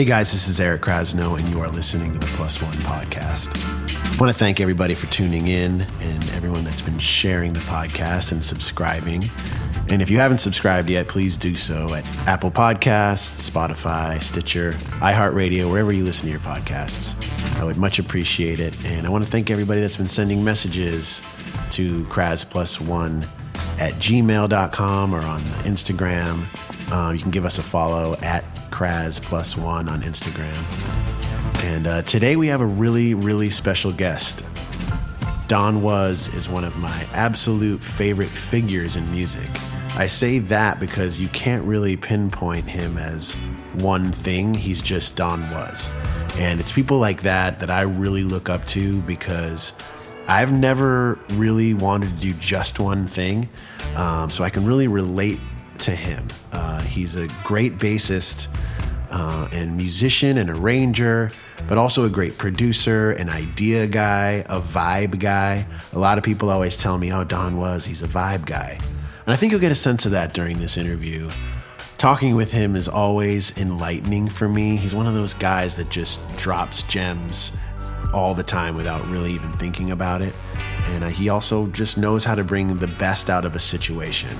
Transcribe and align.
Hey 0.00 0.06
guys, 0.06 0.32
this 0.32 0.48
is 0.48 0.58
Eric 0.58 0.80
Krasno, 0.80 1.38
and 1.38 1.46
you 1.50 1.60
are 1.60 1.68
listening 1.68 2.14
to 2.14 2.18
the 2.18 2.24
Plus 2.28 2.62
One 2.62 2.72
podcast. 2.78 3.50
I 3.54 4.16
want 4.16 4.32
to 4.32 4.38
thank 4.38 4.58
everybody 4.58 4.94
for 4.94 5.06
tuning 5.08 5.48
in 5.48 5.82
and 6.00 6.30
everyone 6.30 6.64
that's 6.64 6.80
been 6.80 6.98
sharing 6.98 7.52
the 7.52 7.60
podcast 7.60 8.32
and 8.32 8.42
subscribing. 8.42 9.28
And 9.90 10.00
if 10.00 10.08
you 10.08 10.16
haven't 10.16 10.38
subscribed 10.38 10.88
yet, 10.88 11.06
please 11.06 11.36
do 11.36 11.54
so 11.54 11.92
at 11.92 12.06
Apple 12.26 12.50
Podcasts, 12.50 13.50
Spotify, 13.50 14.22
Stitcher, 14.22 14.72
iHeartRadio, 15.02 15.70
wherever 15.70 15.92
you 15.92 16.02
listen 16.02 16.24
to 16.24 16.30
your 16.30 16.40
podcasts. 16.40 17.14
I 17.60 17.64
would 17.64 17.76
much 17.76 17.98
appreciate 17.98 18.58
it. 18.58 18.74
And 18.86 19.06
I 19.06 19.10
want 19.10 19.26
to 19.26 19.30
thank 19.30 19.50
everybody 19.50 19.82
that's 19.82 19.98
been 19.98 20.08
sending 20.08 20.42
messages 20.42 21.20
to 21.72 22.04
Kraz 22.04 22.48
Plus 22.48 22.80
One 22.80 23.28
at 23.78 23.92
gmail.com 23.96 25.14
or 25.14 25.20
on 25.20 25.42
Instagram. 25.66 26.46
Um, 26.90 27.14
you 27.14 27.20
can 27.20 27.30
give 27.30 27.44
us 27.44 27.58
a 27.58 27.62
follow 27.62 28.16
at 28.22 28.46
Kraz 28.70 29.20
Plus 29.20 29.56
One 29.56 29.88
on 29.88 30.02
Instagram. 30.02 30.64
And 31.64 31.86
uh, 31.86 32.02
today 32.02 32.36
we 32.36 32.46
have 32.46 32.60
a 32.60 32.66
really, 32.66 33.14
really 33.14 33.50
special 33.50 33.92
guest. 33.92 34.44
Don 35.48 35.82
Was 35.82 36.28
is 36.34 36.48
one 36.48 36.64
of 36.64 36.76
my 36.76 37.06
absolute 37.12 37.82
favorite 37.82 38.30
figures 38.30 38.96
in 38.96 39.10
music. 39.10 39.48
I 39.96 40.06
say 40.06 40.38
that 40.38 40.78
because 40.78 41.20
you 41.20 41.28
can't 41.28 41.64
really 41.64 41.96
pinpoint 41.96 42.66
him 42.66 42.96
as 42.96 43.34
one 43.74 44.12
thing. 44.12 44.54
He's 44.54 44.80
just 44.80 45.16
Don 45.16 45.42
Was. 45.50 45.90
And 46.38 46.60
it's 46.60 46.72
people 46.72 46.98
like 46.98 47.22
that 47.22 47.58
that 47.58 47.70
I 47.70 47.82
really 47.82 48.22
look 48.22 48.48
up 48.48 48.64
to 48.66 49.00
because 49.02 49.72
I've 50.28 50.52
never 50.52 51.18
really 51.30 51.74
wanted 51.74 52.16
to 52.16 52.22
do 52.22 52.32
just 52.34 52.78
one 52.78 53.08
thing. 53.08 53.48
Um, 53.96 54.30
so 54.30 54.44
I 54.44 54.50
can 54.50 54.64
really 54.64 54.86
relate 54.86 55.40
to 55.80 55.90
him. 55.90 56.26
Uh, 56.52 56.80
he's 56.82 57.16
a 57.16 57.28
great 57.44 57.78
bassist 57.78 58.46
uh, 59.10 59.48
and 59.52 59.76
musician 59.76 60.38
and 60.38 60.50
arranger, 60.50 61.30
but 61.68 61.78
also 61.78 62.04
a 62.04 62.10
great 62.10 62.38
producer, 62.38 63.12
an 63.12 63.28
idea 63.28 63.86
guy, 63.86 64.44
a 64.48 64.60
vibe 64.60 65.18
guy. 65.18 65.66
A 65.92 65.98
lot 65.98 66.18
of 66.18 66.24
people 66.24 66.50
always 66.50 66.76
tell 66.76 66.98
me, 66.98 67.12
oh, 67.12 67.24
Don 67.24 67.56
Was, 67.56 67.84
he's 67.84 68.02
a 68.02 68.08
vibe 68.08 68.46
guy. 68.46 68.78
And 69.26 69.34
I 69.34 69.36
think 69.36 69.52
you'll 69.52 69.60
get 69.60 69.72
a 69.72 69.76
sense 69.76 70.06
of 70.06 70.12
that 70.12 70.32
during 70.32 70.58
this 70.58 70.76
interview. 70.76 71.28
Talking 71.98 72.34
with 72.34 72.50
him 72.50 72.76
is 72.76 72.88
always 72.88 73.56
enlightening 73.58 74.28
for 74.28 74.48
me. 74.48 74.76
He's 74.76 74.94
one 74.94 75.06
of 75.06 75.14
those 75.14 75.34
guys 75.34 75.76
that 75.76 75.90
just 75.90 76.20
drops 76.36 76.82
gems 76.84 77.52
all 78.14 78.34
the 78.34 78.42
time 78.42 78.74
without 78.74 79.06
really 79.08 79.32
even 79.32 79.52
thinking 79.52 79.90
about 79.90 80.22
it. 80.22 80.34
And 80.86 81.04
uh, 81.04 81.08
he 81.08 81.28
also 81.28 81.66
just 81.68 81.98
knows 81.98 82.24
how 82.24 82.34
to 82.34 82.42
bring 82.42 82.78
the 82.78 82.86
best 82.86 83.28
out 83.28 83.44
of 83.44 83.54
a 83.54 83.58
situation. 83.58 84.36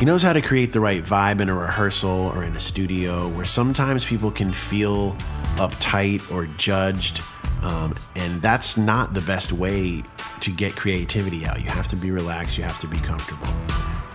He 0.00 0.06
knows 0.06 0.22
how 0.22 0.32
to 0.32 0.40
create 0.40 0.72
the 0.72 0.80
right 0.80 1.02
vibe 1.02 1.42
in 1.42 1.50
a 1.50 1.54
rehearsal 1.54 2.32
or 2.34 2.42
in 2.42 2.56
a 2.56 2.58
studio 2.58 3.28
where 3.28 3.44
sometimes 3.44 4.02
people 4.02 4.30
can 4.30 4.50
feel 4.50 5.12
uptight 5.56 6.32
or 6.32 6.46
judged. 6.56 7.20
Um, 7.60 7.94
and 8.16 8.40
that's 8.40 8.78
not 8.78 9.12
the 9.12 9.20
best 9.20 9.52
way 9.52 10.02
to 10.40 10.50
get 10.52 10.74
creativity 10.74 11.44
out. 11.44 11.62
You 11.62 11.68
have 11.68 11.86
to 11.88 11.96
be 11.96 12.10
relaxed, 12.10 12.56
you 12.56 12.64
have 12.64 12.80
to 12.80 12.86
be 12.86 12.98
comfortable. 12.98 13.46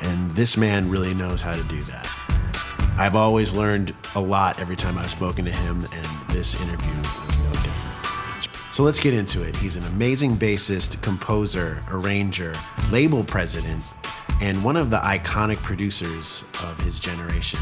And 0.02 0.32
this 0.32 0.58
man 0.58 0.90
really 0.90 1.14
knows 1.14 1.44
how 1.44 1.56
to 1.56 1.64
do 1.66 1.80
that. 1.84 2.10
I've 2.98 3.16
always 3.16 3.54
learned 3.54 3.94
a 4.16 4.22
lot 4.22 4.60
every 4.60 4.76
time 4.76 4.98
I've 4.98 5.12
spoken 5.12 5.46
to 5.46 5.52
him, 5.52 5.86
and 5.94 6.36
this 6.36 6.60
interview 6.64 6.98
was 6.98 7.38
no 7.44 7.52
different. 7.62 8.48
So 8.74 8.82
let's 8.82 9.00
get 9.00 9.14
into 9.14 9.44
it. 9.44 9.56
He's 9.58 9.76
an 9.76 9.84
amazing 9.84 10.36
bassist, 10.38 11.00
composer, 11.04 11.84
arranger, 11.92 12.56
label 12.90 13.24
president, 13.24 13.84
and 14.42 14.64
one 14.64 14.76
of 14.76 14.90
the 14.90 14.98
iconic 14.98 15.58
producers 15.58 16.44
of 16.64 16.80
his 16.80 17.00
generation. 17.00 17.60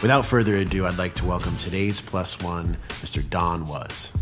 Without 0.00 0.24
further 0.24 0.56
ado, 0.56 0.86
I'd 0.86 0.98
like 0.98 1.14
to 1.14 1.24
welcome 1.24 1.56
today's 1.56 2.00
plus 2.00 2.40
one, 2.40 2.76
Mr. 3.00 3.28
Don 3.28 3.66
Was. 3.66 4.12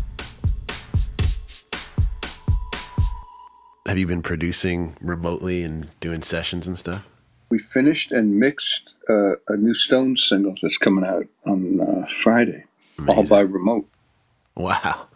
Have 3.87 3.97
you 3.97 4.07
been 4.07 4.21
producing 4.21 4.95
remotely 5.01 5.63
and 5.63 5.89
doing 5.99 6.21
sessions 6.21 6.67
and 6.67 6.77
stuff? 6.77 7.05
We 7.49 7.59
finished 7.59 8.11
and 8.11 8.39
mixed 8.39 8.91
uh, 9.09 9.33
a 9.47 9.57
new 9.57 9.73
Stones 9.75 10.25
single 10.27 10.55
that's 10.61 10.77
coming 10.77 11.03
out 11.03 11.27
on 11.45 11.81
uh, 11.81 12.05
Friday, 12.23 12.63
Amazing. 12.97 13.17
all 13.17 13.27
by 13.27 13.41
remote. 13.41 13.87
Wow. 14.55 15.07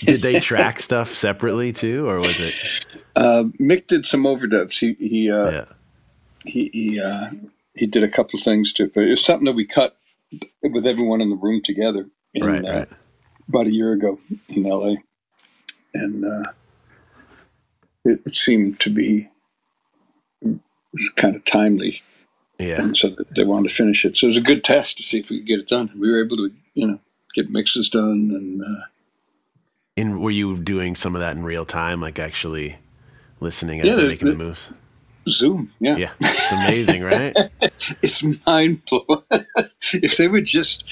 did 0.00 0.20
they 0.22 0.40
track 0.40 0.80
stuff 0.80 1.14
separately 1.14 1.72
too, 1.72 2.08
or 2.08 2.16
was 2.16 2.38
it? 2.40 2.54
Uh, 3.16 3.44
Mick 3.58 3.86
did 3.86 4.04
some 4.04 4.24
overdubs. 4.24 4.78
He 4.78 4.92
he 5.02 5.30
uh, 5.30 5.50
yeah. 5.50 5.64
He 6.46 6.70
he, 6.72 7.00
uh, 7.00 7.30
he 7.74 7.86
did 7.86 8.02
a 8.02 8.08
couple 8.08 8.38
things 8.40 8.72
too, 8.72 8.90
but 8.94 9.04
it 9.04 9.10
was 9.10 9.24
something 9.24 9.46
that 9.46 9.54
we 9.54 9.66
cut 9.66 9.96
with 10.62 10.86
everyone 10.86 11.20
in 11.20 11.30
the 11.30 11.36
room 11.36 11.62
together. 11.64 12.06
In, 12.34 12.44
right, 12.44 12.64
uh, 12.64 12.78
right. 12.78 12.88
About 13.48 13.66
a 13.66 13.72
year 13.72 13.92
ago 13.92 14.18
in 14.48 14.66
L.A. 14.66 14.96
and 15.94 16.24
uh, 16.24 16.50
it, 18.04 18.20
it 18.26 18.36
seemed 18.36 18.80
to 18.80 18.90
be 18.90 19.28
kind 21.16 21.36
of 21.36 21.44
timely. 21.44 22.02
Yeah. 22.58 22.80
And 22.80 22.96
so 22.96 23.14
they 23.34 23.44
wanted 23.44 23.68
to 23.68 23.74
finish 23.74 24.04
it. 24.04 24.16
So 24.16 24.26
it 24.26 24.28
was 24.28 24.36
a 24.38 24.42
good 24.42 24.64
test 24.64 24.96
to 24.96 25.02
see 25.02 25.20
if 25.20 25.28
we 25.28 25.38
could 25.38 25.46
get 25.46 25.60
it 25.60 25.68
done. 25.68 25.90
We 25.98 26.10
were 26.10 26.24
able 26.24 26.38
to, 26.38 26.50
you 26.74 26.86
know, 26.86 27.00
get 27.34 27.50
mixes 27.50 27.88
done 27.88 28.30
and. 28.32 28.62
Uh, 28.62 28.86
and 29.98 30.20
were 30.20 30.30
you 30.30 30.58
doing 30.58 30.94
some 30.94 31.14
of 31.14 31.20
that 31.20 31.36
in 31.36 31.42
real 31.42 31.64
time, 31.64 32.00
like 32.00 32.18
actually 32.18 32.76
listening 33.40 33.80
as 33.80 33.86
yeah, 33.86 33.94
they're 33.94 34.08
making 34.08 34.26
the, 34.26 34.32
the 34.32 34.38
moves? 34.38 34.68
Zoom, 35.28 35.72
yeah. 35.80 35.96
Yeah. 35.96 36.10
It's 36.20 36.52
amazing, 36.52 37.02
right? 37.02 37.34
it's 38.02 38.22
mind 38.46 38.82
blowing. 38.86 39.22
if 39.92 40.16
they 40.16 40.28
would 40.28 40.46
just, 40.46 40.84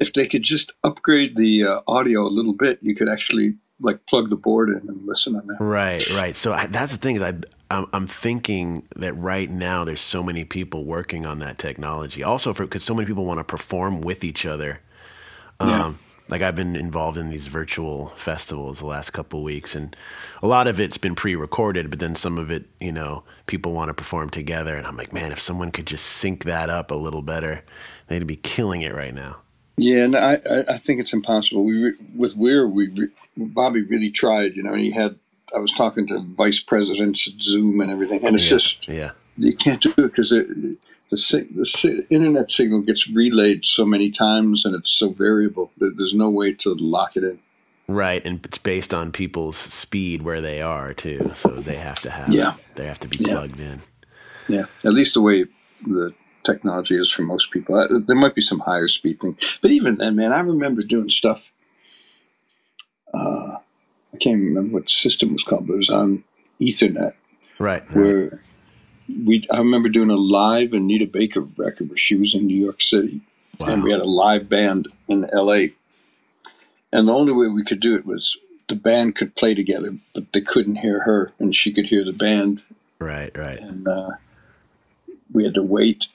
if 0.00 0.12
they 0.12 0.26
could 0.26 0.42
just 0.42 0.72
upgrade 0.84 1.36
the 1.36 1.64
uh, 1.64 1.80
audio 1.86 2.22
a 2.26 2.28
little 2.28 2.52
bit, 2.52 2.78
you 2.82 2.94
could 2.94 3.08
actually 3.08 3.54
like 3.80 4.04
plug 4.06 4.28
the 4.28 4.36
board 4.36 4.68
in 4.68 4.88
and 4.88 5.06
listen 5.06 5.34
on 5.36 5.46
that. 5.46 5.56
Right, 5.60 6.08
right. 6.10 6.36
So 6.36 6.52
I, 6.52 6.66
that's 6.66 6.92
the 6.92 6.98
thing 6.98 7.16
is 7.16 7.22
I 7.22 7.34
I'm, 7.70 7.86
I'm 7.92 8.06
thinking 8.06 8.86
that 8.96 9.14
right 9.14 9.48
now 9.48 9.84
there's 9.84 10.00
so 10.00 10.22
many 10.22 10.44
people 10.44 10.84
working 10.84 11.24
on 11.24 11.38
that 11.38 11.58
technology. 11.58 12.22
Also, 12.22 12.52
for 12.52 12.64
because 12.64 12.82
so 12.82 12.94
many 12.94 13.06
people 13.06 13.24
want 13.24 13.38
to 13.38 13.44
perform 13.44 14.00
with 14.00 14.24
each 14.24 14.44
other. 14.44 14.80
Um, 15.60 15.68
yeah. 15.68 15.92
Like 16.30 16.42
I've 16.42 16.54
been 16.54 16.76
involved 16.76 17.18
in 17.18 17.28
these 17.28 17.48
virtual 17.48 18.12
festivals 18.16 18.78
the 18.78 18.86
last 18.86 19.10
couple 19.10 19.42
weeks, 19.42 19.74
and 19.74 19.96
a 20.42 20.46
lot 20.46 20.68
of 20.68 20.78
it's 20.78 20.96
been 20.96 21.16
pre-recorded, 21.16 21.90
but 21.90 21.98
then 21.98 22.14
some 22.14 22.38
of 22.38 22.50
it, 22.50 22.66
you 22.78 22.92
know, 22.92 23.24
people 23.46 23.72
want 23.72 23.88
to 23.88 23.94
perform 23.94 24.30
together, 24.30 24.76
and 24.76 24.86
I'm 24.86 24.96
like, 24.96 25.12
man, 25.12 25.32
if 25.32 25.40
someone 25.40 25.72
could 25.72 25.86
just 25.86 26.06
sync 26.06 26.44
that 26.44 26.70
up 26.70 26.90
a 26.92 26.94
little 26.94 27.22
better, 27.22 27.62
they'd 28.06 28.26
be 28.26 28.36
killing 28.36 28.82
it 28.82 28.94
right 28.94 29.14
now. 29.14 29.38
Yeah, 29.76 30.04
and 30.04 30.14
I, 30.14 30.38
I 30.68 30.76
think 30.76 31.00
it's 31.00 31.12
impossible. 31.12 31.64
We 31.64 31.94
with 32.14 32.36
Weir, 32.36 32.68
we 32.68 33.10
Bobby 33.36 33.82
really 33.82 34.10
tried, 34.10 34.54
you 34.54 34.62
know, 34.62 34.72
and 34.72 34.80
he 34.80 34.90
had. 34.90 35.18
I 35.52 35.58
was 35.58 35.72
talking 35.72 36.06
to 36.06 36.20
vice 36.36 36.60
presidents 36.60 37.26
at 37.26 37.42
Zoom 37.42 37.80
and 37.80 37.90
everything, 37.90 38.24
and 38.24 38.36
it's 38.36 38.44
yeah, 38.44 38.50
just 38.50 38.88
yeah, 38.88 39.10
you 39.36 39.56
can't 39.56 39.82
do 39.82 39.90
it 39.90 39.96
because 39.96 40.32
the 41.10 41.16
the, 41.16 42.06
internet 42.08 42.50
signal 42.50 42.82
gets 42.82 43.08
relayed 43.08 43.66
so 43.66 43.84
many 43.84 44.10
times 44.10 44.64
and 44.64 44.74
it's 44.74 44.92
so 44.92 45.10
variable 45.10 45.70
that 45.78 45.96
there's 45.96 46.14
no 46.14 46.30
way 46.30 46.52
to 46.52 46.74
lock 46.74 47.16
it 47.16 47.24
in. 47.24 47.38
Right, 47.88 48.24
and 48.24 48.44
it's 48.44 48.58
based 48.58 48.94
on 48.94 49.10
people's 49.10 49.56
speed 49.56 50.22
where 50.22 50.40
they 50.40 50.62
are 50.62 50.94
too, 50.94 51.32
so 51.34 51.48
they 51.48 51.74
have 51.74 52.00
to 52.00 52.10
have 52.10 52.28
yeah 52.28 52.54
they 52.76 52.86
have 52.86 53.00
to 53.00 53.08
be 53.08 53.18
plugged 53.18 53.58
in. 53.58 53.82
Yeah, 54.48 54.66
at 54.84 54.92
least 54.92 55.14
the 55.14 55.20
way 55.20 55.46
the 55.84 56.14
technology 56.44 56.96
is 56.96 57.10
for 57.10 57.22
most 57.22 57.50
people. 57.50 57.74
Uh, 57.74 57.98
there 58.06 58.16
might 58.16 58.36
be 58.36 58.42
some 58.42 58.60
higher 58.60 58.86
speed 58.86 59.20
thing, 59.20 59.36
but 59.60 59.72
even 59.72 59.96
then, 59.96 60.14
man, 60.14 60.32
I 60.32 60.40
remember 60.40 60.82
doing 60.82 61.10
stuff. 61.10 61.50
Uh, 63.12 63.56
I 64.14 64.16
can't 64.20 64.40
remember 64.40 64.74
what 64.74 64.90
system 64.90 65.32
was 65.32 65.42
called, 65.42 65.66
but 65.66 65.74
it 65.74 65.78
was 65.78 65.90
on 65.90 66.22
Ethernet. 66.60 67.14
Right. 67.58 67.82
Where 67.94 68.40
we, 69.24 69.46
I 69.50 69.58
remember 69.58 69.88
doing 69.88 70.10
a 70.10 70.16
live 70.16 70.72
Anita 70.72 71.06
Baker 71.06 71.40
record 71.40 71.88
where 71.88 71.98
she 71.98 72.16
was 72.16 72.34
in 72.34 72.46
New 72.46 72.62
York 72.62 72.82
City, 72.82 73.20
wow. 73.58 73.68
and 73.68 73.82
we 73.82 73.92
had 73.92 74.00
a 74.00 74.04
live 74.04 74.48
band 74.48 74.88
in 75.08 75.28
L.A. 75.32 75.74
And 76.92 77.08
the 77.08 77.12
only 77.12 77.32
way 77.32 77.46
we 77.46 77.64
could 77.64 77.80
do 77.80 77.94
it 77.94 78.04
was 78.04 78.36
the 78.68 78.74
band 78.74 79.16
could 79.16 79.34
play 79.36 79.54
together, 79.54 79.96
but 80.14 80.32
they 80.32 80.40
couldn't 80.40 80.76
hear 80.76 81.00
her, 81.00 81.32
and 81.38 81.54
she 81.54 81.72
could 81.72 81.86
hear 81.86 82.04
the 82.04 82.12
band. 82.12 82.64
Right. 82.98 83.36
Right. 83.36 83.60
And 83.60 83.86
uh, 83.86 84.10
we 85.32 85.44
had 85.44 85.54
to 85.54 85.62
wait 85.62 86.08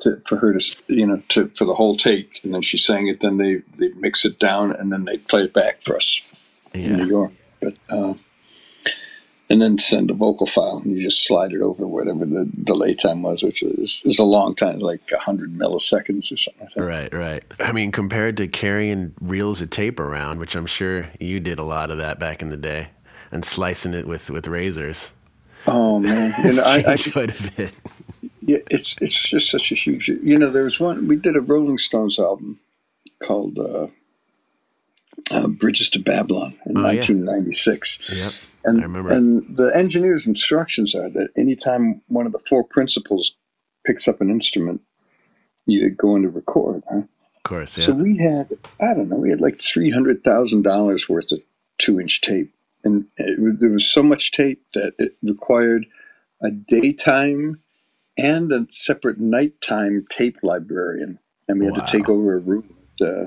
to, 0.00 0.22
for 0.26 0.36
her 0.36 0.52
to 0.52 0.76
you 0.88 1.06
know 1.06 1.22
to 1.28 1.48
for 1.48 1.64
the 1.64 1.74
whole 1.74 1.96
take, 1.96 2.40
and 2.44 2.54
then 2.54 2.62
she 2.62 2.78
sang 2.78 3.06
it. 3.08 3.20
Then 3.20 3.38
they 3.38 3.62
they 3.78 3.88
mix 3.94 4.24
it 4.24 4.38
down, 4.38 4.72
and 4.72 4.92
then 4.92 5.04
they 5.04 5.18
play 5.18 5.44
it 5.44 5.52
back 5.52 5.82
for 5.82 5.96
us 5.96 6.34
yeah. 6.74 6.86
in 6.86 6.96
New 6.96 7.06
York. 7.06 7.32
But 7.60 7.74
uh, 7.88 8.14
and 9.48 9.62
then 9.62 9.78
send 9.78 10.10
a 10.10 10.14
vocal 10.14 10.46
file, 10.46 10.78
and 10.78 10.92
you 10.92 11.02
just 11.02 11.24
slide 11.24 11.52
it 11.52 11.62
over 11.62 11.86
whatever 11.86 12.24
the 12.24 12.50
delay 12.64 12.94
time 12.94 13.22
was, 13.22 13.42
which 13.42 13.62
is, 13.62 14.02
is 14.04 14.18
a 14.18 14.24
long 14.24 14.54
time, 14.54 14.80
like 14.80 15.00
hundred 15.12 15.56
milliseconds 15.56 16.32
or 16.32 16.36
something. 16.36 16.68
Like 16.76 16.84
right, 16.84 17.14
right. 17.14 17.44
I 17.60 17.72
mean, 17.72 17.92
compared 17.92 18.36
to 18.38 18.48
carrying 18.48 19.14
reels 19.20 19.62
of 19.62 19.70
tape 19.70 20.00
around, 20.00 20.40
which 20.40 20.56
I'm 20.56 20.66
sure 20.66 21.08
you 21.20 21.38
did 21.40 21.58
a 21.58 21.64
lot 21.64 21.90
of 21.90 21.98
that 21.98 22.18
back 22.18 22.42
in 22.42 22.48
the 22.48 22.56
day, 22.56 22.88
and 23.30 23.44
slicing 23.44 23.94
it 23.94 24.06
with 24.06 24.30
with 24.30 24.48
razors. 24.48 25.10
Oh 25.66 26.00
man, 26.00 26.34
you 26.44 26.54
know, 26.54 26.62
I, 26.62 26.84
I 26.86 26.96
quite 26.96 27.40
a 27.40 27.50
bit. 27.56 27.72
Yeah, 28.40 28.58
it's 28.70 28.96
it's 29.00 29.28
just 29.28 29.50
such 29.50 29.70
a 29.70 29.74
huge. 29.74 30.08
You 30.08 30.38
know, 30.38 30.50
there 30.50 30.64
was 30.64 30.80
one 30.80 31.06
we 31.06 31.16
did 31.16 31.36
a 31.36 31.40
Rolling 31.40 31.78
Stones 31.78 32.18
album, 32.18 32.58
called 33.20 33.58
uh, 33.58 33.88
uh, 35.30 35.48
Bridges 35.48 35.88
to 35.90 35.98
Babylon 35.98 36.58
in 36.66 36.76
oh, 36.78 36.82
1996. 36.82 38.10
Yeah. 38.12 38.24
Yep. 38.24 38.32
And. 38.66 38.82
And 39.16 39.56
the 39.56 39.72
engineer's 39.74 40.26
instructions 40.26 40.94
are 40.94 41.08
that 41.10 41.28
anytime 41.36 42.02
one 42.08 42.26
of 42.26 42.32
the 42.32 42.40
four 42.48 42.64
principals 42.64 43.32
picks 43.86 44.08
up 44.08 44.20
an 44.20 44.30
instrument, 44.30 44.82
you 45.66 45.90
go 45.90 46.16
into 46.16 46.28
record, 46.28 46.82
right? 46.90 47.04
Of 47.36 47.42
course, 47.44 47.78
yeah. 47.78 47.86
So 47.86 47.92
we 47.92 48.18
had, 48.18 48.58
I 48.80 48.94
don't 48.94 49.08
know, 49.08 49.16
we 49.16 49.30
had 49.30 49.40
like 49.40 49.54
$300,000 49.54 51.08
worth 51.08 51.32
of 51.32 51.40
two 51.78 52.00
inch 52.00 52.20
tape. 52.20 52.52
And 52.84 53.06
it, 53.16 53.60
there 53.60 53.70
was 53.70 53.86
so 53.86 54.02
much 54.02 54.32
tape 54.32 54.62
that 54.74 54.94
it 54.98 55.16
required 55.22 55.86
a 56.42 56.50
daytime 56.50 57.60
and 58.18 58.50
a 58.52 58.66
separate 58.70 59.18
nighttime 59.18 60.06
tape 60.10 60.38
librarian. 60.42 61.18
And 61.48 61.60
we 61.60 61.66
had 61.66 61.76
wow. 61.76 61.84
to 61.84 61.92
take 61.92 62.08
over 62.08 62.34
a 62.34 62.40
room 62.40 62.76
at 63.00 63.06
uh, 63.06 63.26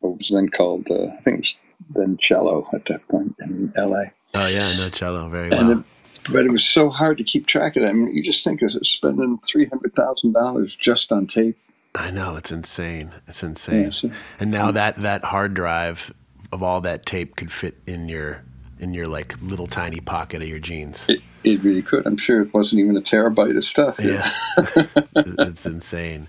what 0.00 0.18
was 0.18 0.30
then 0.32 0.48
called, 0.48 0.88
uh, 0.90 1.06
I 1.06 1.20
think 1.22 1.38
it 1.38 1.40
was 1.40 1.56
then 1.94 2.18
Cello 2.20 2.68
at 2.72 2.86
that 2.86 3.06
point 3.08 3.36
in 3.40 3.72
LA. 3.76 4.04
Oh, 4.34 4.46
yeah, 4.46 4.68
I 4.68 4.76
know 4.76 4.90
Cello 4.90 5.28
very 5.28 5.50
well. 5.50 5.78
It, 5.78 5.84
but 6.32 6.44
it 6.44 6.50
was 6.50 6.64
so 6.64 6.90
hard 6.90 7.18
to 7.18 7.24
keep 7.24 7.46
track 7.46 7.76
of 7.76 7.82
that. 7.82 7.88
I 7.88 7.92
mean, 7.92 8.14
you 8.14 8.22
just 8.22 8.44
think 8.44 8.62
of 8.62 8.70
spending 8.86 9.38
$300,000 9.38 10.78
just 10.78 11.10
on 11.12 11.26
tape. 11.26 11.58
I 11.94 12.10
know, 12.10 12.36
it's 12.36 12.52
insane. 12.52 13.12
It's 13.26 13.42
insane. 13.42 13.92
Yeah, 14.00 14.10
and 14.38 14.50
now 14.50 14.70
that, 14.70 15.00
that 15.02 15.24
hard 15.24 15.54
drive 15.54 16.12
of 16.52 16.62
all 16.62 16.80
that 16.82 17.04
tape 17.06 17.36
could 17.36 17.50
fit 17.50 17.78
in 17.86 18.08
your 18.08 18.42
in 18.80 18.94
your 18.94 19.06
like 19.06 19.34
little 19.42 19.66
tiny 19.66 20.00
pocket 20.00 20.42
of 20.42 20.48
your 20.48 20.58
jeans. 20.58 21.04
It, 21.08 21.20
it 21.44 21.62
really 21.62 21.82
could. 21.82 22.06
I'm 22.06 22.16
sure 22.16 22.40
it 22.42 22.52
wasn't 22.52 22.80
even 22.80 22.96
a 22.96 23.00
terabyte 23.00 23.56
of 23.56 23.64
stuff. 23.64 24.00
Yeah, 24.00 24.28
it's 25.16 25.66
insane. 25.66 26.28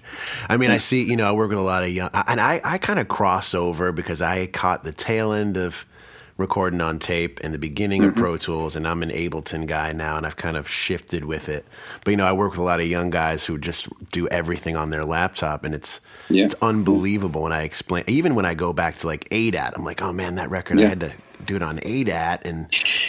I 0.50 0.58
mean, 0.58 0.70
I 0.70 0.78
see. 0.78 1.04
You 1.04 1.16
know, 1.16 1.28
I 1.28 1.32
work 1.32 1.50
with 1.50 1.58
a 1.58 1.62
lot 1.62 1.84
of 1.84 1.90
young, 1.90 2.10
and 2.14 2.40
I 2.40 2.62
I 2.64 2.78
kind 2.78 3.00
of 3.00 3.08
cross 3.08 3.54
over 3.54 3.92
because 3.92 4.22
I 4.22 4.48
caught 4.48 4.84
the 4.84 4.94
tail 4.94 5.32
end 5.32 5.58
of 5.58 5.86
recording 6.42 6.82
on 6.82 7.00
tape 7.00 7.40
and 7.42 7.54
the 7.54 7.60
beginning 7.60 8.02
mm-hmm. 8.02 8.10
of 8.10 8.16
Pro 8.16 8.36
Tools, 8.36 8.76
and 8.76 8.88
I'm 8.88 9.04
an 9.04 9.10
Ableton 9.10 9.68
guy 9.68 9.94
now, 9.94 10.18
and 10.18 10.26
I've 10.26 10.36
kind 10.36 10.58
of 10.58 10.68
shifted 10.68 11.24
with 11.26 11.48
it. 11.48 11.66
But 12.04 12.12
you 12.12 12.18
know, 12.18 12.26
I 12.26 12.34
work 12.34 12.52
with 12.52 12.60
a 12.60 12.64
lot 12.64 12.82
of 12.82 12.88
young 12.88 13.10
guys 13.10 13.46
who 13.46 13.58
just 13.58 13.88
do 14.12 14.28
everything 14.28 14.76
on 14.76 14.90
their 14.90 15.04
laptop, 15.04 15.64
and 15.64 15.74
it's 15.74 16.02
yeah. 16.30 16.46
it's 16.46 16.56
unbelievable. 16.62 17.46
And 17.46 17.54
I 17.54 17.62
explain, 17.62 18.04
even 18.08 18.36
when 18.36 18.46
I 18.46 18.56
go 18.56 18.74
back 18.74 18.98
to 18.98 19.08
like 19.08 19.30
ADAT, 19.30 19.74
I'm 19.76 19.86
like, 19.86 20.02
oh 20.02 20.12
man, 20.12 20.36
that 20.36 20.50
record 20.50 20.80
yeah. 20.80 20.88
I 20.88 20.90
had 20.90 21.00
to 21.02 21.14
do 21.46 21.56
it 21.56 21.64
on 21.64 21.80
ADAT 21.80 22.42
and 22.46 22.68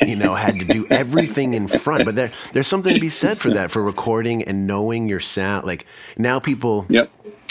you 0.08 0.17
know 0.17 0.35
had 0.35 0.58
to 0.58 0.64
do 0.64 0.87
everything 0.90 1.55
in 1.55 1.69
front. 1.69 2.05
But 2.05 2.14
there 2.14 2.31
there's 2.52 2.69
something 2.69 2.94
to 2.94 3.00
be 3.00 3.11
said 3.11 3.38
for 3.38 3.50
that 3.50 3.70
for 3.70 3.82
recording 3.82 4.44
and 4.44 4.67
knowing 4.67 5.08
your 5.08 5.20
sound. 5.20 5.67
Like 5.67 5.87
now 6.19 6.38
people, 6.38 6.87
yep. 6.88 7.11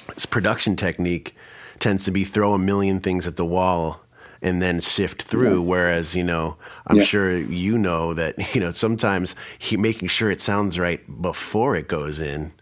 it's 0.10 0.26
production 0.26 0.76
technique 0.76 1.36
tends 1.80 2.06
to 2.06 2.12
be 2.12 2.24
throw 2.24 2.54
a 2.54 2.60
million 2.60 3.00
things 3.00 3.26
at 3.28 3.36
the 3.36 3.46
wall 3.46 4.00
and 4.42 4.62
then 4.62 4.82
sift 4.82 5.24
through. 5.24 5.62
Yeah. 5.62 5.68
Whereas, 5.68 6.16
you 6.16 6.24
know, 6.24 6.58
I'm 6.88 6.98
yeah. 6.98 7.04
sure 7.04 7.32
you 7.32 7.78
know 7.78 8.14
that, 8.14 8.36
you 8.56 8.62
know, 8.62 8.72
sometimes 8.72 9.36
he, 9.60 9.78
making 9.78 10.08
sure 10.08 10.32
it 10.32 10.42
sounds 10.42 10.80
right 10.80 11.22
before 11.22 11.76
it 11.76 11.88
goes 11.88 12.20
in 12.20 12.54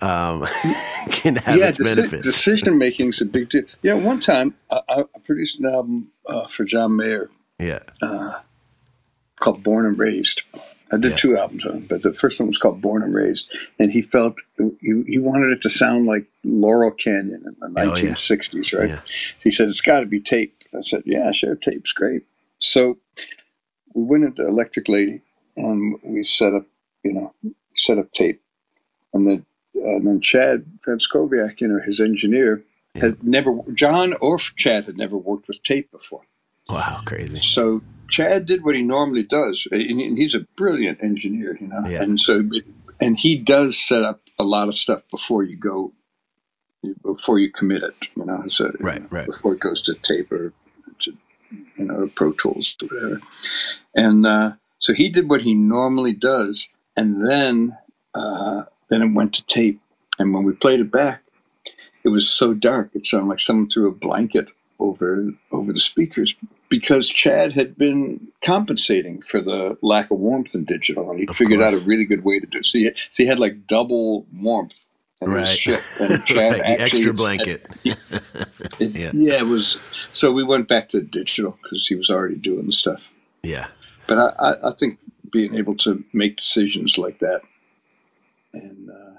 um, 0.00 0.46
can 1.10 1.36
have 1.36 1.56
yeah, 1.56 1.68
its 1.68 1.78
deci- 1.78 1.96
benefits. 1.96 2.22
Decision 2.22 2.78
making 2.78 3.08
is 3.08 3.20
a 3.20 3.24
big 3.24 3.48
deal. 3.48 3.62
Yeah, 3.82 3.94
one 3.94 4.20
time 4.20 4.54
I, 4.70 4.80
I 4.88 5.04
produced 5.24 5.58
an 5.60 5.66
album 5.66 6.10
uh, 6.26 6.46
for 6.46 6.64
John 6.64 6.96
Mayer 6.96 7.30
yeah. 7.58 7.80
Uh, 8.02 8.40
called 9.36 9.62
Born 9.62 9.86
and 9.86 9.98
Raised. 9.98 10.42
I 10.92 10.98
did 10.98 11.12
yeah. 11.12 11.16
two 11.16 11.36
albums 11.36 11.64
on 11.64 11.76
it, 11.78 11.88
but 11.88 12.02
the 12.02 12.12
first 12.12 12.38
one 12.38 12.46
was 12.46 12.58
called 12.58 12.80
Born 12.80 13.02
and 13.02 13.14
Raised, 13.14 13.50
and 13.78 13.90
he 13.90 14.02
felt 14.02 14.36
he, 14.58 15.02
he 15.06 15.18
wanted 15.18 15.50
it 15.52 15.62
to 15.62 15.70
sound 15.70 16.06
like 16.06 16.26
Laurel 16.44 16.90
Canyon 16.90 17.42
in 17.46 17.74
the 17.74 17.80
oh, 17.80 17.90
1960s, 17.90 18.72
yeah. 18.72 18.78
right? 18.78 18.88
Yeah. 18.90 19.00
He 19.42 19.50
said 19.50 19.68
it's 19.68 19.80
got 19.80 20.00
to 20.00 20.06
be 20.06 20.20
tape. 20.20 20.63
I 20.76 20.82
said, 20.82 21.02
yeah, 21.06 21.32
sure, 21.32 21.56
tape's 21.56 21.92
great. 21.92 22.22
So 22.58 22.98
we 23.94 24.04
went 24.04 24.24
into 24.24 24.46
Electric 24.46 24.88
Lady 24.88 25.20
and 25.56 25.98
we 26.02 26.24
set 26.24 26.54
up, 26.54 26.66
you 27.02 27.12
know, 27.12 27.34
set 27.76 27.98
up 27.98 28.12
tape, 28.12 28.40
and 29.12 29.26
then 29.26 29.46
and 29.74 30.06
then 30.06 30.20
Chad 30.20 30.64
Franscoviak, 30.86 31.60
you 31.60 31.68
know, 31.68 31.80
his 31.84 32.00
engineer, 32.00 32.62
had 32.94 33.22
never 33.22 33.58
John 33.74 34.14
or 34.20 34.38
Chad 34.38 34.84
had 34.84 34.96
never 34.96 35.16
worked 35.16 35.48
with 35.48 35.62
tape 35.62 35.90
before. 35.90 36.22
Wow, 36.68 37.02
crazy. 37.04 37.40
So 37.42 37.82
Chad 38.08 38.46
did 38.46 38.64
what 38.64 38.74
he 38.74 38.82
normally 38.82 39.22
does, 39.22 39.68
and 39.70 40.18
he's 40.18 40.34
a 40.34 40.46
brilliant 40.56 41.02
engineer, 41.02 41.58
you 41.60 41.66
know. 41.66 41.86
Yeah. 41.86 42.02
And 42.02 42.18
so, 42.18 42.48
and 43.00 43.18
he 43.18 43.36
does 43.36 43.78
set 43.78 44.02
up 44.02 44.22
a 44.38 44.44
lot 44.44 44.68
of 44.68 44.74
stuff 44.74 45.02
before 45.10 45.42
you 45.42 45.56
go, 45.56 45.92
before 47.02 47.38
you 47.38 47.52
commit 47.52 47.82
it, 47.82 47.94
you 48.16 48.24
know. 48.24 48.44
So, 48.48 48.72
right, 48.80 48.96
you 48.96 49.02
know, 49.02 49.08
right. 49.10 49.26
Before 49.26 49.54
it 49.54 49.60
goes 49.60 49.82
to 49.82 49.94
tape 49.94 50.32
or, 50.32 50.52
you 51.76 51.84
know, 51.84 52.10
Pro 52.14 52.32
Tools 52.32 52.76
or 52.82 52.88
whatever. 52.88 53.20
And 53.94 54.26
uh, 54.26 54.52
so 54.78 54.92
he 54.92 55.08
did 55.08 55.28
what 55.28 55.42
he 55.42 55.54
normally 55.54 56.12
does, 56.12 56.68
and 56.96 57.26
then 57.26 57.76
uh, 58.14 58.64
then 58.88 59.02
it 59.02 59.12
went 59.14 59.34
to 59.34 59.46
tape. 59.46 59.80
And 60.18 60.32
when 60.32 60.44
we 60.44 60.52
played 60.52 60.80
it 60.80 60.90
back, 60.92 61.22
it 62.04 62.08
was 62.10 62.28
so 62.28 62.54
dark 62.54 62.90
it 62.94 63.06
sounded 63.06 63.28
like 63.28 63.40
someone 63.40 63.68
threw 63.68 63.88
a 63.88 63.92
blanket 63.92 64.48
over 64.78 65.30
over 65.50 65.72
the 65.72 65.80
speakers 65.80 66.34
because 66.68 67.08
Chad 67.08 67.52
had 67.52 67.76
been 67.76 68.28
compensating 68.42 69.22
for 69.22 69.40
the 69.40 69.78
lack 69.80 70.10
of 70.10 70.18
warmth 70.18 70.54
in 70.54 70.64
digital, 70.64 71.10
and 71.10 71.20
he 71.20 71.26
figured 71.26 71.60
course. 71.60 71.74
out 71.74 71.80
a 71.80 71.84
really 71.84 72.04
good 72.04 72.24
way 72.24 72.40
to 72.40 72.46
do. 72.46 72.58
It. 72.58 72.66
So 72.66 72.78
he, 72.78 72.90
so 73.10 73.22
he 73.22 73.26
had 73.26 73.38
like 73.38 73.66
double 73.66 74.26
warmth. 74.34 74.84
Right. 75.26 75.58
And 76.00 76.24
Chad 76.26 76.52
right. 76.52 76.60
the 76.60 76.80
extra 76.80 77.12
blanket. 77.12 77.66
Had, 77.84 77.98
it, 78.80 78.96
yeah. 78.96 79.10
yeah, 79.12 79.38
it 79.38 79.46
was. 79.46 79.80
So 80.12 80.32
we 80.32 80.44
went 80.44 80.68
back 80.68 80.88
to 80.90 81.00
digital 81.00 81.58
because 81.62 81.86
he 81.86 81.94
was 81.94 82.10
already 82.10 82.36
doing 82.36 82.66
the 82.66 82.72
stuff. 82.72 83.12
Yeah. 83.42 83.68
But 84.06 84.18
I, 84.18 84.26
I, 84.38 84.70
I 84.70 84.72
think 84.74 84.98
being 85.32 85.54
able 85.54 85.76
to 85.78 86.04
make 86.12 86.36
decisions 86.36 86.98
like 86.98 87.18
that 87.20 87.42
and 88.52 88.90
uh, 88.90 89.18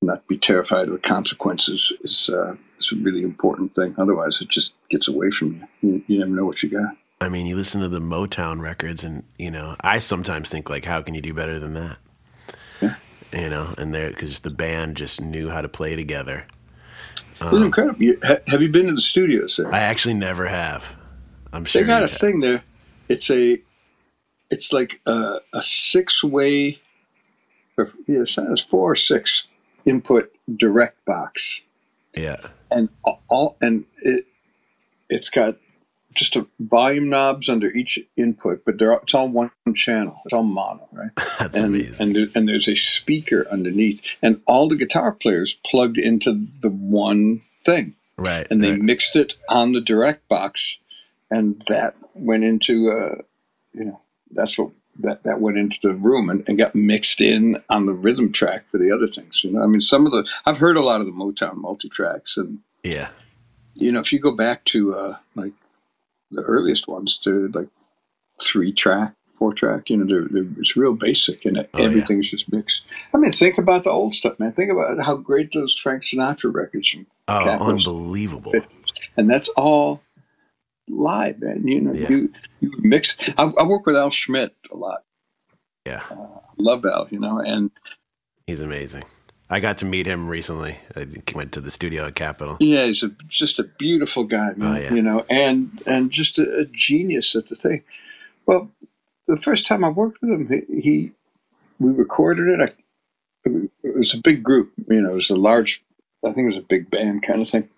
not 0.00 0.26
be 0.26 0.36
terrified 0.36 0.88
of 0.88 0.92
the 0.92 0.98
consequences 0.98 1.92
is 2.02 2.30
uh, 2.30 2.56
is 2.78 2.92
a 2.92 2.96
really 2.96 3.22
important 3.22 3.74
thing. 3.74 3.94
Otherwise, 3.98 4.40
it 4.40 4.48
just 4.48 4.72
gets 4.90 5.08
away 5.08 5.30
from 5.30 5.52
you. 5.54 5.68
You, 5.80 6.04
you 6.06 6.18
never 6.18 6.30
know 6.30 6.44
what 6.44 6.62
you 6.62 6.68
got. 6.68 6.96
I 7.20 7.28
mean, 7.28 7.46
you 7.46 7.54
listen 7.54 7.80
to 7.82 7.88
the 7.88 8.00
Motown 8.00 8.60
records, 8.60 9.04
and 9.04 9.22
you 9.38 9.50
know, 9.50 9.76
I 9.80 10.00
sometimes 10.00 10.48
think 10.48 10.68
like, 10.68 10.84
how 10.84 11.02
can 11.02 11.14
you 11.14 11.20
do 11.20 11.32
better 11.32 11.58
than 11.58 11.74
that? 11.74 11.98
You 13.32 13.48
know, 13.48 13.74
and 13.78 13.94
there 13.94 14.08
because 14.08 14.40
the 14.40 14.50
band 14.50 14.96
just 14.96 15.20
knew 15.20 15.48
how 15.48 15.62
to 15.62 15.68
play 15.68 15.96
together. 15.96 16.46
Um, 17.40 17.62
incredible. 17.62 18.02
You, 18.02 18.18
ha, 18.22 18.36
have 18.48 18.62
you 18.62 18.68
been 18.68 18.86
to 18.86 18.94
the 18.94 19.00
studios 19.00 19.56
there? 19.56 19.72
I 19.74 19.80
actually 19.80 20.14
never 20.14 20.46
have. 20.46 20.84
I'm 21.52 21.64
sure 21.64 21.82
they 21.82 21.86
got 21.86 22.02
a 22.02 22.08
have. 22.08 22.18
thing 22.18 22.40
there. 22.40 22.62
It's 23.08 23.30
a, 23.30 23.58
it's 24.50 24.72
like 24.72 25.00
a, 25.06 25.38
a 25.54 25.62
six 25.62 26.22
way, 26.22 26.80
or 27.76 27.90
yeah, 28.06 28.20
it's 28.22 28.62
four 28.62 28.92
or 28.92 28.96
six 28.96 29.46
input 29.84 30.32
direct 30.56 31.04
box. 31.04 31.62
Yeah 32.14 32.48
and 32.72 32.88
all 33.28 33.56
and 33.60 33.84
it 33.98 34.26
it's 35.08 35.30
got 35.30 35.56
just 36.14 36.36
a 36.36 36.46
volume 36.60 37.08
knobs 37.08 37.48
under 37.48 37.70
each 37.70 37.98
input, 38.16 38.64
but 38.64 38.78
they're 38.78 38.92
it's 38.92 39.14
all 39.14 39.28
one 39.28 39.50
channel. 39.74 40.20
It's 40.24 40.32
all 40.32 40.42
mono, 40.42 40.88
right? 40.92 41.10
That's 41.38 41.56
and, 41.56 41.66
amazing. 41.66 41.94
And 41.98 42.14
there, 42.14 42.26
and 42.34 42.48
there's 42.48 42.68
a 42.68 42.74
speaker 42.74 43.46
underneath, 43.50 44.02
and 44.22 44.40
all 44.46 44.68
the 44.68 44.76
guitar 44.76 45.12
players 45.12 45.58
plugged 45.64 45.98
into 45.98 46.46
the 46.60 46.70
one 46.70 47.42
thing, 47.64 47.94
right? 48.16 48.46
And 48.50 48.62
they 48.62 48.72
right. 48.72 48.80
mixed 48.80 49.16
it 49.16 49.36
on 49.48 49.72
the 49.72 49.80
direct 49.80 50.28
box, 50.28 50.78
and 51.30 51.62
that 51.68 51.96
went 52.14 52.44
into 52.44 52.90
uh, 52.90 53.22
you 53.72 53.84
know 53.84 54.00
that's 54.30 54.58
what 54.58 54.70
that, 55.00 55.22
that 55.22 55.40
went 55.40 55.56
into 55.56 55.76
the 55.82 55.94
room 55.94 56.28
and, 56.28 56.44
and, 56.46 56.58
got 56.58 56.74
mixed 56.74 57.22
in 57.22 57.62
on 57.70 57.86
the 57.86 57.94
rhythm 57.94 58.30
track 58.30 58.64
for 58.70 58.76
the 58.76 58.92
other 58.92 59.08
things. 59.08 59.42
You 59.42 59.52
know, 59.52 59.62
I 59.62 59.66
mean, 59.66 59.80
some 59.80 60.04
of 60.04 60.12
the 60.12 60.28
I've 60.44 60.58
heard 60.58 60.76
a 60.76 60.82
lot 60.82 61.00
of 61.00 61.06
the 61.06 61.12
Motown 61.12 61.56
multi 61.56 61.88
tracks, 61.88 62.36
and 62.36 62.58
yeah, 62.82 63.08
you 63.74 63.92
know, 63.92 64.00
if 64.00 64.12
you 64.12 64.18
go 64.18 64.32
back 64.32 64.64
to 64.66 64.94
uh, 64.94 65.16
like 65.34 65.52
the 66.32 66.42
earliest 66.42 66.88
ones, 66.88 67.18
to 67.24 67.48
like 67.54 67.68
three 68.40 68.72
track, 68.72 69.14
four 69.38 69.52
track, 69.52 69.90
you 69.90 69.96
know, 69.96 70.06
they're, 70.06 70.28
they're, 70.30 70.50
it's 70.58 70.76
real 70.76 70.94
basic 70.94 71.44
and 71.44 71.58
oh, 71.58 71.82
everything's 71.82 72.26
yeah. 72.26 72.38
just 72.38 72.52
mixed. 72.52 72.82
I 73.14 73.18
mean, 73.18 73.32
think 73.32 73.58
about 73.58 73.84
the 73.84 73.90
old 73.90 74.14
stuff, 74.14 74.38
man. 74.38 74.52
Think 74.52 74.70
about 74.70 75.04
how 75.04 75.16
great 75.16 75.52
those 75.52 75.78
Frank 75.78 76.02
Sinatra 76.02 76.52
records. 76.52 76.94
Oh, 77.28 77.48
unbelievable! 77.48 78.52
50s. 78.52 78.66
And 79.16 79.28
that's 79.28 79.48
all 79.50 80.02
live, 80.88 81.40
man. 81.40 81.66
You 81.66 81.80
know, 81.80 81.92
yeah. 81.92 82.08
you 82.08 82.32
you 82.60 82.72
mix. 82.78 83.16
I, 83.36 83.44
I, 83.44 83.64
work 83.64 83.86
with 83.86 83.96
Al 83.96 84.10
Schmitt 84.10 84.54
a 84.70 84.76
lot. 84.76 85.02
Yeah, 85.86 86.02
uh, 86.10 86.40
love 86.58 86.84
Al. 86.84 87.08
You 87.10 87.20
know, 87.20 87.38
and 87.38 87.70
he's 88.46 88.60
amazing. 88.60 89.04
I 89.52 89.60
got 89.60 89.76
to 89.78 89.84
meet 89.84 90.06
him 90.06 90.28
recently. 90.28 90.78
I 90.96 91.06
went 91.34 91.52
to 91.52 91.60
the 91.60 91.70
studio 91.70 92.06
at 92.06 92.14
Capitol. 92.14 92.56
Yeah, 92.58 92.86
he's 92.86 93.02
a, 93.02 93.10
just 93.28 93.58
a 93.58 93.64
beautiful 93.64 94.24
guy, 94.24 94.54
man. 94.56 94.76
Oh, 94.76 94.80
yeah. 94.80 94.94
You 94.94 95.02
know, 95.02 95.26
and 95.28 95.82
and 95.84 96.10
just 96.10 96.38
a, 96.38 96.60
a, 96.60 96.64
genius 96.64 97.36
at 97.36 97.48
the 97.48 97.54
thing. 97.54 97.84
Well, 98.46 98.70
the 99.26 99.36
first 99.36 99.66
time 99.66 99.84
I 99.84 99.90
worked 99.90 100.22
with 100.22 100.30
him, 100.30 100.48
he, 100.48 100.80
he 100.80 101.12
we 101.78 101.92
recorded 101.92 102.48
it. 102.48 102.74
I, 103.44 103.50
it 103.82 103.94
was 103.94 104.14
a 104.14 104.22
big 104.24 104.42
group. 104.42 104.72
You 104.88 105.02
know, 105.02 105.10
it 105.10 105.14
was 105.16 105.28
a 105.28 105.36
large. 105.36 105.84
I 106.24 106.32
think 106.32 106.46
it 106.46 106.54
was 106.54 106.64
a 106.64 106.66
big 106.66 106.90
band 106.90 107.22
kind 107.22 107.42
of 107.42 107.50
thing, 107.50 107.68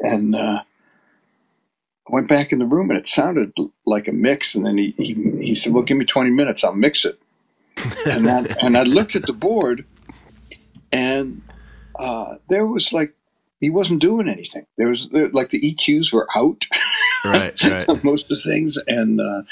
and. 0.00 0.34
uh 0.34 0.62
I 2.10 2.14
went 2.14 2.26
back 2.26 2.52
in 2.52 2.58
the 2.58 2.64
room 2.64 2.88
and 2.88 2.98
it 2.98 3.06
sounded 3.06 3.52
like 3.84 4.08
a 4.08 4.12
mix. 4.12 4.54
And 4.54 4.64
then 4.64 4.78
he, 4.78 4.94
he, 4.96 5.12
he 5.42 5.54
said, 5.54 5.74
well, 5.74 5.82
give 5.82 5.98
me 5.98 6.06
20 6.06 6.30
minutes. 6.30 6.64
I'll 6.64 6.72
mix 6.72 7.04
it. 7.04 7.20
and, 8.06 8.26
I, 8.26 8.46
and 8.62 8.78
I 8.78 8.84
looked 8.84 9.14
at 9.14 9.26
the 9.26 9.34
board 9.34 9.84
and 10.92 11.42
uh, 11.98 12.36
there 12.48 12.66
was 12.66 12.92
like, 12.92 13.14
he 13.60 13.70
wasn't 13.70 14.00
doing 14.00 14.28
anything. 14.28 14.66
There 14.76 14.88
was 14.88 15.08
there, 15.10 15.28
like 15.30 15.50
the 15.50 15.60
EQs 15.60 16.12
were 16.12 16.28
out. 16.36 16.66
Right, 17.24 17.60
right. 17.64 18.04
most 18.04 18.24
of 18.24 18.28
the 18.28 18.36
things. 18.36 18.78
And, 18.86 19.20
uh, 19.20 19.42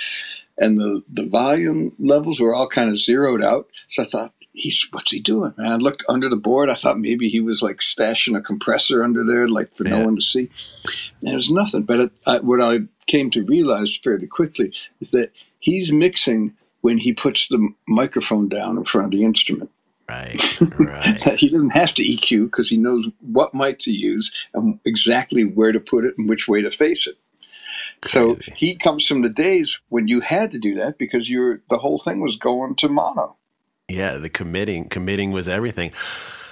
and 0.59 0.79
the, 0.79 1.03
the 1.13 1.27
volume 1.27 1.93
levels 1.99 2.41
were 2.41 2.55
all 2.55 2.69
kind 2.69 2.89
of 2.89 3.01
zeroed 3.01 3.43
out. 3.43 3.69
So 3.89 4.03
I 4.03 4.07
thought, 4.07 4.33
he's 4.57 4.89
what's 4.91 5.13
he 5.13 5.21
doing? 5.21 5.55
And 5.57 5.69
I 5.69 5.77
looked 5.77 6.05
under 6.09 6.29
the 6.29 6.37
board. 6.37 6.71
I 6.71 6.75
thought 6.75 6.99
maybe 6.99 7.29
he 7.29 7.41
was 7.41 7.63
like 7.63 7.79
stashing 7.79 8.37
a 8.37 8.41
compressor 8.41 9.05
under 9.05 9.23
there, 9.23 9.47
like 9.47 9.75
for 9.75 9.85
yeah. 9.85 9.99
no 9.99 10.07
one 10.07 10.17
to 10.17 10.23
see. 10.23 10.51
And 11.21 11.31
there's 11.31 11.51
nothing. 11.51 11.83
But 11.83 12.01
it, 12.01 12.13
I, 12.27 12.39
what 12.39 12.61
I 12.61 12.81
came 13.07 13.31
to 13.33 13.45
realize 13.45 13.97
fairly 13.97 14.27
quickly 14.27 14.73
is 15.01 15.11
that 15.13 15.33
he's 15.61 15.93
mixing 15.93 16.55
when 16.81 16.99
he 16.99 17.13
puts 17.13 17.49
the 17.49 17.69
microphone 17.87 18.49
down 18.49 18.79
in 18.79 18.85
front 18.85 19.07
of 19.07 19.11
the 19.13 19.25
instrument. 19.25 19.71
Right, 20.09 20.61
right. 20.79 21.35
he 21.39 21.49
doesn't 21.49 21.71
have 21.71 21.95
to 21.95 22.05
EQ 22.05 22.47
because 22.47 22.69
he 22.69 22.77
knows 22.77 23.07
what 23.21 23.55
mic 23.55 23.81
to 23.81 23.91
use 23.91 24.33
and 24.55 24.79
exactly 24.85 25.43
where 25.45 25.73
to 25.73 25.81
put 25.81 26.05
it 26.05 26.15
and 26.17 26.29
which 26.29 26.47
way 26.47 26.63
to 26.63 26.71
face 26.71 27.07
it. 27.07 27.17
So 28.05 28.39
he 28.55 28.77
comes 28.77 29.07
from 29.07 29.23
the 29.23 29.29
days 29.29 29.79
when 29.89 30.07
you 30.07 30.21
had 30.21 30.53
to 30.53 30.59
do 30.59 30.77
that 30.77 30.99
because 30.99 31.29
you're 31.29 31.63
the 31.71 31.79
whole 31.79 31.99
thing 31.99 32.21
was 32.21 32.37
going 32.37 32.77
to 32.77 32.89
mono. 32.89 33.37
Yeah, 33.89 34.17
the 34.17 34.29
committing 34.29 34.89
committing 34.89 35.33
was 35.33 35.49
everything. 35.49 35.93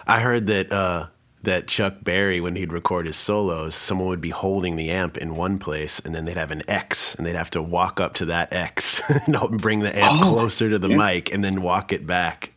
I 0.07 0.21
heard 0.21 0.47
that 0.47 0.73
uh, 0.73 1.07
that 1.45 1.69
Chuck 1.69 1.97
Berry, 2.03 2.41
when 2.41 2.57
he'd 2.57 2.73
record 2.73 3.07
his 3.07 3.17
solos, 3.17 3.75
someone 3.75 4.09
would 4.09 4.21
be 4.21 4.31
holding 4.31 4.77
the 4.77 4.91
amp 4.91 5.17
in 5.17 5.37
one 5.37 5.59
place, 5.59 6.01
and 6.01 6.15
then 6.15 6.25
they'd 6.25 6.37
have 6.37 6.51
an 6.51 6.63
X, 6.69 7.15
and 7.15 7.27
they'd 7.27 7.37
have 7.37 7.51
to 7.51 7.63
walk 7.63 8.01
up 8.01 8.15
to 8.15 8.27
that 8.27 8.53
X 8.53 9.01
and 9.27 9.61
bring 9.61 9.81
the 9.81 9.97
amp 9.97 10.23
oh, 10.23 10.33
closer 10.33 10.71
to 10.71 10.79
the 10.79 10.91
yeah. 10.91 10.97
mic, 10.97 11.33
and 11.33 11.45
then 11.45 11.63
walk 11.63 11.93
it 11.93 12.07
back. 12.07 12.54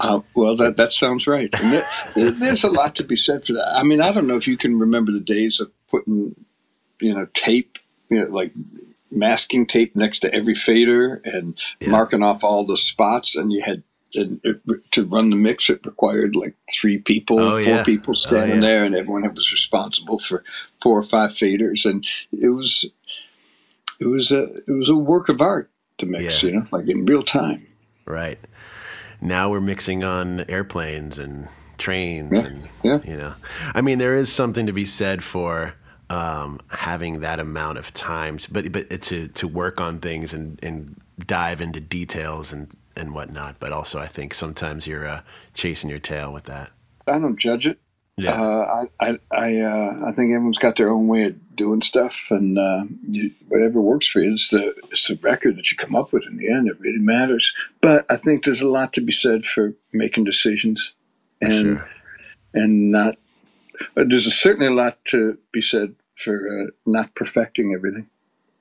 Uh, 0.00 0.20
well, 0.34 0.56
that 0.56 0.76
that 0.76 0.92
sounds 0.92 1.26
right. 1.26 1.54
There, 2.14 2.30
there's 2.30 2.64
a 2.64 2.70
lot 2.70 2.94
to 2.96 3.04
be 3.04 3.16
said 3.16 3.44
for 3.44 3.54
that. 3.54 3.72
I 3.74 3.82
mean, 3.82 4.00
I 4.00 4.12
don't 4.12 4.26
know 4.26 4.36
if 4.36 4.46
you 4.46 4.56
can 4.56 4.78
remember 4.78 5.12
the 5.12 5.20
days 5.20 5.60
of 5.60 5.70
putting, 5.88 6.34
you 7.00 7.14
know, 7.14 7.26
tape, 7.34 7.78
you 8.10 8.18
know, 8.18 8.30
like 8.30 8.52
masking 9.10 9.66
tape 9.66 9.96
next 9.96 10.20
to 10.20 10.34
every 10.34 10.54
fader 10.54 11.20
and 11.24 11.58
yeah. 11.80 11.90
marking 11.90 12.22
off 12.22 12.44
all 12.44 12.66
the 12.66 12.76
spots, 12.76 13.36
and 13.36 13.52
you 13.52 13.62
had 13.62 13.82
and 14.14 14.40
it, 14.44 14.60
to 14.92 15.04
run 15.04 15.30
the 15.30 15.36
mix, 15.36 15.68
it 15.68 15.84
required 15.84 16.36
like 16.36 16.54
three 16.72 16.98
people, 16.98 17.40
oh, 17.40 17.50
four 17.52 17.60
yeah. 17.60 17.84
people 17.84 18.12
oh, 18.12 18.14
standing 18.14 18.58
oh, 18.58 18.66
yeah. 18.66 18.68
there, 18.68 18.84
and 18.84 18.94
everyone 18.94 19.22
was 19.34 19.52
responsible 19.52 20.18
for 20.18 20.44
four 20.80 20.98
or 20.98 21.02
five 21.02 21.30
faders, 21.30 21.84
and 21.84 22.06
it 22.32 22.48
was 22.48 22.84
it 24.00 24.06
was 24.06 24.30
a 24.30 24.44
it 24.66 24.70
was 24.70 24.88
a 24.88 24.94
work 24.94 25.28
of 25.28 25.40
art 25.40 25.70
to 25.98 26.06
mix, 26.06 26.42
yeah. 26.42 26.50
you 26.50 26.56
know, 26.56 26.66
like 26.70 26.88
in 26.88 27.04
real 27.04 27.22
time. 27.22 27.66
Right. 28.04 28.38
Now 29.26 29.50
we're 29.50 29.60
mixing 29.60 30.04
on 30.04 30.48
airplanes 30.48 31.18
and 31.18 31.48
trains, 31.78 32.30
yeah. 32.32 32.46
and 32.46 32.68
yeah. 32.84 33.00
you 33.04 33.16
know, 33.16 33.34
I 33.74 33.80
mean, 33.80 33.98
there 33.98 34.14
is 34.14 34.32
something 34.32 34.66
to 34.66 34.72
be 34.72 34.84
said 34.84 35.24
for 35.24 35.74
um, 36.08 36.60
having 36.68 37.20
that 37.20 37.40
amount 37.40 37.78
of 37.78 37.92
times, 37.92 38.46
but 38.46 38.70
but 38.70 38.88
to 39.02 39.26
to 39.26 39.48
work 39.48 39.80
on 39.80 39.98
things 39.98 40.32
and 40.32 40.60
and 40.62 41.00
dive 41.18 41.60
into 41.60 41.80
details 41.80 42.52
and 42.52 42.72
and 42.94 43.14
whatnot. 43.14 43.56
But 43.58 43.72
also, 43.72 43.98
I 43.98 44.06
think 44.06 44.32
sometimes 44.32 44.86
you're 44.86 45.08
uh, 45.08 45.22
chasing 45.54 45.90
your 45.90 45.98
tail 45.98 46.32
with 46.32 46.44
that. 46.44 46.70
I 47.08 47.18
don't 47.18 47.36
judge 47.36 47.66
it. 47.66 47.80
Yeah, 48.18 48.40
uh, 48.40 48.86
I 49.00 49.06
I 49.06 49.18
I, 49.30 49.56
uh, 49.58 50.06
I, 50.06 50.12
think 50.12 50.32
everyone's 50.32 50.56
got 50.56 50.76
their 50.76 50.88
own 50.88 51.06
way 51.06 51.24
of 51.24 51.56
doing 51.56 51.82
stuff, 51.82 52.28
and 52.30 52.58
uh, 52.58 52.84
you, 53.06 53.30
whatever 53.48 53.78
works 53.78 54.08
for 54.08 54.20
you. 54.20 54.32
It's 54.32 54.48
the 54.48 54.74
it's 54.90 55.08
the 55.08 55.18
record 55.20 55.56
that 55.56 55.70
you 55.70 55.76
come 55.76 55.94
up 55.94 56.12
with 56.12 56.24
in 56.26 56.38
the 56.38 56.50
end. 56.50 56.66
It 56.66 56.80
really 56.80 56.98
matters. 56.98 57.52
But 57.82 58.06
I 58.08 58.16
think 58.16 58.44
there's 58.44 58.62
a 58.62 58.68
lot 58.68 58.94
to 58.94 59.02
be 59.02 59.12
said 59.12 59.44
for 59.44 59.74
making 59.92 60.24
decisions, 60.24 60.94
and 61.42 61.78
sure. 61.78 61.88
and 62.54 62.90
not. 62.90 63.16
Uh, 63.94 64.04
there's 64.08 64.26
a, 64.26 64.30
certainly 64.30 64.68
a 64.68 64.74
lot 64.74 64.96
to 65.08 65.36
be 65.52 65.60
said 65.60 65.94
for 66.14 66.36
uh, 66.36 66.70
not 66.86 67.14
perfecting 67.14 67.74
everything. 67.74 68.08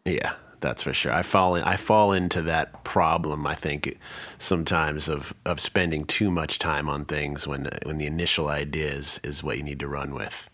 Yeah, 0.03 0.33
that's 0.65 0.84
for 0.84 0.93
sure. 0.93 1.13
I 1.13 1.22
fall 1.22 1.55
in, 1.55 1.63
I 1.63 1.75
fall 1.75 2.12
into 2.12 2.41
that 2.41 2.84
problem. 2.84 3.45
I 3.45 3.53
think 3.53 3.98
sometimes 4.39 5.07
of 5.07 5.34
of 5.45 5.60
spending 5.60 6.05
too 6.05 6.31
much 6.31 6.57
time 6.57 6.89
on 6.89 7.05
things 7.05 7.45
when 7.45 7.69
when 7.84 7.98
the 7.98 8.07
initial 8.07 8.48
idea 8.48 8.89
is 8.91 9.19
is 9.24 9.43
what 9.43 9.57
you 9.57 9.63
need 9.63 9.79
to 9.79 9.88
run 9.88 10.13
with. 10.13 10.50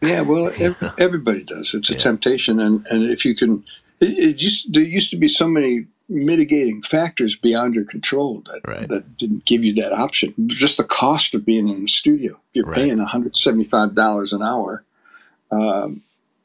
Yeah, 0.00 0.22
well, 0.22 0.50
every, 0.58 0.88
everybody 0.98 1.44
does. 1.44 1.74
It's 1.74 1.90
a 1.90 1.92
yeah. 1.92 1.98
temptation, 1.98 2.60
and 2.60 2.86
and 2.90 3.04
if 3.04 3.26
you 3.26 3.36
can, 3.36 3.62
it, 4.00 4.18
it, 4.18 4.36
used 4.38 4.72
there 4.72 4.82
used 4.82 5.10
to 5.10 5.16
be 5.16 5.28
so 5.28 5.46
many 5.46 5.86
mitigating 6.08 6.82
factors 6.82 7.36
beyond 7.36 7.74
your 7.74 7.84
control 7.84 8.42
that 8.46 8.60
right. 8.66 8.88
that 8.88 9.18
didn't 9.18 9.44
give 9.44 9.62
you 9.62 9.74
that 9.74 9.92
option. 9.92 10.34
Just 10.46 10.78
the 10.78 10.84
cost 10.84 11.34
of 11.34 11.44
being 11.44 11.68
in 11.68 11.82
the 11.82 11.88
studio. 11.88 12.40
You're 12.54 12.64
right. 12.64 12.76
paying 12.76 12.98
one 12.98 13.06
hundred 13.06 13.36
seventy 13.36 13.64
five 13.64 13.94
dollars 13.94 14.32
an 14.32 14.42
hour. 14.42 14.82
Um, 15.50 16.02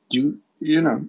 you 0.09 0.39
you 0.59 0.81
know 0.81 1.07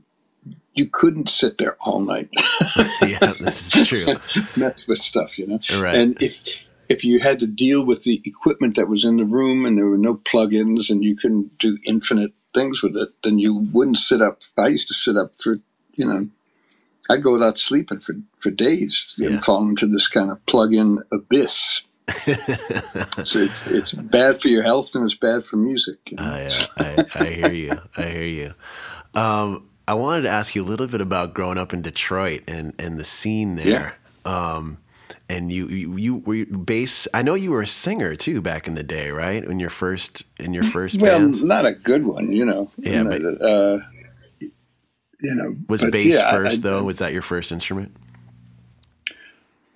you 0.75 0.87
couldn't 0.87 1.29
sit 1.29 1.59
there 1.59 1.77
all 1.81 2.01
night. 2.01 2.29
yeah, 3.03 3.33
this 3.41 3.75
is 3.75 3.89
true. 3.89 4.15
Mess 4.57 4.87
with 4.87 4.99
stuff, 4.99 5.39
you 5.39 5.47
know. 5.47 5.61
Right. 5.81 5.95
And 5.97 6.23
if 6.23 6.41
if 6.89 7.05
you 7.05 7.19
had 7.21 7.41
to 7.41 7.47
deal 7.47 7.85
with 7.85 8.05
the 8.05 8.23
equipment 8.25 8.77
that 8.77 8.89
was 8.89 9.05
in 9.05 9.17
the 9.17 9.25
room 9.25 9.67
and 9.67 9.77
there 9.77 9.87
were 9.87 9.99
no 9.99 10.15
plugins 10.15 10.89
and 10.89 11.05
you 11.05 11.17
couldn't 11.17 11.59
do 11.59 11.79
infinite 11.85 12.33
things 12.55 12.83
with 12.83 12.97
it, 12.97 13.11
then 13.25 13.39
you 13.39 13.55
wouldn't 13.73 13.99
sit 13.99 14.23
up. 14.23 14.41
I 14.57 14.69
used 14.69 14.89
to 14.89 14.95
sit 14.95 15.17
up 15.17 15.33
for 15.39 15.59
you 15.95 16.07
know. 16.07 16.29
I'd 17.11 17.23
go 17.23 17.33
without 17.33 17.57
sleeping 17.57 18.01
for, 18.01 18.17
for 18.39 18.51
days 18.51 19.15
yeah. 19.17 19.29
and 19.29 19.43
fall 19.43 19.67
into 19.67 19.87
this 19.87 20.09
kind 20.09 20.31
of 20.31 20.45
plug-in 20.45 20.99
abyss. 21.11 21.81
so 23.25 23.39
it's 23.41 23.67
it's 23.67 23.93
bad 23.93 24.41
for 24.41 24.49
your 24.49 24.63
health 24.63 24.95
and 24.95 25.05
it's 25.05 25.15
bad 25.15 25.45
for 25.45 25.57
music. 25.57 25.99
You 26.07 26.17
know? 26.17 26.23
uh, 26.23 26.37
yeah. 26.37 26.67
I, 26.77 27.07
I 27.15 27.25
hear 27.25 27.53
you. 27.53 27.81
I 27.97 28.03
hear 28.05 28.25
you. 28.25 28.55
Um, 29.15 29.68
I 29.88 29.95
wanted 29.95 30.23
to 30.23 30.28
ask 30.28 30.54
you 30.54 30.62
a 30.62 30.66
little 30.66 30.87
bit 30.87 31.00
about 31.00 31.33
growing 31.33 31.57
up 31.57 31.73
in 31.73 31.80
Detroit 31.80 32.42
and, 32.47 32.75
and 32.78 32.99
the 32.99 33.07
scene 33.07 33.57
there. 33.57 33.95
Yeah. 34.26 34.57
Um, 34.57 34.76
and 35.30 35.50
you, 35.50 35.66
you, 35.68 35.97
you 35.97 36.16
were 36.16 36.45
bass. 36.45 37.09
I 37.14 37.23
know 37.23 37.35
you 37.35 37.52
were 37.52 37.62
a 37.62 37.66
singer 37.66 38.14
too 38.14 38.42
back 38.42 38.68
in 38.68 38.75
the 38.75 38.83
day, 38.83 39.11
right? 39.11 39.42
In 39.42 39.59
your 39.59 39.71
first, 39.71 40.25
in 40.38 40.52
your 40.52 40.62
first, 40.62 41.00
well, 41.00 41.18
bands? 41.18 41.42
not 41.42 41.64
a 41.64 41.73
good 41.73 42.04
one, 42.04 42.33
you 42.33 42.45
know. 42.45 42.71
Yeah, 42.76 43.04
but, 43.04 43.23
uh, 43.23 43.78
you 44.40 45.35
know, 45.35 45.57
was 45.71 45.83
bass 45.85 46.12
yeah, 46.12 46.33
first 46.33 46.59
I, 46.59 46.68
though? 46.68 46.78
I, 46.80 46.83
was 46.83 46.99
that 46.99 47.14
your 47.14 47.23
first 47.23 47.50
instrument? 47.50 47.97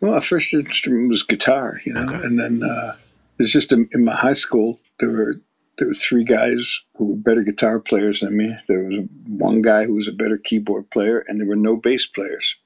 Well, 0.03 0.13
my 0.13 0.21
first 0.21 0.53
instrument 0.53 1.09
was 1.09 1.23
guitar, 1.23 1.81
you 1.87 1.95
know, 1.95 2.05
okay. 2.05 2.27
and 2.27 2.39
then 2.39 2.63
uh, 2.63 2.97
it 3.39 3.45
was 3.45 3.51
just 3.51 3.73
in, 3.73 3.89
in 3.93 4.05
my 4.05 4.15
high 4.15 4.35
school. 4.35 4.79
There 5.01 5.09
were 5.09 5.41
there 5.79 5.89
was 5.89 6.05
three 6.05 6.25
guys 6.25 6.83
who 6.97 7.07
were 7.07 7.17
better 7.17 7.43
guitar 7.43 7.81
players 7.81 8.21
than 8.21 8.37
me. 8.37 8.55
There 8.69 8.85
was 8.85 9.07
one 9.27 9.63
guy 9.63 9.85
who 9.85 9.95
was 9.95 10.09
a 10.09 10.13
better 10.13 10.37
keyboard 10.37 10.91
player, 10.91 11.25
and 11.27 11.41
there 11.41 11.47
were 11.47 11.57
no 11.57 11.77
bass 11.77 12.07
players. 12.07 12.57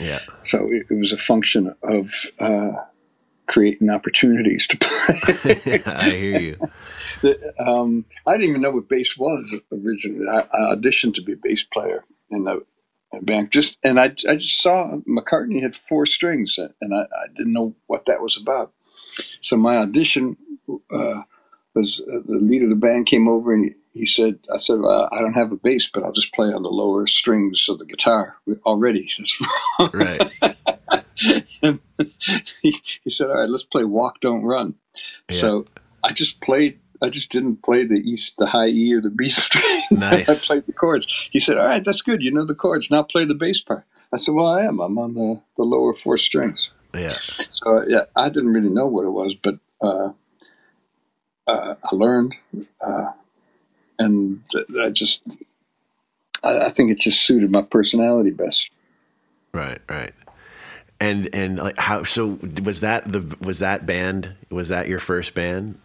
Yeah. 0.00 0.20
So 0.44 0.70
it, 0.70 0.86
it 0.90 0.94
was 0.94 1.12
a 1.12 1.18
function 1.18 1.74
of 1.82 2.10
uh, 2.40 2.72
creating 3.46 3.90
opportunities 3.90 4.66
to 4.68 4.78
play. 4.78 5.82
I 5.86 6.10
hear 6.10 6.40
you. 6.40 6.58
um, 7.58 8.04
I 8.26 8.32
didn't 8.32 8.50
even 8.50 8.62
know 8.62 8.70
what 8.70 8.88
bass 8.88 9.16
was 9.18 9.54
originally. 9.72 10.26
I, 10.28 10.40
I 10.40 10.74
auditioned 10.74 11.14
to 11.14 11.22
be 11.22 11.32
a 11.32 11.36
bass 11.36 11.64
player 11.64 12.04
in 12.30 12.44
the 12.44 12.64
band. 13.20 13.50
Just 13.50 13.76
and 13.82 14.00
I, 14.00 14.14
I 14.28 14.36
just 14.36 14.62
saw 14.62 14.96
McCartney 15.08 15.62
had 15.62 15.74
four 15.88 16.06
strings, 16.06 16.58
and 16.58 16.94
I, 16.94 17.02
I 17.02 17.26
didn't 17.36 17.52
know 17.52 17.74
what 17.86 18.06
that 18.06 18.22
was 18.22 18.38
about. 18.40 18.72
So 19.40 19.56
my 19.56 19.76
audition. 19.76 20.36
Uh, 20.90 21.22
was 21.74 22.00
uh, 22.12 22.18
the 22.26 22.36
leader 22.36 22.64
of 22.64 22.70
the 22.70 22.76
band 22.76 23.06
came 23.06 23.28
over 23.28 23.52
and 23.52 23.66
he, 23.66 24.00
he 24.00 24.06
said, 24.06 24.38
I 24.52 24.58
said, 24.58 24.80
well, 24.80 25.08
I 25.12 25.20
don't 25.20 25.34
have 25.34 25.52
a 25.52 25.56
bass, 25.56 25.90
but 25.92 26.02
I'll 26.02 26.12
just 26.12 26.32
play 26.32 26.48
on 26.48 26.62
the 26.62 26.70
lower 26.70 27.06
strings 27.06 27.66
of 27.68 27.78
the 27.78 27.84
guitar 27.84 28.36
already. 28.64 29.08
That's 29.78 29.94
right. 29.94 30.32
he, 32.62 32.80
he, 33.04 33.10
said, 33.10 33.28
all 33.28 33.38
right, 33.38 33.48
let's 33.48 33.64
play 33.64 33.84
Walk, 33.84 34.20
Don't 34.20 34.42
Run. 34.42 34.74
Yeah. 35.30 35.36
So 35.36 35.66
I 36.02 36.12
just 36.12 36.40
played, 36.40 36.78
I 37.02 37.08
just 37.08 37.30
didn't 37.30 37.62
play 37.62 37.86
the 37.86 37.96
East, 37.96 38.34
the 38.38 38.46
high 38.46 38.68
E 38.68 38.92
or 38.92 39.00
the 39.00 39.10
B 39.10 39.28
string. 39.30 39.82
Nice. 39.90 40.28
I 40.28 40.34
played 40.34 40.66
the 40.66 40.72
chords. 40.72 41.28
He 41.32 41.40
said, 41.40 41.58
all 41.58 41.66
right, 41.66 41.84
that's 41.84 42.02
good. 42.02 42.22
You 42.22 42.32
know 42.32 42.44
the 42.44 42.54
chords. 42.54 42.90
Now 42.90 43.02
play 43.02 43.24
the 43.24 43.34
bass 43.34 43.60
part. 43.60 43.84
I 44.12 44.18
said, 44.18 44.34
well, 44.34 44.46
I 44.46 44.62
am. 44.62 44.80
I'm 44.80 44.98
on 44.98 45.14
the, 45.14 45.40
the 45.56 45.62
lower 45.62 45.94
four 45.94 46.18
strings. 46.18 46.70
Yeah. 46.94 47.16
So, 47.22 47.84
yeah, 47.88 48.04
I 48.14 48.28
didn't 48.28 48.52
really 48.52 48.68
know 48.68 48.86
what 48.86 49.06
it 49.06 49.10
was, 49.10 49.34
but, 49.34 49.54
uh, 49.80 50.10
uh, 51.52 51.74
I 51.84 51.94
learned, 51.94 52.34
uh, 52.80 53.12
and 53.98 54.42
I 54.80 54.90
just 54.90 55.22
I, 56.42 56.66
I, 56.66 56.70
think 56.70 56.90
it 56.90 56.98
just 56.98 57.22
suited 57.22 57.50
my 57.50 57.62
personality 57.62 58.30
best. 58.30 58.70
Right, 59.52 59.80
right. 59.88 60.12
And 61.00 61.28
and 61.34 61.58
like 61.58 61.78
how 61.78 62.04
so 62.04 62.38
was 62.64 62.80
that 62.80 63.10
the 63.10 63.36
was 63.40 63.58
that 63.58 63.86
band 63.86 64.34
was 64.50 64.68
that 64.68 64.88
your 64.88 65.00
first 65.00 65.34
band? 65.34 65.78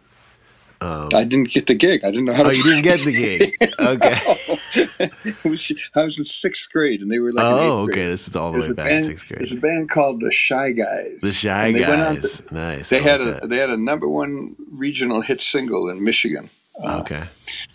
Um, 0.80 1.08
I 1.12 1.24
didn't 1.24 1.50
get 1.50 1.66
the 1.66 1.74
gig. 1.74 2.04
I 2.04 2.10
didn't 2.10 2.26
know 2.26 2.34
how. 2.34 2.44
Oh, 2.44 2.50
to 2.50 2.56
you 2.56 2.62
didn't 2.62 2.82
get 2.82 3.00
the 3.00 3.12
gig. 3.12 3.54
Okay. 3.80 5.38
was, 5.48 5.72
I 5.94 6.04
was 6.04 6.18
in 6.18 6.24
sixth 6.24 6.70
grade, 6.72 7.00
and 7.00 7.10
they 7.10 7.18
were 7.18 7.32
like. 7.32 7.44
Oh, 7.44 7.82
okay. 7.82 8.06
This 8.06 8.28
is 8.28 8.36
all 8.36 8.52
the 8.52 8.60
way 8.60 8.72
back 8.72 8.86
band, 8.86 9.04
sixth 9.04 9.26
grade. 9.26 9.40
There's 9.40 9.52
a 9.52 9.60
band 9.60 9.90
called 9.90 10.20
the 10.20 10.30
Shy 10.30 10.72
Guys. 10.72 11.20
The 11.20 11.32
Shy 11.32 11.72
Guys. 11.72 12.38
To, 12.38 12.54
nice. 12.54 12.88
They 12.90 12.98
I 12.98 13.02
had 13.02 13.20
like 13.20 13.28
a 13.28 13.40
that. 13.40 13.48
they 13.48 13.56
had 13.56 13.70
a 13.70 13.76
number 13.76 14.08
one 14.08 14.56
regional 14.70 15.20
hit 15.20 15.40
single 15.40 15.88
in 15.88 16.04
Michigan. 16.04 16.50
Uh, 16.82 16.98
okay. 17.00 17.24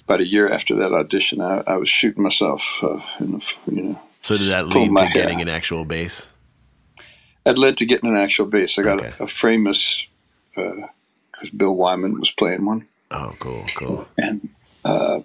About 0.05 0.21
a 0.21 0.25
year 0.25 0.49
after 0.49 0.75
that 0.75 0.93
audition, 0.93 1.41
I, 1.41 1.63
I 1.67 1.75
was 1.77 1.89
shooting 1.89 2.23
myself. 2.23 2.63
Uh, 2.81 3.01
in 3.19 3.33
the, 3.33 3.53
you 3.67 3.81
know. 3.81 4.01
So 4.21 4.37
did 4.37 4.49
that 4.49 4.67
lead 4.67 4.95
to 4.95 5.09
getting 5.13 5.41
an 5.41 5.49
actual 5.49 5.83
bass? 5.83 6.25
That 7.43 7.57
led 7.57 7.77
to 7.77 7.85
getting 7.85 8.09
an 8.09 8.17
actual 8.17 8.45
bass. 8.45 8.79
I 8.79 8.83
got 8.83 8.99
okay. 8.99 9.13
a, 9.19 9.23
a, 9.23 9.27
Framus 9.27 10.07
because 10.55 10.83
uh, 11.43 11.57
Bill 11.57 11.75
Wyman 11.75 12.19
was 12.19 12.31
playing 12.31 12.65
one. 12.65 12.87
Oh, 13.13 13.33
cool, 13.39 13.65
cool. 13.75 14.07
And 14.17 14.49
uh, 14.83 15.19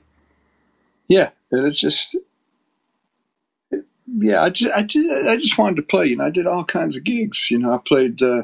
yeah, 1.09 1.31
it 1.51 1.57
was 1.57 1.79
just 1.79 2.15
yeah, 4.07 4.43
I 4.43 4.51
just 4.51 4.75
I 4.75 4.83
just 4.83 5.27
I 5.27 5.37
just 5.37 5.59
wanted 5.59 5.77
to 5.77 5.83
play. 5.83 6.07
You 6.07 6.17
know, 6.17 6.27
I 6.27 6.31
did 6.31 6.47
all 6.47 6.65
kinds 6.65 6.97
of 6.97 7.05
gigs. 7.05 7.51
You 7.51 7.59
know, 7.59 7.73
I 7.73 7.79
played. 7.79 8.23
Uh, 8.23 8.43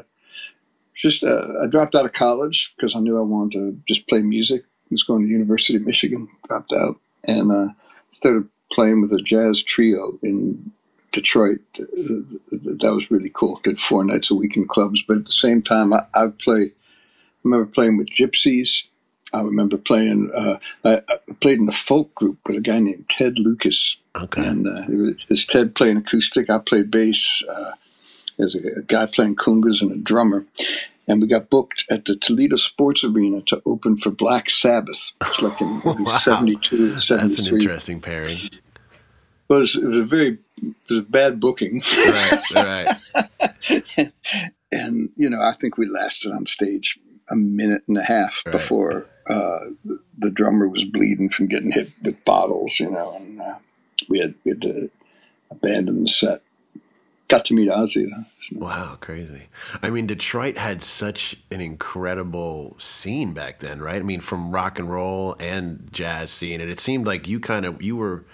just 0.95 1.23
uh, 1.23 1.47
I 1.61 1.67
dropped 1.67 1.93
out 1.93 2.05
of 2.05 2.13
college 2.13 2.73
because 2.75 2.95
I 2.95 2.99
knew 2.99 3.19
I 3.19 3.23
wanted 3.23 3.53
to 3.53 3.79
just 3.87 4.07
play 4.07 4.19
music. 4.19 4.63
I 4.63 4.87
was 4.91 5.03
going 5.03 5.23
to 5.23 5.29
University 5.29 5.75
of 5.75 5.85
Michigan, 5.85 6.27
dropped 6.47 6.71
out, 6.73 6.97
and 7.23 7.51
uh, 7.51 7.67
started 8.11 8.47
playing 8.71 9.01
with 9.01 9.11
a 9.11 9.21
jazz 9.21 9.61
trio 9.61 10.17
in 10.23 10.71
Detroit. 11.11 11.59
Uh, 11.79 12.25
that 12.51 12.93
was 12.93 13.11
really 13.11 13.31
cool. 13.33 13.59
Did 13.63 13.79
four 13.79 14.03
nights 14.03 14.31
a 14.31 14.35
week 14.35 14.55
in 14.55 14.67
clubs, 14.67 15.03
but 15.07 15.17
at 15.17 15.25
the 15.25 15.31
same 15.31 15.61
time, 15.61 15.93
I, 15.93 16.05
I 16.13 16.27
play. 16.27 16.71
I 16.71 17.47
remember 17.47 17.71
playing 17.71 17.97
with 17.97 18.09
Gypsies 18.09 18.85
I 19.35 19.41
remember 19.41 19.77
playing. 19.77 20.31
Uh, 20.33 20.57
I, 20.85 21.01
played 21.41 21.59
in 21.59 21.67
a 21.67 21.73
folk 21.73 22.15
group 22.15 22.37
with 22.47 22.57
a 22.57 22.61
guy 22.61 22.79
named 22.79 23.05
Ted 23.09 23.37
Lucas. 23.37 23.97
Okay. 24.15 24.45
And 24.45 24.65
uh, 24.65 24.83
it 24.87 25.17
was 25.29 25.45
Ted 25.45 25.75
playing 25.75 25.97
acoustic. 25.97 26.49
I 26.49 26.59
played 26.59 26.89
bass. 26.89 27.43
Uh, 27.49 27.71
there's 28.37 28.55
a, 28.55 28.79
a, 28.79 28.81
guy 28.81 29.05
playing 29.07 29.35
congas 29.35 29.81
and 29.81 29.91
a 29.91 29.97
drummer. 29.97 30.45
And 31.07 31.21
we 31.21 31.27
got 31.27 31.49
booked 31.49 31.83
at 31.89 32.05
the 32.05 32.15
Toledo 32.15 32.55
Sports 32.55 33.03
Arena 33.03 33.41
to 33.43 33.61
open 33.65 33.97
for 33.97 34.09
Black 34.09 34.49
Sabbath. 34.49 35.11
It's 35.21 35.41
like 35.41 35.59
in 35.61 35.81
wow. 35.85 36.05
72, 36.05 36.99
73. 36.99 37.27
That's 37.27 37.47
an 37.47 37.59
interesting 37.59 37.99
pairing. 37.99 38.37
It 38.37 39.53
was, 39.53 39.75
it 39.75 39.83
was 39.83 39.97
a 39.97 40.03
very 40.03 40.39
it 40.61 40.75
was 40.89 40.99
a 40.99 41.01
bad 41.01 41.39
booking. 41.41 41.81
Right, 42.07 42.41
right. 42.55 42.97
and, 43.97 44.11
and, 44.71 45.09
you 45.17 45.29
know, 45.29 45.41
I 45.41 45.53
think 45.53 45.77
we 45.77 45.87
lasted 45.87 46.31
on 46.31 46.47
stage 46.47 46.97
a 47.29 47.35
minute 47.35 47.83
and 47.87 47.97
a 47.97 48.03
half 48.03 48.41
right. 48.45 48.51
before 48.53 49.07
uh, 49.27 49.59
the 50.17 50.29
drummer 50.29 50.67
was 50.67 50.83
bleeding 50.85 51.29
from 51.29 51.47
getting 51.47 51.71
hit 51.71 51.91
with 52.03 52.23
bottles, 52.25 52.79
you 52.79 52.89
know, 52.89 53.15
and 53.15 53.41
uh, 53.41 53.55
we 54.07 54.19
had 54.19 54.35
we 54.43 54.51
had 54.51 54.61
to 54.61 54.89
abandon 55.49 56.03
the 56.03 56.09
set. 56.09 56.41
Got 57.27 57.45
to 57.45 57.55
meet 57.55 57.69
Ozzy. 57.69 58.07
Wow, 58.51 58.97
crazy! 59.01 59.47
I 59.81 59.89
mean, 59.89 60.05
Detroit 60.05 60.57
had 60.57 60.83
such 60.83 61.37
an 61.49 61.59
incredible 61.59 62.75
scene 62.79 63.33
back 63.33 63.59
then, 63.59 63.81
right? 63.81 63.99
I 63.99 64.03
mean, 64.03 64.19
from 64.21 64.51
rock 64.51 64.77
and 64.77 64.91
roll 64.91 65.35
and 65.39 65.89
jazz 65.91 66.29
scene, 66.29 66.61
and 66.61 66.69
it 66.69 66.79
seemed 66.79 67.07
like 67.07 67.27
you 67.27 67.39
kind 67.39 67.65
of 67.65 67.81
you 67.81 67.95
were 67.95 68.25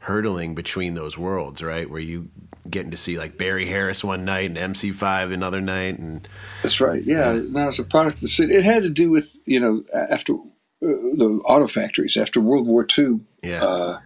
hurtling 0.00 0.56
between 0.56 0.94
those 0.94 1.16
worlds, 1.16 1.62
right? 1.62 1.88
Where 1.88 2.00
you 2.00 2.28
getting 2.68 2.90
to 2.90 2.96
see 2.96 3.18
like 3.18 3.38
Barry 3.38 3.66
Harris 3.66 4.04
one 4.04 4.24
night 4.24 4.56
and 4.56 4.74
MC5 4.74 5.32
another 5.32 5.60
night, 5.60 5.98
and 5.98 6.26
that's 6.62 6.80
right. 6.80 7.02
Yeah, 7.02 7.32
yeah. 7.32 7.40
that 7.50 7.66
was 7.66 7.78
a 7.78 7.84
product 7.84 8.16
of 8.16 8.22
the 8.22 8.28
city. 8.28 8.54
It 8.54 8.64
had 8.64 8.82
to 8.82 8.90
do 8.90 9.10
with 9.10 9.36
you 9.44 9.60
know 9.60 9.84
after 9.92 10.34
uh, 10.34 10.38
the 10.82 11.40
auto 11.44 11.66
factories 11.66 12.16
after 12.16 12.40
World 12.40 12.66
War 12.66 12.86
II. 12.98 13.20
Yeah. 13.42 13.64
Uh, 13.64 13.98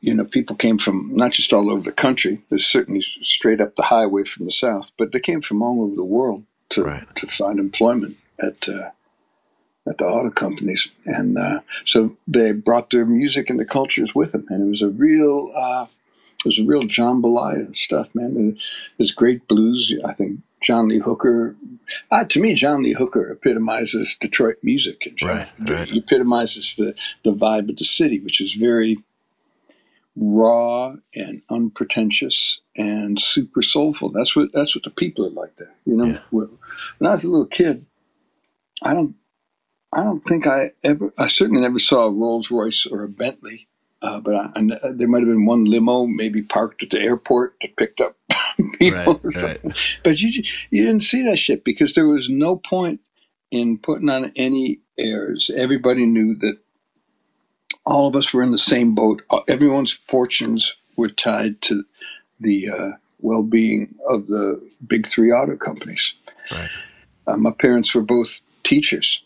you 0.00 0.14
know, 0.14 0.24
people 0.24 0.56
came 0.56 0.78
from 0.78 1.14
not 1.14 1.32
just 1.32 1.52
all 1.52 1.70
over 1.70 1.82
the 1.82 1.92
country. 1.92 2.42
There's 2.50 2.66
certainly 2.66 3.02
straight 3.22 3.60
up 3.60 3.76
the 3.76 3.84
highway 3.84 4.24
from 4.24 4.44
the 4.44 4.52
south, 4.52 4.90
but 4.98 5.12
they 5.12 5.20
came 5.20 5.40
from 5.40 5.62
all 5.62 5.84
over 5.84 5.94
the 5.94 6.04
world 6.04 6.44
to 6.70 6.84
right. 6.84 7.16
to 7.16 7.26
find 7.28 7.58
employment 7.58 8.16
at 8.38 8.68
uh, 8.68 8.90
at 9.88 9.98
the 9.98 10.04
auto 10.04 10.30
companies, 10.30 10.90
and 11.06 11.38
uh, 11.38 11.60
so 11.84 12.16
they 12.26 12.52
brought 12.52 12.90
their 12.90 13.06
music 13.06 13.48
and 13.48 13.58
the 13.58 13.64
cultures 13.64 14.14
with 14.14 14.32
them, 14.32 14.46
and 14.48 14.62
it 14.62 14.70
was 14.70 14.82
a 14.82 14.88
real. 14.88 15.52
Uh, 15.56 15.86
it 16.44 16.48
was 16.48 16.58
a 16.58 16.64
real 16.64 16.82
jambalaya 16.82 17.74
stuff, 17.74 18.08
man. 18.14 18.36
And 18.36 18.58
there's 18.98 19.12
great 19.12 19.46
blues. 19.48 19.94
I 20.04 20.12
think 20.12 20.40
John 20.62 20.88
Lee 20.88 20.98
Hooker. 20.98 21.56
Uh, 22.10 22.24
to 22.24 22.40
me, 22.40 22.54
John 22.54 22.82
Lee 22.82 22.94
Hooker 22.94 23.30
epitomizes 23.30 24.16
Detroit 24.20 24.56
music. 24.62 25.02
And 25.06 25.22
right, 25.22 25.48
right. 25.68 25.88
He 25.88 25.98
epitomizes 25.98 26.74
the, 26.76 26.94
the 27.24 27.32
vibe 27.32 27.68
of 27.68 27.76
the 27.76 27.84
city, 27.84 28.20
which 28.20 28.40
is 28.40 28.54
very 28.54 28.98
raw 30.16 30.94
and 31.14 31.42
unpretentious 31.48 32.60
and 32.76 33.20
super 33.20 33.62
soulful. 33.62 34.10
That's 34.10 34.36
what 34.36 34.52
that's 34.52 34.74
what 34.74 34.84
the 34.84 34.90
people 34.90 35.26
are 35.26 35.30
like 35.30 35.56
there. 35.56 35.74
You 35.84 35.96
know, 35.96 36.06
yeah. 36.06 36.18
when 36.30 36.48
I 37.02 37.12
was 37.12 37.24
a 37.24 37.28
little 37.28 37.46
kid, 37.46 37.86
I 38.82 38.94
don't 38.94 39.14
I 39.92 40.02
don't 40.02 40.20
think 40.20 40.46
I 40.46 40.72
ever 40.84 41.12
I 41.18 41.28
certainly 41.28 41.62
never 41.62 41.78
saw 41.78 42.04
a 42.04 42.10
Rolls 42.10 42.50
Royce 42.50 42.86
or 42.86 43.02
a 43.02 43.08
Bentley 43.08 43.68
uh, 44.02 44.20
but 44.20 44.34
I, 44.34 44.50
and 44.56 44.78
there 44.82 45.08
might 45.08 45.20
have 45.20 45.28
been 45.28 45.46
one 45.46 45.64
limo 45.64 46.06
maybe 46.06 46.42
parked 46.42 46.82
at 46.82 46.90
the 46.90 47.00
airport 47.00 47.54
that 47.62 47.76
picked 47.76 48.00
up 48.00 48.16
people 48.78 49.14
right, 49.14 49.24
or 49.24 49.32
something. 49.32 49.70
Right. 49.70 50.00
But 50.02 50.20
you 50.20 50.42
you 50.70 50.84
didn't 50.84 51.02
see 51.02 51.22
that 51.22 51.38
shit 51.38 51.64
because 51.64 51.94
there 51.94 52.08
was 52.08 52.28
no 52.28 52.56
point 52.56 53.00
in 53.50 53.78
putting 53.78 54.08
on 54.08 54.32
any 54.34 54.80
airs. 54.98 55.50
Everybody 55.54 56.06
knew 56.06 56.34
that 56.36 56.58
all 57.84 58.08
of 58.08 58.16
us 58.16 58.32
were 58.32 58.42
in 58.42 58.50
the 58.50 58.58
same 58.58 58.94
boat. 58.94 59.22
Uh, 59.30 59.40
everyone's 59.48 59.92
fortunes 59.92 60.74
were 60.96 61.08
tied 61.08 61.60
to 61.62 61.84
the 62.40 62.68
uh, 62.68 62.90
well-being 63.20 63.94
of 64.08 64.26
the 64.26 64.60
big 64.86 65.06
three 65.06 65.30
auto 65.32 65.56
companies. 65.56 66.14
Right. 66.50 66.70
Uh, 67.26 67.36
my 67.36 67.52
parents 67.52 67.94
were 67.94 68.02
both 68.02 68.40
teachers. 68.62 69.22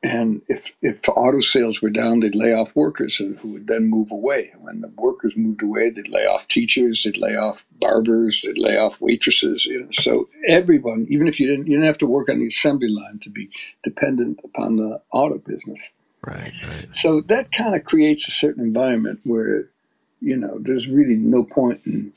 And 0.00 0.42
if, 0.46 0.70
if 0.80 1.00
auto 1.08 1.40
sales 1.40 1.82
were 1.82 1.90
down, 1.90 2.20
they'd 2.20 2.34
lay 2.34 2.52
off 2.52 2.76
workers 2.76 3.16
who 3.16 3.36
would 3.42 3.66
then 3.66 3.90
move 3.90 4.12
away. 4.12 4.52
When 4.60 4.80
the 4.80 4.92
workers 4.96 5.32
moved 5.36 5.62
away, 5.62 5.90
they'd 5.90 6.08
lay 6.08 6.24
off 6.24 6.46
teachers, 6.46 7.02
they'd 7.02 7.16
lay 7.16 7.34
off 7.34 7.64
barbers, 7.80 8.40
they'd 8.44 8.58
lay 8.58 8.78
off 8.78 9.00
waitresses. 9.00 9.66
You 9.66 9.82
know? 9.82 9.88
So 9.94 10.28
everyone, 10.46 11.06
even 11.10 11.26
if 11.26 11.40
you 11.40 11.48
didn't, 11.48 11.66
you 11.66 11.72
didn't 11.72 11.86
have 11.86 11.98
to 11.98 12.06
work 12.06 12.28
on 12.28 12.38
the 12.38 12.46
assembly 12.46 12.88
line 12.88 13.18
to 13.22 13.30
be 13.30 13.50
dependent 13.82 14.38
upon 14.44 14.76
the 14.76 15.02
auto 15.12 15.38
business. 15.38 15.80
Right, 16.24 16.52
right. 16.64 16.88
So 16.92 17.20
that 17.22 17.50
kind 17.50 17.74
of 17.74 17.84
creates 17.84 18.28
a 18.28 18.32
certain 18.32 18.64
environment 18.64 19.20
where, 19.24 19.68
you 20.20 20.36
know, 20.36 20.58
there's 20.60 20.86
really 20.86 21.16
no 21.16 21.42
point 21.42 21.80
in 21.86 22.12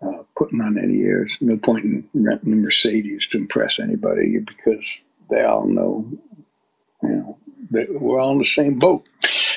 uh, 0.00 0.22
putting 0.36 0.60
on 0.60 0.78
any 0.78 1.02
airs, 1.02 1.32
no 1.40 1.58
point 1.58 1.84
in 1.84 2.08
renting 2.14 2.52
a 2.52 2.56
Mercedes 2.56 3.26
to 3.30 3.38
impress 3.38 3.78
anybody 3.78 4.38
because 4.38 4.86
they 5.30 5.42
all 5.42 5.66
know 5.66 6.06
you 7.08 7.16
know, 7.16 7.38
we're 8.00 8.20
all 8.20 8.32
in 8.32 8.38
the 8.38 8.44
same 8.44 8.78
boat. 8.78 9.06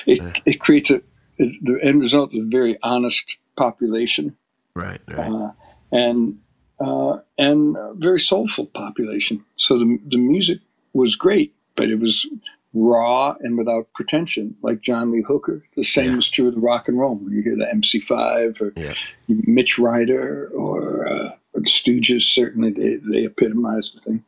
It, 0.06 0.20
it 0.44 0.60
creates 0.60 0.90
a, 0.90 1.02
the 1.38 1.78
end 1.82 2.00
result 2.00 2.34
is 2.34 2.40
a 2.40 2.48
very 2.48 2.76
honest 2.82 3.36
population. 3.56 4.36
Right, 4.74 5.00
right. 5.08 5.30
Uh, 5.30 5.52
and, 5.92 6.38
uh, 6.80 7.18
and 7.38 7.76
very 7.94 8.20
soulful 8.20 8.66
population. 8.66 9.44
So 9.56 9.78
the, 9.78 9.98
the 10.06 10.16
music 10.16 10.58
was 10.92 11.16
great, 11.16 11.54
but 11.76 11.88
it 11.88 12.00
was 12.00 12.26
raw 12.72 13.34
and 13.40 13.58
without 13.58 13.92
pretension, 13.94 14.54
like 14.62 14.80
John 14.80 15.10
Lee 15.12 15.22
Hooker. 15.22 15.64
The 15.76 15.84
same 15.84 16.12
yeah. 16.12 16.18
is 16.18 16.30
true 16.30 16.48
of 16.48 16.56
rock 16.56 16.88
and 16.88 16.98
roll. 16.98 17.16
When 17.16 17.32
you 17.32 17.42
hear 17.42 17.56
the 17.56 17.66
MC5 17.66 18.60
or 18.60 18.72
yeah. 18.76 18.94
Mitch 19.28 19.78
Ryder 19.78 20.50
or, 20.54 21.08
uh, 21.08 21.30
or 21.52 21.60
the 21.60 21.68
Stooges, 21.68 22.22
certainly 22.22 22.70
they, 22.70 22.96
they 22.96 23.24
epitomize 23.24 23.92
the 23.94 24.00
thing 24.00 24.24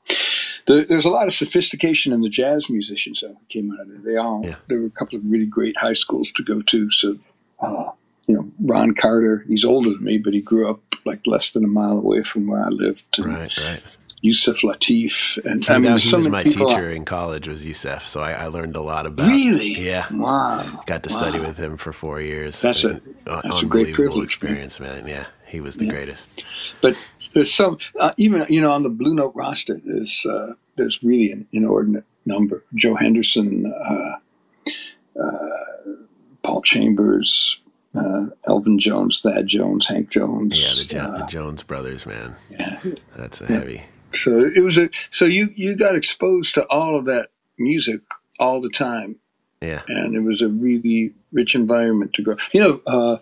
the, 0.66 0.86
there's 0.88 1.04
a 1.04 1.10
lot 1.10 1.26
of 1.26 1.32
sophistication 1.32 2.12
in 2.12 2.22
the 2.22 2.28
jazz 2.28 2.70
musicians 2.70 3.20
that 3.20 3.36
came 3.48 3.72
out 3.72 3.80
of 3.80 3.90
it. 3.90 4.04
They 4.04 4.16
all 4.16 4.42
yeah. 4.44 4.56
there 4.68 4.80
were 4.80 4.86
a 4.86 4.90
couple 4.90 5.18
of 5.18 5.24
really 5.26 5.46
great 5.46 5.76
high 5.76 5.92
schools 5.94 6.30
to 6.32 6.42
go 6.42 6.62
to. 6.62 6.90
So, 6.90 7.18
uh, 7.60 7.90
you 8.26 8.36
know, 8.36 8.50
Ron 8.60 8.94
Carter, 8.94 9.44
he's 9.48 9.64
older 9.64 9.90
than 9.90 10.04
me, 10.04 10.18
but 10.18 10.34
he 10.34 10.40
grew 10.40 10.70
up 10.70 10.80
like 11.04 11.26
less 11.26 11.50
than 11.50 11.64
a 11.64 11.68
mile 11.68 11.98
away 11.98 12.22
from 12.22 12.46
where 12.46 12.64
I 12.64 12.68
lived. 12.68 13.04
And 13.18 13.26
right, 13.26 13.58
right. 13.58 13.82
Yusef 14.22 14.60
Lateef, 14.60 15.44
and 15.44 15.68
I 15.68 15.78
mean, 15.78 15.98
he 15.98 16.14
was 16.14 16.28
my 16.28 16.44
teacher 16.44 16.90
I, 16.90 16.94
in 16.94 17.04
college. 17.04 17.48
Was 17.48 17.66
Yusef, 17.66 18.06
so 18.06 18.20
I, 18.20 18.32
I, 18.32 18.46
learned 18.46 18.76
a 18.76 18.80
lot 18.80 19.04
about. 19.04 19.26
Really? 19.26 19.72
Yeah. 19.72 20.06
Wow. 20.12 20.80
Got 20.86 21.02
to 21.02 21.10
wow. 21.10 21.18
study 21.18 21.40
with 21.40 21.56
him 21.56 21.76
for 21.76 21.92
four 21.92 22.20
years. 22.20 22.60
That's 22.60 22.84
a 22.84 23.00
that's 23.24 23.62
a 23.62 23.66
great 23.66 23.94
privilege. 23.94 24.22
Experience, 24.22 24.78
man. 24.78 25.04
man. 25.04 25.08
Yeah, 25.08 25.26
he 25.44 25.60
was 25.60 25.76
the 25.76 25.86
yeah. 25.86 25.90
greatest. 25.90 26.28
But 26.80 26.96
there's 27.34 27.52
some 27.52 27.78
uh, 27.98 28.12
even 28.16 28.46
you 28.48 28.60
know 28.60 28.72
on 28.72 28.82
the 28.82 28.88
Blue 28.88 29.14
Note 29.14 29.32
roster. 29.34 29.80
There's 29.84 30.24
uh, 30.26 30.54
there's 30.76 31.02
really 31.02 31.30
an 31.32 31.46
inordinate 31.52 32.04
number. 32.26 32.64
Joe 32.74 32.94
Henderson, 32.94 33.72
uh, 33.72 34.70
uh, 35.20 35.92
Paul 36.42 36.62
Chambers, 36.62 37.58
uh, 37.94 38.26
Elvin 38.46 38.78
Jones, 38.78 39.20
Thad 39.20 39.48
Jones, 39.48 39.86
Hank 39.86 40.10
Jones. 40.10 40.56
Yeah, 40.56 40.74
the, 40.74 40.84
jo- 40.84 41.18
the 41.18 41.26
Jones 41.26 41.62
brothers, 41.62 42.06
man. 42.06 42.36
Yeah, 42.50 42.80
that's 43.16 43.40
a 43.40 43.44
yeah. 43.44 43.50
heavy. 43.50 43.82
So 44.14 44.50
it 44.54 44.62
was 44.62 44.78
a 44.78 44.90
so 45.10 45.24
you 45.24 45.52
you 45.56 45.74
got 45.76 45.94
exposed 45.94 46.54
to 46.54 46.66
all 46.70 46.98
of 46.98 47.06
that 47.06 47.28
music 47.58 48.00
all 48.38 48.60
the 48.60 48.70
time. 48.70 49.16
Yeah. 49.60 49.82
And 49.86 50.14
it 50.14 50.20
was 50.20 50.42
a 50.42 50.48
really 50.48 51.14
rich 51.32 51.54
environment 51.54 52.14
to 52.14 52.22
grow. 52.22 52.36
You 52.52 52.60
know, 52.60 52.80
uh, 52.86 53.18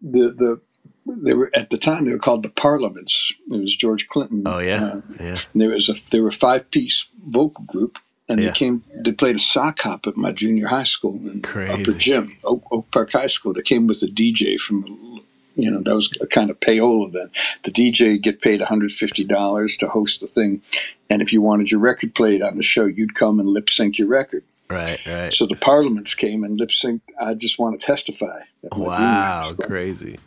the 0.00 0.30
the 0.30 0.60
they 1.06 1.34
were 1.34 1.50
at 1.54 1.70
the 1.70 1.78
time 1.78 2.04
they 2.04 2.12
were 2.12 2.18
called 2.18 2.42
the 2.42 2.48
Parliaments. 2.48 3.32
It 3.50 3.56
was 3.56 3.76
George 3.76 4.08
Clinton. 4.08 4.42
Oh 4.46 4.58
yeah, 4.58 4.84
uh, 4.84 5.00
yeah. 5.20 5.36
there 5.54 5.70
was 5.70 5.88
a 5.88 5.94
there 6.10 6.22
were 6.22 6.30
five 6.30 6.70
piece 6.70 7.06
vocal 7.26 7.64
group, 7.64 7.98
and 8.28 8.40
yeah. 8.40 8.46
they 8.46 8.52
came. 8.52 8.82
They 8.94 9.12
played 9.12 9.36
a 9.36 9.40
sock 9.40 9.80
hop 9.80 10.06
at 10.06 10.16
my 10.16 10.32
junior 10.32 10.68
high 10.68 10.84
school 10.84 11.14
in 11.28 11.42
Crazy. 11.42 11.80
Upper 11.80 11.92
Gym, 11.92 12.36
Oak, 12.44 12.64
Oak, 12.70 12.90
Park 12.90 13.12
High 13.12 13.26
School. 13.26 13.52
They 13.52 13.62
came 13.62 13.86
with 13.86 14.02
a 14.02 14.06
DJ 14.06 14.58
from, 14.58 15.22
you 15.54 15.70
know, 15.70 15.82
that 15.82 15.94
was 15.94 16.10
a 16.20 16.26
kind 16.26 16.50
of 16.50 16.58
payola 16.60 17.12
then. 17.12 17.30
The 17.62 17.70
DJ 17.70 18.20
get 18.20 18.40
paid 18.40 18.60
one 18.60 18.68
hundred 18.68 18.92
fifty 18.92 19.24
dollars 19.24 19.76
to 19.78 19.88
host 19.88 20.20
the 20.20 20.26
thing, 20.26 20.62
and 21.08 21.22
if 21.22 21.32
you 21.32 21.40
wanted 21.40 21.70
your 21.70 21.80
record 21.80 22.14
played 22.14 22.42
on 22.42 22.56
the 22.56 22.62
show, 22.62 22.86
you'd 22.86 23.14
come 23.14 23.38
and 23.38 23.48
lip 23.48 23.70
sync 23.70 23.98
your 23.98 24.08
record. 24.08 24.44
Right, 24.68 24.98
right. 25.06 25.32
So 25.32 25.46
the 25.46 25.54
Parliaments 25.54 26.14
came 26.14 26.42
and 26.42 26.58
lip 26.58 26.70
synced. 26.70 27.02
I 27.20 27.34
just 27.34 27.58
want 27.58 27.80
to 27.80 27.86
testify. 27.86 28.40
Wow, 28.72 29.42
crazy. 29.60 30.18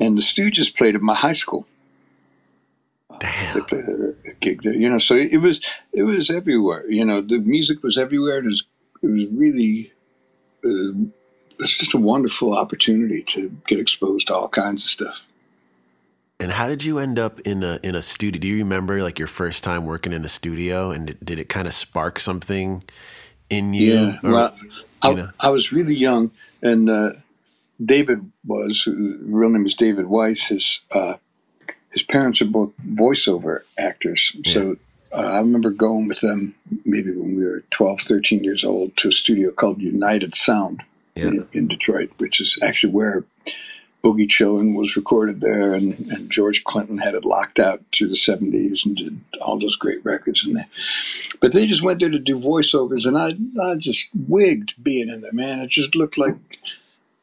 And 0.00 0.16
the 0.16 0.22
Stooges 0.22 0.74
played 0.74 0.94
at 0.94 1.00
my 1.00 1.14
high 1.14 1.32
school. 1.32 1.66
Damn. 3.20 3.64
They 3.70 3.76
a 3.78 4.34
gig 4.40 4.62
there, 4.62 4.74
you 4.74 4.88
know. 4.88 4.98
So 4.98 5.14
it 5.16 5.38
was 5.38 5.60
it 5.92 6.04
was 6.04 6.30
everywhere. 6.30 6.88
You 6.88 7.04
know, 7.04 7.20
the 7.20 7.38
music 7.38 7.82
was 7.82 7.96
everywhere. 7.98 8.38
It 8.38 8.44
was 8.44 8.64
it 9.02 9.06
was 9.06 9.26
really 9.32 9.92
uh, 10.64 11.08
it's 11.58 11.76
just 11.76 11.94
a 11.94 11.98
wonderful 11.98 12.56
opportunity 12.56 13.24
to 13.34 13.50
get 13.66 13.80
exposed 13.80 14.28
to 14.28 14.34
all 14.34 14.48
kinds 14.48 14.84
of 14.84 14.88
stuff. 14.88 15.24
And 16.40 16.52
how 16.52 16.68
did 16.68 16.84
you 16.84 16.98
end 16.98 17.18
up 17.18 17.40
in 17.40 17.64
a 17.64 17.80
in 17.82 17.94
a 17.94 18.02
studio? 18.02 18.40
Do 18.40 18.46
you 18.46 18.58
remember 18.58 19.02
like 19.02 19.18
your 19.18 19.26
first 19.26 19.64
time 19.64 19.84
working 19.84 20.12
in 20.12 20.24
a 20.24 20.28
studio, 20.28 20.92
and 20.92 21.08
did, 21.08 21.18
did 21.24 21.38
it 21.40 21.48
kind 21.48 21.66
of 21.66 21.74
spark 21.74 22.20
something 22.20 22.84
in 23.50 23.74
you? 23.74 23.94
Yeah, 23.94 24.18
or, 24.22 24.30
well, 24.30 24.56
I, 25.02 25.28
I, 25.40 25.50
was 25.50 25.72
really 25.72 25.96
young, 25.96 26.30
and 26.62 26.88
uh, 26.88 27.10
David 27.84 28.30
was 28.44 28.82
his 28.84 28.94
real 29.22 29.50
name 29.50 29.66
is 29.66 29.74
David 29.74 30.06
Weiss. 30.06 30.44
His 30.44 30.80
uh, 30.94 31.14
his 31.90 32.02
parents 32.02 32.42
are 32.42 32.46
both 32.46 32.72
voiceover 32.86 33.60
actors, 33.78 34.32
yeah. 34.44 34.52
so 34.52 34.76
uh, 35.12 35.20
I 35.20 35.38
remember 35.38 35.70
going 35.70 36.08
with 36.08 36.20
them 36.20 36.54
maybe 36.84 37.10
when 37.10 37.36
we 37.36 37.44
were 37.44 37.62
12, 37.70 38.00
13 38.02 38.44
years 38.44 38.64
old 38.64 38.96
to 38.98 39.08
a 39.08 39.12
studio 39.12 39.50
called 39.50 39.80
United 39.80 40.36
Sound 40.36 40.82
yeah. 41.14 41.28
in, 41.28 41.48
in 41.52 41.68
Detroit, 41.68 42.10
which 42.18 42.40
is 42.40 42.58
actually 42.62 42.92
where 42.92 43.24
Boogie 44.04 44.28
Chillin' 44.28 44.76
was 44.76 44.96
recorded 44.96 45.40
there, 45.40 45.74
and, 45.74 45.98
and 46.10 46.30
George 46.30 46.62
Clinton 46.64 46.98
had 46.98 47.14
it 47.14 47.24
locked 47.24 47.58
out 47.58 47.82
through 47.92 48.08
the 48.08 48.14
70s 48.14 48.86
and 48.86 48.96
did 48.96 49.20
all 49.40 49.58
those 49.58 49.76
great 49.76 50.04
records 50.04 50.46
in 50.46 50.54
there. 50.54 50.68
But 51.40 51.52
they 51.52 51.66
just 51.66 51.82
went 51.82 52.00
there 52.00 52.10
to 52.10 52.18
do 52.18 52.38
voiceovers, 52.38 53.06
and 53.06 53.18
I, 53.18 53.34
I 53.62 53.74
just 53.76 54.08
wigged 54.14 54.74
being 54.80 55.08
in 55.08 55.20
there, 55.22 55.32
man. 55.32 55.60
It 55.60 55.70
just 55.70 55.96
looked 55.96 56.16
like 56.16 56.36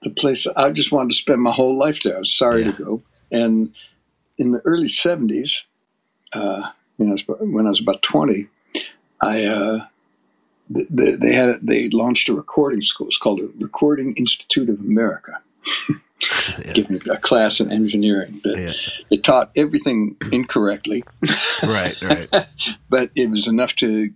the 0.05 0.11
place 0.11 0.47
I 0.55 0.69
just 0.69 0.91
wanted 0.91 1.09
to 1.09 1.15
spend 1.15 1.41
my 1.41 1.51
whole 1.51 1.77
life 1.77 2.03
there. 2.03 2.15
I 2.15 2.19
was 2.19 2.37
sorry 2.37 2.63
yeah. 2.63 2.71
to 2.71 2.83
go. 2.83 3.03
And 3.31 3.73
in 4.37 4.51
the 4.51 4.59
early 4.59 4.87
70s, 4.87 5.63
uh, 6.33 6.69
you 6.97 7.05
know, 7.05 7.17
when 7.39 7.67
I 7.67 7.71
was 7.71 7.81
about 7.81 8.01
20, 8.03 8.47
I. 9.21 9.45
Uh, 9.45 9.85
they, 10.67 11.11
they 11.15 11.33
had 11.33 11.59
they 11.61 11.89
launched 11.89 12.27
a 12.27 12.33
recording 12.33 12.81
school. 12.81 13.07
It's 13.07 13.19
called 13.19 13.39
the 13.39 13.51
Recording 13.59 14.15
Institute 14.15 14.67
of 14.67 14.79
America. 14.79 15.39
yeah. 15.89 16.73
give 16.73 16.89
me 16.89 16.99
a 17.09 17.17
class 17.17 17.59
in 17.59 17.71
engineering. 17.71 18.39
But 18.43 18.57
yeah. 18.57 18.73
It 19.11 19.23
taught 19.23 19.51
everything 19.55 20.17
incorrectly. 20.31 21.03
right, 21.63 22.01
right. 22.01 22.47
but 22.89 23.11
it 23.15 23.29
was 23.29 23.47
enough 23.47 23.75
to 23.75 24.11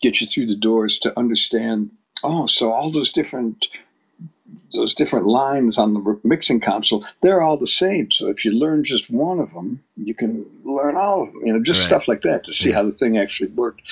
get 0.00 0.20
you 0.20 0.26
through 0.26 0.46
the 0.46 0.56
doors 0.56 0.98
to 1.00 1.18
understand. 1.18 1.90
Oh, 2.22 2.46
so 2.46 2.72
all 2.72 2.92
those 2.92 3.12
different 3.12 3.66
those 4.72 4.94
different 4.94 5.26
lines 5.26 5.78
on 5.78 5.94
the 5.94 6.20
mixing 6.24 6.60
console, 6.60 7.04
they're 7.22 7.42
all 7.42 7.56
the 7.56 7.66
same. 7.66 8.10
So 8.10 8.28
if 8.28 8.44
you 8.44 8.52
learn 8.52 8.84
just 8.84 9.10
one 9.10 9.38
of 9.38 9.52
them, 9.52 9.82
you 9.96 10.14
can 10.14 10.46
learn 10.64 10.96
all 10.96 11.22
of 11.22 11.32
them. 11.32 11.46
You 11.46 11.52
know, 11.52 11.62
just 11.62 11.80
right. 11.80 11.86
stuff 11.86 12.08
like 12.08 12.22
that 12.22 12.44
to 12.44 12.52
see 12.52 12.70
yeah. 12.70 12.76
how 12.76 12.84
the 12.84 12.92
thing 12.92 13.18
actually 13.18 13.50
worked. 13.50 13.82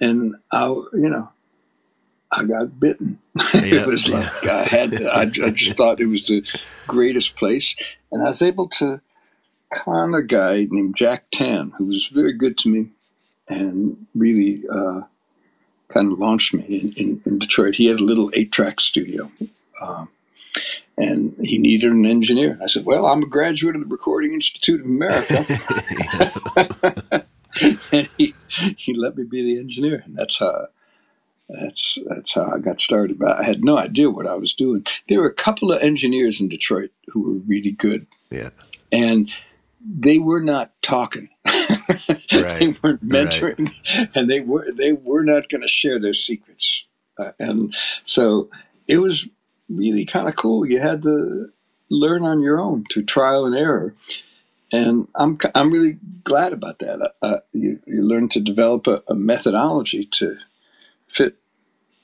And 0.00 0.34
I, 0.52 0.66
you 0.66 1.10
know, 1.10 1.28
I 2.32 2.44
got 2.44 2.78
bitten. 2.78 3.18
it 3.54 3.86
was 3.86 4.08
like 4.08 4.46
I 4.46 4.64
had. 4.64 4.94
I, 5.02 5.22
I, 5.22 5.50
just 5.50 5.76
thought 5.76 6.00
it 6.00 6.06
was 6.06 6.26
the 6.26 6.46
greatest 6.86 7.36
place, 7.36 7.74
and 8.12 8.22
I 8.22 8.26
was 8.26 8.42
able 8.42 8.68
to 8.70 9.00
con 9.72 10.14
a 10.14 10.22
guy 10.22 10.66
named 10.70 10.96
Jack 10.96 11.24
Tan, 11.32 11.72
who 11.76 11.86
was 11.86 12.06
very 12.06 12.32
good 12.32 12.56
to 12.58 12.68
me, 12.68 12.88
and 13.48 14.06
really 14.14 14.62
uh, 14.72 15.02
kind 15.88 16.12
of 16.12 16.18
launched 16.18 16.54
me 16.54 16.64
in, 16.64 16.92
in, 16.92 17.22
in, 17.26 17.38
Detroit. 17.38 17.76
He 17.76 17.86
had 17.86 18.00
a 18.00 18.04
little 18.04 18.30
eight-track 18.34 18.80
studio. 18.80 19.30
Um, 19.80 20.08
and 20.96 21.34
he 21.42 21.58
needed 21.58 21.90
an 21.90 22.04
engineer. 22.04 22.58
I 22.62 22.66
said, 22.66 22.84
"Well, 22.84 23.06
I'm 23.06 23.22
a 23.22 23.26
graduate 23.26 23.74
of 23.74 23.82
the 23.82 23.88
Recording 23.88 24.34
Institute 24.34 24.80
of 24.80 24.86
America," 24.86 25.44
and 27.92 28.08
he 28.18 28.34
he 28.76 28.94
let 28.94 29.16
me 29.16 29.24
be 29.24 29.42
the 29.42 29.58
engineer, 29.58 30.02
and 30.04 30.16
that's 30.16 30.38
how 30.38 30.68
that's 31.48 31.98
that's 32.06 32.34
how 32.34 32.52
I 32.54 32.58
got 32.58 32.80
started. 32.80 33.18
But 33.18 33.38
I 33.38 33.44
had 33.44 33.64
no 33.64 33.78
idea 33.78 34.10
what 34.10 34.26
I 34.26 34.34
was 34.34 34.54
doing. 34.54 34.86
There 35.08 35.20
were 35.20 35.28
a 35.28 35.34
couple 35.34 35.72
of 35.72 35.82
engineers 35.82 36.40
in 36.40 36.48
Detroit 36.48 36.90
who 37.08 37.22
were 37.22 37.40
really 37.46 37.72
good. 37.72 38.06
Yeah. 38.30 38.50
And 38.92 39.30
they 39.82 40.18
were 40.18 40.40
not 40.40 40.72
talking. 40.82 41.28
right. 41.46 42.58
they 42.58 42.74
weren't 42.82 43.06
mentoring, 43.06 43.72
right. 43.96 44.10
and 44.14 44.28
they 44.28 44.40
were 44.40 44.70
they 44.72 44.92
were 44.92 45.24
not 45.24 45.48
going 45.48 45.62
to 45.62 45.68
share 45.68 45.98
their 45.98 46.14
secrets. 46.14 46.86
Uh, 47.18 47.32
and 47.38 47.74
so 48.04 48.50
it 48.86 48.98
was 48.98 49.28
really 49.70 50.04
kind 50.04 50.28
of 50.28 50.36
cool. 50.36 50.66
You 50.66 50.80
had 50.80 51.02
to 51.02 51.50
learn 51.88 52.24
on 52.24 52.40
your 52.40 52.60
own 52.60 52.84
through 52.90 53.04
trial 53.04 53.46
and 53.46 53.56
error. 53.56 53.94
And 54.72 55.08
I'm 55.14 55.38
I'm 55.54 55.72
really 55.72 55.98
glad 56.22 56.52
about 56.52 56.78
that. 56.78 57.14
Uh, 57.20 57.38
you, 57.52 57.80
you 57.86 58.02
learn 58.02 58.28
to 58.30 58.40
develop 58.40 58.86
a, 58.86 59.02
a 59.08 59.14
methodology 59.14 60.06
to 60.12 60.36
fit 61.08 61.36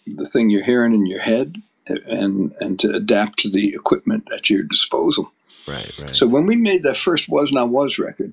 the 0.06 0.28
thing 0.28 0.50
you're 0.50 0.64
hearing 0.64 0.92
in 0.92 1.06
your 1.06 1.20
head 1.20 1.62
and 1.86 2.52
and 2.60 2.80
to 2.80 2.92
adapt 2.92 3.38
to 3.40 3.50
the 3.50 3.74
equipment 3.74 4.28
at 4.32 4.50
your 4.50 4.64
disposal. 4.64 5.30
Right, 5.66 5.92
right. 5.98 6.10
So 6.10 6.26
when 6.26 6.46
we 6.46 6.56
made 6.56 6.82
that 6.82 6.96
first 6.96 7.28
Was 7.28 7.50
Not 7.52 7.70
Was 7.70 7.98
record, 7.98 8.32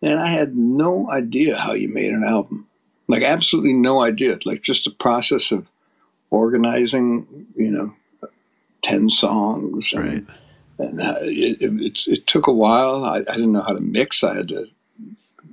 and 0.00 0.18
I 0.18 0.30
had 0.30 0.56
no 0.56 1.10
idea 1.10 1.58
how 1.58 1.72
you 1.72 1.88
made 1.88 2.12
an 2.12 2.24
album. 2.24 2.68
Like 3.08 3.22
absolutely 3.22 3.72
no 3.72 4.02
idea. 4.02 4.38
Like 4.44 4.62
just 4.62 4.84
the 4.84 4.90
process 4.90 5.50
of 5.50 5.66
organizing, 6.30 7.46
you 7.56 7.70
know, 7.70 7.94
ten 8.86 9.10
songs. 9.10 9.92
And, 9.92 10.04
right. 10.04 10.26
And 10.78 11.00
uh, 11.00 11.16
it, 11.20 11.58
it, 11.60 12.02
it, 12.06 12.26
took 12.26 12.46
a 12.46 12.52
while. 12.52 13.04
I, 13.04 13.18
I 13.18 13.34
didn't 13.34 13.52
know 13.52 13.62
how 13.62 13.72
to 13.72 13.80
mix. 13.80 14.22
I 14.22 14.36
had 14.36 14.48
to 14.48 14.66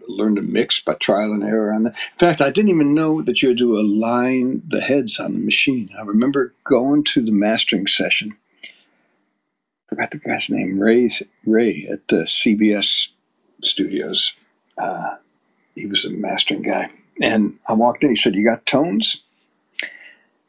learn 0.08 0.36
to 0.36 0.42
mix 0.42 0.82
by 0.82 0.96
trial 0.96 1.32
and 1.32 1.44
error 1.44 1.74
on 1.74 1.84
that. 1.84 1.96
In 2.14 2.20
fact, 2.20 2.42
I 2.42 2.50
didn't 2.50 2.72
even 2.72 2.94
know 2.94 3.22
that 3.22 3.42
you 3.42 3.50
had 3.50 3.58
to 3.60 3.80
align 3.80 4.64
the 4.68 4.82
heads 4.82 5.20
on 5.20 5.34
the 5.34 5.40
machine. 5.40 5.90
I 5.98 6.02
remember 6.02 6.54
going 6.64 7.04
to 7.06 7.24
the 7.24 7.32
mastering 7.32 7.88
session. 7.88 8.36
I 8.64 8.70
forgot 9.90 10.12
the 10.12 10.18
guy's 10.18 10.50
name, 10.50 10.80
Ray, 10.80 11.10
Ray 11.46 11.88
at 11.92 12.08
the 12.10 12.24
CBS 12.24 13.10
studios. 13.62 14.34
Uh, 14.78 15.16
he 15.76 15.86
was 15.86 16.06
a 16.06 16.10
mastering 16.10 16.64
guy. 16.64 16.90
And 17.22 17.60
I 17.68 17.74
walked 17.74 18.04
in, 18.04 18.10
he 18.10 18.16
said, 18.16 18.36
You 18.36 18.44
got 18.44 18.66
tones? 18.66 19.23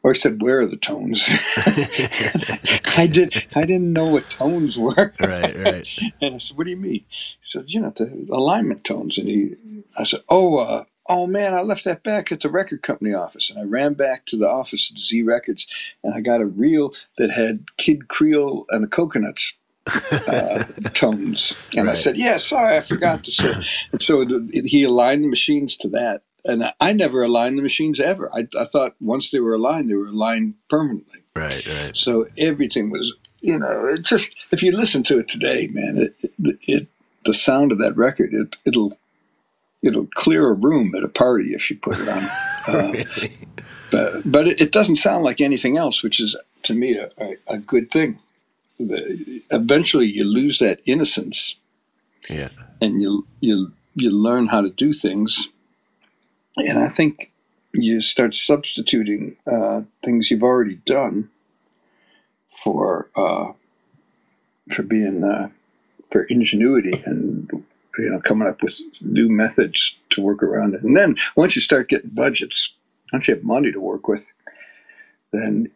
Or 0.05 0.13
he 0.13 0.19
said, 0.19 0.39
"Where 0.39 0.59
are 0.59 0.67
the 0.67 0.77
tones?" 0.77 1.27
I 2.95 3.07
did. 3.07 3.47
I 3.55 3.61
didn't 3.61 3.91
know 3.91 4.05
what 4.05 4.29
tones 4.29 4.77
were. 4.77 5.15
Right, 5.19 5.57
right. 5.59 5.99
and 6.21 6.35
I 6.35 6.37
said, 6.37 6.55
"What 6.55 6.65
do 6.65 6.69
you 6.69 6.77
mean?" 6.77 7.05
He 7.09 7.41
said, 7.41 7.63
"You 7.69 7.81
know, 7.81 7.89
the 7.89 8.27
alignment 8.29 8.83
tones." 8.83 9.17
And 9.17 9.27
he, 9.27 9.55
I 9.97 10.03
said, 10.03 10.19
"Oh, 10.29 10.57
uh, 10.57 10.83
oh 11.07 11.25
man, 11.25 11.55
I 11.55 11.61
left 11.61 11.85
that 11.85 12.03
back 12.03 12.31
at 12.31 12.41
the 12.41 12.51
record 12.51 12.83
company 12.83 13.15
office." 13.15 13.49
And 13.49 13.57
I 13.57 13.63
ran 13.63 13.95
back 13.95 14.27
to 14.27 14.37
the 14.37 14.47
office 14.47 14.91
at 14.93 14.99
ZE 14.99 15.23
Records, 15.23 15.65
and 16.03 16.13
I 16.13 16.21
got 16.21 16.39
a 16.39 16.45
reel 16.45 16.93
that 17.17 17.31
had 17.31 17.75
Kid 17.77 18.07
Creole 18.07 18.67
and 18.69 18.83
the 18.83 18.87
Coconuts 18.87 19.57
uh, 19.87 20.65
tones. 20.93 21.55
And 21.75 21.87
right. 21.87 21.93
I 21.93 21.99
said, 21.99 22.15
"Yeah, 22.15 22.37
sorry, 22.37 22.77
I 22.77 22.81
forgot 22.81 23.23
to 23.23 23.31
say." 23.31 23.53
And 23.91 24.03
so 24.03 24.23
he 24.51 24.83
aligned 24.83 25.23
the 25.23 25.29
machines 25.29 25.75
to 25.77 25.89
that, 25.89 26.21
and 26.45 26.71
I 26.79 26.93
never 26.93 27.23
aligned 27.23 27.57
the 27.57 27.63
machines 27.63 27.99
ever. 27.99 28.29
I, 28.33 28.47
I, 28.57 28.65
thought 28.65 28.95
once 29.01 29.31
they 29.31 29.39
were 29.39 29.55
aligned, 29.55 29.89
they 29.89 29.95
were 29.95 30.07
aligned 30.07 30.53
permanently. 30.69 31.21
Right, 31.35 31.65
right. 31.67 31.97
So 31.97 32.27
everything 32.37 32.91
was, 32.91 33.13
you 33.41 33.57
know, 33.57 33.87
it 33.87 34.03
just 34.03 34.35
if 34.51 34.61
you 34.61 34.71
listen 34.71 35.03
to 35.05 35.19
it 35.19 35.27
today, 35.27 35.67
man, 35.67 35.97
it, 35.97 36.29
it, 36.39 36.57
it 36.61 36.87
the 37.25 37.33
sound 37.33 37.71
of 37.71 37.79
that 37.79 37.97
record, 37.97 38.33
it, 38.33 38.55
it'll 38.65 38.97
it'll 39.81 40.07
clear 40.13 40.47
a 40.47 40.53
room 40.53 40.93
at 40.95 41.03
a 41.03 41.09
party 41.09 41.53
if 41.53 41.69
you 41.69 41.77
put 41.77 41.99
it 41.99 42.07
on. 42.07 42.23
Uh, 42.65 43.03
but 43.91 44.31
but 44.31 44.47
it, 44.47 44.59
it, 44.59 44.71
doesn't 44.71 44.95
sound 44.95 45.23
like 45.23 45.39
anything 45.39 45.77
else, 45.77 46.01
which 46.01 46.19
is 46.19 46.35
to 46.63 46.73
me 46.73 46.97
a, 46.97 47.11
a, 47.19 47.35
a 47.47 47.57
good 47.59 47.91
thing. 47.91 48.19
The, 48.79 49.43
eventually, 49.51 50.07
you 50.07 50.23
lose 50.23 50.57
that 50.57 50.79
innocence. 50.87 51.57
Yeah. 52.27 52.49
And 52.81 53.03
you 53.03 53.27
you 53.41 53.71
you 53.93 54.09
learn 54.09 54.47
how 54.47 54.61
to 54.61 54.71
do 54.71 54.93
things 54.93 55.49
and 56.57 56.79
I 56.79 56.87
think 56.87 57.31
you 57.73 58.01
start 58.01 58.35
substituting 58.35 59.35
uh, 59.51 59.81
things 60.03 60.31
you've 60.31 60.43
already 60.43 60.79
done 60.85 61.29
for 62.63 63.09
uh, 63.15 63.51
for 64.73 64.83
being 64.83 65.23
uh, 65.23 65.49
for 66.11 66.23
ingenuity 66.29 67.03
and 67.05 67.49
you 67.97 68.09
know 68.09 68.19
coming 68.21 68.47
up 68.47 68.61
with 68.63 68.79
new 69.01 69.29
methods 69.29 69.95
to 70.11 70.21
work 70.21 70.41
around 70.41 70.73
it. 70.73 70.83
And 70.83 70.95
then 70.95 71.15
once 71.35 71.55
you 71.55 71.61
start 71.61 71.89
getting 71.89 72.11
budgets, 72.11 72.71
once 73.11 73.27
you 73.27 73.35
have 73.35 73.43
money 73.43 73.71
to 73.71 73.79
work 73.79 74.07
with, 74.07 74.25
then 75.31 75.69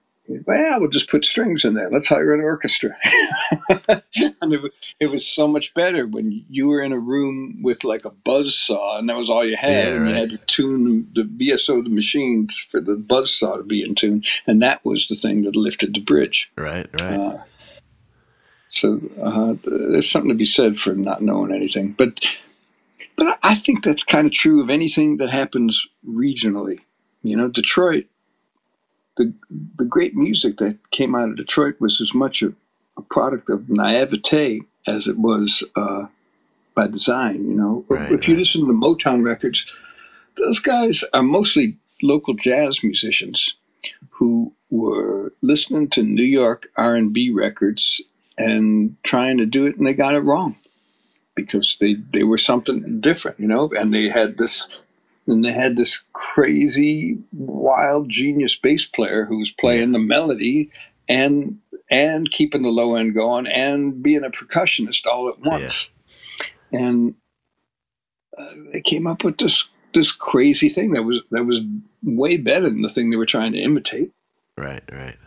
well, 0.45 0.79
we'll 0.79 0.89
just 0.89 1.09
put 1.09 1.25
strings 1.25 1.65
in 1.65 1.73
there. 1.73 1.89
Let's 1.89 2.07
hire 2.07 2.33
an 2.33 2.41
orchestra. 2.41 2.95
and 3.69 4.53
it, 4.53 4.73
it, 4.99 5.07
was 5.07 5.27
so 5.27 5.47
much 5.47 5.73
better 5.73 6.05
when 6.05 6.45
you 6.49 6.67
were 6.67 6.81
in 6.81 6.91
a 6.91 6.99
room 6.99 7.59
with 7.63 7.83
like 7.83 8.05
a 8.05 8.11
buzz 8.11 8.55
saw 8.55 8.99
and 8.99 9.09
that 9.09 9.17
was 9.17 9.29
all 9.29 9.45
you 9.45 9.57
had. 9.57 9.71
Yeah, 9.71 9.93
and 9.95 10.03
right. 10.03 10.09
you 10.09 10.15
had 10.15 10.29
to 10.31 10.37
tune 10.37 11.09
the 11.13 11.23
VSO 11.23 11.83
the 11.83 11.89
machines 11.89 12.65
for 12.69 12.79
the 12.79 12.95
buzz 12.95 13.33
saw 13.33 13.57
to 13.57 13.63
be 13.63 13.83
in 13.83 13.95
tune. 13.95 14.23
And 14.45 14.61
that 14.61 14.85
was 14.85 15.07
the 15.07 15.15
thing 15.15 15.43
that 15.43 15.55
lifted 15.55 15.95
the 15.95 16.01
bridge. 16.01 16.51
Right, 16.55 16.87
right. 17.01 17.19
Uh, 17.19 17.43
so 18.69 19.01
uh, 19.21 19.55
there's 19.63 20.09
something 20.09 20.29
to 20.29 20.35
be 20.35 20.45
said 20.45 20.79
for 20.79 20.93
not 20.93 21.23
knowing 21.23 21.53
anything. 21.53 21.93
But, 21.93 22.37
but 23.17 23.39
I 23.41 23.55
think 23.55 23.83
that's 23.83 24.03
kind 24.03 24.27
of 24.27 24.33
true 24.33 24.61
of 24.61 24.69
anything 24.69 25.17
that 25.17 25.31
happens 25.31 25.87
regionally. 26.07 26.81
You 27.23 27.35
know, 27.35 27.47
Detroit 27.47 28.05
the 29.19 29.33
the 29.75 29.85
great 29.85 30.15
music 30.15 30.57
that 30.57 30.77
came 30.91 31.13
out 31.13 31.29
of 31.29 31.35
Detroit 31.35 31.75
was 31.79 32.01
as 32.01 32.13
much 32.13 32.41
a, 32.41 32.53
a 32.97 33.01
product 33.01 33.49
of 33.49 33.69
naivete 33.69 34.61
as 34.87 35.07
it 35.07 35.19
was 35.19 35.63
uh, 35.75 36.05
by 36.73 36.87
design. 36.87 37.45
You 37.47 37.55
know, 37.55 37.85
right, 37.89 38.11
if 38.11 38.27
you 38.27 38.33
right. 38.33 38.39
listen 38.39 38.61
to 38.61 38.67
the 38.67 38.73
Motown 38.73 39.23
records, 39.23 39.65
those 40.37 40.59
guys 40.59 41.03
are 41.13 41.21
mostly 41.21 41.77
local 42.01 42.33
jazz 42.33 42.81
musicians 42.81 43.55
who 44.11 44.53
were 44.69 45.33
listening 45.41 45.89
to 45.89 46.01
New 46.01 46.23
York 46.23 46.69
R 46.77 46.95
and 46.95 47.13
B 47.13 47.29
records 47.29 48.01
and 48.37 48.95
trying 49.03 49.37
to 49.37 49.45
do 49.45 49.65
it, 49.65 49.77
and 49.77 49.85
they 49.85 49.93
got 49.93 50.15
it 50.15 50.21
wrong 50.21 50.55
because 51.35 51.75
they 51.81 51.97
they 52.13 52.23
were 52.23 52.37
something 52.37 53.01
different, 53.01 53.37
you 53.37 53.47
know, 53.47 53.69
and 53.77 53.93
they 53.93 54.07
had 54.07 54.37
this 54.37 54.69
and 55.29 55.43
they 55.43 55.53
had 55.53 55.75
this 55.75 56.01
crazy, 56.13 57.17
wild 57.31 58.09
genius 58.09 58.55
bass 58.55 58.85
player 58.85 59.25
who 59.25 59.37
was 59.37 59.51
playing 59.59 59.91
the 59.91 59.99
melody 59.99 60.71
and 61.07 61.59
and 61.89 62.29
keeping 62.29 62.61
the 62.61 62.69
low 62.69 62.95
end 62.95 63.13
going 63.13 63.47
and 63.47 64.03
being 64.03 64.23
a 64.23 64.29
percussionist 64.29 65.05
all 65.05 65.29
at 65.29 65.39
once. 65.39 65.89
Yeah. 66.71 66.79
And 66.79 67.15
uh, 68.37 68.45
they 68.71 68.81
came 68.81 69.07
up 69.07 69.23
with 69.23 69.37
this 69.37 69.69
this 69.93 70.11
crazy 70.11 70.69
thing 70.69 70.91
that 70.91 71.03
was 71.03 71.21
that 71.31 71.45
was 71.45 71.59
way 72.03 72.37
better 72.37 72.69
than 72.69 72.81
the 72.81 72.89
thing 72.89 73.09
they 73.09 73.17
were 73.17 73.25
trying 73.25 73.53
to 73.53 73.59
imitate. 73.59 74.11
Right, 74.57 74.83
right. 74.91 75.17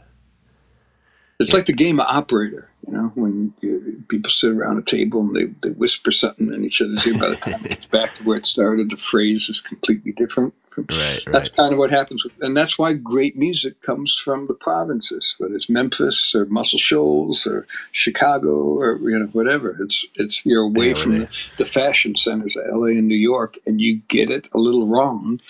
It's 1.41 1.51
yeah. 1.51 1.57
like 1.57 1.67
the 1.67 1.73
game 1.73 1.99
of 1.99 2.07
operator, 2.07 2.71
you 2.87 2.93
know, 2.93 3.13
when 3.15 3.55
you, 3.61 4.03
people 4.09 4.31
sit 4.31 4.51
around 4.51 4.79
a 4.79 4.91
table 4.91 5.21
and 5.21 5.37
they, 5.37 5.45
they 5.63 5.73
whisper 5.75 6.11
something 6.11 6.53
in 6.53 6.65
each 6.65 6.81
other's 6.81 7.07
ear. 7.07 7.19
By 7.19 7.29
the 7.31 7.37
time 7.37 7.61
it's 7.65 7.85
back 7.87 8.17
to 8.17 8.25
where 8.25 8.39
it 8.39 8.47
started, 8.47 8.91
the 8.91 8.97
phrase 8.97 9.49
is 9.49 9.61
completely 9.61 10.13
different. 10.13 10.55
Right, 10.77 10.89
right. 10.89 11.23
That's 11.27 11.51
kind 11.51 11.73
of 11.73 11.79
what 11.79 11.91
happens, 11.91 12.25
with, 12.25 12.33
and 12.41 12.57
that's 12.57 12.79
why 12.79 12.95
great 12.95 13.37
music 13.37 13.83
comes 13.83 14.19
from 14.19 14.47
the 14.47 14.55
provinces, 14.55 15.35
whether 15.37 15.55
it's 15.55 15.69
Memphis 15.69 16.35
or 16.35 16.47
Muscle 16.47 16.79
Shoals 16.79 17.47
or 17.47 17.67
Chicago 17.93 18.55
or 18.55 18.99
you 19.03 19.19
know 19.19 19.27
whatever. 19.27 19.77
It's 19.81 20.07
it's 20.15 20.41
you're 20.47 20.63
away 20.63 20.95
yeah, 20.95 21.03
from 21.03 21.11
the, 21.19 21.29
the 21.59 21.67
fashion 21.67 22.17
centers 22.17 22.57
of 22.57 22.65
L.A. 22.73 22.93
and 22.93 23.07
New 23.07 23.15
York, 23.15 23.59
and 23.67 23.83
you 23.83 24.01
get 24.09 24.31
it 24.31 24.47
a 24.55 24.59
little 24.59 24.87
wrong, 24.87 25.41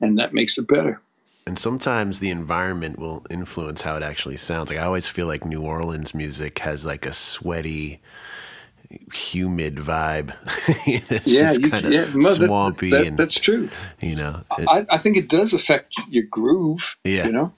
and 0.00 0.18
that 0.18 0.34
makes 0.34 0.58
it 0.58 0.66
better 0.66 1.00
and 1.46 1.58
sometimes 1.58 2.18
the 2.18 2.30
environment 2.30 2.98
will 2.98 3.26
influence 3.28 3.82
how 3.82 3.96
it 3.96 4.02
actually 4.02 4.36
sounds. 4.36 4.70
Like 4.70 4.78
I 4.78 4.84
always 4.84 5.08
feel 5.08 5.26
like 5.26 5.44
New 5.44 5.62
Orleans 5.62 6.14
music 6.14 6.58
has 6.60 6.84
like 6.84 7.04
a 7.04 7.12
sweaty, 7.12 8.00
humid 9.12 9.76
vibe. 9.76 10.34
yeah, 11.26 11.52
you, 11.52 11.68
yeah, 11.90 12.06
no, 12.14 12.34
swampy. 12.34 12.90
That, 12.90 12.98
that, 12.98 13.06
and, 13.06 13.18
that's 13.18 13.40
true. 13.40 13.68
You 14.00 14.16
know, 14.16 14.44
it, 14.58 14.68
I, 14.68 14.86
I, 14.94 14.98
think 14.98 15.16
it 15.16 15.28
does 15.28 15.52
affect 15.52 15.94
your 16.08 16.24
groove. 16.24 16.96
Yeah, 17.04 17.26
you 17.26 17.32
know, 17.32 17.52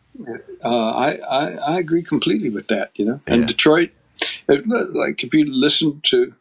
uh, 0.65 0.91
I, 0.91 1.17
I 1.17 1.47
I 1.55 1.79
agree 1.79 2.03
completely 2.03 2.51
with 2.51 2.69
that. 2.69 2.91
You 2.95 3.05
know, 3.05 3.21
and 3.27 3.43
yeah. 3.43 3.47
Detroit, 3.47 3.91
like 4.49 5.23
if 5.23 5.35
you 5.35 5.47
listen 5.47 6.01
to. 6.07 6.35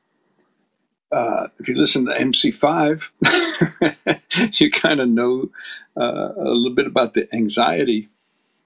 Uh, 1.11 1.47
if 1.59 1.67
you 1.67 1.75
listen 1.75 2.05
to 2.05 2.11
MC5, 2.11 3.03
you 4.59 4.71
kind 4.71 4.99
of 4.99 5.07
know 5.07 5.51
uh, 5.97 6.33
a 6.35 6.49
little 6.49 6.75
bit 6.75 6.87
about 6.87 7.13
the 7.13 7.27
anxiety 7.33 8.09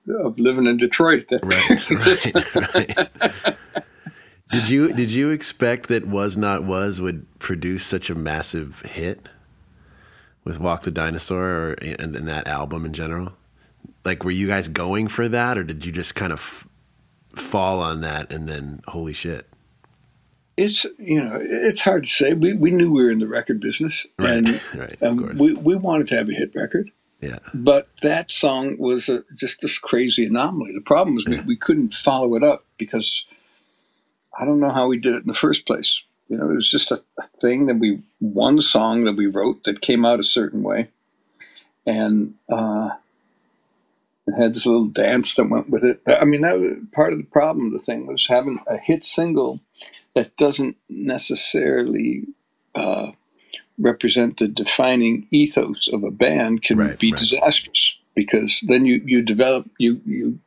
of 0.09 0.39
living 0.39 0.65
in 0.65 0.77
Detroit. 0.77 1.25
right, 1.43 1.91
right, 1.91 2.55
right. 2.73 3.57
Did 4.51 4.69
you 4.69 4.93
did 4.93 5.11
you 5.11 5.31
expect 5.31 5.89
that 5.89 6.07
Was 6.07 6.37
Not 6.37 6.63
Was 6.63 7.01
would 7.01 7.25
produce 7.39 7.85
such 7.85 8.09
a 8.09 8.15
massive 8.15 8.81
hit 8.81 9.27
with 10.45 10.59
Walk 10.59 10.83
the 10.83 10.91
Dinosaur 10.91 11.43
or 11.43 11.73
and, 11.73 12.15
and 12.15 12.27
that 12.27 12.47
album 12.47 12.85
in 12.85 12.93
general? 12.93 13.33
Like, 14.05 14.23
were 14.23 14.31
you 14.31 14.47
guys 14.47 14.69
going 14.69 15.09
for 15.09 15.27
that, 15.27 15.57
or 15.57 15.63
did 15.63 15.85
you 15.85 15.91
just 15.91 16.15
kind 16.15 16.31
of 16.31 16.39
f- 16.39 16.67
fall 17.43 17.81
on 17.81 17.99
that 18.01 18.31
and 18.31 18.47
then 18.47 18.81
holy 18.87 19.11
shit? 19.11 19.47
It's 20.55 20.85
you 20.97 21.21
know 21.21 21.37
it's 21.41 21.81
hard 21.81 22.05
to 22.05 22.09
say. 22.09 22.33
We 22.33 22.53
we 22.53 22.71
knew 22.71 22.89
we 22.89 23.03
were 23.03 23.11
in 23.11 23.19
the 23.19 23.27
record 23.27 23.59
business, 23.59 24.07
right, 24.17 24.37
and, 24.37 24.61
right, 24.75 24.97
and 25.01 25.37
we 25.37 25.53
we 25.53 25.75
wanted 25.75 26.07
to 26.07 26.15
have 26.15 26.29
a 26.29 26.33
hit 26.33 26.51
record. 26.55 26.89
Yeah. 27.21 27.39
But 27.53 27.89
that 28.01 28.29
song 28.29 28.77
was 28.77 29.09
a, 29.09 29.23
just 29.35 29.61
this 29.61 29.79
crazy 29.79 30.25
anomaly. 30.25 30.73
The 30.73 30.81
problem 30.81 31.15
was 31.15 31.25
yeah. 31.27 31.41
we, 31.41 31.47
we 31.47 31.55
couldn't 31.55 31.93
follow 31.93 32.35
it 32.35 32.43
up 32.43 32.65
because 32.77 33.25
I 34.39 34.45
don't 34.45 34.59
know 34.59 34.69
how 34.69 34.87
we 34.87 34.97
did 34.97 35.13
it 35.13 35.21
in 35.21 35.27
the 35.27 35.33
first 35.33 35.65
place. 35.65 36.03
You 36.27 36.37
know, 36.37 36.51
it 36.51 36.55
was 36.55 36.69
just 36.69 36.91
a, 36.91 37.01
a 37.19 37.27
thing 37.41 37.67
that 37.67 37.79
we, 37.79 38.03
one 38.19 38.61
song 38.61 39.05
that 39.05 39.15
we 39.15 39.25
wrote 39.25 39.63
that 39.63 39.81
came 39.81 40.05
out 40.05 40.19
a 40.19 40.23
certain 40.23 40.61
way. 40.61 40.89
And, 41.85 42.35
uh, 42.49 42.89
it 44.27 44.33
had 44.33 44.53
this 44.53 44.65
little 44.65 44.87
dance 44.87 45.35
that 45.35 45.49
went 45.49 45.69
with 45.69 45.85
it. 45.85 46.01
I 46.05 46.25
mean, 46.25 46.41
that 46.41 46.59
was 46.59 46.77
part 46.91 47.13
of 47.13 47.19
the 47.19 47.25
problem. 47.25 47.71
The 47.71 47.79
thing 47.79 48.05
was 48.05 48.27
having 48.27 48.59
a 48.67 48.77
hit 48.77 49.05
single 49.05 49.61
that 50.15 50.35
doesn't 50.35 50.75
necessarily 50.89 52.25
uh, 52.75 53.11
represent 53.77 54.37
the 54.37 54.47
defining 54.47 55.27
ethos 55.31 55.87
of 55.91 56.03
a 56.03 56.11
band 56.11 56.63
can 56.63 56.77
right, 56.77 56.99
be 56.99 57.11
right. 57.11 57.19
disastrous 57.19 57.97
because 58.15 58.59
then 58.67 58.85
you 58.85 59.01
you 59.05 59.21
develop 59.21 59.69
you 59.77 60.01
you 60.03 60.39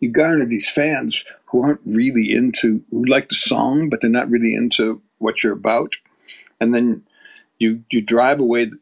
you 0.00 0.10
garner 0.10 0.44
these 0.44 0.68
fans 0.68 1.24
who 1.46 1.62
aren't 1.62 1.80
really 1.84 2.32
into 2.32 2.82
who 2.90 3.04
like 3.06 3.28
the 3.28 3.34
song 3.34 3.88
but 3.88 4.00
they're 4.00 4.10
not 4.10 4.30
really 4.30 4.54
into 4.54 5.00
what 5.18 5.42
you're 5.42 5.52
about. 5.52 5.94
And 6.60 6.74
then 6.74 7.02
you 7.58 7.84
you 7.90 8.00
drive 8.00 8.40
away 8.40 8.66
the, 8.66 8.78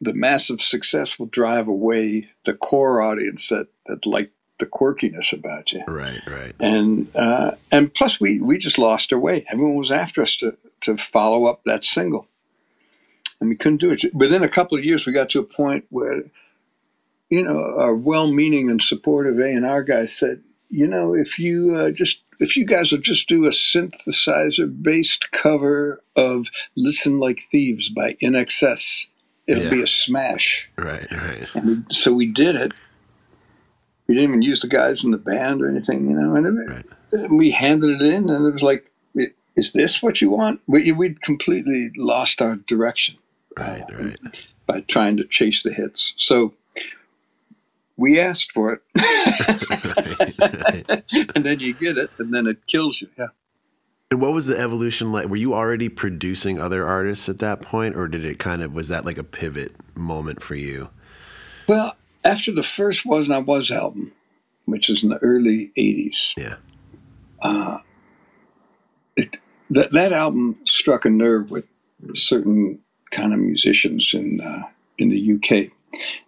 the 0.00 0.14
massive 0.14 0.62
success 0.62 1.18
will 1.18 1.26
drive 1.26 1.68
away 1.68 2.28
the 2.44 2.54
core 2.54 3.02
audience 3.02 3.48
that 3.48 3.68
that 3.86 4.06
like 4.06 4.30
the 4.58 4.66
quirkiness 4.66 5.32
about 5.32 5.72
you. 5.72 5.82
Right 5.88 6.20
right. 6.26 6.54
And 6.60 7.08
uh, 7.16 7.52
and 7.70 7.92
plus 7.92 8.20
we 8.20 8.40
we 8.40 8.58
just 8.58 8.78
lost 8.78 9.12
our 9.12 9.18
way. 9.18 9.44
Everyone 9.48 9.76
was 9.76 9.90
after 9.90 10.22
us 10.22 10.36
to 10.38 10.56
to 10.82 10.96
follow 10.96 11.46
up 11.46 11.62
that 11.64 11.84
single 11.84 12.28
and 13.42 13.48
we 13.48 13.56
couldn't 13.56 13.78
do 13.78 13.90
it. 13.90 14.14
Within 14.14 14.44
a 14.44 14.48
couple 14.48 14.78
of 14.78 14.84
years, 14.84 15.04
we 15.04 15.12
got 15.12 15.28
to 15.30 15.40
a 15.40 15.42
point 15.42 15.84
where, 15.90 16.22
you 17.28 17.42
know, 17.42 17.74
our 17.76 17.92
well-meaning 17.92 18.70
and 18.70 18.80
supportive 18.80 19.40
A 19.40 19.48
and 19.48 19.66
R 19.66 19.82
guy 19.82 20.06
said, 20.06 20.44
you 20.70 20.86
know, 20.86 21.12
if 21.12 21.40
you 21.40 21.74
uh, 21.74 21.90
just 21.90 22.20
if 22.38 22.56
you 22.56 22.64
guys 22.64 22.92
will 22.92 23.00
just 23.00 23.28
do 23.28 23.44
a 23.44 23.50
synthesizer-based 23.50 25.32
cover 25.32 26.00
of 26.14 26.46
"Listen 26.76 27.18
Like 27.18 27.42
Thieves" 27.50 27.88
by 27.88 28.16
INXS, 28.22 29.08
it'll 29.48 29.64
yeah. 29.64 29.70
be 29.70 29.82
a 29.82 29.88
smash. 29.88 30.70
Right, 30.78 31.10
right. 31.10 31.48
And 31.54 31.84
so 31.90 32.12
we 32.12 32.26
did 32.26 32.54
it. 32.54 32.72
We 34.06 34.14
didn't 34.14 34.30
even 34.30 34.42
use 34.42 34.60
the 34.60 34.68
guys 34.68 35.04
in 35.04 35.10
the 35.10 35.18
band 35.18 35.62
or 35.62 35.68
anything, 35.68 36.08
you 36.08 36.16
know. 36.16 36.36
And, 36.36 36.46
it, 36.46 36.70
right. 36.70 37.30
we 37.32 37.50
handed 37.50 38.00
it 38.00 38.06
in, 38.06 38.30
and 38.30 38.46
it 38.46 38.52
was 38.52 38.62
like, 38.62 38.90
"Is 39.56 39.72
this 39.72 40.00
what 40.00 40.22
you 40.22 40.30
want?" 40.30 40.60
We, 40.68 40.92
we'd 40.92 41.22
completely 41.22 41.90
lost 41.96 42.40
our 42.40 42.54
direction. 42.54 43.16
Right, 43.58 43.84
right. 43.92 44.18
By 44.66 44.80
trying 44.88 45.16
to 45.18 45.24
chase 45.24 45.62
the 45.62 45.72
hits. 45.72 46.14
So 46.16 46.54
we 47.96 48.18
asked 48.20 48.52
for 48.52 48.72
it. 48.72 48.80
right, 48.96 50.86
right. 50.88 51.30
and 51.34 51.44
then 51.44 51.60
you 51.60 51.74
get 51.74 51.98
it, 51.98 52.10
and 52.18 52.32
then 52.32 52.46
it 52.46 52.66
kills 52.66 53.00
you. 53.00 53.08
Yeah. 53.18 53.28
And 54.10 54.20
what 54.20 54.32
was 54.32 54.46
the 54.46 54.58
evolution 54.58 55.12
like? 55.12 55.28
Were 55.28 55.36
you 55.36 55.54
already 55.54 55.88
producing 55.88 56.60
other 56.60 56.86
artists 56.86 57.28
at 57.28 57.38
that 57.38 57.62
point, 57.62 57.96
or 57.96 58.08
did 58.08 58.24
it 58.24 58.38
kind 58.38 58.62
of 58.62 58.74
was 58.74 58.88
that 58.88 59.04
like 59.04 59.18
a 59.18 59.24
pivot 59.24 59.72
moment 59.96 60.42
for 60.42 60.54
you? 60.54 60.90
Well, 61.66 61.96
after 62.24 62.52
the 62.52 62.62
first 62.62 63.06
Was 63.06 63.28
Not 63.28 63.46
Was 63.46 63.70
album, 63.70 64.12
which 64.66 64.88
was 64.88 65.02
in 65.02 65.08
the 65.08 65.18
early 65.18 65.72
'80s, 65.78 66.34
yeah, 66.36 66.56
uh, 67.40 67.78
it, 69.16 69.36
that 69.70 69.92
that 69.92 70.12
album 70.12 70.58
struck 70.66 71.04
a 71.04 71.10
nerve 71.10 71.50
with 71.50 71.74
certain 72.12 72.80
kind 73.12 73.32
of 73.32 73.38
musicians 73.38 74.12
in 74.14 74.40
uh, 74.40 74.64
in 74.98 75.10
the 75.10 75.34
UK, 75.34 75.70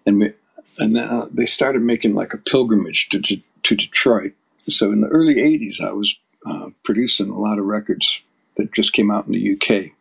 and 0.07 0.21
we, 0.21 0.33
and 0.79 0.97
uh, 0.97 1.27
they 1.33 1.47
started 1.47 1.83
making 1.83 2.15
like 2.15 2.33
a 2.33 2.39
pilgrimage 2.39 3.09
to, 3.09 3.21
to, 3.21 3.41
to 3.65 3.75
Detroit. 3.75 4.33
So 4.69 4.93
in 4.93 5.01
the 5.01 5.09
early 5.09 5.37
'80s, 5.37 5.81
I 5.81 5.93
was 5.93 6.15
uh, 6.47 6.71
producing 6.85 7.31
a 7.31 7.41
lot 7.41 7.59
of 7.59 7.65
records 7.65 8.23
that 8.57 8.73
just 8.73 8.93
came 8.93 9.11
out 9.11 9.27
in 9.27 9.33
the 9.33 9.55
UK. 9.55 9.93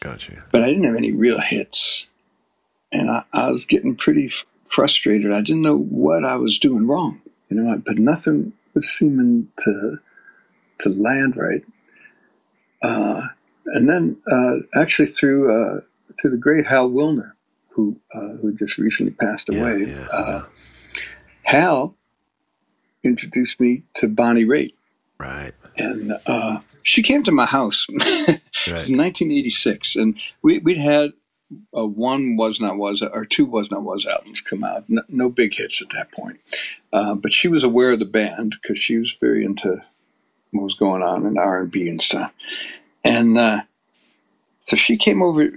Gotcha. 0.00 0.42
But 0.50 0.62
I 0.62 0.66
didn't 0.66 0.84
have 0.84 0.96
any 0.96 1.12
real 1.12 1.40
hits, 1.40 2.08
and 2.90 3.10
I, 3.10 3.24
I 3.32 3.50
was 3.50 3.66
getting 3.66 3.94
pretty 3.94 4.32
frustrated. 4.68 5.32
I 5.32 5.42
didn't 5.42 5.62
know 5.62 5.78
what 5.78 6.24
I 6.24 6.36
was 6.36 6.58
doing 6.58 6.88
wrong, 6.88 7.20
you 7.48 7.56
know. 7.56 7.80
But 7.84 7.98
nothing 7.98 8.52
was 8.74 8.88
seeming 8.88 9.48
to 9.64 9.98
to 10.80 10.88
land 10.88 11.36
right. 11.36 11.64
Uh, 12.82 13.28
and 13.66 13.88
then 13.88 14.16
uh, 14.30 14.80
actually 14.80 15.06
through 15.08 15.50
uh, 15.52 15.80
through 16.20 16.30
the 16.32 16.36
great 16.36 16.66
Hal 16.66 16.90
Willner, 16.90 17.32
who 17.70 17.96
uh, 18.14 18.36
who 18.40 18.52
just 18.54 18.78
recently 18.78 19.12
passed 19.12 19.48
away, 19.48 19.80
Yeah, 19.86 19.86
yeah, 19.86 20.06
uh, 20.12 20.44
Hal 21.44 21.94
introduced 23.02 23.60
me 23.60 23.82
to 23.96 24.08
Bonnie 24.08 24.44
Raitt, 24.44 24.74
Right. 25.18 25.52
and 25.76 26.12
uh, 26.26 26.58
she 26.82 27.02
came 27.02 27.22
to 27.24 27.32
my 27.32 27.46
house. 27.46 27.86
It 28.64 28.70
was 28.72 28.90
1986, 28.90 29.96
and 29.96 30.14
we, 30.42 30.58
we'd 30.58 30.78
had 30.78 31.10
uh, 31.76 31.84
one 31.86 32.36
was 32.36 32.60
not 32.60 32.76
was 32.76 33.02
or 33.02 33.24
two 33.24 33.44
was 33.44 33.70
not 33.72 33.82
was 33.82 34.06
albums 34.06 34.40
come 34.40 34.62
out. 34.62 34.84
No, 34.88 35.02
no 35.08 35.28
big 35.30 35.54
hits 35.54 35.82
at 35.82 35.88
that 35.90 36.12
point, 36.12 36.38
uh, 36.92 37.14
but 37.14 37.32
she 37.32 37.48
was 37.48 37.64
aware 37.64 37.90
of 37.92 37.98
the 37.98 38.04
band 38.04 38.56
because 38.62 38.78
she 38.78 38.98
was 38.98 39.16
very 39.20 39.44
into 39.44 39.82
what 40.52 40.62
was 40.64 40.74
going 40.74 41.02
on 41.02 41.26
in 41.26 41.36
R 41.38 41.60
and 41.62 41.70
B 41.72 41.88
and 41.88 42.00
stuff. 42.00 42.32
And 43.04 43.38
uh, 43.38 43.62
so 44.62 44.76
she 44.76 44.96
came 44.96 45.22
over 45.22 45.50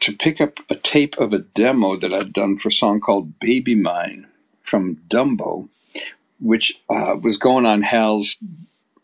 to 0.00 0.16
pick 0.16 0.40
up 0.40 0.54
a 0.70 0.74
tape 0.74 1.18
of 1.18 1.32
a 1.32 1.38
demo 1.40 1.96
that 1.98 2.12
I'd 2.12 2.32
done 2.32 2.58
for 2.58 2.68
a 2.68 2.72
song 2.72 3.00
called 3.00 3.38
"Baby 3.40 3.74
Mine" 3.74 4.26
from 4.62 4.96
Dumbo, 5.08 5.68
which 6.40 6.74
uh, 6.90 7.16
was 7.20 7.36
going 7.36 7.66
on 7.66 7.82
Hal's 7.82 8.38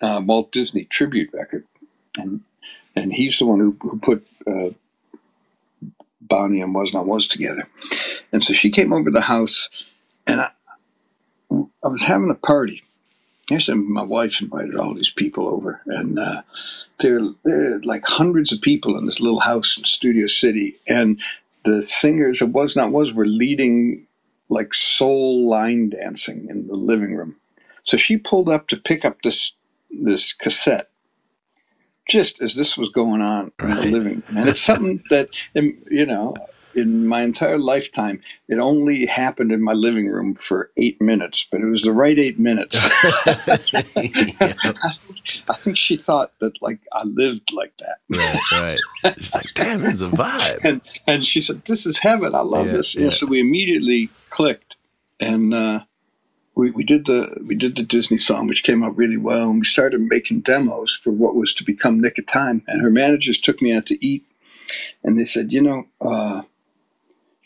uh, 0.03 0.21
Walt 0.25 0.53
Disney 0.53 0.85
tribute 0.85 1.31
record, 1.33 1.67
and 2.17 2.43
and 2.95 3.13
he's 3.13 3.39
the 3.39 3.47
one 3.47 3.61
who, 3.61 3.77
who 3.81 3.99
put 3.99 4.27
uh, 4.47 4.71
Bonnie 6.21 6.61
and 6.61 6.75
Was 6.75 6.93
Not 6.93 7.07
Was 7.07 7.29
together. 7.29 7.69
And 8.33 8.45
so 8.45 8.53
she 8.53 8.71
came 8.71 8.93
over 8.93 9.11
to 9.11 9.15
the 9.15 9.23
house, 9.23 9.69
and 10.27 10.41
I, 10.41 10.51
I 11.85 11.89
was 11.89 12.03
having 12.03 12.31
a 12.31 12.35
party. 12.35 12.83
Actually, 13.53 13.79
my 13.79 14.03
wife 14.03 14.41
invited 14.43 14.77
all 14.77 14.95
these 14.95 15.11
people 15.11 15.49
over, 15.49 15.83
and 15.87 16.19
uh, 16.19 16.43
there 17.01 17.21
there 17.45 17.75
are 17.75 17.83
like 17.83 18.05
hundreds 18.07 18.53
of 18.53 18.61
people 18.61 18.97
in 18.97 19.07
this 19.07 19.21
little 19.21 19.41
house 19.41 19.77
in 19.77 19.85
Studio 19.85 20.27
City, 20.27 20.77
and 20.89 21.21
the 21.65 21.83
singers 21.83 22.41
of 22.41 22.55
Was 22.55 22.77
Not 22.77 22.93
Was 22.93 23.13
were 23.13 23.27
leading 23.27 24.07
like 24.49 24.75
soul 24.75 25.49
line 25.49 25.91
dancing 25.91 26.47
in 26.49 26.69
the 26.69 26.75
living 26.75 27.15
room. 27.15 27.37
So 27.83 27.97
she 27.97 28.17
pulled 28.17 28.49
up 28.49 28.69
to 28.69 28.77
pick 28.77 29.05
up 29.05 29.23
this 29.23 29.53
this 29.91 30.33
cassette 30.33 30.91
just 32.09 32.41
as 32.41 32.55
this 32.55 32.77
was 32.77 32.89
going 32.91 33.21
on 33.21 33.53
in 33.61 33.75
the 33.75 33.83
living 33.83 34.23
room. 34.27 34.37
And 34.37 34.49
it's 34.49 34.61
something 34.61 35.03
that, 35.11 35.29
you 35.55 36.07
know, 36.07 36.37
in 36.77 37.07
my 37.07 37.23
entire 37.23 37.59
lifetime, 37.59 38.21
it 38.49 38.59
only 38.59 39.07
happened 39.07 39.53
in 39.53 39.63
my 39.63 39.73
living 39.73 40.09
room 40.09 40.35
for 40.35 40.71
eight 40.77 41.01
minutes, 41.01 41.47
but 41.51 41.61
it 41.61 41.67
was 41.67 41.83
the 41.83 41.93
right 41.93 42.19
eight 42.19 42.39
minutes. 42.39 42.77
I 45.49 45.55
think 45.57 45.77
she 45.77 45.97
thought 45.97 46.33
that, 46.41 46.61
like, 46.63 46.81
I 46.93 47.05
lived 47.05 47.53
like 47.53 47.73
that. 47.79 47.99
right, 48.53 48.81
right. 49.05 49.15
She's 49.19 49.35
like, 49.35 49.47
damn, 49.55 49.81
this 49.81 49.95
is 49.95 50.03
a 50.03 50.11
vibe. 50.11 50.61
And, 50.65 50.81
and 51.07 51.25
she 51.25 51.41
said, 51.41 51.65
This 51.65 51.87
is 51.87 51.99
heaven. 51.99 52.35
I 52.35 52.41
love 52.43 52.67
Yeah, 52.67 52.73
this. 52.73 52.95
yeah. 52.95 53.11
So 53.11 53.27
we 53.27 53.41
immediately 53.41 54.11
clicked. 54.31 54.77
And, 55.21 55.55
uh, 55.55 55.81
we, 56.55 56.71
we 56.71 56.85
did 56.85 57.07
the 57.07 57.35
we 57.47 57.55
did 57.55 57.77
the 57.77 57.83
Disney 57.83 58.19
song, 58.19 58.47
which 58.47 58.63
came 58.63 58.83
out 58.83 58.97
really 58.97 59.17
well, 59.19 59.51
and 59.51 59.61
we 59.61 59.65
started 59.65 60.01
making 60.01 60.41
demos 60.41 60.95
for 60.97 61.11
what 61.11 61.35
was 61.37 61.55
to 61.55 61.65
become 61.65 62.01
Nick 62.01 62.19
of 62.19 62.27
Time. 62.27 62.63
And 62.67 62.83
her 62.83 62.91
managers 62.91 63.39
took 63.39 63.61
me 63.63 63.73
out 63.75 63.87
to 63.87 64.07
eat, 64.07 64.25
and 65.05 65.19
they 65.19 65.25
said, 65.25 65.53
you 65.53 65.61
know, 65.63 65.87
uh, 66.01 66.43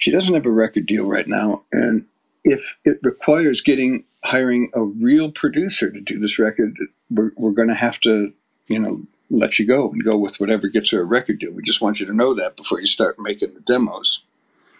she 0.00 0.10
doesn't 0.10 0.34
have 0.34 0.46
a 0.46 0.50
record 0.50 0.86
deal 0.86 1.06
right 1.06 1.28
now, 1.28 1.62
and 1.70 2.06
if 2.42 2.76
it 2.84 2.98
requires 3.02 3.60
getting 3.60 4.04
hiring 4.24 4.70
a 4.74 4.82
real 4.82 5.30
producer 5.30 5.90
to 5.90 6.00
do 6.00 6.18
this 6.18 6.38
record, 6.38 6.76
we're, 7.10 7.32
we're 7.36 7.52
going 7.52 7.68
to 7.68 7.74
have 7.74 8.00
to, 8.00 8.32
you 8.66 8.78
know, 8.78 9.02
let 9.30 9.58
you 9.58 9.66
go 9.66 9.90
and 9.90 10.02
go 10.02 10.16
with 10.16 10.40
whatever 10.40 10.68
gets 10.68 10.90
her 10.90 11.00
a 11.00 11.04
record 11.04 11.38
deal. 11.38 11.52
We 11.52 11.62
just 11.62 11.80
want 11.80 12.00
you 12.00 12.06
to 12.06 12.12
know 12.12 12.34
that 12.34 12.56
before 12.56 12.80
you 12.80 12.86
start 12.86 13.18
making 13.18 13.54
the 13.54 13.60
demos. 13.60 14.22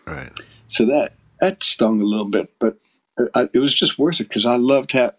Right. 0.06 0.32
So 0.68 0.84
that 0.86 1.14
that 1.40 1.62
stung 1.62 2.00
a 2.00 2.04
little 2.04 2.28
bit, 2.28 2.52
but 2.58 2.76
uh, 3.18 3.26
I, 3.34 3.48
it 3.52 3.58
was 3.60 3.74
just 3.74 3.98
worth 3.98 4.20
it 4.20 4.28
because 4.28 4.46
I 4.46 4.56
loved 4.56 4.92
ha- 4.92 5.12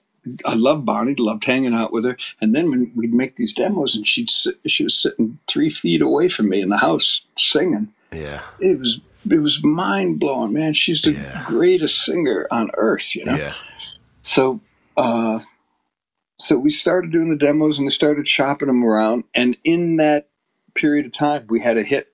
I 0.45 0.53
loved 0.53 0.85
Bonnie, 0.85 1.15
loved 1.17 1.45
hanging 1.45 1.73
out 1.73 1.91
with 1.91 2.05
her, 2.05 2.17
and 2.39 2.53
then 2.55 2.69
when 2.69 2.91
we'd 2.95 3.13
make 3.13 3.37
these 3.37 3.53
demos, 3.53 3.95
and 3.95 4.07
she'd 4.07 4.29
sit, 4.29 4.55
she 4.67 4.83
was 4.83 5.01
sitting 5.01 5.39
three 5.49 5.73
feet 5.73 6.01
away 6.01 6.29
from 6.29 6.49
me 6.49 6.61
in 6.61 6.69
the 6.69 6.77
house 6.77 7.25
singing. 7.37 7.91
Yeah. 8.11 8.41
It 8.59 8.79
was 8.79 8.99
it 9.29 9.39
was 9.39 9.63
mind 9.63 10.19
blowing, 10.19 10.53
man. 10.53 10.73
She's 10.73 11.01
the 11.01 11.11
Yeah. 11.13 11.43
greatest 11.47 12.03
singer 12.05 12.47
on 12.51 12.71
earth, 12.75 13.15
you 13.15 13.25
know. 13.25 13.35
Yeah. 13.35 13.53
So, 14.21 14.61
uh, 14.97 15.39
so 16.39 16.57
we 16.57 16.71
started 16.71 17.11
doing 17.11 17.29
the 17.29 17.35
demos 17.35 17.77
and 17.77 17.85
we 17.85 17.91
started 17.91 18.27
shopping 18.27 18.67
them 18.67 18.83
around. 18.83 19.25
And 19.33 19.57
in 19.63 19.97
that 19.97 20.29
period 20.75 21.05
of 21.05 21.11
time, 21.11 21.45
we 21.49 21.59
had 21.61 21.77
a 21.77 21.83
hit 21.83 22.07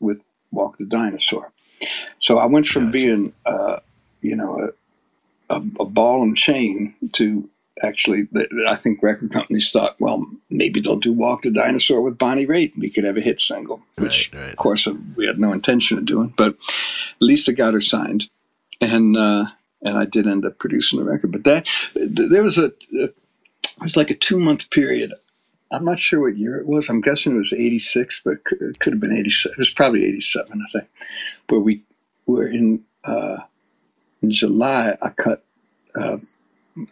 with 0.00 0.20
Walk 0.50 0.78
the 0.78 0.86
Dinosaur. 0.86 1.52
So 2.18 2.38
I 2.38 2.46
went 2.46 2.66
from 2.66 2.84
Gotcha. 2.86 2.92
being, 2.92 3.32
uh, 3.44 3.80
you 4.22 4.36
know, 4.36 4.70
a, 5.50 5.54
a, 5.56 5.62
a 5.80 5.84
ball 5.84 6.22
and 6.22 6.36
chain 6.36 6.94
to 7.12 7.48
actually, 7.82 8.28
I 8.68 8.76
think 8.76 9.02
record 9.02 9.32
companies 9.32 9.70
thought, 9.70 10.00
well, 10.00 10.26
maybe 10.50 10.80
they'll 10.80 10.96
do 10.96 11.12
Walk 11.12 11.42
the 11.42 11.50
Dinosaur 11.50 12.00
with 12.00 12.18
Bonnie 12.18 12.46
Raitt. 12.46 12.76
We 12.78 12.90
could 12.90 13.04
have 13.04 13.16
a 13.16 13.20
hit 13.20 13.40
single, 13.40 13.82
which, 13.96 14.30
Right, 14.32 14.40
right. 14.42 14.50
of 14.50 14.56
course, 14.56 14.86
uh, 14.86 14.94
we 15.16 15.26
had 15.26 15.38
no 15.38 15.52
intention 15.52 15.98
of 15.98 16.06
doing. 16.06 16.32
But 16.36 16.54
at 16.54 17.20
least 17.20 17.48
I 17.48 17.52
got 17.52 17.74
her 17.74 17.80
signed. 17.80 18.28
And, 18.80 19.16
uh, 19.16 19.46
and 19.82 19.98
I 19.98 20.04
did 20.04 20.26
end 20.26 20.44
up 20.46 20.58
producing 20.58 20.98
the 20.98 21.04
record. 21.04 21.32
But 21.32 21.44
that 21.44 21.66
there 21.94 22.42
was 22.42 22.58
a, 22.58 22.66
a 22.94 23.04
it 23.04 23.82
was 23.82 23.96
like 23.96 24.10
a 24.10 24.14
two 24.14 24.38
month 24.38 24.70
period. 24.70 25.12
I'm 25.70 25.84
not 25.84 26.00
sure 26.00 26.20
what 26.20 26.36
year 26.38 26.56
it 26.58 26.66
was. 26.66 26.88
I'm 26.88 27.00
guessing 27.00 27.34
it 27.34 27.38
was 27.38 27.52
'86, 27.52 28.22
but 28.24 28.34
it 28.34 28.44
could, 28.44 28.62
it 28.62 28.78
could 28.78 28.92
have 28.94 29.00
been 29.00 29.16
'87. 29.16 29.52
It 29.54 29.58
was 29.58 29.70
probably 29.70 30.04
'87, 30.04 30.62
I 30.66 30.70
think. 30.78 30.88
Where 31.48 31.60
we 31.60 31.82
were 32.26 32.46
in 32.46 32.84
uh, 33.04 33.38
in 34.22 34.30
July, 34.30 34.96
I 35.02 35.08
cut 35.10 35.44
uh, 36.00 36.18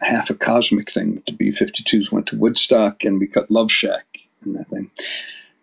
half 0.01 0.29
a 0.29 0.35
cosmic 0.35 0.89
thing 0.89 1.21
the 1.25 1.33
B-52s. 1.33 2.11
Went 2.11 2.27
to 2.27 2.37
Woodstock, 2.37 3.03
and 3.03 3.19
we 3.19 3.27
cut 3.27 3.51
Love 3.51 3.71
Shack 3.71 4.05
and 4.43 4.55
that 4.55 4.69
thing. 4.69 4.91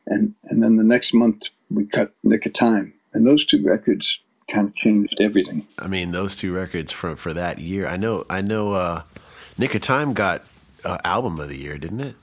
And 0.07 0.35
and 0.45 0.63
then 0.63 0.77
the 0.77 0.85
next 0.85 1.15
month 1.15 1.45
we 1.71 1.87
cut 1.87 2.13
Nick 2.23 2.47
of 2.47 2.55
Time, 2.55 2.95
and 3.13 3.27
those 3.27 3.47
two 3.47 3.63
records 3.63 4.21
kind 4.51 4.69
of 4.69 4.75
changed 4.75 5.21
everything. 5.21 5.67
I 5.79 5.87
mean, 5.87 6.11
those 6.11 6.37
two 6.37 6.53
records 6.53 6.91
for 6.91 7.17
for 7.17 7.33
that 7.35 7.59
year. 7.59 7.87
I 7.87 7.97
know. 7.97 8.25
I 8.29 8.41
know. 8.41 8.75
Uh, 8.75 9.03
Nick 9.59 9.75
of 9.75 9.83
Time 9.83 10.13
got 10.13 10.45
uh, 10.85 10.99
album 11.05 11.39
of 11.39 11.49
the 11.49 11.59
year, 11.59 11.79
didn't 11.79 12.01
it? 12.01 12.17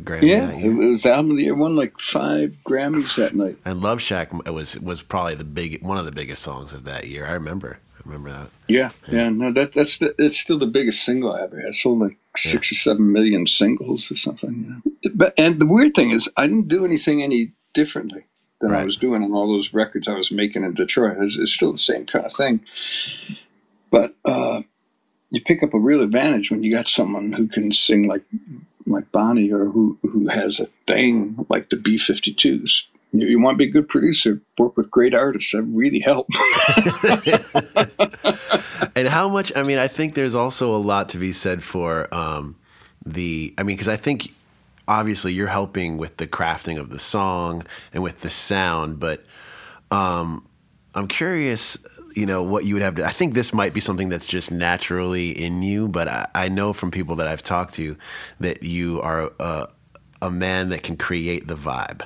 Grammy 0.00 0.28
Yeah, 0.28 0.50
it 0.52 0.70
was 0.70 1.04
album 1.04 1.32
of 1.32 1.36
the 1.38 1.44
year. 1.44 1.54
Won 1.54 1.74
like 1.74 1.98
five 1.98 2.56
Grammys 2.64 3.16
that 3.16 3.34
night. 3.34 3.58
And 3.64 3.80
Love 3.80 4.00
Shack 4.00 4.32
was 4.48 4.78
was 4.78 5.02
probably 5.02 5.34
the 5.34 5.44
big 5.44 5.82
one 5.82 5.98
of 5.98 6.04
the 6.04 6.12
biggest 6.12 6.42
songs 6.42 6.72
of 6.72 6.84
that 6.84 7.08
year. 7.08 7.26
I 7.26 7.32
remember. 7.32 7.78
I 8.08 8.12
remember 8.12 8.30
that. 8.30 8.50
Yeah, 8.68 8.90
yeah, 9.06 9.28
no, 9.28 9.52
that 9.52 9.74
that's 9.74 9.98
the, 9.98 10.14
it's 10.18 10.38
still 10.38 10.58
the 10.58 10.66
biggest 10.66 11.04
single 11.04 11.32
I 11.32 11.42
ever 11.42 11.60
had. 11.60 11.74
sold 11.74 11.98
like 11.98 12.16
six 12.36 12.72
or 12.72 12.74
seven 12.74 13.12
million 13.12 13.46
singles 13.46 14.10
or 14.10 14.16
something. 14.16 14.82
Know? 14.84 15.10
But 15.14 15.34
and 15.36 15.60
the 15.60 15.66
weird 15.66 15.94
thing 15.94 16.10
is, 16.10 16.30
I 16.36 16.46
didn't 16.46 16.68
do 16.68 16.86
anything 16.86 17.22
any 17.22 17.52
differently 17.74 18.24
than 18.60 18.74
I 18.74 18.84
was 18.84 18.96
doing 18.96 19.22
on 19.22 19.32
all 19.32 19.46
those 19.46 19.74
records 19.74 20.08
I 20.08 20.16
was 20.16 20.30
making 20.30 20.64
in 20.64 20.74
Detroit. 20.74 21.18
It's, 21.20 21.38
it's 21.38 21.52
still 21.52 21.72
the 21.72 21.78
same 21.78 22.06
kind 22.06 22.24
of 22.24 22.32
thing. 22.32 22.60
But 23.90 24.14
uh, 24.24 24.62
you 25.30 25.42
pick 25.42 25.62
up 25.62 25.74
a 25.74 25.78
real 25.78 26.02
advantage 26.02 26.50
when 26.50 26.62
you 26.62 26.74
got 26.74 26.88
someone 26.88 27.32
who 27.32 27.46
can 27.46 27.72
sing 27.72 28.08
like 28.08 28.24
like 28.86 29.12
Bonnie 29.12 29.52
or 29.52 29.66
who 29.66 29.98
who 30.02 30.28
has 30.28 30.60
a 30.60 30.66
thing 30.86 31.44
like 31.50 31.68
the 31.68 31.76
B52s. 31.76 32.84
You, 33.12 33.40
want 33.40 33.54
to 33.54 33.58
be 33.58 33.68
a 33.68 33.72
good 33.72 33.88
producer, 33.88 34.40
work 34.58 34.76
with 34.76 34.90
great 34.90 35.14
artists. 35.14 35.52
That 35.52 35.62
really 35.62 36.00
help. 36.00 36.28
and 38.98 39.08
how 39.08 39.28
much 39.28 39.52
i 39.56 39.62
mean 39.62 39.78
i 39.78 39.88
think 39.88 40.14
there's 40.14 40.34
also 40.34 40.74
a 40.74 40.78
lot 40.78 41.08
to 41.10 41.18
be 41.18 41.32
said 41.32 41.62
for 41.62 42.12
um 42.14 42.56
the 43.06 43.54
i 43.56 43.62
mean 43.62 43.76
because 43.76 43.88
i 43.88 43.96
think 43.96 44.32
obviously 44.86 45.32
you're 45.32 45.46
helping 45.46 45.96
with 45.96 46.16
the 46.16 46.26
crafting 46.26 46.78
of 46.78 46.90
the 46.90 46.98
song 46.98 47.64
and 47.92 48.02
with 48.02 48.20
the 48.20 48.30
sound 48.30 48.98
but 48.98 49.24
um 49.90 50.46
i'm 50.94 51.06
curious 51.06 51.78
you 52.14 52.26
know 52.26 52.42
what 52.42 52.64
you 52.64 52.74
would 52.74 52.82
have 52.82 52.96
to 52.96 53.04
i 53.04 53.10
think 53.10 53.34
this 53.34 53.52
might 53.52 53.72
be 53.72 53.80
something 53.80 54.08
that's 54.08 54.26
just 54.26 54.50
naturally 54.50 55.30
in 55.30 55.62
you 55.62 55.86
but 55.88 56.08
i, 56.08 56.26
I 56.34 56.48
know 56.48 56.72
from 56.72 56.90
people 56.90 57.16
that 57.16 57.28
i've 57.28 57.42
talked 57.42 57.74
to 57.74 57.96
that 58.40 58.62
you 58.62 59.00
are 59.02 59.30
a, 59.38 59.68
a 60.20 60.30
man 60.30 60.70
that 60.70 60.82
can 60.82 60.96
create 60.96 61.46
the 61.46 61.54
vibe 61.54 62.02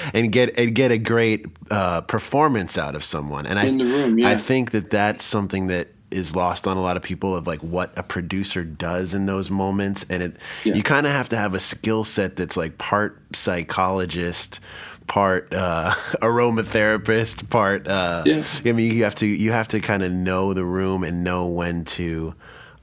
and 0.14 0.32
get 0.32 0.56
and 0.58 0.74
get 0.74 0.90
a 0.90 0.98
great 0.98 1.46
uh, 1.70 2.00
performance 2.02 2.78
out 2.78 2.94
of 2.94 3.04
someone 3.04 3.46
and 3.46 3.58
I, 3.58 3.64
In 3.66 3.78
the 3.78 3.84
room, 3.84 4.18
yeah. 4.18 4.30
I 4.30 4.36
think 4.36 4.70
that 4.72 4.90
that's 4.90 5.24
something 5.24 5.66
that 5.68 5.88
is 6.14 6.36
lost 6.36 6.68
on 6.68 6.76
a 6.76 6.80
lot 6.80 6.96
of 6.96 7.02
people 7.02 7.36
of 7.36 7.46
like 7.46 7.60
what 7.60 7.92
a 7.96 8.02
producer 8.02 8.62
does 8.62 9.14
in 9.14 9.26
those 9.26 9.50
moments, 9.50 10.06
and 10.08 10.22
it 10.22 10.36
yeah. 10.62 10.74
you 10.74 10.82
kind 10.82 11.06
of 11.06 11.12
have 11.12 11.28
to 11.30 11.36
have 11.36 11.54
a 11.54 11.60
skill 11.60 12.04
set 12.04 12.36
that's 12.36 12.56
like 12.56 12.78
part 12.78 13.20
psychologist, 13.34 14.60
part 15.08 15.52
uh, 15.52 15.90
aromatherapist, 16.22 17.50
part. 17.50 17.88
Uh, 17.88 18.22
yeah. 18.24 18.44
I 18.64 18.72
mean, 18.72 18.94
you 18.94 19.04
have 19.04 19.16
to 19.16 19.26
you 19.26 19.50
have 19.52 19.68
to 19.68 19.80
kind 19.80 20.02
of 20.02 20.12
know 20.12 20.54
the 20.54 20.64
room 20.64 21.02
and 21.02 21.24
know 21.24 21.46
when 21.46 21.84
to 21.86 22.34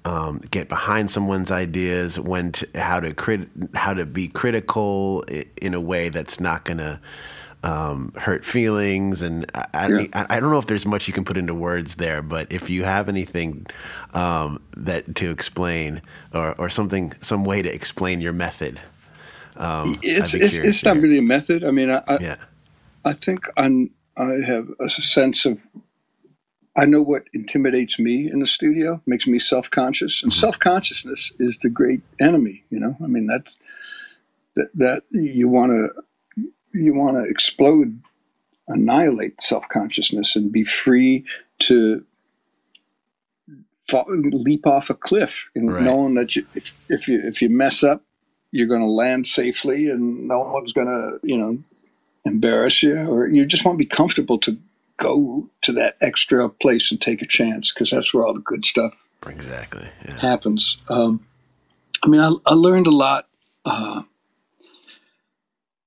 um, 0.05 0.39
get 0.51 0.67
behind 0.67 1.11
someone's 1.11 1.51
ideas, 1.51 2.19
when 2.19 2.51
to 2.53 2.67
how 2.75 2.99
to 2.99 3.13
crit 3.13 3.47
how 3.75 3.93
to 3.93 4.05
be 4.05 4.27
critical 4.27 5.23
in 5.61 5.73
a 5.73 5.81
way 5.81 6.09
that's 6.09 6.39
not 6.39 6.65
going 6.65 6.79
to 6.79 6.99
um, 7.63 8.11
hurt 8.15 8.45
feelings. 8.45 9.21
And 9.21 9.45
I, 9.53 9.87
yeah. 9.87 10.07
I, 10.13 10.37
I, 10.37 10.39
don't 10.39 10.51
know 10.51 10.57
if 10.57 10.67
there's 10.67 10.85
much 10.85 11.07
you 11.07 11.13
can 11.13 11.23
put 11.23 11.37
into 11.37 11.53
words 11.53 11.95
there, 11.95 12.21
but 12.21 12.51
if 12.51 12.69
you 12.69 12.83
have 12.83 13.07
anything 13.07 13.67
um, 14.13 14.61
that 14.75 15.15
to 15.15 15.29
explain 15.29 16.01
or, 16.33 16.55
or 16.57 16.69
something, 16.69 17.13
some 17.21 17.43
way 17.43 17.61
to 17.61 17.73
explain 17.73 18.21
your 18.21 18.33
method. 18.33 18.79
Um, 19.57 19.99
it's 20.01 20.33
it's, 20.33 20.55
it's 20.55 20.83
not 20.83 20.97
really 20.97 21.19
a 21.19 21.21
method. 21.21 21.63
I 21.63 21.71
mean, 21.71 21.91
I 21.91 22.01
I, 22.07 22.17
yeah. 22.19 22.35
I 23.05 23.13
think 23.13 23.45
I'm 23.57 23.91
I 24.17 24.39
have 24.45 24.69
a 24.79 24.89
sense 24.89 25.45
of 25.45 25.59
I 26.75 26.85
know 26.85 27.01
what 27.01 27.23
intimidates 27.33 27.99
me 27.99 28.29
in 28.31 28.39
the 28.39 28.47
studio, 28.47 29.01
makes 29.05 29.27
me 29.27 29.39
self 29.39 29.69
conscious, 29.69 30.21
and 30.23 30.31
mm-hmm. 30.31 30.39
self 30.39 30.57
consciousness 30.59 31.31
is 31.39 31.57
the 31.61 31.69
great 31.69 32.01
enemy. 32.19 32.63
You 32.69 32.79
know, 32.79 32.97
I 33.03 33.07
mean 33.07 33.27
that 33.27 33.43
that 34.55 34.69
that 34.75 35.03
you 35.11 35.49
want 35.49 35.71
to 35.71 36.43
you 36.73 36.93
want 36.93 37.17
to 37.17 37.29
explode, 37.29 38.01
annihilate 38.67 39.41
self 39.41 39.67
consciousness, 39.69 40.35
and 40.35 40.51
be 40.51 40.63
free 40.63 41.25
to 41.63 42.05
fall, 43.89 44.05
leap 44.09 44.65
off 44.65 44.89
a 44.89 44.93
cliff, 44.93 45.49
and 45.55 45.73
right. 45.73 45.83
knowing 45.83 46.15
that 46.15 46.35
you, 46.35 46.45
if 46.55 46.71
if 46.87 47.07
you 47.07 47.21
if 47.21 47.41
you 47.41 47.49
mess 47.49 47.83
up, 47.83 48.03
you're 48.51 48.67
going 48.67 48.81
to 48.81 48.87
land 48.87 49.27
safely 49.27 49.89
and 49.89 50.27
no 50.27 50.39
one's 50.39 50.73
going 50.73 50.87
to, 50.87 51.19
you 51.23 51.37
know, 51.37 51.57
embarrass 52.25 52.83
you 52.83 52.95
or 53.09 53.27
you 53.27 53.45
just 53.45 53.65
want 53.65 53.75
to 53.75 53.83
be 53.83 53.85
comfortable 53.85 54.37
to 54.37 54.57
go 55.01 55.49
to 55.63 55.71
that 55.73 55.97
extra 55.99 56.47
place 56.47 56.91
and 56.91 57.01
take 57.01 57.21
a 57.21 57.27
chance 57.27 57.73
because 57.73 57.89
that's 57.89 58.13
where 58.13 58.25
all 58.25 58.33
the 58.33 58.39
good 58.39 58.65
stuff 58.65 58.93
exactly 59.27 59.89
yeah. 60.05 60.19
happens. 60.19 60.77
Um, 60.89 61.25
I 62.03 62.07
mean, 62.07 62.21
I, 62.21 62.33
I, 62.45 62.53
learned 62.53 62.87
a 62.87 62.91
lot. 62.91 63.27
Uh, 63.65 64.03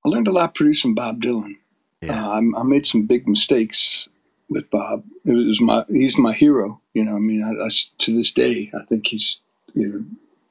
I 0.05 0.09
learned 0.09 0.27
a 0.27 0.31
lot 0.31 0.55
producing 0.55 0.93
Bob 0.93 1.21
Dylan. 1.21 1.55
Yeah. 2.01 2.27
Uh, 2.27 2.29
I, 2.31 2.37
I, 2.59 2.63
made 2.63 2.85
some 2.85 3.05
big 3.05 3.27
mistakes 3.27 4.07
with 4.49 4.69
Bob. 4.69 5.03
It 5.25 5.33
was 5.33 5.59
my 5.59 5.83
he's 5.89 6.17
my 6.17 6.33
hero. 6.33 6.81
You 6.93 7.05
know, 7.05 7.15
I 7.15 7.19
mean, 7.19 7.43
I, 7.43 7.69
to 7.99 8.15
this 8.15 8.31
day, 8.31 8.71
I 8.73 8.83
think 8.85 9.07
he's 9.07 9.41
you 9.73 9.87
know 9.87 10.05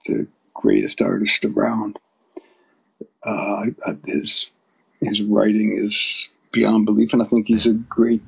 the 0.06 0.26
greatest 0.54 1.00
artist 1.00 1.44
around. 1.44 1.98
Uh, 3.22 3.66
his 4.06 4.50
his 5.00 5.22
writing 5.22 5.78
is 5.78 6.28
beyond 6.52 6.86
belief, 6.86 7.12
and 7.12 7.22
I 7.22 7.26
think 7.26 7.46
he's 7.46 7.66
a 7.66 7.72
great 7.72 8.22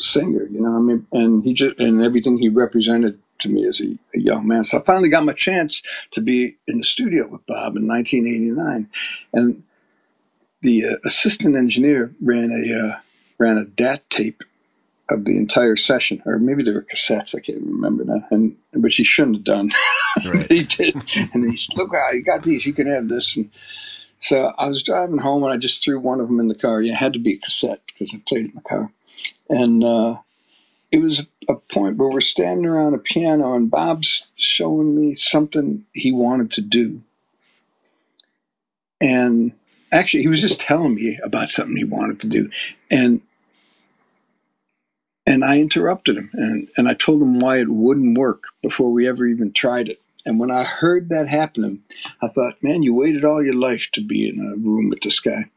singer. 0.00 0.46
You 0.50 0.60
know, 0.60 0.76
I 0.76 0.80
mean, 0.80 1.06
and 1.12 1.44
he 1.44 1.54
just 1.54 1.78
and 1.80 2.02
everything 2.02 2.38
he 2.38 2.48
represented 2.48 3.18
to 3.40 3.48
me 3.48 3.66
as 3.66 3.80
a, 3.80 3.96
a, 4.14 4.20
young 4.20 4.46
man. 4.46 4.64
So 4.64 4.78
I 4.78 4.82
finally 4.82 5.08
got 5.08 5.24
my 5.24 5.32
chance 5.32 5.82
to 6.10 6.20
be 6.20 6.56
in 6.66 6.78
the 6.78 6.84
studio 6.84 7.28
with 7.28 7.46
Bob 7.46 7.76
in 7.76 7.86
1989, 7.86 8.88
and 9.32 9.62
the 10.62 10.84
uh, 10.84 10.96
assistant 11.04 11.56
engineer 11.56 12.12
ran 12.20 12.50
a 12.50 12.78
uh, 12.78 13.00
ran 13.38 13.58
a 13.58 13.64
DAT 13.64 14.08
tape 14.10 14.42
of 15.08 15.24
the 15.24 15.36
entire 15.36 15.76
session, 15.76 16.22
or 16.26 16.38
maybe 16.38 16.62
there 16.62 16.74
were 16.74 16.86
cassettes. 16.94 17.34
I 17.34 17.40
can't 17.40 17.62
remember 17.62 18.04
now, 18.04 18.26
and 18.30 18.56
but 18.72 18.92
he 18.92 19.04
shouldn't 19.04 19.36
have 19.36 19.44
done. 19.44 19.70
Right. 20.24 20.46
he 20.48 20.64
did, 20.64 20.96
and 21.32 21.48
he 21.48 21.56
said, 21.56 21.76
"Look, 21.76 21.92
you 22.12 22.22
got 22.22 22.42
these. 22.42 22.66
You 22.66 22.72
can 22.72 22.86
have 22.86 23.08
this." 23.08 23.36
And 23.36 23.50
so 24.18 24.52
I 24.58 24.68
was 24.68 24.82
driving 24.82 25.18
home 25.18 25.44
and 25.44 25.52
I 25.52 25.56
just 25.56 25.82
threw 25.82 26.00
one 26.00 26.20
of 26.20 26.26
them 26.26 26.40
in 26.40 26.48
the 26.48 26.54
car. 26.54 26.82
Yeah, 26.82 26.94
it 26.94 26.96
had 26.96 27.12
to 27.12 27.18
be 27.18 27.34
a 27.34 27.38
cassette 27.38 27.82
because 27.86 28.12
I 28.14 28.20
played 28.26 28.46
it 28.46 28.48
in 28.48 28.54
my 28.56 28.62
car. 28.62 28.92
And 29.48 29.82
uh, 29.82 30.18
it 30.90 31.00
was 31.00 31.26
a 31.48 31.56
point 31.56 31.96
where 31.96 32.10
we're 32.10 32.20
standing 32.20 32.66
around 32.66 32.94
a 32.94 32.98
piano 32.98 33.54
and 33.54 33.70
Bob's 33.70 34.26
showing 34.36 34.98
me 34.98 35.14
something 35.14 35.84
he 35.92 36.12
wanted 36.12 36.52
to 36.52 36.60
do. 36.60 37.02
And 39.00 39.52
actually, 39.92 40.22
he 40.22 40.28
was 40.28 40.40
just 40.40 40.60
telling 40.60 40.94
me 40.94 41.18
about 41.22 41.48
something 41.48 41.76
he 41.76 41.84
wanted 41.84 42.20
to 42.20 42.26
do. 42.28 42.50
And 42.90 43.20
and 45.26 45.44
I 45.44 45.60
interrupted 45.60 46.16
him 46.16 46.30
and, 46.32 46.68
and 46.78 46.88
I 46.88 46.94
told 46.94 47.20
him 47.20 47.38
why 47.38 47.58
it 47.58 47.68
wouldn't 47.68 48.16
work 48.16 48.44
before 48.62 48.90
we 48.90 49.06
ever 49.06 49.26
even 49.26 49.52
tried 49.52 49.88
it. 49.88 50.00
And 50.24 50.40
when 50.40 50.50
I 50.50 50.64
heard 50.64 51.10
that 51.10 51.28
happening, 51.28 51.82
I 52.22 52.28
thought, 52.28 52.62
man, 52.62 52.82
you 52.82 52.94
waited 52.94 53.26
all 53.26 53.44
your 53.44 53.54
life 53.54 53.90
to 53.92 54.00
be 54.00 54.26
in 54.26 54.40
a 54.40 54.56
room 54.56 54.88
with 54.88 55.00
this 55.02 55.20
guy. 55.20 55.50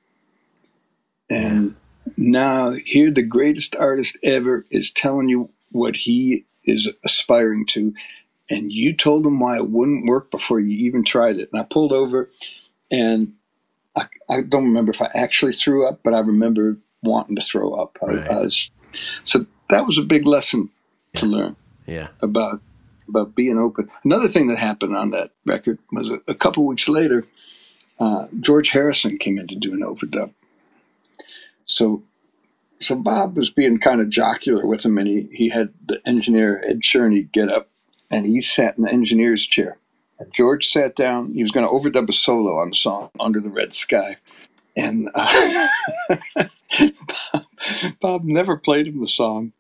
And 1.30 1.76
now 2.22 2.72
here 2.86 3.12
the 3.12 3.24
greatest 3.24 3.76
artist 3.76 4.18
ever 4.24 4.66
is 4.70 4.92
telling 4.92 5.30
you 5.30 5.50
what 5.72 5.96
he 5.96 6.46
is 6.64 6.90
aspiring 7.04 7.66
to. 7.68 7.94
And 8.50 8.72
you 8.72 8.94
told 8.94 9.26
him 9.26 9.40
why 9.40 9.56
it 9.58 9.70
wouldn't 9.70 10.06
work 10.06 10.30
before 10.30 10.60
you 10.60 10.78
even 10.86 11.04
tried 11.04 11.38
it. 11.38 11.50
And 11.52 11.62
I 11.62 11.64
pulled 11.64 11.94
over 11.94 12.30
and 12.92 13.34
I, 13.96 14.06
I 14.30 14.42
don't 14.42 14.66
remember 14.66 14.92
if 14.92 15.02
I 15.02 15.10
actually 15.14 15.54
threw 15.54 15.88
up, 15.88 16.02
but 16.04 16.14
I 16.14 16.20
remember 16.20 16.78
wanting 17.02 17.36
to 17.38 17.42
throw 17.42 17.74
up. 17.82 17.98
Right. 18.02 18.28
I, 18.28 18.36
I 18.36 18.42
was, 18.42 18.72
so 19.24 19.46
that 19.70 19.86
was 19.86 19.98
a 19.98 20.04
big 20.04 20.28
lesson 20.28 20.70
yeah. 21.14 21.20
to 21.22 21.26
learn 21.26 21.56
yeah. 21.88 22.08
about 22.22 22.62
about 23.08 23.36
being 23.36 23.58
open. 23.58 23.90
Another 24.06 24.30
thing 24.30 24.48
that 24.48 24.60
happened 24.60 24.96
on 24.96 25.10
that 25.12 25.32
record 25.46 25.80
was 25.92 26.10
a, 26.10 26.20
a 26.28 26.36
couple 26.36 26.66
weeks 26.66 26.88
later, 26.88 27.26
uh, 28.00 28.28
George 28.40 28.70
Harrison 28.70 29.18
came 29.18 29.38
in 29.38 29.48
to 29.48 29.56
do 29.56 29.74
an 29.74 29.82
overdub. 29.82 30.34
So, 31.66 32.04
so 32.82 32.96
Bob 32.96 33.38
was 33.38 33.50
being 33.50 33.78
kind 33.78 34.02
of 34.02 34.10
jocular 34.10 34.66
with 34.66 34.86
him, 34.86 34.98
and 34.98 35.08
he, 35.08 35.30
he 35.32 35.50
had 35.50 35.70
the 35.86 36.02
engineer 36.06 36.64
Ed 36.68 36.82
Cherney 36.82 37.32
get 37.32 37.52
up, 37.52 37.70
and 38.10 38.26
he 38.26 38.42
sat 38.42 38.78
in 38.78 38.84
the 38.84 38.92
engineer's 38.92 39.46
chair. 39.46 39.78
And 40.20 40.34
George 40.34 40.68
sat 40.68 40.96
down. 40.96 41.34
He 41.34 41.42
was 41.42 41.52
going 41.52 41.66
to 41.66 41.72
overdub 41.72 42.10
a 42.10 42.14
solo 42.14 42.60
on 42.60 42.70
the 42.70 42.76
song 42.76 43.10
"Under 43.20 43.40
the 43.40 43.50
Red 43.50 43.74
Sky," 43.74 44.18
and 44.76 45.10
uh, 45.16 45.68
Bob, 46.36 47.44
Bob 48.02 48.24
never 48.24 48.58
played 48.58 48.88
him 48.88 49.00
the 49.00 49.08
song 49.08 49.54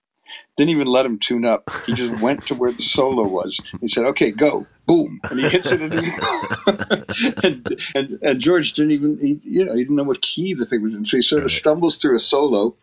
didn't 0.57 0.71
even 0.71 0.87
let 0.87 1.05
him 1.05 1.17
tune 1.17 1.45
up. 1.45 1.69
He 1.85 1.93
just 1.93 2.21
went 2.21 2.45
to 2.47 2.55
where 2.55 2.71
the 2.71 2.83
solo 2.83 3.27
was. 3.27 3.59
He 3.79 3.87
said, 3.87 4.05
"Okay, 4.05 4.31
go." 4.31 4.67
Boom, 4.87 5.21
and 5.29 5.39
he 5.39 5.47
hits 5.47 5.67
it, 5.71 5.81
and, 7.43 7.81
and, 7.95 8.19
and 8.21 8.39
George 8.39 8.73
didn't 8.73 8.91
even, 8.91 9.17
he, 9.19 9.39
you 9.43 9.63
know, 9.63 9.73
he 9.73 9.83
didn't 9.83 9.95
know 9.95 10.03
what 10.03 10.21
key 10.21 10.53
the 10.53 10.65
thing 10.65 10.81
was 10.81 10.95
in. 10.95 11.05
So 11.05 11.17
he 11.17 11.23
sort 11.23 11.43
of 11.43 11.51
stumbles 11.51 11.97
through 11.97 12.15
a 12.15 12.19
solo, 12.19 12.75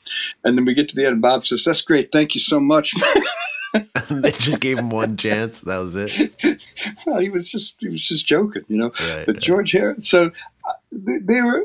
and 0.45 0.57
then 0.57 0.65
we 0.65 0.75
get 0.75 0.89
to 0.91 0.97
the 0.97 1.05
end, 1.05 1.15
and 1.15 1.23
Bob 1.23 1.45
says, 1.45 1.65
"That's 1.65 1.83
great, 1.83 2.13
thank 2.13 2.35
you 2.35 2.41
so 2.41 2.61
much." 2.61 2.95
they 4.11 4.31
just 4.33 4.61
gave 4.61 4.79
him 4.79 4.91
one 4.91 5.17
chance. 5.17 5.61
That 5.63 5.79
was 5.79 5.97
it. 5.97 6.33
well, 7.07 7.19
he 7.19 7.29
was 7.29 7.51
just 7.51 7.77
he 7.81 7.89
was 7.89 8.03
just 8.03 8.27
joking, 8.27 8.65
you 8.69 8.77
know. 8.77 8.93
Right, 9.01 9.27
but 9.27 9.41
George 9.41 9.73
Harrison, 9.73 10.03
so 10.03 10.27
uh, 10.69 10.73
they, 10.93 11.19
they, 11.19 11.43
were. 11.43 11.65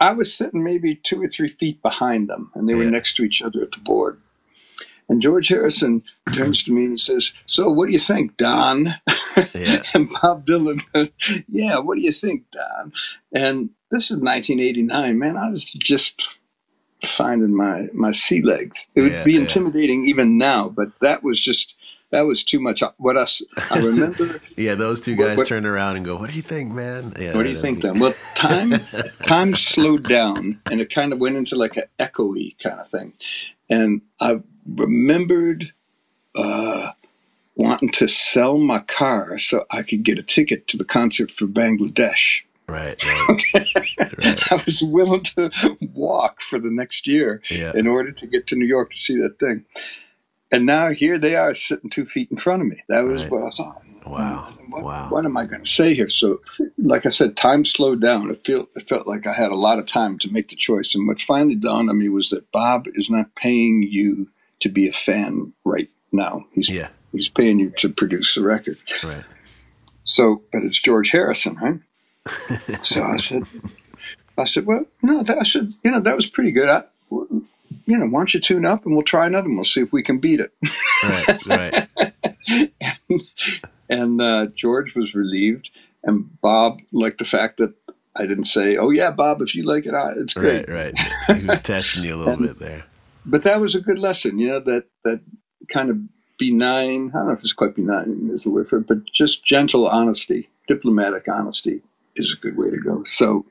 I 0.00 0.12
was 0.12 0.34
sitting 0.34 0.62
maybe 0.62 0.96
two 0.96 1.22
or 1.22 1.28
three 1.28 1.48
feet 1.48 1.82
behind 1.82 2.28
them, 2.28 2.50
and 2.54 2.68
they 2.68 2.74
were 2.74 2.84
yeah. 2.84 2.90
next 2.90 3.16
to 3.16 3.22
each 3.22 3.42
other 3.42 3.62
at 3.62 3.70
the 3.70 3.78
board. 3.78 4.20
And 5.08 5.22
George 5.22 5.48
Harrison 5.48 6.02
turns 6.34 6.62
to 6.64 6.72
me 6.72 6.84
and 6.84 7.00
says, 7.00 7.32
So 7.46 7.70
what 7.70 7.86
do 7.86 7.92
you 7.92 7.98
think, 7.98 8.36
Don? 8.36 8.94
Yeah. 9.54 9.82
and 9.94 10.10
Bob 10.10 10.46
Dylan, 10.46 10.82
Yeah, 11.48 11.78
what 11.78 11.96
do 11.96 12.02
you 12.02 12.12
think, 12.12 12.44
Don? 12.52 12.92
And 13.32 13.70
this 13.90 14.10
is 14.10 14.18
1989, 14.18 15.18
man. 15.18 15.36
I 15.36 15.50
was 15.50 15.64
just 15.64 16.22
finding 17.02 17.56
my, 17.56 17.86
my 17.94 18.12
sea 18.12 18.42
legs. 18.42 18.86
It 18.94 19.00
would 19.00 19.12
yeah, 19.12 19.24
be 19.24 19.36
intimidating 19.36 20.04
yeah. 20.04 20.10
even 20.10 20.36
now, 20.38 20.68
but 20.68 20.88
that 21.00 21.22
was 21.22 21.40
just. 21.40 21.74
That 22.10 22.22
was 22.22 22.42
too 22.42 22.58
much. 22.58 22.82
What 22.96 23.18
else? 23.18 23.42
I 23.70 23.78
remember. 23.80 24.40
yeah, 24.56 24.76
those 24.76 24.98
two 24.98 25.14
guys 25.14 25.36
what, 25.36 25.46
turn 25.46 25.66
around 25.66 25.96
and 25.96 26.06
go, 26.06 26.16
"What 26.16 26.30
do 26.30 26.36
you 26.36 26.40
think, 26.40 26.72
man?" 26.72 27.12
Yeah, 27.20 27.36
what 27.36 27.42
do 27.42 27.50
you 27.50 27.54
think, 27.54 27.82
then? 27.82 27.98
Well, 27.98 28.14
time 28.34 28.70
time 29.26 29.54
slowed 29.54 30.08
down, 30.08 30.58
and 30.70 30.80
it 30.80 30.88
kind 30.88 31.12
of 31.12 31.18
went 31.18 31.36
into 31.36 31.54
like 31.54 31.76
an 31.76 31.82
echoey 31.98 32.58
kind 32.62 32.80
of 32.80 32.88
thing. 32.88 33.12
And 33.68 34.00
I 34.22 34.40
remembered 34.74 35.72
uh, 36.34 36.92
wanting 37.54 37.90
to 37.90 38.08
sell 38.08 38.58
my 38.58 38.78
car 38.80 39.38
so 39.38 39.64
I 39.70 39.82
could 39.82 40.02
get 40.02 40.18
a 40.18 40.22
ticket 40.22 40.66
to 40.68 40.76
the 40.76 40.84
concert 40.84 41.30
for 41.30 41.46
Bangladesh. 41.46 42.42
Right. 42.68 43.02
right. 43.28 43.74
right. 43.94 44.52
I 44.52 44.54
was 44.54 44.82
willing 44.82 45.22
to 45.22 45.50
walk 45.92 46.40
for 46.40 46.58
the 46.58 46.70
next 46.70 47.06
year 47.06 47.42
yeah. 47.50 47.72
in 47.74 47.86
order 47.86 48.12
to 48.12 48.26
get 48.26 48.46
to 48.48 48.56
New 48.56 48.66
York 48.66 48.92
to 48.92 48.98
see 48.98 49.18
that 49.20 49.38
thing. 49.38 49.64
And 50.52 50.66
now 50.66 50.90
here 50.90 51.18
they 51.18 51.34
are 51.34 51.54
sitting 51.54 51.90
two 51.90 52.06
feet 52.06 52.30
in 52.30 52.36
front 52.36 52.62
of 52.62 52.68
me. 52.68 52.82
That 52.88 53.04
was 53.04 53.22
right. 53.22 53.32
what 53.32 53.44
I 53.44 53.56
thought. 53.56 53.82
Wow. 54.06 54.48
What, 54.68 54.84
wow. 54.84 55.08
What 55.10 55.24
am 55.24 55.36
I 55.36 55.44
going 55.44 55.64
to 55.64 55.70
say 55.70 55.94
here? 55.94 56.08
So, 56.08 56.40
like 56.78 57.04
I 57.04 57.10
said, 57.10 57.36
time 57.36 57.64
slowed 57.64 58.00
down. 58.00 58.30
It 58.30 58.46
felt, 58.46 58.68
it 58.76 58.88
felt 58.88 59.06
like 59.06 59.26
I 59.26 59.32
had 59.32 59.50
a 59.50 59.56
lot 59.56 59.78
of 59.78 59.86
time 59.86 60.18
to 60.20 60.30
make 60.30 60.48
the 60.48 60.56
choice. 60.56 60.94
And 60.94 61.06
what 61.06 61.20
finally 61.20 61.56
dawned 61.56 61.90
on 61.90 61.98
me 61.98 62.08
was 62.08 62.30
that 62.30 62.50
Bob 62.52 62.86
is 62.94 63.10
not 63.10 63.34
paying 63.34 63.82
you 63.82 64.28
to 64.60 64.68
be 64.68 64.88
a 64.88 64.92
fan 64.92 65.52
right 65.64 65.88
now. 66.12 66.46
He's 66.52 66.68
yeah. 66.68 66.88
He's 67.12 67.28
paying 67.28 67.58
you 67.58 67.70
to 67.78 67.88
produce 67.88 68.34
the 68.34 68.42
record. 68.42 68.76
Right. 69.02 69.24
So, 70.04 70.42
but 70.52 70.62
it's 70.62 70.80
George 70.80 71.10
Harrison, 71.10 71.56
right? 71.56 71.80
so 72.82 73.02
I 73.02 73.16
said, 73.16 73.44
I 74.36 74.44
said, 74.44 74.66
well, 74.66 74.84
no, 75.02 75.22
that, 75.22 75.38
I 75.38 75.44
said, 75.44 75.72
you 75.82 75.90
know, 75.90 76.00
that 76.00 76.16
was 76.16 76.26
pretty 76.26 76.52
good. 76.52 76.68
I, 76.68 76.84
you 77.10 77.96
know, 77.96 78.06
why 78.06 78.20
don't 78.20 78.34
you 78.34 78.40
tune 78.40 78.66
up 78.66 78.84
and 78.84 78.94
we'll 78.94 79.04
try 79.04 79.26
another 79.26 79.48
one. 79.48 79.56
We'll 79.56 79.64
see 79.64 79.80
if 79.80 79.92
we 79.92 80.02
can 80.02 80.18
beat 80.18 80.40
it. 80.40 80.52
right, 81.02 81.46
right. 81.46 81.88
and, 83.08 83.20
and 83.88 84.20
uh, 84.20 84.46
George 84.54 84.94
was 84.94 85.14
relieved, 85.14 85.70
and 86.04 86.40
Bob 86.40 86.80
liked 86.92 87.18
the 87.18 87.24
fact 87.24 87.58
that 87.58 87.74
I 88.14 88.26
didn't 88.26 88.44
say, 88.44 88.76
"Oh 88.76 88.90
yeah, 88.90 89.10
Bob, 89.10 89.40
if 89.40 89.54
you 89.54 89.64
like 89.64 89.86
it, 89.86 89.94
it's 90.16 90.34
great." 90.34 90.68
Right, 90.68 90.92
right. 91.28 91.38
He 91.38 91.46
was 91.46 91.60
testing 91.62 92.04
you 92.04 92.14
a 92.14 92.16
little 92.16 92.34
and, 92.34 92.42
bit 92.42 92.58
there. 92.58 92.84
But 93.28 93.42
that 93.42 93.60
was 93.60 93.74
a 93.74 93.80
good 93.80 93.98
lesson, 93.98 94.38
you 94.38 94.48
know, 94.48 94.60
that 94.60 94.84
that 95.04 95.20
kind 95.68 95.90
of 95.90 95.98
benign. 96.38 97.10
I 97.14 97.18
don't 97.18 97.26
know 97.28 97.32
if 97.34 97.40
it's 97.40 97.52
quite 97.52 97.76
benign 97.76 98.30
is 98.32 98.44
the 98.44 98.50
word 98.50 98.68
for 98.68 98.78
it, 98.78 98.88
but 98.88 98.98
just 99.14 99.44
gentle 99.44 99.86
honesty, 99.86 100.48
diplomatic 100.66 101.28
honesty 101.28 101.82
is 102.16 102.32
a 102.32 102.36
good 102.36 102.56
way 102.56 102.70
to 102.70 102.80
go. 102.82 103.04
So 103.04 103.44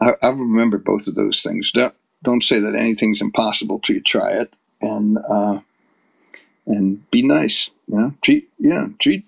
I, 0.00 0.12
I 0.20 0.28
remember 0.28 0.78
both 0.78 1.06
of 1.06 1.14
those 1.14 1.40
things. 1.42 1.70
Don't, 1.72 1.94
don't 2.22 2.42
say 2.42 2.58
that 2.60 2.74
anything's 2.74 3.20
impossible 3.20 3.78
till 3.78 3.96
you 3.96 4.02
try 4.02 4.32
it, 4.32 4.52
and 4.80 5.18
uh, 5.18 5.60
and 6.66 7.08
be 7.10 7.22
nice. 7.22 7.70
You 7.86 7.96
know, 7.96 8.14
treat 8.22 8.48
you 8.58 8.70
know 8.70 8.92
treat. 9.00 9.24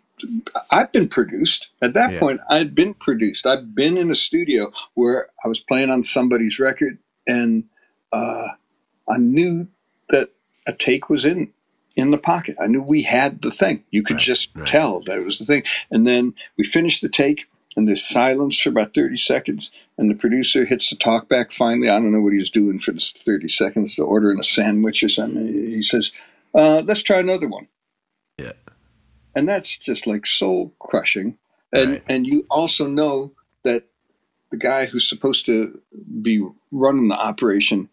I've 0.70 0.92
been 0.92 1.08
produced. 1.08 1.68
At 1.80 1.94
that 1.94 2.12
yeah. 2.12 2.20
point, 2.20 2.40
I'd 2.50 2.74
been 2.74 2.92
produced. 2.94 3.46
I've 3.46 3.74
been 3.74 3.96
in 3.96 4.10
a 4.10 4.14
studio 4.16 4.70
where 4.94 5.28
I 5.44 5.48
was 5.48 5.60
playing 5.60 5.90
on 5.90 6.04
somebody's 6.04 6.58
record, 6.58 6.98
and 7.26 7.64
uh, 8.12 8.48
I 9.11 9.18
knew 9.18 9.68
that 10.11 10.30
a 10.66 10.72
take 10.72 11.08
was 11.08 11.24
in 11.24 11.52
in 11.96 12.11
the 12.11 12.18
pocket. 12.18 12.56
I 12.61 12.66
knew 12.66 12.82
we 12.82 13.02
had 13.02 13.42
the 13.42 13.50
thing. 13.50 13.84
You 13.90 14.02
could 14.02 14.16
right, 14.16 14.24
just 14.24 14.50
right. 14.54 14.66
tell 14.66 15.00
that 15.00 15.18
it 15.18 15.24
was 15.24 15.38
the 15.38 15.44
thing. 15.44 15.64
And 15.90 16.06
then 16.06 16.34
we 16.56 16.64
finished 16.64 17.02
the 17.02 17.08
take, 17.08 17.48
and 17.76 17.86
there's 17.86 18.04
silence 18.04 18.61
for 18.61 18.70
about 18.70 18.94
30 18.94 19.16
seconds, 19.16 19.70
and 19.98 20.11
the 20.11 20.14
producer 20.14 20.64
hits 20.64 20.90
the 20.90 20.96
talkback 20.96 21.52
finally. 21.52 21.88
I 21.88 21.94
don't 21.94 22.12
know 22.12 22.20
what 22.20 22.32
he 22.32 22.38
was 22.38 22.50
doing 22.50 22.78
for 22.78 22.92
this 22.92 23.12
30 23.12 23.48
seconds, 23.48 23.94
to 23.96 24.02
ordering 24.02 24.38
a 24.38 24.44
sandwich 24.44 25.02
or 25.02 25.08
something. 25.08 25.46
He 25.46 25.82
says, 25.82 26.12
uh, 26.54 26.82
let's 26.84 27.02
try 27.02 27.18
another 27.18 27.48
one. 27.48 27.68
Yeah. 28.38 28.52
And 29.34 29.48
that's 29.48 29.76
just 29.76 30.06
like 30.06 30.26
soul 30.26 30.72
crushing. 30.78 31.38
And, 31.72 31.92
right. 31.92 32.02
and 32.08 32.26
you 32.26 32.46
also 32.50 32.86
know 32.86 33.32
that 33.62 33.84
the 34.50 34.56
guy 34.56 34.86
who's 34.86 35.08
supposed 35.08 35.46
to 35.46 35.80
be 36.22 36.44
running 36.72 37.08
the 37.08 37.14
operation 37.18 37.88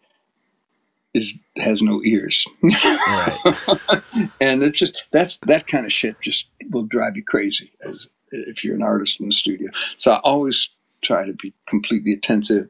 is 1.14 1.38
has 1.56 1.82
no 1.82 2.00
ears. 2.04 2.46
right. 2.62 3.38
and 4.40 4.62
it's 4.62 4.78
just 4.78 5.04
that's 5.10 5.38
that 5.38 5.66
kind 5.66 5.86
of 5.86 5.92
shit 5.92 6.16
just 6.20 6.48
will 6.70 6.84
drive 6.84 7.16
you 7.16 7.24
crazy 7.24 7.72
as 7.88 8.08
if 8.30 8.64
you're 8.64 8.76
an 8.76 8.82
artist 8.82 9.20
in 9.20 9.28
the 9.28 9.34
studio. 9.34 9.70
So 9.96 10.12
I 10.12 10.16
always 10.18 10.70
try 11.02 11.24
to 11.24 11.32
be 11.32 11.54
completely 11.66 12.12
attentive, 12.12 12.68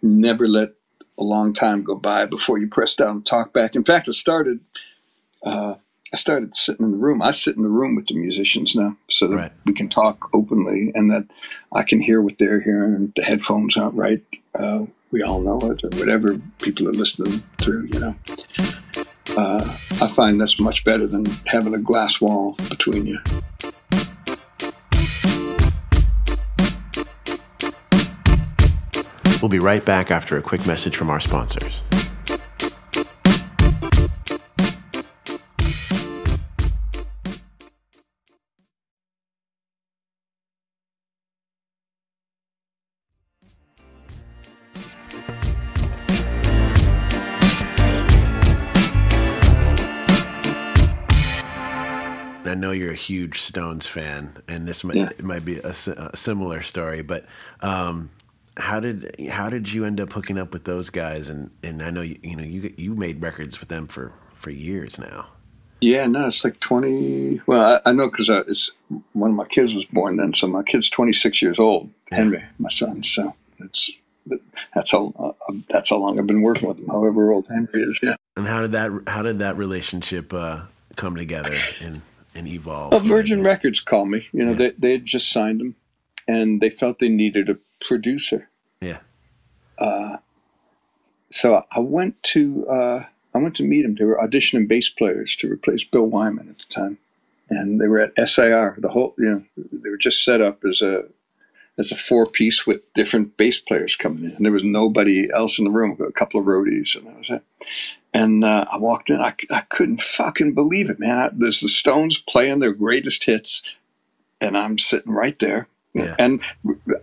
never 0.00 0.46
let 0.46 0.70
a 1.18 1.24
long 1.24 1.52
time 1.52 1.82
go 1.82 1.94
by 1.94 2.26
before 2.26 2.58
you 2.58 2.68
press 2.68 2.94
down 2.94 3.16
and 3.16 3.26
talk 3.26 3.52
back. 3.52 3.74
In 3.74 3.84
fact, 3.84 4.08
I 4.08 4.12
started 4.12 4.60
uh, 5.44 5.74
I 6.12 6.16
started 6.16 6.54
sitting 6.54 6.84
in 6.84 6.92
the 6.92 6.98
room. 6.98 7.22
I 7.22 7.30
sit 7.30 7.56
in 7.56 7.62
the 7.62 7.68
room 7.68 7.96
with 7.96 8.06
the 8.06 8.14
musicians 8.14 8.74
now, 8.74 8.96
so 9.08 9.28
that 9.28 9.36
right. 9.36 9.52
we 9.64 9.72
can 9.72 9.88
talk 9.88 10.28
openly 10.34 10.92
and 10.94 11.10
that 11.10 11.24
I 11.72 11.82
can 11.82 12.00
hear 12.00 12.20
what 12.20 12.34
they're 12.38 12.60
hearing. 12.60 13.12
The 13.16 13.22
headphones 13.22 13.76
aren't 13.76 13.94
right. 13.94 14.22
Uh, 14.54 14.86
we 15.12 15.22
all 15.22 15.40
know 15.40 15.58
it, 15.70 15.84
or 15.84 15.90
whatever 15.98 16.40
people 16.60 16.88
are 16.88 16.92
listening 16.92 17.42
through. 17.58 17.84
You 17.92 18.00
know, 18.00 18.16
uh, 19.36 19.62
I 20.00 20.08
find 20.08 20.40
that's 20.40 20.58
much 20.58 20.84
better 20.84 21.06
than 21.06 21.26
having 21.46 21.74
a 21.74 21.78
glass 21.78 22.20
wall 22.20 22.56
between 22.68 23.06
you. 23.06 23.18
We'll 29.40 29.48
be 29.48 29.58
right 29.58 29.84
back 29.84 30.10
after 30.10 30.36
a 30.36 30.42
quick 30.42 30.66
message 30.66 30.96
from 30.96 31.10
our 31.10 31.20
sponsors. 31.20 31.82
Know 52.72 52.78
you're 52.78 52.92
a 52.92 52.96
huge 52.96 53.40
Stones 53.40 53.86
fan, 53.86 54.36
and 54.48 54.66
this 54.66 54.84
might, 54.84 54.96
yeah. 54.96 55.10
might 55.22 55.44
be 55.44 55.58
a, 55.58 55.70
a, 55.70 56.16
similar 56.16 56.62
story. 56.62 57.02
But 57.02 57.26
um, 57.60 58.10
how 58.56 58.80
did 58.80 59.14
how 59.30 59.50
did 59.50 59.72
you 59.72 59.84
end 59.84 60.00
up 60.00 60.12
hooking 60.12 60.38
up 60.38 60.52
with 60.52 60.64
those 60.64 60.90
guys? 60.90 61.28
And 61.28 61.50
and 61.62 61.82
I 61.82 61.90
know 61.90 62.02
you 62.02 62.18
you 62.22 62.36
know 62.36 62.42
you 62.42 62.72
you 62.76 62.94
made 62.94 63.22
records 63.22 63.60
with 63.60 63.68
them 63.68 63.86
for 63.86 64.12
for 64.34 64.50
years 64.50 64.98
now. 64.98 65.26
Yeah, 65.80 66.06
no, 66.06 66.28
it's 66.28 66.44
like 66.44 66.60
twenty. 66.60 67.40
Well, 67.46 67.80
I, 67.84 67.90
I 67.90 67.92
know 67.92 68.08
because 68.08 68.28
it's 68.48 68.70
one 69.12 69.30
of 69.30 69.36
my 69.36 69.46
kids 69.46 69.74
was 69.74 69.84
born 69.86 70.16
then, 70.16 70.34
so 70.34 70.46
my 70.46 70.62
kid's 70.62 70.88
twenty 70.88 71.12
six 71.12 71.42
years 71.42 71.58
old. 71.58 71.90
Henry, 72.10 72.44
my 72.58 72.68
son. 72.68 73.02
So 73.02 73.34
it's 73.58 73.90
that's 74.74 74.92
how 74.92 75.12
uh, 75.18 75.52
that's 75.68 75.90
how 75.90 75.96
long 75.96 76.18
I've 76.18 76.26
been 76.26 76.42
working 76.42 76.68
with 76.68 76.78
him. 76.78 76.88
However 76.88 77.32
old 77.32 77.46
Henry 77.48 77.68
is. 77.72 78.00
Yeah. 78.02 78.16
And 78.36 78.46
how 78.46 78.62
did 78.62 78.72
that 78.72 78.92
how 79.08 79.22
did 79.22 79.40
that 79.40 79.56
relationship 79.56 80.32
uh, 80.32 80.62
come 80.96 81.16
together 81.16 81.56
and 81.80 82.02
and 82.34 82.48
evolve? 82.48 82.92
Well, 82.92 83.00
Virgin 83.00 83.42
Records 83.42 83.80
called 83.80 84.08
me. 84.08 84.28
You 84.32 84.44
know, 84.44 84.52
yeah. 84.52 84.56
they 84.58 84.70
they 84.78 84.92
had 84.92 85.06
just 85.06 85.30
signed 85.30 85.60
him, 85.60 85.76
and 86.26 86.60
they 86.60 86.70
felt 86.70 86.98
they 86.98 87.08
needed 87.08 87.48
a 87.48 87.58
producer. 87.80 88.48
Yeah. 88.80 88.98
Uh, 89.78 90.18
so 91.30 91.64
I 91.70 91.80
went 91.80 92.22
to 92.24 92.66
uh, 92.68 93.00
I 93.34 93.38
went 93.38 93.56
to 93.56 93.62
meet 93.62 93.84
him. 93.84 93.94
They 93.94 94.04
were 94.04 94.20
auditioning 94.22 94.68
bass 94.68 94.88
players 94.88 95.36
to 95.36 95.50
replace 95.50 95.84
Bill 95.84 96.06
Wyman 96.06 96.48
at 96.48 96.58
the 96.58 96.74
time, 96.74 96.98
and 97.48 97.80
they 97.80 97.88
were 97.88 98.00
at 98.00 98.28
SIR. 98.28 98.76
The 98.78 98.90
whole 98.90 99.14
you 99.18 99.30
know 99.30 99.44
they 99.56 99.90
were 99.90 99.96
just 99.96 100.24
set 100.24 100.40
up 100.40 100.64
as 100.64 100.80
a 100.80 101.04
as 101.78 101.90
a 101.90 101.96
four 101.96 102.26
piece 102.26 102.66
with 102.66 102.80
different 102.94 103.36
bass 103.36 103.60
players 103.60 103.96
coming 103.96 104.24
in, 104.24 104.32
and 104.32 104.44
there 104.44 104.52
was 104.52 104.64
nobody 104.64 105.30
else 105.32 105.58
in 105.58 105.64
the 105.64 105.70
room. 105.70 105.96
A 106.06 106.12
couple 106.12 106.40
of 106.40 106.46
roadies, 106.46 106.94
and 106.94 107.06
that 107.06 107.18
was 107.18 107.30
it. 107.30 107.42
And 108.14 108.44
uh, 108.44 108.66
I 108.70 108.76
walked 108.76 109.08
in. 109.08 109.20
I, 109.20 109.34
I 109.50 109.62
couldn't 109.62 110.02
fucking 110.02 110.52
believe 110.52 110.90
it, 110.90 110.98
man. 110.98 111.18
I, 111.18 111.30
there's 111.32 111.60
the 111.60 111.68
Stones 111.68 112.18
playing 112.20 112.58
their 112.58 112.74
greatest 112.74 113.24
hits, 113.24 113.62
and 114.40 114.56
I'm 114.56 114.78
sitting 114.78 115.12
right 115.12 115.38
there. 115.38 115.68
Yeah. 115.94 116.14
And 116.18 116.40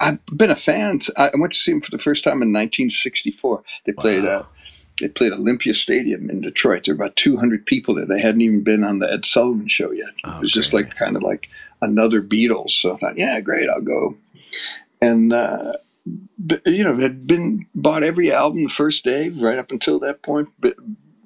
I've 0.01 0.23
been 0.25 0.49
a 0.49 0.55
fan. 0.55 1.01
I 1.15 1.31
went 1.35 1.53
to 1.53 1.59
see 1.59 1.71
them 1.71 1.81
for 1.81 1.91
the 1.91 2.01
first 2.01 2.23
time 2.23 2.41
in 2.41 2.51
1964. 2.51 3.63
They 3.85 3.91
played 3.91 4.23
wow. 4.23 4.29
uh, 4.29 4.45
they 4.99 5.07
played 5.07 5.31
Olympia 5.31 5.73
Stadium 5.73 6.29
in 6.29 6.41
Detroit. 6.41 6.83
There 6.85 6.95
were 6.95 7.05
about 7.05 7.15
200 7.15 7.65
people 7.65 7.95
there. 7.95 8.05
They 8.05 8.21
hadn't 8.21 8.41
even 8.41 8.63
been 8.63 8.83
on 8.83 8.99
the 8.99 9.11
Ed 9.11 9.25
Sullivan 9.25 9.69
show 9.69 9.91
yet. 9.91 10.09
It 10.23 10.27
okay. 10.27 10.39
was 10.39 10.51
just 10.51 10.73
like 10.73 10.95
kind 10.95 11.15
of 11.15 11.23
like 11.23 11.49
another 11.81 12.21
Beatles. 12.21 12.71
So 12.71 12.93
I 12.93 12.97
thought, 12.97 13.17
yeah, 13.17 13.39
great, 13.39 13.69
I'll 13.69 13.81
go. 13.81 14.17
And 15.01 15.31
uh, 15.31 15.73
you 16.65 16.83
know, 16.83 16.97
had 16.97 17.27
been 17.27 17.65
bought 17.75 18.03
every 18.03 18.31
album 18.31 18.63
the 18.63 18.69
first 18.69 19.03
day, 19.03 19.29
right 19.29 19.59
up 19.59 19.71
until 19.71 19.99
that 19.99 20.21
point. 20.21 20.49
But 20.59 20.75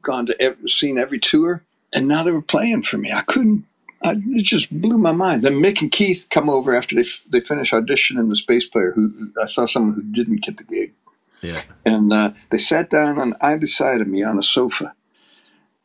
gone 0.02 0.26
to 0.28 0.42
every, 0.42 0.70
seen 0.70 0.98
every 0.98 1.20
tour, 1.20 1.64
and 1.94 2.08
now 2.08 2.24
they 2.24 2.32
were 2.32 2.42
playing 2.42 2.84
for 2.84 2.98
me. 2.98 3.12
I 3.12 3.22
couldn't. 3.22 3.66
I, 4.04 4.16
it 4.18 4.44
just 4.44 4.70
blew 4.82 4.98
my 4.98 5.14
mind. 5.14 5.44
Then 5.44 5.62
Mick 5.62 5.82
and 5.82 5.92
Keith 5.92 6.28
come 6.30 6.50
over 6.50 6.76
after 6.76 6.96
they 6.96 7.08
they 7.30 7.40
finish 7.40 7.72
auditioning 7.72 8.30
the 8.30 8.36
Space 8.36 8.68
Player. 8.68 8.92
Who 8.92 9.32
I 9.42 9.50
saw 9.50 9.66
someone 9.66 9.96
who 9.96 10.04
didn't 10.04 10.44
get 10.44 10.58
the 10.58 10.64
gig. 10.64 10.94
Yeah. 11.42 11.64
And 11.86 12.14
uh, 12.14 12.32
they 12.52 12.58
sat 12.58 12.90
down 12.90 13.20
on 13.20 13.36
either 13.42 13.66
side 13.66 14.02
of 14.02 14.08
me 14.08 14.24
on 14.24 14.40
a 14.40 14.44
sofa, 14.44 14.94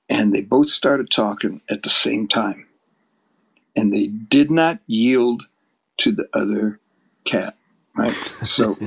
and 0.09 0.33
they 0.33 0.41
both 0.41 0.69
started 0.69 1.11
talking 1.11 1.63
at 1.69 1.83
the 1.83 1.91
same 1.91 2.29
time, 2.29 2.67
and 3.75 3.93
they 3.93 4.07
did 4.07 4.51
not 4.51 4.79
yield 4.87 5.49
to 5.99 6.13
the 6.13 6.29
other 6.33 6.79
cat 7.25 7.58
right? 7.99 8.15
So, 8.45 8.79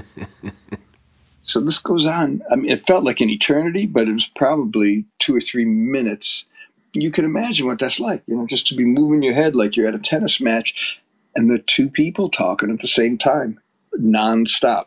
so 1.43 1.59
this 1.61 1.79
goes 1.79 2.05
on. 2.05 2.41
I 2.51 2.55
mean, 2.55 2.71
it 2.71 2.87
felt 2.87 3.03
like 3.03 3.21
an 3.21 3.29
eternity, 3.29 3.85
but 3.85 4.07
it 4.07 4.13
was 4.13 4.29
probably 4.35 5.05
two 5.19 5.35
or 5.35 5.41
three 5.41 5.65
minutes. 5.65 6.45
You 6.93 7.11
can 7.11 7.25
imagine 7.25 7.65
what 7.65 7.79
that's 7.79 7.99
like, 7.99 8.23
you 8.25 8.35
know, 8.35 8.47
just 8.47 8.67
to 8.67 8.75
be 8.75 8.85
moving 8.85 9.21
your 9.21 9.33
head 9.33 9.55
like 9.55 9.75
you're 9.75 9.87
at 9.87 9.95
a 9.95 9.99
tennis 9.99 10.41
match, 10.41 11.01
and 11.35 11.49
the 11.49 11.59
two 11.59 11.89
people 11.89 12.29
talking 12.29 12.71
at 12.71 12.79
the 12.79 12.87
same 12.87 13.17
time, 13.17 13.59
nonstop. 13.99 14.85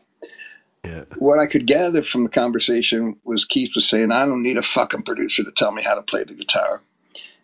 Yeah. 0.85 1.05
What 1.16 1.39
I 1.39 1.47
could 1.47 1.66
gather 1.66 2.03
from 2.03 2.25
the 2.25 2.29
conversation 2.29 3.16
was 3.25 3.47
Keith 3.47 3.72
was 3.75 3.89
saying, 3.89 4.12
"I 4.12 4.27
don't 4.27 4.43
need 4.43 4.59
a 4.59 4.62
fucking 4.62 5.05
producer 5.05 5.43
to 5.43 5.51
tell 5.57 5.72
me 5.72 5.83
how 5.83 5.95
to 5.95 6.03
play 6.03 6.25
the 6.25 6.35
guitar." 6.35 6.83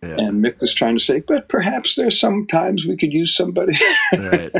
Yeah. 0.02 0.16
And 0.16 0.42
Mick 0.42 0.60
was 0.60 0.72
trying 0.72 0.96
to 0.96 1.04
say, 1.04 1.20
but 1.20 1.48
perhaps 1.48 1.94
there's 1.94 2.18
some 2.18 2.46
times 2.46 2.86
we 2.86 2.96
could 2.96 3.12
use 3.12 3.36
somebody. 3.36 3.76
Right. 4.16 4.50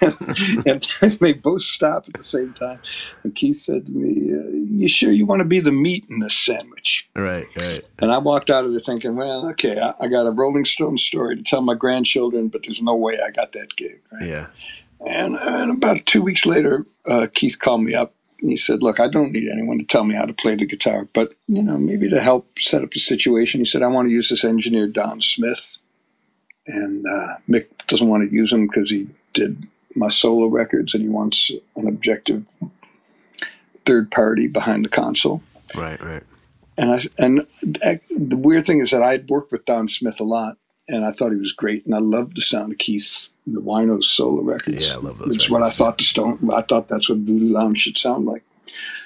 and, 0.00 0.86
and, 1.00 1.18
they 1.20 1.34
both 1.34 1.62
stopped 1.62 2.08
at 2.08 2.14
the 2.14 2.24
same 2.24 2.52
time. 2.54 2.80
And 3.22 3.34
Keith 3.36 3.60
said 3.60 3.86
to 3.86 3.92
me, 3.92 4.32
uh, 4.32 4.50
"You 4.76 4.88
sure 4.88 5.12
you 5.12 5.24
want 5.24 5.38
to 5.38 5.44
be 5.44 5.60
the 5.60 5.70
meat 5.70 6.06
in 6.10 6.18
this 6.18 6.36
sandwich?" 6.36 7.08
Right, 7.14 7.46
right. 7.60 7.84
And 8.00 8.10
I 8.10 8.18
walked 8.18 8.50
out 8.50 8.64
of 8.64 8.72
there 8.72 8.80
thinking, 8.80 9.14
"Well, 9.14 9.48
okay, 9.50 9.78
I, 9.78 9.94
I 10.00 10.08
got 10.08 10.26
a 10.26 10.32
Rolling 10.32 10.64
Stone 10.64 10.98
story 10.98 11.36
to 11.36 11.42
tell 11.42 11.62
my 11.62 11.74
grandchildren, 11.74 12.48
but 12.48 12.64
there's 12.64 12.82
no 12.82 12.96
way 12.96 13.20
I 13.20 13.30
got 13.30 13.52
that 13.52 13.76
gig." 13.76 14.00
Right? 14.12 14.28
Yeah. 14.28 14.46
And, 15.00 15.36
and 15.36 15.70
about 15.70 16.04
two 16.06 16.22
weeks 16.22 16.44
later, 16.44 16.86
uh, 17.06 17.28
Keith 17.32 17.58
called 17.58 17.82
me 17.82 17.94
up 17.94 18.14
he 18.40 18.56
said, 18.56 18.82
"Look, 18.82 19.00
I 19.00 19.08
don't 19.08 19.32
need 19.32 19.48
anyone 19.48 19.78
to 19.78 19.84
tell 19.84 20.04
me 20.04 20.14
how 20.14 20.24
to 20.24 20.32
play 20.32 20.54
the 20.54 20.66
guitar, 20.66 21.08
but 21.12 21.34
you 21.46 21.62
know, 21.62 21.78
maybe 21.78 22.08
to 22.10 22.20
help 22.20 22.58
set 22.58 22.82
up 22.82 22.90
the 22.92 23.00
situation." 23.00 23.60
He 23.60 23.66
said, 23.66 23.82
"I 23.82 23.88
want 23.88 24.08
to 24.08 24.12
use 24.12 24.28
this 24.28 24.44
engineer 24.44 24.86
Don 24.86 25.20
Smith, 25.20 25.76
and 26.66 27.06
uh, 27.06 27.36
Mick 27.48 27.66
doesn't 27.88 28.08
want 28.08 28.28
to 28.28 28.34
use 28.34 28.52
him 28.52 28.66
because 28.66 28.90
he 28.90 29.08
did 29.34 29.66
my 29.94 30.08
solo 30.08 30.46
records, 30.46 30.94
and 30.94 31.02
he 31.02 31.08
wants 31.08 31.50
an 31.76 31.86
objective 31.86 32.44
third 33.84 34.10
party 34.10 34.46
behind 34.46 34.84
the 34.84 34.90
console." 34.90 35.42
Right, 35.74 36.02
right. 36.02 36.22
And 36.76 36.92
I 36.92 37.00
and 37.18 37.46
the 38.10 38.36
weird 38.36 38.66
thing 38.66 38.80
is 38.80 38.90
that 38.90 39.02
I'd 39.02 39.28
worked 39.28 39.52
with 39.52 39.64
Don 39.64 39.88
Smith 39.88 40.18
a 40.20 40.24
lot, 40.24 40.56
and 40.90 41.04
I 41.04 41.12
thought 41.12 41.32
he 41.32 41.38
was 41.38 41.52
great, 41.52 41.86
and 41.86 41.94
I 41.94 41.98
loved 41.98 42.36
the 42.36 42.42
sound 42.42 42.72
of 42.72 42.78
Keith's 42.78 43.30
the 43.46 43.60
Winos 43.60 44.04
solo 44.04 44.42
records. 44.42 44.78
Yeah, 44.78 44.94
I 44.94 44.96
love 44.96 45.18
those. 45.18 45.28
Which 45.28 45.44
is 45.44 45.50
what 45.50 45.62
I 45.62 45.70
thought 45.70 45.98
the 45.98 46.04
Stone. 46.04 46.50
I 46.54 46.62
thought 46.62 46.88
that's 46.88 47.08
what 47.08 47.18
Voodoo 47.18 47.52
Lounge 47.52 47.78
should 47.78 47.98
sound 47.98 48.26
like. 48.26 48.42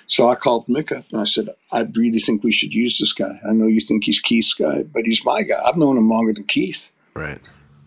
So 0.06 0.28
I 0.28 0.34
called 0.34 0.66
Mick 0.66 0.94
up 0.96 1.06
and 1.12 1.20
I 1.20 1.24
said, 1.24 1.48
I 1.72 1.80
really 1.94 2.18
think 2.18 2.42
we 2.42 2.52
should 2.52 2.74
use 2.74 2.98
this 2.98 3.12
guy. 3.12 3.40
I 3.48 3.52
know 3.52 3.66
you 3.66 3.80
think 3.80 4.04
he's 4.04 4.20
Keith's 4.20 4.52
guy, 4.52 4.82
but 4.82 5.04
he's 5.04 5.24
my 5.24 5.42
guy. 5.42 5.60
I've 5.64 5.78
known 5.78 5.96
him 5.96 6.10
longer 6.10 6.34
than 6.34 6.44
Keith. 6.44 6.90
Right. 7.14 7.40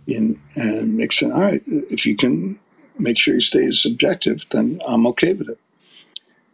And, 0.08 0.39
and 0.56 0.98
Mick 1.00 1.14
said, 1.14 1.32
all 1.32 1.41
right, 1.41 1.62
if 1.68 2.06
you 2.06 2.16
can 2.16 2.60
make 2.98 3.20
sure 3.20 3.36
he 3.36 3.41
stays 3.41 3.82
subjective, 3.82 4.45
then 4.50 4.82
I'm 4.88 5.06
okay 5.08 5.34
with 5.34 5.50
it. 5.50 5.60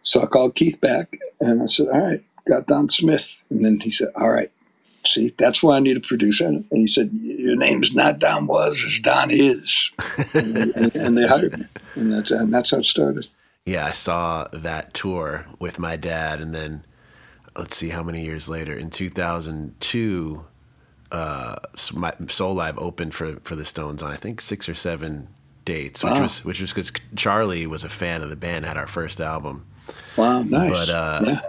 So 0.01 0.21
I 0.21 0.25
called 0.25 0.55
Keith 0.55 0.81
back 0.81 1.17
and 1.39 1.63
I 1.63 1.67
said, 1.67 1.87
all 1.87 2.01
right, 2.01 2.23
got 2.45 2.67
Don 2.67 2.89
Smith. 2.89 3.37
And 3.49 3.63
then 3.63 3.79
he 3.79 3.91
said, 3.91 4.09
all 4.15 4.31
right, 4.31 4.51
See, 5.05 5.33
that's 5.37 5.61
why 5.61 5.75
I 5.75 5.79
need 5.79 5.97
a 5.97 6.01
producer. 6.01 6.47
And 6.47 6.65
he 6.71 6.87
said, 6.87 7.11
Your 7.11 7.55
name's 7.55 7.93
not 7.93 8.19
Don 8.19 8.47
Was, 8.47 8.81
it's 8.83 8.99
Don 8.99 9.31
Is. 9.31 9.91
and, 10.33 10.57
and, 10.57 10.95
and, 10.95 11.17
they 11.17 11.27
hired 11.27 11.59
me. 11.59 11.65
And 11.95 12.13
that's, 12.13 12.31
and 12.31 12.53
that's 12.53 12.71
how 12.71 12.77
it 12.77 12.85
started. 12.85 13.27
Yeah, 13.65 13.85
I 13.85 13.91
saw 13.91 14.47
that 14.53 14.93
tour 14.93 15.45
with 15.59 15.77
my 15.77 15.95
dad. 15.95 16.39
And 16.39 16.55
then, 16.55 16.85
let's 17.57 17.75
see 17.75 17.89
how 17.89 18.01
many 18.01 18.23
years 18.23 18.47
later, 18.47 18.73
in 18.73 18.89
2002, 18.89 20.45
uh, 21.11 21.55
my 21.93 22.11
Soulive 22.11 22.81
opened 22.81 23.13
for, 23.13 23.35
for 23.43 23.55
the 23.55 23.65
Stones 23.65 24.01
on, 24.01 24.11
I 24.11 24.15
think, 24.15 24.39
six 24.39 24.69
or 24.69 24.73
seven 24.73 25.27
dates, 25.65 26.03
which 26.03 26.13
wow. 26.13 26.21
was 26.23 26.43
which 26.43 26.59
was 26.59 26.71
because 26.71 26.91
Charlie 27.15 27.67
was 27.67 27.83
a 27.83 27.89
fan 27.89 28.21
of 28.21 28.29
the 28.29 28.35
band, 28.35 28.65
had 28.65 28.77
our 28.77 28.87
first 28.87 29.21
album. 29.21 29.65
Wow, 30.17 30.43
nice. 30.43 30.87
But 30.87 30.89
uh, 30.89 31.21
yeah 31.25 31.41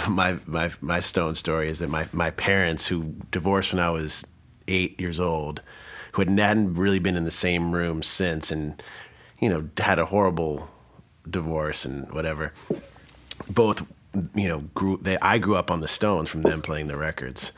my 0.08 0.38
my 0.46 0.70
my 0.80 1.00
stone 1.00 1.34
story 1.34 1.68
is 1.68 1.78
that 1.78 1.88
my 1.88 2.08
my 2.12 2.30
parents 2.30 2.86
who 2.86 3.14
divorced 3.30 3.72
when 3.72 3.82
I 3.82 3.90
was 3.90 4.24
eight 4.68 5.00
years 5.00 5.20
old, 5.20 5.62
who 6.12 6.22
had 6.22 6.38
hadn't 6.38 6.74
really 6.74 6.98
been 6.98 7.16
in 7.16 7.24
the 7.24 7.30
same 7.30 7.72
room 7.72 8.02
since, 8.02 8.50
and 8.50 8.82
you 9.40 9.48
know 9.48 9.68
had 9.78 9.98
a 9.98 10.06
horrible 10.06 10.68
divorce 11.28 11.84
and 11.84 12.10
whatever. 12.12 12.52
Both 13.48 13.82
you 14.34 14.48
know 14.48 14.60
grew 14.74 14.98
they 14.98 15.18
I 15.18 15.38
grew 15.38 15.56
up 15.56 15.70
on 15.70 15.80
the 15.80 15.88
Stones 15.88 16.28
from 16.28 16.42
them 16.42 16.62
playing 16.62 16.86
the 16.88 16.96
records. 16.96 17.52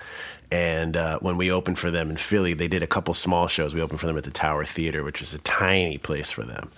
And 0.51 0.97
uh, 0.97 1.19
when 1.19 1.37
we 1.37 1.51
opened 1.51 1.81
for 1.81 1.91
them 1.91 2.11
in 2.11 2.17
Philly, 2.17 2.55
they 2.55 2.69
did 2.69 2.83
a 2.83 2.87
couple 2.87 3.13
small 3.13 3.49
shows. 3.49 3.75
We 3.75 3.81
opened 3.81 3.99
for 3.99 4.07
them 4.07 4.17
at 4.17 4.23
the 4.23 4.31
Tower 4.31 4.65
Theater, 4.65 5.03
which 5.03 5.19
was 5.19 5.35
a 5.35 5.39
tiny 5.39 5.99
place 5.99 6.31
for 6.31 6.45
them. 6.45 6.71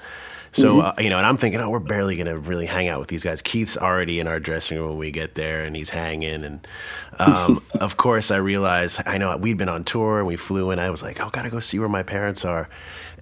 So 0.52 0.76
mm-hmm. 0.76 0.86
uh, 0.86 1.02
you 1.02 1.10
know, 1.10 1.18
and 1.18 1.26
I'm 1.26 1.36
thinking, 1.36 1.60
oh, 1.60 1.70
we're 1.70 1.78
barely 1.80 2.16
gonna 2.16 2.38
really 2.38 2.66
hang 2.66 2.88
out 2.88 3.00
with 3.00 3.08
these 3.08 3.22
guys. 3.22 3.42
Keith's 3.42 3.76
already 3.76 4.20
in 4.20 4.26
our 4.26 4.40
dressing 4.40 4.78
room 4.78 4.90
when 4.90 4.98
we 4.98 5.10
get 5.10 5.34
there, 5.34 5.64
and 5.64 5.76
he's 5.76 5.90
hanging. 5.90 6.44
And 6.44 6.66
um, 7.18 7.62
of 7.80 7.96
course, 7.96 8.30
I 8.30 8.36
realized 8.36 9.00
I 9.06 9.18
know 9.18 9.36
we'd 9.36 9.58
been 9.58 9.68
on 9.68 9.84
tour 9.84 10.18
and 10.18 10.26
we 10.26 10.36
flew 10.36 10.70
in. 10.70 10.78
I 10.78 10.90
was 10.90 11.02
like, 11.02 11.20
oh, 11.20 11.30
gotta 11.30 11.50
go 11.50 11.60
see 11.60 11.78
where 11.78 11.88
my 11.88 12.02
parents 12.02 12.44
are. 12.44 12.68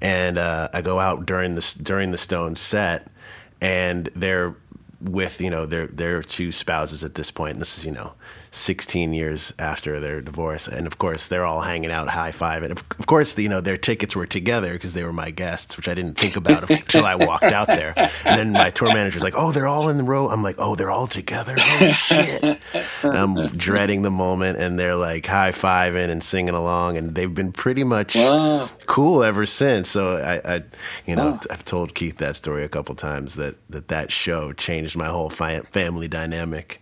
And 0.01 0.39
uh, 0.39 0.69
I 0.73 0.83
go 0.83 0.99
out 0.99 1.27
during 1.27 1.53
the 1.53 1.75
during 1.83 2.11
the 2.11 2.19
Stones 2.19 2.61
set, 2.61 3.09
and 3.61 4.11
they're 4.15 4.55
with 5.01 5.41
you 5.41 5.51
know 5.51 5.67
their 5.67 5.87
their 5.87 6.23
two 6.23 6.51
spouses 6.53 7.05
at 7.05 7.15
this 7.15 7.31
point. 7.31 7.53
And 7.53 7.61
this 7.61 7.79
is 7.79 7.85
you 7.85 7.93
know 7.93 8.13
16 8.55 9.13
years 9.13 9.53
after 9.59 9.99
their 9.99 10.21
divorce, 10.21 10.69
and 10.69 10.87
of 10.87 10.99
course 10.99 11.27
they're 11.27 11.45
all 11.45 11.61
hanging 11.61 11.91
out, 11.91 12.09
high 12.09 12.33
five, 12.33 12.63
and 12.63 12.73
of, 12.73 12.79
of 12.99 13.07
course 13.07 13.37
you 13.37 13.49
know 13.49 13.61
their 13.61 13.77
tickets 13.77 14.15
were 14.15 14.27
together 14.27 14.73
because 14.73 14.95
they 14.95 15.05
were 15.05 15.13
my 15.13 15.31
guests, 15.31 15.77
which 15.77 15.89
I 15.89 15.95
didn't 15.95 16.15
think 16.15 16.37
about 16.37 16.71
until 16.71 17.05
I 17.05 17.17
walked 17.17 17.45
out 17.45 17.67
there. 17.67 17.95
And 17.97 18.39
then 18.39 18.53
my 18.53 18.71
tour 18.71 18.89
manager's 18.89 19.23
like, 19.23 19.35
"Oh, 19.37 19.53
they're 19.53 19.67
all 19.67 19.89
in 19.89 19.99
the 19.99 20.05
row." 20.05 20.29
I'm 20.29 20.43
like, 20.43 20.57
"Oh, 20.59 20.75
they're 20.77 20.91
all 20.91 21.07
together." 21.07 21.55
Oh 21.59 21.91
shit! 21.91 22.43
And 23.03 23.17
I'm 23.17 23.49
dreading 23.49 24.03
the 24.03 24.11
moment, 24.11 24.59
and 24.59 24.79
they're 24.79 24.97
like 24.97 25.27
high 25.27 25.53
fiving 25.53 26.09
and 26.09 26.23
singing 26.23 26.55
along, 26.55 26.97
and 26.97 27.15
they've 27.15 27.35
been 27.35 27.53
pretty 27.53 27.85
much 27.85 28.15
wow. 28.15 28.69
cool 28.87 29.23
ever 29.25 29.47
since. 29.47 29.91
So 29.91 30.17
I, 30.17 30.57
I 30.57 30.63
you 31.07 31.17
know, 31.17 31.33
wow. 31.33 31.41
I've 31.51 31.65
told 31.65 31.95
Keith 31.95 32.19
that 32.19 32.37
story 32.37 32.65
a 32.65 32.69
couple 32.69 32.95
times 32.95 33.35
that 33.35 33.57
that 33.71 33.89
that 33.89 34.13
show 34.13 34.53
changed 34.53 34.97
my 34.97 35.09
whole 35.09 35.31
fi- 35.31 35.61
family 35.61 36.09
dynamic. 36.09 36.81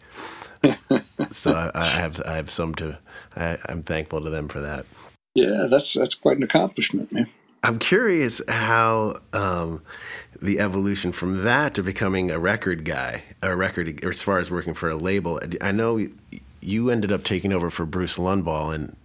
so 1.31 1.53
I, 1.53 1.71
I, 1.75 1.97
have 1.97 2.21
I 2.25 2.37
have 2.37 2.51
some 2.51 2.75
to. 2.77 2.99
I, 3.37 3.59
I'm 3.67 3.83
thankful 3.83 4.21
to 4.23 4.31
them 4.31 4.49
for 4.49 4.61
that. 4.61 4.87
Yeah, 5.35 5.67
that's 5.71 5.95
that's 5.95 6.15
quite 6.15 6.37
an 6.37 6.43
accomplishment, 6.43 7.13
man. 7.13 7.29
I'm 7.65 7.79
curious 7.79 8.41
how 8.49 9.17
um, 9.33 9.83
the 10.41 10.59
evolution 10.59 11.13
from 11.13 11.45
that 11.45 11.75
to 11.75 11.83
becoming 11.83 12.31
a 12.31 12.39
record 12.39 12.85
guy, 12.85 13.23
a 13.41 13.55
record, 13.55 14.05
as 14.05 14.21
far 14.21 14.39
as 14.39 14.51
working 14.51 14.75
for 14.75 14.91
a 14.91 14.97
label. 14.97 15.41
I 15.61 15.71
know 15.71 16.05
you 16.61 16.91
ended 16.91 17.13
up 17.13 17.23
taking 17.25 17.53
over 17.53 17.71
for 17.71 17.87
Bruce 17.87 18.19
Lundvall 18.19 18.75
and 18.75 18.97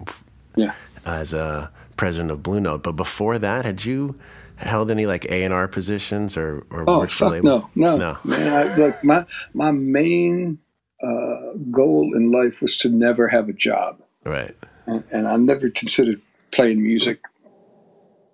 yeah. 0.55 0.73
as 1.05 1.33
a 1.33 1.71
president 1.97 2.31
of 2.31 2.41
Blue 2.41 2.59
Note. 2.59 2.83
But 2.83 2.93
before 2.93 3.37
that, 3.39 3.63
had 3.63 3.85
you 3.85 4.19
held 4.57 4.89
any 4.89 5.05
like 5.05 5.25
A 5.25 5.43
and 5.43 5.53
R 5.53 5.67
positions 5.67 6.35
or 6.35 6.65
or 6.71 6.83
oh 6.87 7.05
fuck 7.07 7.43
no 7.43 7.69
no 7.75 7.95
no 7.95 8.17
man 8.23 8.53
I, 8.53 8.75
like 8.75 9.03
my 9.03 9.25
my 9.53 9.69
main 9.69 10.57
uh, 11.03 11.53
goal 11.71 12.13
in 12.15 12.31
life 12.31 12.61
was 12.61 12.77
to 12.77 12.89
never 12.89 13.27
have 13.27 13.49
a 13.49 13.53
job. 13.53 14.01
Right. 14.23 14.55
And, 14.87 15.03
and, 15.11 15.27
I 15.27 15.37
never 15.37 15.69
considered 15.69 16.21
playing 16.51 16.81
music 16.81 17.19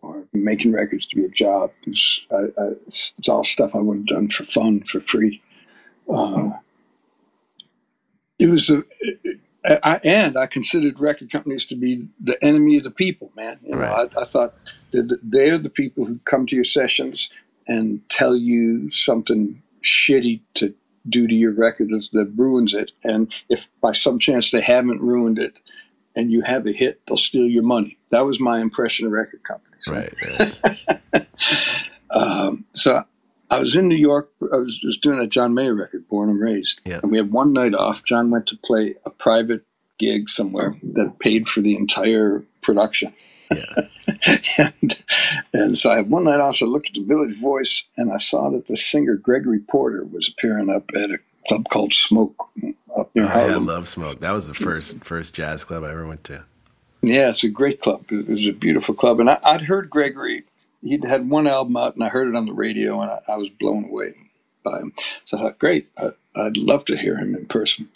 or 0.01 0.24
making 0.34 0.72
records 0.72 1.05
to 1.07 1.16
be 1.16 1.26
a 1.26 1.30
job. 1.30 1.72
It's, 1.86 2.22
I, 2.32 2.61
I, 2.61 2.72
it's 2.88 3.14
all 3.28 3.43
stuff 3.43 3.76
I 3.76 3.80
would 3.80 3.97
have 3.97 4.07
done 4.07 4.30
for 4.30 4.43
fun, 4.43 4.82
for 4.84 5.01
free. 5.01 5.41
Uh, 6.09 6.51
it 8.39 8.49
was 8.49 8.70
a, 8.70 8.84
it, 8.99 9.39
I, 9.66 9.99
and 10.03 10.38
I 10.38 10.45
considered 10.47 10.99
record 10.99 11.32
companies 11.32 11.66
to 11.66 11.76
be 11.76 12.07
the 12.20 12.41
enemy 12.43 12.78
of 12.78 12.84
the 12.84 12.91
people, 12.91 13.32
man. 13.36 13.59
You 13.64 13.72
know, 13.72 13.78
right. 13.78 14.09
I, 14.18 14.22
I 14.22 14.26
thought 14.26 14.55
they're 14.91 15.57
the 15.57 15.70
people 15.70 16.05
who 16.05 16.20
come 16.26 16.45
to 16.47 16.55
your 16.55 16.66
sessions 16.66 17.30
and 17.68 18.07
tell 18.09 18.36
you 18.36 18.91
something 18.91 19.61
shitty 19.84 20.41
to 20.55 20.74
do 21.07 21.27
to 21.27 21.33
your 21.33 21.53
record 21.53 21.89
that 21.89 22.33
ruins 22.35 22.73
it. 22.73 22.91
And 23.03 23.31
if 23.49 23.67
by 23.81 23.91
some 23.93 24.19
chance 24.19 24.51
they 24.51 24.61
haven't 24.61 25.01
ruined 25.01 25.39
it 25.39 25.53
and 26.15 26.31
you 26.31 26.41
have 26.41 26.65
a 26.67 26.71
hit, 26.71 27.01
they'll 27.07 27.17
steal 27.17 27.47
your 27.47 27.63
money. 27.63 27.97
That 28.11 28.21
was 28.21 28.39
my 28.39 28.59
impression 28.59 29.05
of 29.05 29.11
record 29.11 29.41
companies. 29.43 29.87
Right. 29.87 30.13
right. 31.13 31.27
um, 32.11 32.65
so 32.73 33.03
I 33.49 33.59
was 33.59 33.75
in 33.75 33.87
New 33.87 33.95
York. 33.95 34.31
I 34.41 34.57
was, 34.57 34.79
was, 34.83 34.97
doing 34.97 35.19
a 35.19 35.27
John 35.27 35.53
Mayer 35.53 35.75
record, 35.75 36.07
Born 36.07 36.29
and 36.29 36.39
Raised. 36.39 36.81
Yeah. 36.85 36.99
And 37.03 37.11
we 37.11 37.17
had 37.17 37.31
one 37.31 37.53
night 37.53 37.75
off. 37.75 38.03
John 38.03 38.31
went 38.31 38.47
to 38.47 38.57
play 38.57 38.95
a 39.05 39.09
private 39.09 39.65
gig 39.99 40.29
somewhere 40.29 40.75
that 40.81 41.19
paid 41.19 41.47
for 41.47 41.61
the 41.61 41.75
entire 41.75 42.43
production. 42.61 43.13
Yeah. 43.51 44.37
and, 44.57 45.03
and 45.53 45.77
so 45.77 45.91
I 45.91 45.97
had 45.97 46.09
one 46.09 46.25
night 46.25 46.39
off. 46.39 46.57
So 46.57 46.65
I 46.65 46.69
looked 46.69 46.89
at 46.89 46.93
the 46.93 47.03
Village 47.03 47.37
Voice 47.39 47.83
and 47.97 48.11
I 48.11 48.17
saw 48.17 48.49
that 48.51 48.67
the 48.67 48.77
singer 48.77 49.15
Gregory 49.15 49.59
Porter 49.59 50.03
was 50.03 50.29
appearing 50.29 50.69
up 50.69 50.89
at 50.95 51.11
a 51.11 51.17
club 51.47 51.67
called 51.69 51.93
Smoke 51.93 52.49
uh, 52.63 52.99
up 52.99 53.15
near 53.15 53.25
oh, 53.25 53.27
Harlem. 53.27 53.69
I 53.69 53.73
love 53.73 53.87
Smoke. 53.87 54.19
That 54.21 54.31
was 54.31 54.47
the 54.47 54.53
first 54.53 55.03
first 55.03 55.33
jazz 55.33 55.63
club 55.63 55.83
I 55.83 55.91
ever 55.91 56.07
went 56.07 56.23
to. 56.25 56.43
Yeah, 57.01 57.29
it's 57.29 57.43
a 57.43 57.49
great 57.49 57.81
club. 57.81 58.05
It 58.09 58.29
was 58.29 58.47
a 58.47 58.51
beautiful 58.51 58.95
club, 58.95 59.19
and 59.19 59.29
I, 59.29 59.39
would 59.51 59.63
heard 59.63 59.89
Gregory. 59.89 60.43
He'd 60.81 61.03
had 61.03 61.29
one 61.29 61.47
album 61.47 61.75
out, 61.75 61.95
and 61.95 62.03
I 62.03 62.07
heard 62.07 62.29
it 62.29 62.35
on 62.35 62.45
the 62.45 62.53
radio, 62.53 63.01
and 63.01 63.11
I, 63.11 63.19
I 63.27 63.35
was 63.35 63.49
blown 63.49 63.85
away 63.85 64.13
by 64.63 64.79
him. 64.79 64.93
So 65.25 65.37
I 65.37 65.41
thought, 65.41 65.59
great, 65.59 65.89
I, 65.97 66.11
I'd 66.33 66.55
love 66.55 66.85
to 66.85 66.97
hear 66.97 67.17
him 67.17 67.35
in 67.35 67.45
person. 67.45 67.89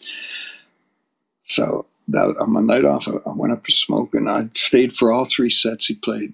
So 1.43 1.85
that 2.09 2.37
on 2.39 2.51
my 2.51 2.61
night 2.61 2.85
off, 2.85 3.07
I 3.07 3.31
went 3.31 3.53
up 3.53 3.65
to 3.65 3.71
smoke, 3.71 4.13
and 4.13 4.29
I 4.29 4.49
stayed 4.53 4.95
for 4.95 5.11
all 5.11 5.25
three 5.25 5.49
sets 5.49 5.87
he 5.87 5.95
played, 5.95 6.33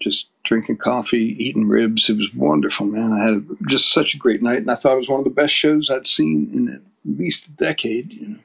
just 0.00 0.26
drinking 0.44 0.78
coffee, 0.78 1.36
eating 1.38 1.68
ribs. 1.68 2.08
It 2.08 2.16
was 2.16 2.32
wonderful, 2.34 2.86
man. 2.86 3.12
I 3.12 3.24
had 3.24 3.46
just 3.68 3.92
such 3.92 4.14
a 4.14 4.18
great 4.18 4.42
night, 4.42 4.58
and 4.58 4.70
I 4.70 4.76
thought 4.76 4.94
it 4.94 5.00
was 5.00 5.08
one 5.08 5.20
of 5.20 5.24
the 5.24 5.30
best 5.30 5.54
shows 5.54 5.90
I'd 5.90 6.06
seen 6.06 6.50
in 6.52 6.74
at 6.74 6.80
least 7.04 7.46
a 7.46 7.50
decade. 7.50 8.12
You 8.12 8.28
know. 8.28 8.38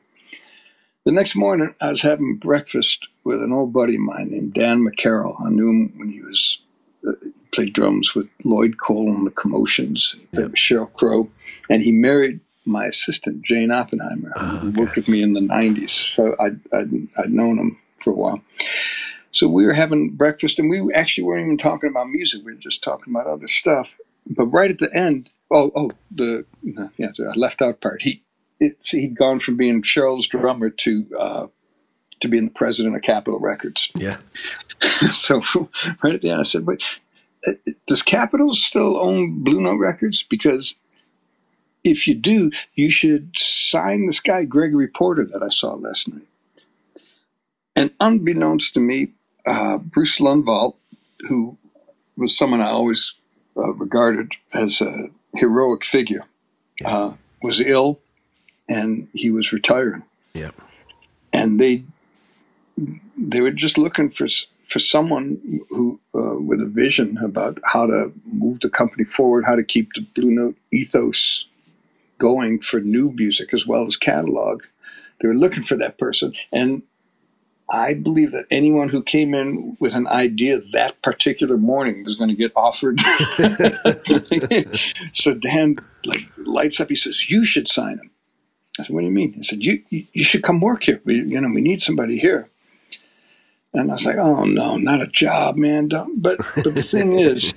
the 1.06 1.12
next 1.12 1.36
morning, 1.36 1.74
I 1.82 1.90
was 1.90 2.02
having 2.02 2.38
breakfast 2.38 3.08
with 3.24 3.42
an 3.42 3.54
old 3.54 3.72
buddy 3.72 3.96
of 3.96 4.02
mine 4.02 4.32
named 4.32 4.54
Dan 4.54 4.86
McCarroll. 4.86 5.46
I 5.46 5.50
knew 5.50 5.70
him 5.70 5.94
when 5.96 6.10
he 6.10 6.22
was 6.22 6.60
uh, 7.08 7.14
played 7.54 7.74
drums 7.74 8.16
with 8.16 8.28
Lloyd 8.44 8.78
Cole 8.78 9.10
and 9.10 9.26
the 9.26 9.32
Commotions, 9.32 10.16
yep. 10.34 10.52
Sheryl 10.52 10.92
Crow, 10.94 11.30
and 11.70 11.82
he 11.82 11.92
married 11.92 12.40
my 12.66 12.86
assistant 12.86 13.44
Jane 13.44 13.72
Oppenheimer, 13.72 14.32
oh, 14.36 14.58
who 14.58 14.72
worked 14.72 14.96
with 14.96 15.08
me 15.08 15.22
in 15.22 15.34
the 15.34 15.42
'90s. 15.42 15.90
So 15.90 16.36
I'd, 16.40 16.60
I'd, 16.74 17.08
I'd 17.18 17.34
known 17.34 17.58
him 17.58 17.78
for 17.98 18.12
a 18.12 18.16
while. 18.16 18.42
So 19.32 19.48
we 19.48 19.66
were 19.66 19.74
having 19.74 20.10
breakfast, 20.12 20.60
and 20.60 20.70
we 20.70 20.94
actually 20.94 21.24
weren't 21.24 21.46
even 21.46 21.58
talking 21.58 21.90
about 21.90 22.10
music. 22.10 22.42
We 22.46 22.54
were 22.54 22.60
just 22.60 22.84
talking 22.84 23.14
about 23.14 23.28
other 23.28 23.48
stuff. 23.48 23.90
But 24.28 24.48
right 24.48 24.70
at 24.70 24.80
the 24.80 24.94
end, 24.94 25.30
oh, 25.50 25.72
oh, 25.76 25.92
the 26.12 26.46
yeah, 26.98 27.10
the 27.18 27.34
left 27.36 27.62
out 27.62 27.82
part. 27.82 28.02
He 28.02 28.24
it's, 28.60 28.92
he'd 28.92 29.18
gone 29.18 29.40
from 29.40 29.58
being 29.58 29.82
Sheryl's 29.82 30.28
drummer 30.28 30.70
to 30.70 31.06
uh, 31.18 31.48
to 32.22 32.28
being 32.28 32.46
the 32.46 32.52
president 32.52 32.96
of 32.96 33.02
Capitol 33.02 33.40
Records. 33.40 33.92
Yeah. 33.96 34.18
so 35.12 35.42
right 36.04 36.14
at 36.14 36.22
the 36.22 36.30
end, 36.30 36.40
I 36.40 36.44
said, 36.44 36.66
"But 36.66 36.82
uh, 37.48 37.54
does 37.88 38.04
Capitol 38.04 38.56
still 38.56 38.98
own 38.98 39.44
Blue 39.44 39.62
Note 39.62 39.80
Records? 39.80 40.24
Because 40.24 40.76
if 41.84 42.08
you 42.08 42.16
do, 42.16 42.52
you 42.76 42.90
should 42.92 43.38
sign 43.38 44.06
this 44.06 44.20
guy 44.20 44.46
Gregory 44.46 44.88
Porter 44.88 45.26
that 45.26 45.44
I 45.44 45.50
saw 45.50 45.74
last 45.74 46.08
night." 46.08 46.28
And 47.76 47.92
unbeknownst 48.00 48.74
to 48.74 48.80
me, 48.80 49.10
uh, 49.46 49.78
Bruce 49.78 50.20
Lundvall, 50.20 50.76
who 51.28 51.58
was 52.18 52.38
someone 52.38 52.62
I 52.62 52.70
always 52.70 53.14
uh, 53.58 53.74
regarded 53.74 54.34
as 54.54 54.82
a 54.82 55.10
heroic 55.36 55.84
figure, 55.84 56.26
uh, 56.86 57.14
was 57.42 57.60
ill 57.60 58.00
and 58.68 59.08
he 59.14 59.32
was 59.32 59.52
retiring. 59.52 60.04
Yeah. 60.34 60.52
And 61.34 61.60
they 61.60 61.84
they 63.18 63.42
were 63.42 63.52
just 63.52 63.78
looking 63.78 64.10
for 64.10 64.28
for 64.66 64.80
someone 64.80 65.62
who 65.70 66.00
uh, 66.16 66.38
with 66.40 66.62
a 66.62 66.66
vision 66.66 67.18
about 67.18 67.60
how 67.66 67.86
to 67.86 68.12
move 68.26 68.62
the 68.62 68.70
company 68.70 69.04
forward, 69.04 69.46
how 69.46 69.56
to 69.56 69.64
keep 69.64 69.90
the 69.94 70.02
Blue 70.02 70.32
Note 70.32 70.56
ethos 70.72 71.46
going 72.22 72.60
for 72.60 72.80
new 72.80 73.12
music 73.12 73.54
as 73.54 73.66
well 73.66 73.88
as 73.88 73.98
catalog. 73.98 74.64
They 75.20 75.28
were 75.28 75.42
looking 75.44 75.64
for 75.64 75.76
that 75.78 75.98
person, 75.98 76.34
and 76.52 76.84
I 77.70 77.94
believe 77.94 78.32
that 78.32 78.46
anyone 78.52 78.90
who 78.90 79.02
came 79.02 79.34
in 79.34 79.78
with 79.80 79.96
an 79.96 80.08
idea 80.08 80.62
that 80.74 81.02
particular 81.02 81.58
morning 81.58 82.04
was 82.04 82.16
going 82.16 82.30
to 82.30 82.36
get 82.36 82.52
offered. 82.56 83.00
so 85.14 85.34
Dan 85.34 85.78
like 86.06 86.28
lights 86.38 86.80
up. 86.80 86.90
He 86.90 86.96
says, 86.96 87.30
"You 87.30 87.46
should 87.46 87.68
sign 87.68 88.00
him." 88.00 88.12
I 88.80 88.84
said, 88.84 88.94
"What 88.94 89.02
do 89.02 89.08
you 89.08 89.12
mean?" 89.12 89.34
He 89.34 89.44
said, 89.44 89.64
"You 89.64 89.82
you 89.90 90.24
should 90.24 90.44
come 90.44 90.60
work 90.60 90.84
here. 90.84 91.02
We, 91.06 91.16
you 91.16 91.42
know, 91.42 91.50
we 91.50 91.62
need 91.62 91.82
somebody 91.82 92.20
here." 92.20 92.50
And 93.74 93.90
I 93.90 93.94
was 93.94 94.06
like, 94.06 94.18
"Oh 94.18 94.44
no, 94.44 94.78
not 94.78 95.02
a 95.02 95.08
job, 95.08 95.58
man." 95.58 95.88
Don't. 95.88 96.22
But 96.22 96.38
but 96.64 96.76
the 96.76 96.84
thing 96.84 97.20
is, 97.20 97.54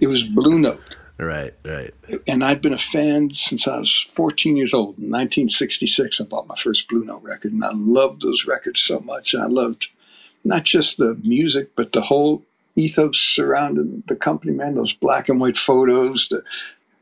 it 0.00 0.08
was 0.08 0.24
Blue 0.24 0.58
Note. 0.58 0.82
Right, 1.18 1.52
right. 1.64 1.92
And 2.28 2.44
I'd 2.44 2.62
been 2.62 2.72
a 2.72 2.78
fan 2.78 3.30
since 3.34 3.66
I 3.66 3.80
was 3.80 4.06
14 4.12 4.56
years 4.56 4.72
old. 4.72 4.98
In 4.98 5.10
1966, 5.10 6.20
I 6.20 6.24
bought 6.24 6.46
my 6.46 6.54
first 6.54 6.88
Blue 6.88 7.04
Note 7.04 7.24
record, 7.24 7.52
and 7.52 7.64
I 7.64 7.72
loved 7.74 8.22
those 8.22 8.46
records 8.46 8.82
so 8.82 9.00
much. 9.00 9.34
I 9.34 9.46
loved 9.46 9.88
not 10.44 10.62
just 10.62 10.98
the 10.98 11.18
music, 11.24 11.74
but 11.74 11.92
the 11.92 12.02
whole 12.02 12.44
ethos 12.76 13.18
surrounding 13.18 14.04
the 14.06 14.14
company. 14.14 14.52
Man, 14.52 14.76
those 14.76 14.92
black 14.92 15.28
and 15.28 15.40
white 15.40 15.58
photos, 15.58 16.28
the 16.28 16.44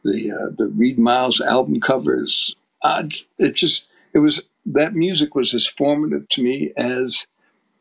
the 0.02 0.32
uh, 0.32 0.50
the 0.56 0.68
Reid 0.68 0.98
Miles 0.98 1.40
album 1.42 1.78
covers, 1.80 2.54
I, 2.82 3.10
it 3.38 3.54
just 3.54 3.86
it 4.14 4.20
was 4.20 4.42
that 4.64 4.94
music 4.94 5.34
was 5.34 5.52
as 5.52 5.66
formative 5.66 6.26
to 6.30 6.42
me 6.42 6.72
as 6.76 7.26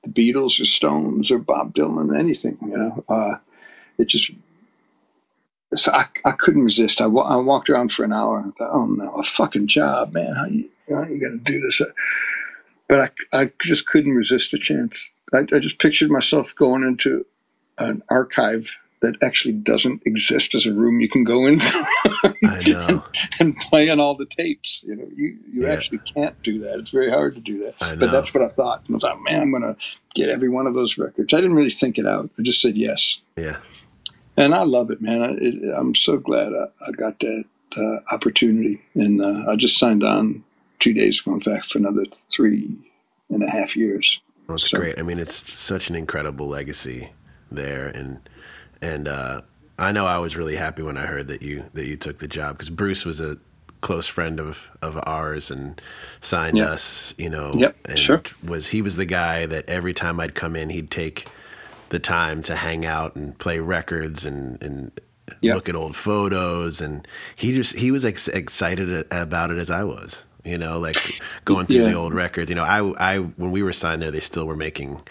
the 0.03 0.09
Beatles 0.09 0.59
or 0.59 0.65
Stones 0.65 1.31
or 1.31 1.39
Bob 1.39 1.73
Dylan, 1.73 2.17
anything. 2.17 2.57
You 2.61 2.77
know, 2.77 3.03
uh, 3.07 3.37
it 3.97 4.09
just 4.09 4.31
so 5.75 5.91
I, 5.93 6.05
I 6.23 6.31
couldn't 6.31 6.63
resist. 6.63 7.01
I, 7.01 7.05
I 7.05 7.35
walked 7.37 7.69
around 7.69 7.93
for 7.93 8.03
an 8.03 8.13
hour 8.13 8.39
and 8.39 8.55
thought, 8.55 8.71
oh 8.71 8.85
no, 8.85 9.11
a 9.15 9.23
fucking 9.23 9.67
job, 9.67 10.13
man. 10.13 10.35
How 10.35 10.45
you, 10.45 10.69
how 10.89 11.03
you 11.03 11.19
going 11.19 11.41
to 11.43 11.51
do 11.51 11.61
this? 11.61 11.81
But 12.87 13.13
I, 13.33 13.41
I 13.41 13.51
just 13.61 13.87
couldn't 13.87 14.13
resist 14.13 14.53
a 14.53 14.57
chance. 14.57 15.09
I, 15.33 15.39
I 15.39 15.59
just 15.59 15.79
pictured 15.79 16.11
myself 16.11 16.53
going 16.55 16.83
into 16.83 17.25
an 17.77 18.03
archive 18.09 18.77
that 19.01 19.15
actually 19.21 19.53
doesn't 19.53 20.01
exist 20.05 20.55
as 20.55 20.65
a 20.65 20.73
room 20.73 20.99
you 20.99 21.07
can 21.07 21.23
go 21.23 21.45
in 21.45 21.59
and, 22.41 23.01
and 23.39 23.55
playing 23.57 23.99
all 23.99 24.15
the 24.15 24.25
tapes. 24.25 24.83
You 24.83 24.95
know, 24.95 25.07
you, 25.15 25.37
you 25.51 25.63
yeah. 25.63 25.73
actually 25.73 25.99
can't 25.99 26.41
do 26.41 26.59
that. 26.59 26.79
It's 26.79 26.91
very 26.91 27.09
hard 27.09 27.35
to 27.35 27.41
do 27.41 27.63
that. 27.65 27.99
But 27.99 28.11
that's 28.11 28.33
what 28.33 28.43
I 28.43 28.49
thought. 28.49 28.83
I 28.89 28.93
was 28.93 29.03
like, 29.03 29.21
man, 29.21 29.41
I'm 29.41 29.51
going 29.51 29.63
to 29.63 29.75
get 30.15 30.29
every 30.29 30.49
one 30.49 30.65
of 30.65 30.73
those 30.73 30.97
records. 30.97 31.33
I 31.33 31.37
didn't 31.37 31.55
really 31.55 31.69
think 31.69 31.97
it 31.97 32.07
out. 32.07 32.29
I 32.39 32.41
just 32.41 32.61
said 32.61 32.77
yes. 32.77 33.21
Yeah. 33.37 33.57
And 34.37 34.53
I 34.53 34.63
love 34.63 34.91
it, 34.91 35.01
man. 35.01 35.21
I, 35.21 35.79
am 35.79 35.95
so 35.95 36.17
glad 36.17 36.53
I, 36.53 36.65
I 36.87 36.91
got 36.91 37.19
that 37.19 37.45
uh, 37.77 38.13
opportunity. 38.13 38.81
And 38.93 39.21
uh, 39.21 39.49
I 39.49 39.55
just 39.55 39.77
signed 39.77 40.03
on 40.03 40.43
two 40.79 40.93
days 40.93 41.21
ago, 41.21 41.33
in 41.33 41.41
fact, 41.41 41.71
for 41.71 41.77
another 41.77 42.05
three 42.31 42.75
and 43.29 43.43
a 43.43 43.49
half 43.49 43.75
years. 43.75 44.19
That's 44.47 44.69
so. 44.69 44.77
great. 44.77 44.99
I 44.99 45.03
mean, 45.03 45.19
it's 45.19 45.57
such 45.57 45.89
an 45.89 45.95
incredible 45.95 46.47
legacy 46.47 47.11
there. 47.49 47.87
And, 47.87 48.19
and 48.81 49.07
uh, 49.07 49.41
I 49.77 49.91
know 49.91 50.05
I 50.05 50.19
was 50.19 50.35
really 50.35 50.55
happy 50.55 50.83
when 50.83 50.97
I 50.97 51.05
heard 51.05 51.27
that 51.27 51.41
you 51.41 51.65
that 51.73 51.85
you 51.85 51.97
took 51.97 52.19
the 52.19 52.27
job 52.27 52.57
because 52.57 52.69
Bruce 52.69 53.05
was 53.05 53.19
a 53.19 53.37
close 53.81 54.07
friend 54.07 54.39
of 54.39 54.69
of 54.81 54.97
ours 55.05 55.51
and 55.51 55.81
signed 56.21 56.57
yep. 56.57 56.69
us. 56.69 57.13
You 57.17 57.29
know, 57.29 57.51
yep, 57.53 57.75
and 57.85 57.99
sure. 57.99 58.21
Was 58.43 58.67
he 58.67 58.81
was 58.81 58.95
the 58.95 59.05
guy 59.05 59.45
that 59.45 59.67
every 59.67 59.93
time 59.93 60.19
I'd 60.19 60.33
come 60.33 60.55
in, 60.55 60.69
he'd 60.69 60.91
take 60.91 61.27
the 61.89 61.99
time 61.99 62.43
to 62.43 62.55
hang 62.55 62.85
out 62.85 63.15
and 63.15 63.37
play 63.37 63.59
records 63.59 64.25
and 64.25 64.61
and 64.61 64.91
yep. 65.41 65.55
look 65.55 65.69
at 65.69 65.75
old 65.75 65.95
photos 65.95 66.81
and 66.81 67.07
he 67.35 67.53
just 67.53 67.75
he 67.75 67.91
was 67.91 68.05
ex- 68.05 68.27
excited 68.27 69.07
about 69.11 69.51
it 69.51 69.57
as 69.57 69.69
I 69.69 69.83
was. 69.83 70.23
You 70.43 70.59
know, 70.59 70.79
like 70.79 71.19
going 71.45 71.65
through 71.65 71.77
yeah. 71.77 71.89
the 71.89 71.95
old 71.95 72.13
records. 72.13 72.49
You 72.49 72.55
know, 72.55 72.63
I 72.63 73.15
I 73.15 73.19
when 73.19 73.51
we 73.51 73.63
were 73.63 73.73
signed 73.73 74.01
there, 74.01 74.11
they 74.11 74.19
still 74.19 74.45
were 74.45 74.55
making 74.55 75.01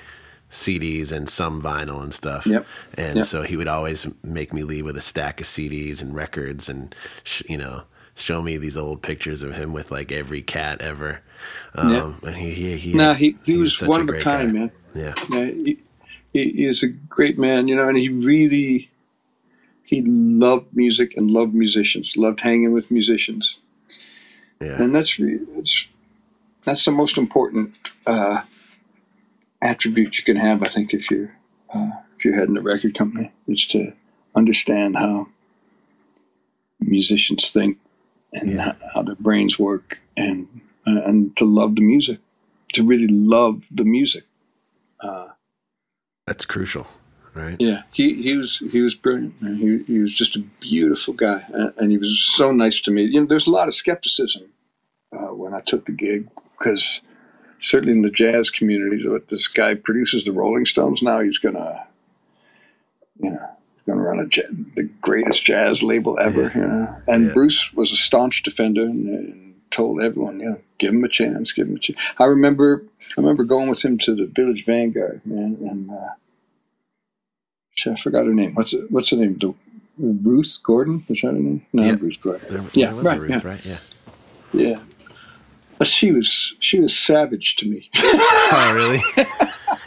CDs 0.54 1.12
and 1.12 1.28
some 1.28 1.60
vinyl 1.60 2.02
and 2.02 2.14
stuff. 2.14 2.46
Yep. 2.46 2.66
And 2.96 3.16
yep. 3.16 3.24
so 3.26 3.42
he 3.42 3.56
would 3.56 3.68
always 3.68 4.06
make 4.22 4.52
me 4.54 4.62
leave 4.62 4.84
with 4.84 4.96
a 4.96 5.02
stack 5.02 5.40
of 5.40 5.46
CDs 5.46 6.00
and 6.00 6.14
records 6.14 6.68
and, 6.68 6.94
sh- 7.24 7.42
you 7.48 7.58
know, 7.58 7.82
show 8.14 8.40
me 8.40 8.56
these 8.56 8.76
old 8.76 9.02
pictures 9.02 9.42
of 9.42 9.54
him 9.54 9.72
with 9.72 9.90
like 9.90 10.12
every 10.12 10.42
cat 10.42 10.80
ever. 10.80 11.20
Um, 11.74 11.92
yeah. 12.22 12.28
And 12.28 12.36
he, 12.36 12.54
he, 12.54 12.76
he, 12.76 12.94
no, 12.94 13.12
he, 13.12 13.36
he, 13.44 13.52
he 13.52 13.58
was, 13.58 13.80
was 13.80 13.88
one 13.88 14.08
of 14.08 14.14
a 14.14 14.20
kind, 14.20 14.54
man. 14.54 14.70
Yeah. 14.94 15.14
yeah 15.28 15.44
he, 15.46 15.78
he 16.34 16.66
is 16.66 16.82
a 16.82 16.88
great 16.88 17.38
man, 17.38 17.68
you 17.68 17.74
know, 17.74 17.88
and 17.88 17.96
he 17.96 18.10
really, 18.10 18.90
he 19.84 20.02
loved 20.02 20.76
music 20.76 21.16
and 21.16 21.30
loved 21.30 21.54
musicians, 21.54 22.12
loved 22.16 22.40
hanging 22.42 22.74
with 22.74 22.90
musicians. 22.90 23.58
Yeah. 24.60 24.82
And 24.82 24.94
that's, 24.94 25.18
that's, 25.18 25.88
that's 26.64 26.84
the 26.84 26.90
most 26.90 27.16
important, 27.16 27.74
uh, 28.06 28.42
attribute 29.64 30.18
you 30.18 30.24
can 30.24 30.36
have, 30.36 30.62
I 30.62 30.68
think, 30.68 30.92
if 30.92 31.10
you're 31.10 31.34
uh, 31.74 31.90
if 32.16 32.24
you're 32.24 32.38
heading 32.38 32.56
a 32.56 32.60
record 32.60 32.94
company, 32.94 33.32
is 33.48 33.66
to 33.68 33.92
understand 34.36 34.96
how 34.96 35.28
musicians 36.78 37.50
think 37.50 37.78
and 38.32 38.50
yeah. 38.50 38.64
how, 38.64 38.74
how, 38.94 39.02
their 39.02 39.16
brains 39.16 39.58
work, 39.58 40.00
and 40.16 40.46
uh, 40.86 41.02
and 41.02 41.36
to 41.36 41.44
love 41.44 41.74
the 41.74 41.80
music, 41.80 42.18
to 42.74 42.84
really 42.84 43.08
love 43.08 43.64
the 43.70 43.84
music. 43.84 44.24
Uh, 45.00 45.28
That's 46.26 46.46
crucial, 46.46 46.86
right? 47.34 47.56
Yeah, 47.58 47.82
he 47.92 48.22
he 48.22 48.36
was 48.36 48.58
he 48.58 48.80
was 48.80 48.94
brilliant. 48.94 49.40
Man. 49.42 49.56
He 49.56 49.92
he 49.92 49.98
was 49.98 50.14
just 50.14 50.36
a 50.36 50.40
beautiful 50.60 51.14
guy, 51.14 51.44
and 51.76 51.90
he 51.90 51.98
was 51.98 52.18
so 52.36 52.50
nice 52.50 52.80
to 52.82 52.90
me. 52.90 53.02
You 53.02 53.20
know, 53.20 53.26
there's 53.26 53.46
a 53.46 53.50
lot 53.50 53.68
of 53.68 53.74
skepticism 53.74 54.44
uh, 55.12 55.34
when 55.34 55.54
I 55.54 55.60
took 55.60 55.86
the 55.86 55.92
gig 55.92 56.28
because 56.58 57.02
certainly 57.60 57.94
in 57.94 58.02
the 58.02 58.10
jazz 58.10 58.50
community, 58.50 59.06
what 59.08 59.28
this 59.28 59.48
guy 59.48 59.74
produces 59.74 60.24
the 60.24 60.32
Rolling 60.32 60.66
Stones 60.66 61.02
now, 61.02 61.20
he's 61.20 61.38
gonna, 61.38 61.86
you 63.18 63.30
know, 63.30 63.48
gonna 63.86 64.00
run 64.00 64.20
a 64.20 64.24
the 64.26 64.88
greatest 65.00 65.44
jazz 65.44 65.82
label 65.82 66.18
ever. 66.18 66.42
Yeah. 66.42 66.56
You 66.56 66.66
know? 66.66 67.02
And 67.08 67.26
yeah. 67.26 67.32
Bruce 67.32 67.72
was 67.72 67.92
a 67.92 67.96
staunch 67.96 68.42
defender 68.42 68.82
and, 68.82 69.08
and, 69.08 69.53
told 69.74 70.02
everyone, 70.02 70.40
you 70.40 70.50
know, 70.50 70.60
give 70.78 70.94
him 70.94 71.04
a 71.04 71.08
chance, 71.08 71.52
give 71.52 71.68
him 71.68 71.76
a 71.76 71.78
chance. 71.78 71.98
I 72.18 72.24
remember, 72.24 72.84
I 73.16 73.20
remember 73.20 73.44
going 73.44 73.68
with 73.68 73.84
him 73.84 73.98
to 73.98 74.14
the 74.14 74.26
Village 74.26 74.64
Vanguard, 74.64 75.20
man, 75.24 75.58
and 75.60 75.90
uh, 75.90 77.92
I 77.92 78.00
forgot 78.00 78.26
her 78.26 78.34
name. 78.34 78.54
What's 78.54 78.72
it, 78.72 78.90
what's 78.90 79.10
her 79.10 79.16
name? 79.16 79.38
The, 79.38 79.54
Ruth 79.96 80.58
Gordon? 80.64 81.04
Is 81.08 81.20
that 81.20 81.28
her 81.28 81.32
name? 81.34 81.64
No, 81.72 81.84
yeah. 81.84 81.96
Ruth 82.00 82.20
Gordon. 82.20 82.48
There, 82.50 82.64
yeah, 82.72 82.90
right, 82.94 83.20
Ruth, 83.20 83.30
yeah. 83.30 83.40
right. 83.44 83.64
Yeah. 83.64 83.78
Yeah 84.52 84.80
she 85.82 86.12
was 86.12 86.54
she 86.60 86.80
was 86.80 86.96
savage 86.96 87.56
to 87.56 87.68
me. 87.68 87.90
oh, 87.96 88.72
really? 88.74 89.02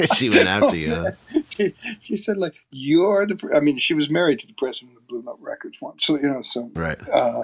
she 0.16 0.30
went 0.30 0.48
after 0.48 0.76
you. 0.76 0.94
Huh? 0.94 1.12
She, 1.50 1.74
she, 2.02 2.18
said, 2.18 2.38
"Like 2.38 2.54
you're 2.70 3.26
the." 3.26 3.52
I 3.56 3.60
mean, 3.60 3.80
she 3.80 3.94
was 3.94 4.10
married 4.10 4.40
to 4.40 4.48
the 4.48 4.54
president 4.54 4.98
of 4.98 5.08
Blue 5.08 5.24
Note 5.24 5.40
Records 5.42 5.78
once, 5.82 6.06
so 6.06 6.16
you 6.16 6.24
know. 6.24 6.42
So 6.42 6.70
right. 6.74 6.98
Uh, 7.10 7.44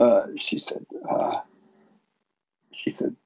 uh, 0.00 0.26
she 0.38 0.58
said. 0.58 0.86
Uh, 1.08 1.40
she 2.72 2.90
said, 2.90 3.16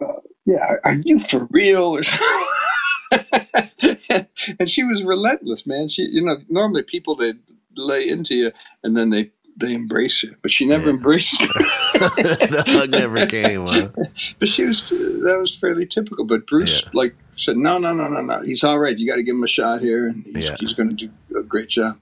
uh, 0.00 0.20
yeah, 0.46 0.76
are 0.84 0.94
you 0.94 1.18
for 1.18 1.46
real? 1.50 1.98
and 3.10 4.70
she 4.70 4.84
was 4.84 5.02
relentless, 5.02 5.66
man. 5.66 5.88
She, 5.88 6.02
you 6.02 6.22
know, 6.22 6.36
normally 6.48 6.82
people 6.82 7.16
they 7.16 7.34
lay 7.76 8.08
into 8.08 8.34
you 8.34 8.52
and 8.82 8.96
then 8.96 9.10
they 9.10 9.30
they 9.56 9.74
embrace 9.74 10.22
you, 10.22 10.34
but 10.42 10.52
she 10.52 10.64
never 10.64 10.84
yeah. 10.84 10.90
embraced 10.90 11.40
you. 11.40 11.48
the 11.94 12.64
hug 12.66 12.90
never 12.90 13.26
came. 13.26 13.66
Huh? 13.66 13.88
But 14.38 14.48
she 14.48 14.64
was 14.64 14.88
that 14.88 15.36
was 15.38 15.54
fairly 15.54 15.86
typical. 15.86 16.24
But 16.24 16.46
Bruce, 16.46 16.82
yeah. 16.82 16.90
like, 16.94 17.14
said, 17.36 17.56
no, 17.56 17.78
no, 17.78 17.92
no, 17.92 18.08
no, 18.08 18.22
no. 18.22 18.42
He's 18.42 18.64
all 18.64 18.78
right. 18.78 18.96
You 18.96 19.06
got 19.06 19.16
to 19.16 19.22
give 19.22 19.34
him 19.34 19.44
a 19.44 19.48
shot 19.48 19.80
here, 19.80 20.08
and 20.08 20.24
he's, 20.24 20.36
yeah. 20.36 20.56
he's 20.60 20.72
going 20.72 20.96
to 20.96 20.96
do 20.96 21.10
a 21.38 21.42
great 21.42 21.68
job. 21.68 21.98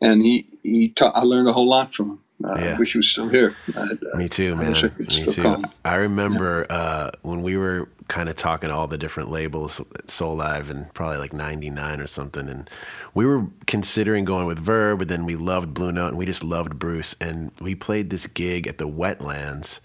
And 0.00 0.22
he 0.22 0.46
he 0.62 0.90
taught. 0.90 1.16
I 1.16 1.22
learned 1.22 1.48
a 1.48 1.52
whole 1.52 1.68
lot 1.68 1.92
from 1.92 2.10
him. 2.10 2.20
Uh, 2.44 2.54
yeah. 2.58 2.74
I 2.74 2.78
wish 2.78 2.92
he 2.92 2.98
was 2.98 3.08
still 3.08 3.28
here. 3.28 3.56
uh, 3.74 3.88
Me 4.14 4.28
too, 4.28 4.56
man. 4.56 4.92
Me 4.98 5.26
too. 5.26 5.62
I 5.84 5.96
remember 5.96 6.66
yeah. 6.68 6.76
uh, 6.76 7.10
when 7.22 7.42
we 7.42 7.56
were 7.56 7.88
kind 8.08 8.28
of 8.28 8.36
talking 8.36 8.70
all 8.70 8.86
the 8.86 8.98
different 8.98 9.30
labels 9.30 9.80
at 9.80 10.06
Soulive 10.06 10.70
and 10.70 10.92
probably 10.94 11.16
like 11.16 11.32
99 11.32 12.00
or 12.00 12.06
something. 12.06 12.48
And 12.48 12.68
we 13.14 13.24
were 13.24 13.46
considering 13.66 14.24
going 14.24 14.46
with 14.46 14.58
Verve, 14.58 14.98
but 14.98 15.08
then 15.08 15.24
we 15.24 15.34
loved 15.34 15.74
Blue 15.74 15.92
Note 15.92 16.08
and 16.08 16.18
we 16.18 16.26
just 16.26 16.44
loved 16.44 16.78
Bruce. 16.78 17.14
And 17.20 17.50
we 17.60 17.74
played 17.74 18.10
this 18.10 18.26
gig 18.26 18.66
at 18.66 18.78
the 18.78 18.88
Wetlands 18.88 19.80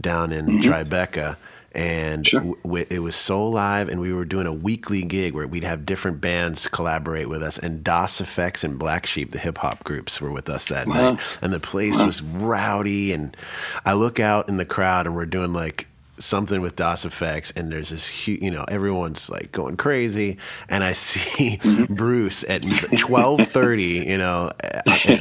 down 0.00 0.32
in 0.32 0.46
mm-hmm. 0.46 0.60
Tribeca 0.60 1.36
and 1.76 2.26
sure. 2.26 2.56
w- 2.64 2.86
it 2.88 3.00
was 3.00 3.14
Soulive 3.14 3.88
and 3.88 4.00
we 4.00 4.12
were 4.12 4.24
doing 4.24 4.46
a 4.46 4.52
weekly 4.52 5.02
gig 5.02 5.34
where 5.34 5.46
we'd 5.46 5.62
have 5.62 5.84
different 5.84 6.22
bands 6.22 6.66
collaborate 6.68 7.28
with 7.28 7.42
us 7.42 7.58
and 7.58 7.84
Das 7.84 8.20
EFX 8.20 8.64
and 8.64 8.78
Black 8.78 9.06
Sheep 9.06 9.30
the 9.30 9.38
hip 9.38 9.58
hop 9.58 9.84
groups 9.84 10.20
were 10.20 10.30
with 10.30 10.48
us 10.48 10.66
that 10.68 10.86
wow. 10.86 11.12
night 11.12 11.38
and 11.42 11.52
the 11.52 11.60
place 11.60 11.98
wow. 11.98 12.06
was 12.06 12.22
rowdy 12.22 13.12
and 13.12 13.36
i 13.84 13.92
look 13.92 14.18
out 14.18 14.48
in 14.48 14.56
the 14.56 14.64
crowd 14.64 15.06
and 15.06 15.14
we're 15.14 15.26
doing 15.26 15.52
like 15.52 15.86
something 16.18 16.60
with 16.60 16.76
Das 16.76 17.04
EFX, 17.04 17.52
and 17.56 17.70
there's 17.70 17.90
this 17.90 18.06
huge, 18.06 18.42
you 18.42 18.50
know, 18.50 18.64
everyone's 18.68 19.28
like 19.30 19.52
going 19.52 19.76
crazy, 19.76 20.38
and 20.68 20.82
I 20.82 20.92
see 20.94 21.58
mm-hmm. 21.58 21.94
Bruce 21.94 22.44
at 22.48 22.64
twelve 22.98 23.40
thirty, 23.40 24.04
you 24.06 24.18
know, 24.18 24.50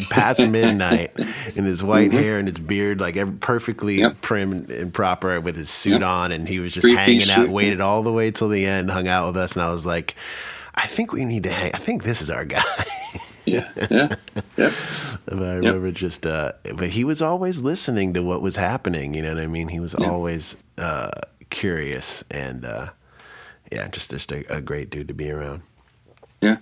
past 0.09 0.41
midnight, 0.41 1.11
in 1.55 1.65
his 1.65 1.83
white 1.83 2.09
mm-hmm. 2.09 2.17
hair 2.17 2.39
and 2.39 2.47
his 2.47 2.59
beard, 2.59 2.99
like 2.99 3.17
perfectly 3.39 3.95
yep. 3.99 4.21
prim 4.21 4.65
and 4.69 4.93
proper, 4.93 5.39
with 5.41 5.55
his 5.55 5.69
suit 5.69 6.01
yep. 6.01 6.03
on, 6.03 6.31
and 6.31 6.47
he 6.47 6.59
was 6.59 6.73
just 6.73 6.87
hanging 6.87 7.29
out, 7.29 7.49
waited 7.49 7.81
all 7.81 8.03
the 8.03 8.11
way 8.11 8.31
till 8.31 8.49
the 8.49 8.65
end, 8.65 8.89
hung 8.89 9.07
out 9.07 9.27
with 9.27 9.37
us, 9.37 9.53
and 9.53 9.61
I 9.61 9.71
was 9.71 9.85
like, 9.85 10.15
I 10.75 10.87
think 10.87 11.11
we 11.11 11.25
need 11.25 11.43
to 11.43 11.51
hang. 11.51 11.71
I 11.73 11.77
think 11.77 12.03
this 12.03 12.21
is 12.21 12.29
our 12.29 12.45
guy. 12.45 12.63
yeah, 13.45 13.69
yeah, 13.89 14.15
yeah. 14.57 14.71
But 15.25 15.41
I 15.41 15.55
remember 15.55 15.87
yep. 15.87 15.95
just, 15.95 16.25
uh, 16.27 16.51
but 16.75 16.89
he 16.89 17.03
was 17.03 17.19
always 17.19 17.59
listening 17.59 18.13
to 18.13 18.21
what 18.21 18.43
was 18.43 18.57
happening. 18.57 19.15
You 19.15 19.23
know 19.23 19.33
what 19.33 19.41
I 19.41 19.47
mean? 19.47 19.69
He 19.69 19.79
was 19.79 19.95
yeah. 19.97 20.07
always 20.07 20.55
uh, 20.77 21.09
curious 21.49 22.23
and, 22.29 22.63
uh, 22.63 22.89
yeah, 23.71 23.87
just 23.87 24.11
just 24.11 24.31
a, 24.31 24.55
a, 24.55 24.61
great 24.61 24.89
dude 24.89 25.07
to 25.07 25.13
be 25.13 25.31
around. 25.31 25.61
Yeah, 26.41 26.57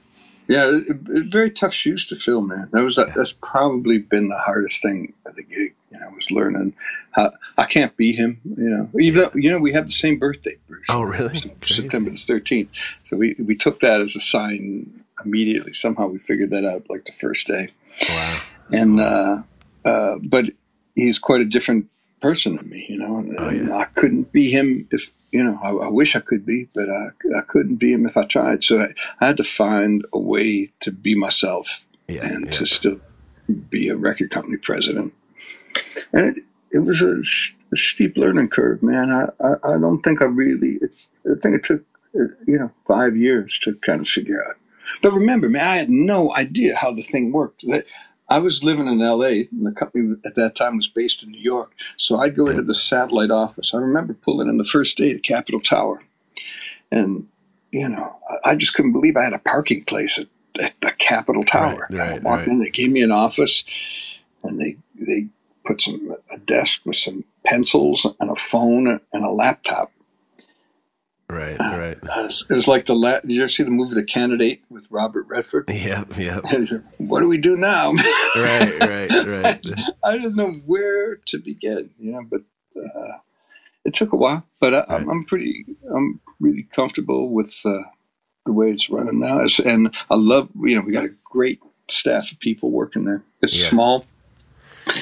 yeah, 0.47 0.69
it, 0.69 0.97
it, 1.09 1.31
very 1.31 1.51
tough 1.51 1.73
shoes 1.73 2.05
to 2.07 2.15
fill, 2.15 2.41
man. 2.41 2.69
That 2.71 2.81
was 2.81 2.97
yeah. 2.97 3.13
that's 3.15 3.33
probably 3.41 3.97
been 3.97 4.29
the 4.29 4.37
hardest 4.37 4.81
thing 4.81 5.13
at 5.25 5.35
the 5.35 5.43
gig. 5.43 5.73
You 5.91 5.99
know, 5.99 6.09
was 6.09 6.25
learning 6.31 6.73
how 7.11 7.33
I 7.57 7.65
can't 7.65 7.95
be 7.97 8.13
him. 8.13 8.39
You 8.43 8.69
know, 8.69 8.89
even 8.99 9.21
though 9.21 9.31
you 9.35 9.51
know 9.51 9.59
we 9.59 9.73
have 9.73 9.87
the 9.87 9.91
same 9.91 10.17
birthday, 10.17 10.57
Bruce. 10.67 10.85
Oh, 10.89 11.03
really? 11.03 11.53
September 11.65 12.09
the 12.09 12.17
thirteenth. 12.17 12.69
So 13.09 13.17
we 13.17 13.35
we 13.37 13.55
took 13.55 13.79
that 13.81 14.01
as 14.01 14.15
a 14.15 14.21
sign 14.21 15.02
immediately. 15.25 15.73
Somehow 15.73 16.07
we 16.07 16.19
figured 16.19 16.51
that 16.51 16.65
out 16.65 16.89
like 16.89 17.05
the 17.05 17.13
first 17.19 17.47
day. 17.47 17.69
Wow. 18.07 18.41
And 18.71 18.99
uh, 18.99 19.43
uh, 19.85 20.15
but 20.23 20.45
he's 20.95 21.19
quite 21.19 21.41
a 21.41 21.45
different 21.45 21.87
person 22.21 22.55
than 22.55 22.69
me, 22.69 22.85
you 22.89 22.97
know. 22.97 23.17
And, 23.17 23.35
oh, 23.37 23.49
yeah. 23.49 23.77
I 23.77 23.85
couldn't 23.85 24.31
be 24.31 24.49
him 24.49 24.87
if 24.91 25.11
you 25.31 25.43
know. 25.43 25.59
I, 25.61 25.87
I, 25.87 25.89
wish 25.89 26.15
I 26.15 26.21
could 26.21 26.45
be, 26.45 26.69
but 26.73 26.89
I 26.89 27.09
I 27.37 27.41
couldn't 27.41 27.75
be 27.75 27.91
him 27.91 28.05
if 28.05 28.17
I 28.17 28.25
tried. 28.25 28.63
So 28.63 28.79
I, 28.79 28.93
I 29.19 29.27
had 29.27 29.37
to 29.37 29.43
find 29.43 30.05
a 30.13 30.19
way 30.19 30.71
to 30.81 30.91
be 30.91 31.15
myself 31.15 31.85
yeah, 32.07 32.25
and 32.25 32.45
yeah. 32.45 32.51
to 32.51 32.65
still 32.65 32.99
be 33.69 33.89
a 33.89 33.95
record 33.95 34.31
company 34.31 34.57
president. 34.57 35.13
And 36.11 36.37
it 36.37 36.43
it 36.71 36.79
was 36.79 37.01
a, 37.01 37.21
a 37.71 37.77
steep 37.77 38.17
learning 38.17 38.47
curve, 38.47 38.81
man. 38.81 39.11
I, 39.11 39.45
I, 39.45 39.75
I 39.75 39.77
don't 39.77 40.01
think 40.01 40.21
I 40.21 40.25
really. 40.25 40.79
I 41.25 41.39
think 41.41 41.55
it 41.55 41.65
took 41.65 41.83
you 42.13 42.57
know 42.59 42.71
five 42.87 43.15
years 43.15 43.59
to 43.63 43.73
kind 43.75 44.01
of 44.01 44.07
figure 44.07 44.43
out 44.45 44.55
but 45.01 45.13
remember, 45.13 45.49
man, 45.49 45.67
I 45.67 45.75
had 45.77 45.89
no 45.89 46.33
idea 46.35 46.75
how 46.75 46.91
the 46.91 47.01
thing 47.01 47.31
worked. 47.31 47.63
I 48.29 48.39
was 48.39 48.63
living 48.63 48.87
in 48.87 49.01
L.A. 49.01 49.47
and 49.51 49.65
the 49.65 49.71
company 49.71 50.15
at 50.25 50.35
that 50.35 50.55
time 50.55 50.77
was 50.77 50.87
based 50.87 51.23
in 51.23 51.29
New 51.29 51.41
York. 51.41 51.73
So 51.97 52.17
I'd 52.17 52.35
go 52.35 52.47
into 52.47 52.63
the 52.63 52.73
satellite 52.73 53.31
office. 53.31 53.71
I 53.73 53.77
remember 53.77 54.13
pulling 54.13 54.49
in 54.49 54.57
the 54.57 54.65
first 54.65 54.97
day 54.97 55.11
at 55.11 55.23
Capitol 55.23 55.61
Tower, 55.61 56.03
and 56.91 57.27
you 57.71 57.89
know, 57.89 58.15
I 58.45 58.55
just 58.55 58.75
couldn't 58.75 58.93
believe 58.93 59.17
I 59.17 59.23
had 59.23 59.33
a 59.33 59.39
parking 59.39 59.83
place 59.83 60.19
at, 60.19 60.27
at 60.63 60.79
the 60.81 60.91
Capitol 60.91 61.43
Tower. 61.43 61.87
Right, 61.89 61.99
right, 61.99 62.11
I 62.11 62.19
walked 62.19 62.39
right. 62.39 62.47
in, 62.47 62.61
they 62.61 62.69
gave 62.69 62.91
me 62.91 63.01
an 63.01 63.11
office, 63.11 63.63
and 64.43 64.59
they 64.59 64.77
they 64.95 65.27
put 65.65 65.81
some 65.81 66.15
a 66.31 66.37
desk 66.39 66.81
with 66.85 66.95
some 66.95 67.25
pencils 67.45 68.07
and 68.19 68.29
a 68.29 68.35
phone 68.35 68.99
and 69.11 69.25
a 69.25 69.31
laptop 69.31 69.91
Right, 71.33 71.57
right. 71.59 71.97
Uh, 72.03 72.29
it 72.49 72.53
was 72.53 72.67
like 72.67 72.85
the 72.85 72.95
la- 72.95 73.19
did 73.19 73.31
you 73.31 73.41
ever 73.41 73.49
see 73.49 73.63
the 73.63 73.71
movie 73.71 73.95
The 73.95 74.03
Candidate 74.03 74.63
with 74.69 74.85
Robert 74.89 75.25
Redford? 75.27 75.69
Yeah, 75.73 76.05
yeah. 76.17 76.39
what 76.97 77.21
do 77.21 77.27
we 77.27 77.37
do 77.37 77.57
now? 77.57 77.91
right, 78.35 78.79
right, 78.79 79.09
right. 79.11 79.65
I 80.03 80.11
didn't 80.13 80.35
know 80.35 80.51
where 80.65 81.17
to 81.17 81.37
begin, 81.39 81.89
you 81.99 82.11
know, 82.11 82.23
but 82.29 82.41
uh, 82.79 83.17
it 83.83 83.93
took 83.93 84.13
a 84.13 84.15
while. 84.15 84.45
But 84.59 84.73
I, 84.89 84.95
am 84.95 85.07
right. 85.07 85.27
pretty, 85.27 85.65
I'm 85.93 86.21
really 86.39 86.63
comfortable 86.63 87.29
with 87.29 87.59
uh, 87.65 87.79
the 88.45 88.53
way 88.53 88.71
it's 88.71 88.89
running 88.89 89.19
now. 89.19 89.39
It's, 89.39 89.59
and 89.59 89.93
I 90.09 90.15
love, 90.15 90.49
you 90.61 90.75
know, 90.75 90.81
we 90.81 90.93
got 90.93 91.05
a 91.05 91.13
great 91.23 91.59
staff 91.89 92.31
of 92.31 92.39
people 92.39 92.71
working 92.71 93.05
there. 93.05 93.23
It's 93.41 93.61
yeah. 93.61 93.69
small. 93.69 94.05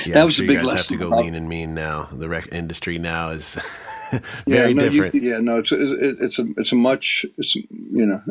Yeah, 0.06 0.14
that 0.16 0.24
was 0.24 0.36
sure 0.36 0.46
a 0.46 0.48
big 0.48 0.58
you 0.58 0.62
guys 0.62 0.68
lesson. 0.68 1.00
Have 1.00 1.10
to 1.10 1.16
go 1.16 1.22
lean 1.22 1.36
and 1.36 1.50
mean 1.50 1.74
now. 1.74 2.10
The 2.12 2.30
rec 2.30 2.52
industry 2.52 2.98
now 2.98 3.30
is 3.30 3.58
very 4.47 4.70
yeah, 4.70 4.74
no, 4.74 4.89
different. 4.89 5.16
You, 5.16 5.22
yeah, 5.22 5.39
no, 5.39 5.57
it's 5.59 5.72
a, 5.72 6.24
it's 6.24 6.39
a 6.39 6.45
it's 6.57 6.72
a 6.72 6.76
much 6.76 7.26
it's 7.38 7.55
you 7.55 8.05
know 8.05 8.22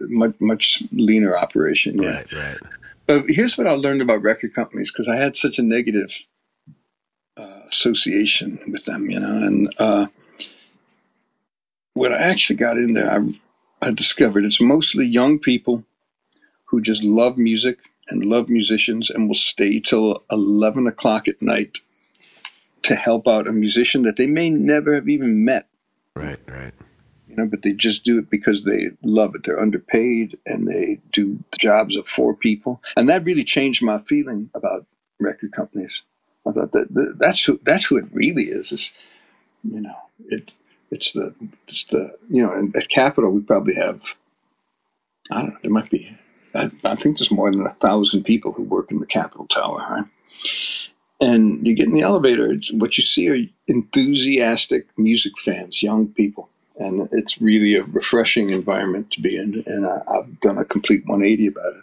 much 0.00 0.34
much 0.40 0.82
leaner 0.92 1.36
operation. 1.36 2.02
Yeah, 2.02 2.16
right, 2.16 2.32
right. 2.32 2.58
But 3.06 3.24
here's 3.28 3.56
what 3.56 3.66
I 3.66 3.72
learned 3.72 4.02
about 4.02 4.22
record 4.22 4.54
companies 4.54 4.90
because 4.90 5.08
I 5.08 5.16
had 5.16 5.36
such 5.36 5.58
a 5.58 5.62
negative 5.62 6.10
uh, 7.36 7.60
association 7.68 8.58
with 8.66 8.84
them, 8.84 9.10
you 9.10 9.20
know, 9.20 9.36
and 9.46 9.74
uh, 9.78 10.06
when 11.94 12.12
I 12.12 12.18
actually 12.18 12.56
got 12.56 12.76
in 12.76 12.94
there, 12.94 13.10
I, 13.10 13.40
I 13.86 13.90
discovered 13.90 14.44
it's 14.44 14.60
mostly 14.60 15.06
young 15.06 15.38
people 15.38 15.84
who 16.66 16.80
just 16.80 17.02
love 17.02 17.38
music 17.38 17.78
and 18.08 18.24
love 18.24 18.48
musicians 18.48 19.08
and 19.08 19.28
will 19.28 19.34
stay 19.34 19.80
till 19.80 20.22
11 20.30 20.86
o'clock 20.86 21.26
at 21.28 21.40
night 21.40 21.78
to 22.86 22.94
help 22.94 23.26
out 23.26 23.48
a 23.48 23.52
musician 23.52 24.02
that 24.02 24.16
they 24.16 24.26
may 24.26 24.48
never 24.48 24.94
have 24.94 25.08
even 25.08 25.44
met. 25.44 25.68
Right, 26.14 26.38
right. 26.46 26.72
You 27.28 27.36
know, 27.36 27.46
but 27.46 27.62
they 27.62 27.72
just 27.72 28.04
do 28.04 28.18
it 28.18 28.30
because 28.30 28.64
they 28.64 28.90
love 29.02 29.34
it. 29.34 29.42
They're 29.44 29.60
underpaid 29.60 30.38
and 30.46 30.68
they 30.68 31.00
do 31.12 31.42
the 31.50 31.58
jobs 31.58 31.96
of 31.96 32.06
four 32.06 32.34
people. 32.34 32.80
And 32.96 33.08
that 33.08 33.24
really 33.24 33.44
changed 33.44 33.82
my 33.82 33.98
feeling 33.98 34.50
about 34.54 34.86
record 35.18 35.52
companies. 35.52 36.02
I 36.46 36.52
thought 36.52 36.72
that, 36.72 36.94
that 36.94 37.16
that's 37.18 37.44
who 37.44 37.58
that's 37.64 37.86
who 37.86 37.96
it 37.96 38.06
really 38.12 38.44
is. 38.44 38.70
Is 38.70 38.92
you 39.64 39.80
know, 39.80 39.96
it 40.28 40.52
it's 40.92 41.10
the 41.12 41.34
it's 41.66 41.84
the 41.86 42.16
you 42.30 42.40
know, 42.40 42.70
at 42.76 42.88
Capitol 42.88 43.32
we 43.32 43.40
probably 43.40 43.74
have 43.74 44.00
I 45.30 45.40
don't 45.40 45.50
know, 45.50 45.58
there 45.62 45.72
might 45.72 45.90
be 45.90 46.16
I, 46.54 46.70
I 46.84 46.94
think 46.94 47.18
there's 47.18 47.32
more 47.32 47.50
than 47.50 47.66
a 47.66 47.74
thousand 47.74 48.22
people 48.22 48.52
who 48.52 48.62
work 48.62 48.92
in 48.92 49.00
the 49.00 49.06
Capitol 49.06 49.48
Tower, 49.48 49.78
right? 49.90 50.04
And 51.20 51.66
you 51.66 51.74
get 51.74 51.86
in 51.86 51.94
the 51.94 52.02
elevator, 52.02 52.54
what 52.72 52.98
you 52.98 53.04
see 53.04 53.28
are 53.30 53.38
enthusiastic 53.66 54.86
music 54.98 55.38
fans, 55.38 55.82
young 55.82 56.08
people. 56.08 56.50
And 56.78 57.08
it's 57.10 57.40
really 57.40 57.74
a 57.76 57.84
refreshing 57.84 58.50
environment 58.50 59.10
to 59.12 59.22
be 59.22 59.36
in. 59.36 59.64
And 59.66 59.86
I, 59.86 60.00
have 60.14 60.40
done 60.40 60.58
a 60.58 60.64
complete 60.64 61.06
180 61.06 61.46
about 61.46 61.72
it. 61.72 61.82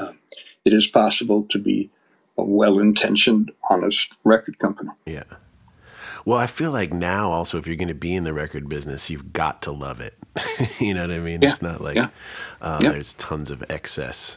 Uh, 0.00 0.12
it 0.64 0.72
is 0.72 0.88
possible 0.88 1.44
to 1.50 1.58
be 1.58 1.90
a 2.36 2.42
well 2.42 2.80
intentioned, 2.80 3.52
honest 3.70 4.12
record 4.24 4.58
company. 4.58 4.90
Yeah. 5.06 5.24
Well, 6.24 6.38
I 6.38 6.46
feel 6.46 6.72
like 6.72 6.92
now 6.92 7.30
also, 7.30 7.58
if 7.58 7.66
you're 7.66 7.76
going 7.76 7.88
to 7.88 7.94
be 7.94 8.14
in 8.14 8.24
the 8.24 8.34
record 8.34 8.68
business, 8.68 9.08
you've 9.08 9.32
got 9.32 9.62
to 9.62 9.72
love 9.72 10.00
it. 10.00 10.14
you 10.80 10.94
know 10.94 11.02
what 11.02 11.10
I 11.12 11.20
mean? 11.20 11.40
Yeah. 11.42 11.50
It's 11.50 11.62
not 11.62 11.80
like 11.80 11.96
yeah. 11.96 12.08
Uh, 12.60 12.80
yeah. 12.82 12.90
there's 12.90 13.14
tons 13.14 13.50
of 13.50 13.64
excess 13.70 14.36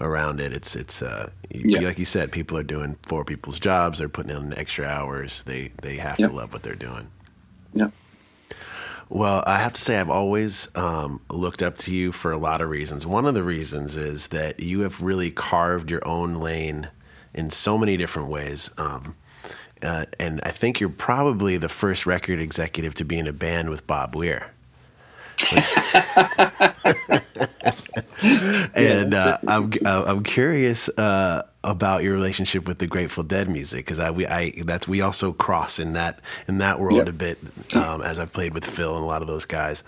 around 0.00 0.40
it. 0.40 0.52
It's 0.52 0.76
it's 0.76 1.02
uh, 1.02 1.30
yeah. 1.50 1.80
like 1.80 1.98
you 1.98 2.04
said, 2.04 2.32
people 2.32 2.56
are 2.58 2.62
doing 2.62 2.96
four 3.02 3.24
people's 3.24 3.58
jobs. 3.58 3.98
They're 3.98 4.08
putting 4.08 4.34
in 4.34 4.56
extra 4.56 4.86
hours. 4.86 5.42
They 5.44 5.72
they 5.82 5.96
have 5.96 6.16
to 6.16 6.28
love 6.28 6.52
what 6.52 6.62
they're 6.62 6.74
doing. 6.74 7.08
Yeah. 7.74 7.88
Well, 9.08 9.44
I 9.46 9.58
have 9.58 9.72
to 9.74 9.80
say, 9.80 10.00
I've 10.00 10.10
always 10.10 10.68
um, 10.74 11.20
looked 11.30 11.62
up 11.62 11.78
to 11.78 11.94
you 11.94 12.10
for 12.10 12.32
a 12.32 12.36
lot 12.36 12.60
of 12.60 12.68
reasons. 12.68 13.06
One 13.06 13.24
of 13.24 13.34
the 13.34 13.44
reasons 13.44 13.96
is 13.96 14.28
that 14.28 14.58
you 14.58 14.80
have 14.80 15.00
really 15.00 15.30
carved 15.30 15.92
your 15.92 16.06
own 16.06 16.34
lane 16.34 16.88
in 17.32 17.50
so 17.50 17.78
many 17.78 17.96
different 17.96 18.28
ways. 18.28 18.68
Um, 18.78 19.14
uh, 19.80 20.06
and 20.18 20.40
I 20.42 20.50
think 20.50 20.80
you're 20.80 20.88
probably 20.88 21.56
the 21.56 21.68
first 21.68 22.04
record 22.04 22.40
executive 22.40 22.94
to 22.94 23.04
be 23.04 23.18
in 23.18 23.28
a 23.28 23.32
band 23.32 23.70
with 23.70 23.86
Bob 23.86 24.16
Weir. 24.16 24.50
and 28.74 29.14
uh, 29.14 29.38
I'm 29.46 29.72
uh, 29.84 30.04
I'm 30.06 30.22
curious 30.22 30.88
uh, 30.90 31.42
about 31.64 32.02
your 32.02 32.14
relationship 32.14 32.66
with 32.66 32.78
the 32.78 32.86
Grateful 32.86 33.24
Dead 33.24 33.48
music 33.48 33.84
because 33.84 33.98
I 33.98 34.10
we 34.10 34.26
I 34.26 34.52
that's 34.64 34.88
we 34.88 35.00
also 35.00 35.32
cross 35.32 35.78
in 35.78 35.92
that 35.94 36.20
in 36.48 36.58
that 36.58 36.80
world 36.80 36.98
yep. 36.98 37.08
a 37.08 37.12
bit 37.12 37.38
um, 37.74 38.02
as 38.02 38.18
I've 38.18 38.32
played 38.32 38.54
with 38.54 38.64
Phil 38.64 38.94
and 38.94 39.04
a 39.04 39.06
lot 39.06 39.22
of 39.22 39.28
those 39.28 39.44
guys. 39.44 39.82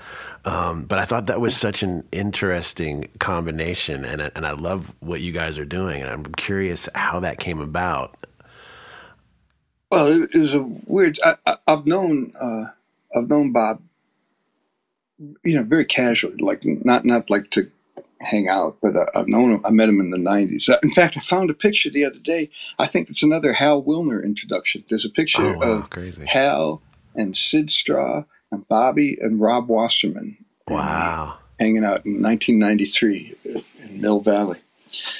Um, 0.45 0.85
but 0.85 0.99
I 0.99 1.05
thought 1.05 1.27
that 1.27 1.41
was 1.41 1.57
such 1.57 1.83
an 1.83 2.05
interesting 2.13 3.09
combination, 3.19 4.05
and 4.05 4.31
and 4.35 4.47
I 4.47 4.53
love 4.53 4.95
what 5.01 5.21
you 5.21 5.33
guys 5.33 5.59
are 5.59 5.65
doing, 5.65 6.03
and 6.03 6.11
I'm 6.11 6.25
curious 6.35 6.89
how 6.95 7.21
that 7.21 7.39
came 7.39 7.61
about. 7.61 8.17
Well, 9.91 10.23
it, 10.23 10.35
was 10.35 10.55
a 10.55 10.63
weird. 10.63 11.19
I, 11.25 11.57
have 11.67 11.87
known 11.87 12.33
uh, 12.39 12.67
I've 13.17 13.29
known 13.29 13.53
Bob, 13.53 13.81
you 15.19 15.57
know, 15.57 15.62
very 15.62 15.85
casually, 15.85 16.37
like 16.39 16.64
not 16.64 17.05
not 17.05 17.31
like 17.31 17.51
to 17.51 17.71
hang 18.21 18.49
out, 18.49 18.79
but 18.83 18.97
uh, 18.97 19.07
I've 19.14 19.29
known 19.29 19.53
him. 19.53 19.61
I 19.64 19.71
met 19.71 19.89
him 19.89 20.01
in 20.01 20.11
the 20.11 20.19
'90s. 20.19 20.69
Uh, 20.69 20.79
in 20.83 20.93
fact, 20.93 21.16
I 21.16 21.21
found 21.21 21.51
a 21.51 21.55
picture 21.55 21.91
the 21.91 22.05
other 22.05 22.19
day. 22.19 22.51
I 22.79 22.87
think 22.87 23.11
it's 23.11 23.23
another 23.23 23.53
Hal 23.55 23.83
Willner 23.83 24.23
introduction. 24.23 24.85
There's 24.89 25.05
a 25.05 25.11
picture 25.11 25.55
oh, 25.55 25.59
wow, 25.59 25.73
of 25.73 25.91
crazy. 25.91 26.25
Hal 26.27 26.83
and 27.14 27.37
Syd 27.37 27.71
Straw 27.71 28.25
and 28.51 28.66
Bobby 28.69 29.19
and 29.21 29.41
Rob 29.41 29.69
Wasserman. 29.69 30.39
Wow. 30.69 31.39
Hanging 31.59 31.85
out 31.85 32.07
in 32.07 32.23
1993 32.23 33.35
in 33.45 34.01
Mill 34.01 34.21
Valley. 34.21 34.59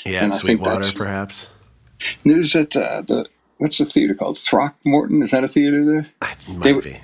Yeah, 0.05 0.24
and 0.24 0.32
Sweetwater, 0.32 0.92
perhaps. 0.94 1.49
News 2.24 2.55
at 2.55 2.76
uh, 2.76 3.03
the 3.03 3.26
what's 3.59 3.78
the 3.78 3.84
theater 3.84 4.14
called? 4.14 4.38
Throckmorton? 4.38 5.22
Is 5.22 5.32
that 5.32 5.44
a 5.44 5.49
theater 5.49 5.84
there? 5.84 6.07
It 6.22 6.49
might 6.49 6.62
they, 6.62 6.92
be. 6.92 7.01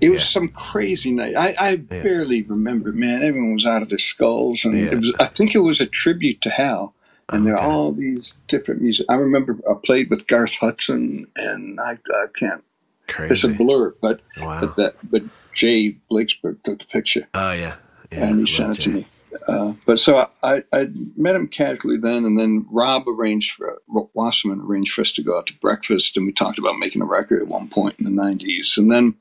It 0.00 0.10
was 0.10 0.28
some 0.28 0.48
crazy 0.48 1.10
night. 1.10 1.34
I, 1.36 1.54
I 1.58 1.70
yeah. 1.70 2.02
barely 2.02 2.42
remember, 2.42 2.92
man. 2.92 3.22
Everyone 3.22 3.54
was 3.54 3.66
out 3.66 3.82
of 3.82 3.88
their 3.88 3.98
skulls, 3.98 4.64
and 4.64 4.78
yeah. 4.78 4.94
was, 4.94 5.12
I 5.18 5.26
think 5.26 5.54
it 5.54 5.60
was 5.60 5.80
a 5.80 5.86
tribute 5.86 6.40
to 6.42 6.50
Hal. 6.50 6.94
And 7.30 7.42
okay. 7.42 7.50
there 7.50 7.60
are 7.60 7.70
all 7.70 7.92
these 7.92 8.38
different 8.46 8.80
music. 8.80 9.06
I 9.08 9.14
remember 9.14 9.58
I 9.68 9.74
played 9.84 10.08
with 10.08 10.26
Garth 10.26 10.54
Hudson, 10.56 11.26
and 11.36 11.78
I, 11.80 11.92
I 11.92 12.26
can't. 12.38 12.64
Crazy. 13.06 13.32
It's 13.32 13.44
a 13.44 13.48
blur, 13.48 13.94
but 14.00 14.20
wow. 14.38 14.60
but 14.60 14.76
that 14.76 14.94
but 15.10 15.22
Jay 15.54 15.96
Blakesberg 16.10 16.62
took 16.62 16.78
the 16.78 16.84
picture. 16.84 17.26
Oh 17.34 17.52
yeah, 17.52 17.76
yeah 18.12 18.26
and 18.26 18.40
he 18.40 18.46
sent 18.46 18.78
it 18.78 18.82
to 18.82 18.90
me. 18.90 19.08
Uh, 19.46 19.74
but 19.86 19.98
so 19.98 20.28
I, 20.42 20.62
I 20.72 20.88
met 21.16 21.36
him 21.36 21.48
casually 21.48 21.96
then, 21.96 22.24
and 22.24 22.38
then 22.38 22.66
Rob 22.70 23.08
arranged 23.08 23.52
for 23.52 23.80
Wasserman 23.88 24.60
arranged 24.60 24.92
for 24.92 25.02
us 25.02 25.12
to 25.12 25.22
go 25.22 25.38
out 25.38 25.46
to 25.46 25.54
breakfast, 25.54 26.16
and 26.16 26.26
we 26.26 26.32
talked 26.32 26.58
about 26.58 26.78
making 26.78 27.02
a 27.02 27.06
record 27.06 27.42
at 27.42 27.48
one 27.48 27.68
point 27.68 27.96
in 27.98 28.04
the 28.04 28.22
'90s, 28.22 28.76
and 28.76 28.90
then 28.90 29.14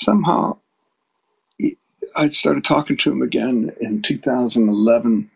somehow 0.00 0.58
I 2.16 2.30
started 2.30 2.64
talking 2.64 2.96
to 2.98 3.12
him 3.12 3.22
again 3.22 3.72
in 3.80 4.02
2011, 4.02 5.30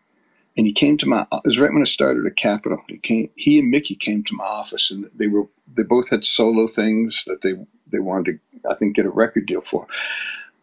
and 0.57 0.67
he 0.67 0.73
came 0.73 0.97
to 0.97 1.05
my. 1.05 1.21
It 1.31 1.41
was 1.45 1.57
right 1.57 1.71
when 1.71 1.81
I 1.81 1.85
started 1.85 2.25
at 2.25 2.35
Capitol. 2.35 2.79
He 2.87 2.97
came. 2.97 3.29
He 3.35 3.59
and 3.59 3.69
Mickey 3.69 3.95
came 3.95 4.23
to 4.25 4.35
my 4.35 4.45
office, 4.45 4.91
and 4.91 5.09
they 5.15 5.27
were 5.27 5.47
they 5.73 5.83
both 5.83 6.09
had 6.09 6.25
solo 6.25 6.67
things 6.67 7.23
that 7.27 7.41
they 7.41 7.53
they 7.91 7.99
wanted 7.99 8.39
to 8.63 8.69
I 8.69 8.75
think 8.75 8.95
get 8.95 9.05
a 9.05 9.09
record 9.09 9.45
deal 9.45 9.61
for. 9.61 9.87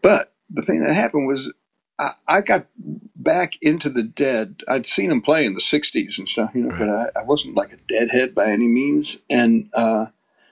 But 0.03 0.33
the 0.51 0.63
thing 0.63 0.81
that 0.81 0.95
happened 0.95 1.27
was 1.27 1.51
I, 1.99 2.13
I 2.27 2.41
got 2.41 2.67
back 2.77 3.55
into 3.63 3.89
the 3.89 4.03
dead. 4.03 4.63
I'd 4.69 4.87
seen 4.87 5.11
him 5.11 5.23
play 5.23 5.47
in 5.47 5.55
the 5.55 5.61
'60s 5.61 6.19
and 6.19 6.29
stuff, 6.29 6.51
you 6.55 6.63
know, 6.63 6.77
but 6.77 6.91
I, 6.91 7.21
I 7.21 7.23
wasn't 7.25 7.57
like 7.57 7.73
a 7.73 7.77
deadhead 7.77 8.35
by 8.35 8.47
any 8.47 8.69
means. 8.69 9.19
And 9.31 9.69
uh, 9.75 10.07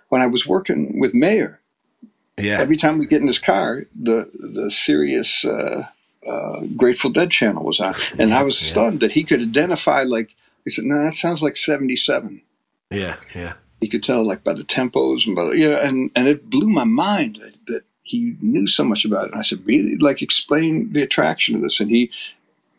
when 0.08 0.22
I 0.22 0.26
was 0.26 0.46
working 0.46 0.98
with 1.00 1.14
Mayer 1.14 1.59
yeah. 2.40 2.60
Every 2.60 2.76
time 2.76 2.98
we 2.98 3.06
get 3.06 3.20
in 3.20 3.26
his 3.26 3.38
car, 3.38 3.84
the 3.94 4.30
the 4.34 4.70
Sirius 4.70 5.44
uh, 5.44 5.84
uh, 6.26 6.60
Grateful 6.76 7.10
Dead 7.10 7.30
channel 7.30 7.64
was 7.64 7.80
on, 7.80 7.94
and 8.18 8.30
yeah, 8.30 8.40
I 8.40 8.42
was 8.42 8.58
stunned 8.58 9.00
yeah. 9.00 9.08
that 9.08 9.12
he 9.12 9.24
could 9.24 9.40
identify. 9.40 10.02
Like 10.02 10.34
he 10.64 10.70
said, 10.70 10.84
"No, 10.84 11.02
that 11.02 11.16
sounds 11.16 11.42
like 11.42 11.56
'77." 11.56 12.42
Yeah, 12.90 13.16
yeah. 13.34 13.54
He 13.80 13.88
could 13.88 14.02
tell 14.02 14.22
like 14.24 14.44
by 14.44 14.52
the 14.52 14.64
tempos 14.64 15.26
and 15.26 15.36
by 15.36 15.52
yeah, 15.52 15.86
and 15.86 16.10
and 16.14 16.28
it 16.28 16.50
blew 16.50 16.68
my 16.68 16.84
mind 16.84 17.36
that, 17.36 17.54
that 17.66 17.82
he 18.02 18.36
knew 18.40 18.66
so 18.66 18.84
much 18.84 19.04
about 19.04 19.26
it. 19.26 19.32
And 19.32 19.40
I 19.40 19.44
said, 19.44 19.64
"Really? 19.64 19.96
Like 19.96 20.22
explain 20.22 20.92
the 20.92 21.02
attraction 21.02 21.54
of 21.54 21.62
this?" 21.62 21.80
And 21.80 21.90
he 21.90 22.10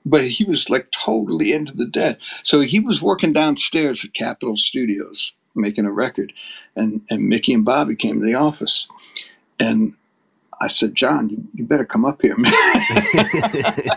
but 0.05 0.23
he 0.23 0.43
was 0.43 0.69
like 0.69 0.91
totally 0.91 1.53
into 1.53 1.73
the 1.73 1.85
dead. 1.85 2.17
So 2.43 2.61
he 2.61 2.79
was 2.79 3.01
working 3.01 3.33
downstairs 3.33 4.03
at 4.03 4.13
Capitol 4.13 4.57
Studios 4.57 5.33
making 5.55 5.85
a 5.85 5.91
record, 5.91 6.33
and 6.75 7.01
and 7.09 7.27
Mickey 7.27 7.53
and 7.53 7.65
Bobby 7.65 7.95
came 7.95 8.19
to 8.19 8.25
the 8.25 8.35
office, 8.35 8.87
and 9.61 9.93
I 10.59 10.67
said, 10.67 10.95
John, 10.95 11.29
you, 11.29 11.43
you 11.53 11.65
better 11.65 11.85
come 11.85 12.05
up 12.05 12.21
here, 12.21 12.35
man. 12.37 12.53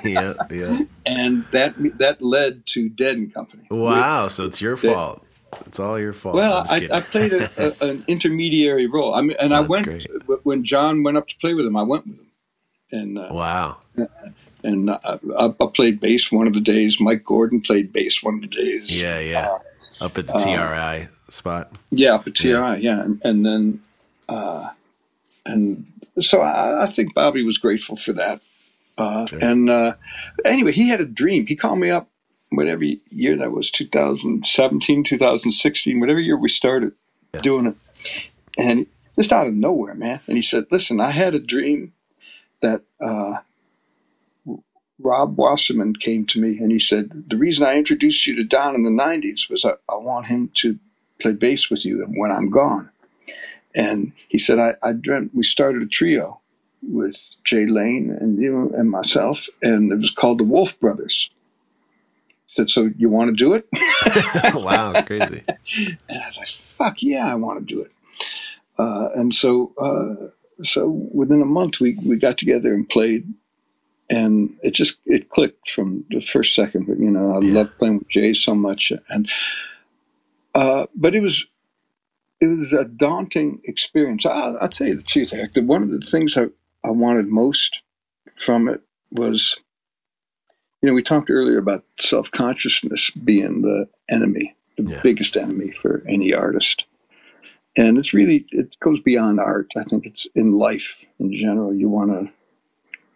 yeah, 0.04 0.34
yeah. 0.50 0.80
And 1.04 1.44
that 1.50 1.74
that 1.98 2.22
led 2.22 2.66
to 2.68 2.88
Dead 2.88 3.16
and 3.16 3.32
Company. 3.32 3.64
Wow, 3.70 4.28
so 4.28 4.44
it's 4.44 4.60
your 4.60 4.76
fault. 4.76 5.24
It's 5.66 5.78
all 5.78 6.00
your 6.00 6.12
fault. 6.12 6.34
Well, 6.34 6.64
I, 6.68 6.88
I, 6.90 7.00
played 7.00 7.32
a, 7.32 7.50
a, 7.56 7.74
an 7.88 8.04
intermediary 8.08 8.86
role. 8.86 9.14
I 9.14 9.20
mean, 9.20 9.36
and 9.38 9.52
oh, 9.52 9.56
I 9.56 9.60
went 9.60 9.84
great. 9.84 10.06
when 10.42 10.64
John 10.64 11.02
went 11.02 11.16
up 11.16 11.28
to 11.28 11.36
play 11.36 11.54
with 11.54 11.66
him. 11.66 11.76
I 11.76 11.82
went 11.82 12.06
with 12.06 12.16
him, 12.16 12.26
and 12.90 13.18
uh, 13.18 13.28
wow. 13.30 13.76
And 14.62 14.88
uh, 14.88 14.98
I, 15.04 15.44
I, 15.44 15.66
played 15.66 16.00
bass 16.00 16.32
one 16.32 16.46
of 16.46 16.54
the 16.54 16.60
days. 16.60 16.98
Mike 16.98 17.24
Gordon 17.24 17.60
played 17.60 17.92
bass 17.92 18.22
one 18.22 18.36
of 18.36 18.40
the 18.40 18.46
days. 18.46 19.00
Yeah, 19.02 19.18
yeah. 19.18 19.48
Uh, 20.00 20.04
up 20.06 20.18
at 20.18 20.26
the 20.26 20.32
TRI 20.32 21.08
spot. 21.28 21.70
Yeah, 21.90 22.14
up 22.14 22.26
at 22.26 22.34
TRI. 22.34 22.48
Yeah, 22.48 22.76
yeah. 22.76 23.00
And, 23.02 23.20
and 23.22 23.46
then 23.46 23.82
uh, 24.28 24.70
and 25.46 25.86
so 26.20 26.40
I, 26.40 26.84
I, 26.84 26.86
think 26.86 27.14
Bobby 27.14 27.44
was 27.44 27.58
grateful 27.58 27.96
for 27.96 28.12
that. 28.14 28.40
Uh, 28.96 29.26
sure. 29.26 29.38
And 29.42 29.68
uh, 29.68 29.94
anyway, 30.44 30.72
he 30.72 30.88
had 30.88 31.00
a 31.00 31.06
dream. 31.06 31.46
He 31.46 31.56
called 31.56 31.78
me 31.78 31.90
up 31.90 32.08
whatever 32.50 32.84
year 32.84 33.36
that 33.36 33.52
was 33.52 33.70
2017, 33.70 35.04
2016, 35.04 36.00
whatever 36.00 36.20
year 36.20 36.36
we 36.36 36.48
started 36.48 36.92
yeah. 37.32 37.40
doing 37.40 37.66
it. 37.66 37.76
And 38.56 38.86
just 39.16 39.32
out 39.32 39.46
of 39.46 39.54
nowhere, 39.54 39.94
man. 39.94 40.20
And 40.26 40.36
he 40.36 40.42
said, 40.42 40.66
Listen, 40.70 41.00
I 41.00 41.10
had 41.10 41.34
a 41.34 41.40
dream 41.40 41.92
that 42.60 42.82
uh, 43.00 43.38
Rob 44.98 45.36
Wasserman 45.36 45.96
came 45.96 46.26
to 46.26 46.40
me 46.40 46.58
and 46.58 46.70
he 46.70 46.80
said, 46.80 47.24
The 47.28 47.36
reason 47.36 47.64
I 47.64 47.76
introduced 47.76 48.26
you 48.26 48.36
to 48.36 48.44
Don 48.44 48.74
in 48.74 48.84
the 48.84 48.90
90s 48.90 49.50
was 49.50 49.64
I, 49.64 49.72
I 49.88 49.96
want 49.96 50.26
him 50.26 50.50
to 50.56 50.78
play 51.20 51.32
bass 51.32 51.70
with 51.70 51.84
you 51.84 52.04
when 52.08 52.30
I'm 52.30 52.50
gone. 52.50 52.90
And 53.74 54.12
he 54.28 54.38
said, 54.38 54.58
I, 54.58 54.74
I 54.82 54.92
dreamt 54.92 55.34
we 55.34 55.42
started 55.42 55.82
a 55.82 55.86
trio 55.86 56.40
with 56.82 57.34
Jay 57.44 57.66
Lane 57.66 58.16
and 58.20 58.38
you 58.40 58.72
and 58.76 58.90
myself, 58.90 59.48
and 59.62 59.90
it 59.92 59.98
was 59.98 60.10
called 60.10 60.38
the 60.38 60.44
Wolf 60.44 60.78
Brothers. 60.78 61.30
He 62.46 62.52
said, 62.52 62.70
So 62.70 62.90
you 62.96 63.08
want 63.08 63.30
to 63.30 63.36
do 63.36 63.54
it? 63.54 63.66
wow, 64.54 65.02
crazy. 65.02 65.42
and 65.48 66.22
I 66.22 66.26
was 66.26 66.38
like, 66.38 66.48
Fuck 66.48 67.02
yeah, 67.02 67.30
I 67.30 67.34
want 67.34 67.66
to 67.66 67.74
do 67.74 67.82
it. 67.82 67.92
Uh, 68.78 69.08
and 69.14 69.34
so, 69.34 69.72
uh, 69.78 70.62
so 70.62 70.88
within 70.88 71.42
a 71.42 71.46
month, 71.46 71.80
we, 71.80 71.96
we 72.04 72.16
got 72.16 72.38
together 72.38 72.74
and 72.74 72.88
played, 72.88 73.32
and 74.10 74.56
it 74.62 74.72
just 74.72 74.98
it 75.06 75.30
clicked 75.30 75.70
from 75.70 76.04
the 76.10 76.20
first 76.20 76.54
second. 76.54 76.86
But 76.86 76.98
you 76.98 77.10
know, 77.10 77.36
I 77.36 77.40
yeah. 77.40 77.54
loved 77.54 77.78
playing 77.78 77.98
with 77.98 78.08
Jay 78.08 78.34
so 78.34 78.54
much, 78.54 78.92
and 79.08 79.30
uh, 80.54 80.86
but 80.94 81.14
it 81.14 81.20
was 81.20 81.46
it 82.44 82.58
was 82.58 82.72
a 82.72 82.84
daunting 82.84 83.60
experience. 83.64 84.26
I'll, 84.26 84.58
I'll 84.60 84.68
tell 84.68 84.86
you 84.86 84.96
the 84.96 85.02
truth, 85.02 85.30
Hector. 85.30 85.62
One 85.62 85.82
of 85.82 85.90
the 85.90 86.00
things 86.00 86.36
I, 86.36 86.46
I 86.82 86.90
wanted 86.90 87.28
most 87.28 87.80
from 88.44 88.68
it 88.68 88.80
was, 89.10 89.58
you 90.82 90.88
know, 90.88 90.94
we 90.94 91.02
talked 91.02 91.30
earlier 91.30 91.58
about 91.58 91.84
self 91.98 92.30
consciousness 92.30 93.10
being 93.10 93.62
the 93.62 93.88
enemy, 94.10 94.54
the 94.76 94.84
yeah. 94.84 95.00
biggest 95.02 95.36
enemy 95.36 95.70
for 95.70 96.02
any 96.06 96.34
artist. 96.34 96.84
And 97.76 97.98
it's 97.98 98.12
really, 98.12 98.46
it 98.50 98.78
goes 98.80 99.00
beyond 99.00 99.40
art. 99.40 99.72
I 99.76 99.84
think 99.84 100.06
it's 100.06 100.26
in 100.34 100.52
life 100.52 100.96
in 101.18 101.34
general. 101.34 101.74
You 101.74 101.88
want 101.88 102.10
to, 102.12 102.32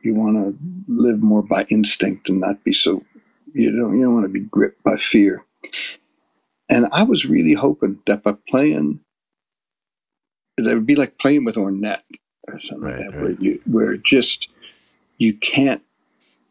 you 0.03 0.15
want 0.15 0.37
to 0.37 0.59
live 0.89 1.23
more 1.23 1.43
by 1.43 1.65
instinct 1.69 2.29
and 2.29 2.41
not 2.41 2.65
be 2.65 2.73
so, 2.73 3.05
you 3.53 3.71
don't, 3.71 3.97
you 3.99 4.05
don't 4.05 4.15
want 4.15 4.25
to 4.25 4.33
be 4.33 4.41
gripped 4.41 4.83
by 4.83 4.97
fear. 4.97 5.45
And 6.69 6.87
I 6.93 7.03
was 7.05 7.25
really 7.25 7.55
hoping 7.55 8.01
that 8.07 8.23
by 8.23 8.35
playing 8.49 9.01
that 10.65 10.75
would 10.75 10.87
be 10.87 10.97
like 10.97 11.19
playing 11.19 11.45
with 11.45 11.57
Ornette 11.57 12.03
or 12.47 12.59
something 12.59 12.89
right, 12.89 12.99
like 12.99 13.11
that, 13.11 13.17
right. 13.17 13.23
where 13.23 13.33
you 13.33 13.61
where 13.67 13.97
just 13.97 14.49
you 15.19 15.35
can't 15.35 15.83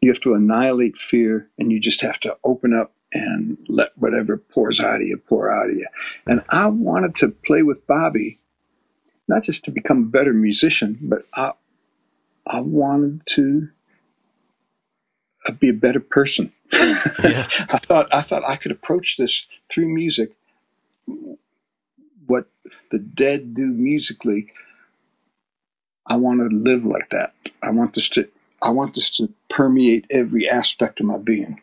you 0.00 0.10
have 0.10 0.20
to 0.20 0.34
annihilate 0.34 0.96
fear 0.96 1.48
and 1.58 1.72
you 1.72 1.80
just 1.80 2.00
have 2.00 2.20
to 2.20 2.36
open 2.44 2.74
up 2.74 2.92
and 3.12 3.58
let 3.68 3.96
whatever 3.96 4.36
pours 4.36 4.80
out 4.80 5.00
of 5.00 5.06
you 5.06 5.16
pour 5.16 5.50
out 5.50 5.70
of 5.70 5.76
you. 5.76 5.86
And 6.26 6.42
I 6.50 6.66
wanted 6.66 7.16
to 7.16 7.28
play 7.28 7.62
with 7.62 7.86
Bobby, 7.86 8.38
not 9.26 9.42
just 9.42 9.64
to 9.64 9.70
become 9.70 10.02
a 10.02 10.06
better 10.06 10.32
musician, 10.32 10.98
but 11.02 11.22
I 11.34 11.52
I 12.46 12.60
wanted 12.60 13.22
to 13.34 13.68
uh, 15.46 15.52
be 15.52 15.68
a 15.68 15.74
better 15.74 16.00
person. 16.00 16.52
Yeah. 16.72 17.46
I 17.70 17.78
thought 17.78 18.08
I 18.12 18.20
thought 18.20 18.44
I 18.44 18.56
could 18.56 18.72
approach 18.72 19.16
this 19.16 19.48
through 19.70 19.88
music. 19.88 20.32
The 22.90 22.98
Dead 22.98 23.54
do 23.54 23.66
musically, 23.66 24.52
I 26.06 26.16
want 26.16 26.40
to 26.40 26.56
live 26.56 26.84
like 26.84 27.10
that. 27.10 27.34
I 27.62 27.70
want 27.70 27.94
this 27.94 28.08
to 28.10 28.28
I 28.60 28.70
want 28.70 28.94
this 28.94 29.10
to 29.10 29.32
permeate 29.50 30.06
every 30.10 30.48
aspect 30.48 31.00
of 31.00 31.06
my 31.06 31.18
being. 31.18 31.60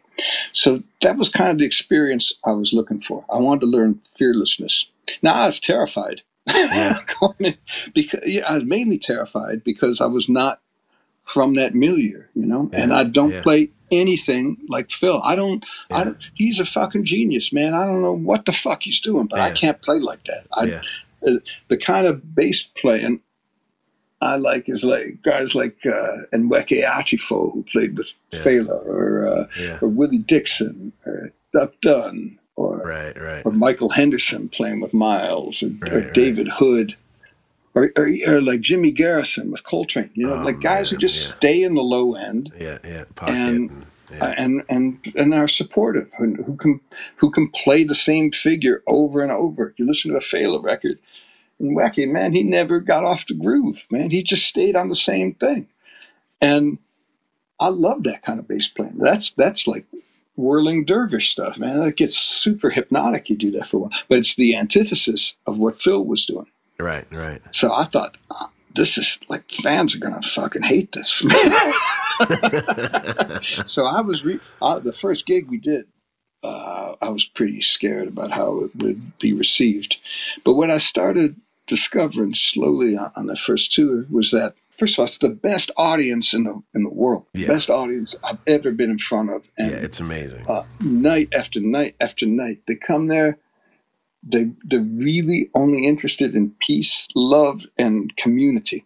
So 0.53 0.83
that 1.01 1.17
was 1.17 1.29
kind 1.29 1.51
of 1.51 1.57
the 1.57 1.65
experience 1.65 2.33
I 2.45 2.51
was 2.51 2.71
looking 2.71 3.01
for. 3.01 3.25
I 3.29 3.37
wanted 3.37 3.61
to 3.61 3.65
learn 3.67 4.01
fearlessness. 4.17 4.89
Now 5.21 5.33
I 5.33 5.47
was 5.47 5.59
terrified. 5.59 6.21
Yeah. 6.47 7.01
because 7.93 8.21
yeah, 8.25 8.43
I 8.47 8.55
was 8.55 8.63
mainly 8.63 8.97
terrified 8.97 9.63
because 9.63 9.99
I 9.99 10.05
was 10.05 10.29
not 10.29 10.61
from 11.23 11.55
that 11.55 11.73
milieu, 11.73 12.23
you 12.35 12.45
know, 12.45 12.69
yeah. 12.71 12.83
and 12.83 12.93
I 12.93 13.03
don't 13.03 13.31
yeah. 13.31 13.41
play 13.41 13.71
anything 13.91 14.57
like 14.69 14.91
Phil. 14.91 15.21
I 15.23 15.35
don't, 15.35 15.65
I 15.91 16.03
don't, 16.03 16.17
he's 16.35 16.59
a 16.59 16.65
fucking 16.65 17.05
genius, 17.05 17.51
man. 17.51 17.73
I 17.73 17.85
don't 17.85 18.03
know 18.03 18.15
what 18.15 18.45
the 18.45 18.51
fuck 18.51 18.83
he's 18.83 18.99
doing, 18.99 19.25
but 19.25 19.39
I 19.39 19.51
can't 19.51 19.81
play 19.81 19.99
like 19.99 20.23
that. 20.25 20.45
I, 20.53 20.81
the 21.21 21.77
kind 21.77 22.07
of 22.07 22.35
bass 22.35 22.63
playing 22.63 23.21
I 24.21 24.37
like 24.37 24.69
is 24.69 24.83
like 24.83 25.21
guys 25.23 25.55
like 25.55 25.77
uh, 25.85 26.25
Nweke 26.33 26.83
Achifo, 26.83 27.53
who 27.53 27.63
played 27.71 27.97
with 27.97 28.13
yeah. 28.31 28.39
Fela, 28.39 28.85
or, 28.85 29.27
uh, 29.27 29.47
yeah. 29.59 29.77
or 29.81 29.89
Willie 29.89 30.17
Dixon, 30.19 30.93
or 31.05 31.31
Duck 31.53 31.73
Dunn, 31.81 32.39
or, 32.55 32.77
right, 32.77 33.19
right. 33.21 33.45
or 33.45 33.51
Michael 33.51 33.89
Henderson 33.89 34.49
playing 34.49 34.79
with 34.79 34.93
Miles, 34.93 35.61
or, 35.61 35.69
right, 35.81 35.93
or 35.93 36.11
David. 36.11 36.47
Hood, 36.47 36.95
or, 37.73 37.91
or, 37.97 38.09
or, 38.27 38.41
like 38.41 38.61
Jimmy 38.61 38.91
Garrison 38.91 39.51
with 39.51 39.63
Coltrane. 39.63 40.09
You 40.13 40.27
know, 40.27 40.35
oh, 40.35 40.41
like 40.41 40.61
guys 40.61 40.91
man, 40.91 40.99
who 40.99 41.07
just 41.07 41.21
yeah. 41.21 41.35
stay 41.35 41.63
in 41.63 41.75
the 41.75 41.83
low 41.83 42.15
end, 42.15 42.51
yeah, 42.59 42.79
yeah, 42.83 43.03
and. 43.21 43.69
and 43.69 43.85
Uh, 44.21 44.33
and 44.37 44.63
and 44.69 45.13
and 45.15 45.33
are 45.33 45.47
supportive, 45.47 46.09
who, 46.17 46.35
who 46.43 46.55
can 46.55 46.79
who 47.17 47.31
can 47.31 47.49
play 47.49 47.83
the 47.83 47.95
same 47.95 48.31
figure 48.31 48.83
over 48.87 49.21
and 49.21 49.31
over. 49.31 49.73
You 49.77 49.85
listen 49.85 50.11
to 50.11 50.17
a 50.17 50.21
Fela 50.21 50.63
record, 50.63 50.99
and 51.59 51.75
Wacky, 51.75 52.09
man, 52.09 52.33
he 52.33 52.43
never 52.43 52.79
got 52.79 53.03
off 53.03 53.27
the 53.27 53.33
groove, 53.33 53.85
man. 53.89 54.09
He 54.09 54.23
just 54.23 54.45
stayed 54.45 54.75
on 54.75 54.89
the 54.89 54.95
same 54.95 55.33
thing. 55.33 55.67
And 56.41 56.77
I 57.59 57.69
love 57.69 58.03
that 58.03 58.23
kind 58.23 58.39
of 58.39 58.47
bass 58.47 58.67
playing. 58.67 58.97
That's 58.97 59.31
that's 59.31 59.67
like 59.67 59.85
whirling 60.35 60.85
dervish 60.85 61.31
stuff, 61.31 61.57
man. 61.57 61.79
That 61.79 61.95
gets 61.95 62.17
super 62.17 62.69
hypnotic. 62.69 63.29
You 63.29 63.37
do 63.37 63.51
that 63.51 63.67
for 63.67 63.77
a 63.77 63.79
while, 63.81 63.91
but 64.09 64.19
it's 64.19 64.35
the 64.35 64.55
antithesis 64.55 65.35
of 65.47 65.57
what 65.57 65.79
Phil 65.79 66.03
was 66.03 66.25
doing. 66.25 66.47
Right, 66.77 67.05
right. 67.11 67.41
So 67.51 67.73
I 67.73 67.85
thought, 67.85 68.17
oh, 68.29 68.49
this 68.73 68.97
is 68.97 69.17
like 69.29 69.49
fans 69.49 69.95
are 69.95 69.99
gonna 69.99 70.21
fucking 70.21 70.63
hate 70.63 70.91
this. 70.91 71.25
so 73.65 73.85
I 73.85 74.01
was 74.01 74.23
re- 74.23 74.39
uh, 74.61 74.79
the 74.79 74.93
first 74.93 75.25
gig 75.25 75.49
we 75.49 75.57
did. 75.57 75.85
Uh, 76.43 76.95
I 77.01 77.09
was 77.09 77.25
pretty 77.25 77.61
scared 77.61 78.07
about 78.07 78.31
how 78.31 78.61
it 78.63 78.75
would 78.75 79.17
be 79.17 79.33
received, 79.33 79.97
but 80.43 80.53
what 80.53 80.69
I 80.69 80.77
started 80.77 81.35
discovering 81.65 82.35
slowly 82.35 82.95
on, 82.95 83.11
on 83.15 83.27
the 83.27 83.35
first 83.35 83.73
tour 83.73 84.05
was 84.09 84.31
that 84.31 84.55
first 84.77 84.95
of 84.95 84.99
all, 84.99 85.07
it's 85.07 85.17
the 85.17 85.29
best 85.29 85.71
audience 85.77 86.33
in 86.33 86.43
the 86.43 86.61
in 86.73 86.83
the 86.83 86.89
world, 86.89 87.25
yeah. 87.33 87.47
best 87.47 87.69
audience 87.69 88.15
I've 88.23 88.39
ever 88.47 88.71
been 88.71 88.91
in 88.91 88.99
front 88.99 89.29
of. 89.31 89.47
And, 89.57 89.71
yeah, 89.71 89.77
it's 89.77 89.99
amazing. 89.99 90.45
Uh, 90.47 90.63
night 90.79 91.33
after 91.33 91.59
night 91.59 91.95
after 91.99 92.25
night, 92.25 92.61
they 92.67 92.75
come 92.75 93.07
there. 93.07 93.37
They 94.23 94.51
they're 94.63 94.79
really 94.79 95.49
only 95.53 95.87
interested 95.87 96.35
in 96.35 96.55
peace, 96.59 97.07
love, 97.15 97.63
and 97.77 98.15
community, 98.17 98.85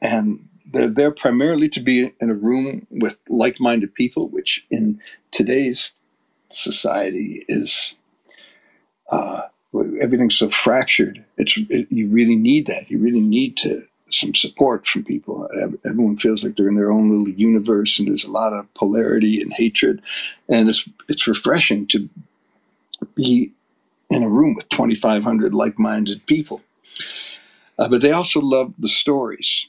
and 0.00 0.48
they're 0.74 0.90
there 0.90 1.12
primarily 1.12 1.70
to 1.70 1.80
be 1.80 2.12
in 2.20 2.30
a 2.30 2.34
room 2.34 2.86
with 2.90 3.18
like-minded 3.30 3.94
people, 3.94 4.28
which 4.28 4.66
in 4.70 5.00
today's 5.32 5.92
society 6.50 7.44
is. 7.48 7.96
Uh, 9.10 9.42
everything's 10.00 10.38
so 10.38 10.50
fractured. 10.50 11.24
It's 11.36 11.58
it, 11.70 11.88
you 11.90 12.08
really 12.08 12.36
need 12.36 12.66
that. 12.68 12.90
You 12.90 12.98
really 12.98 13.20
need 13.20 13.56
to 13.58 13.86
some 14.10 14.34
support 14.34 14.86
from 14.86 15.04
people. 15.04 15.48
Everyone 15.84 16.16
feels 16.16 16.44
like 16.44 16.56
they're 16.56 16.68
in 16.68 16.76
their 16.76 16.92
own 16.92 17.10
little 17.10 17.28
universe, 17.28 17.98
and 17.98 18.08
there's 18.08 18.24
a 18.24 18.30
lot 18.30 18.52
of 18.52 18.72
polarity 18.74 19.40
and 19.42 19.52
hatred. 19.52 20.02
And 20.48 20.68
it's 20.68 20.88
it's 21.08 21.26
refreshing 21.26 21.86
to 21.88 22.08
be 23.14 23.52
in 24.10 24.22
a 24.22 24.28
room 24.28 24.54
with 24.54 24.68
2,500 24.70 25.54
like-minded 25.54 26.26
people. 26.26 26.62
Uh, 27.78 27.88
but 27.88 28.00
they 28.00 28.12
also 28.12 28.40
love 28.40 28.74
the 28.78 28.88
stories. 28.88 29.68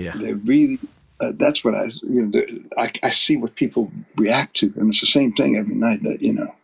Yeah, 0.00 0.16
they 0.16 0.32
really. 0.32 0.78
Uh, 1.20 1.32
that's 1.34 1.62
what 1.62 1.74
I 1.74 1.90
you 2.02 2.26
know. 2.26 2.42
I, 2.78 2.90
I 3.02 3.10
see 3.10 3.36
what 3.36 3.54
people 3.54 3.92
react 4.16 4.56
to, 4.58 4.72
and 4.76 4.90
it's 4.90 5.02
the 5.02 5.06
same 5.06 5.32
thing 5.32 5.56
every 5.56 5.74
night. 5.74 6.02
That 6.02 6.22
you 6.22 6.32
know, 6.32 6.54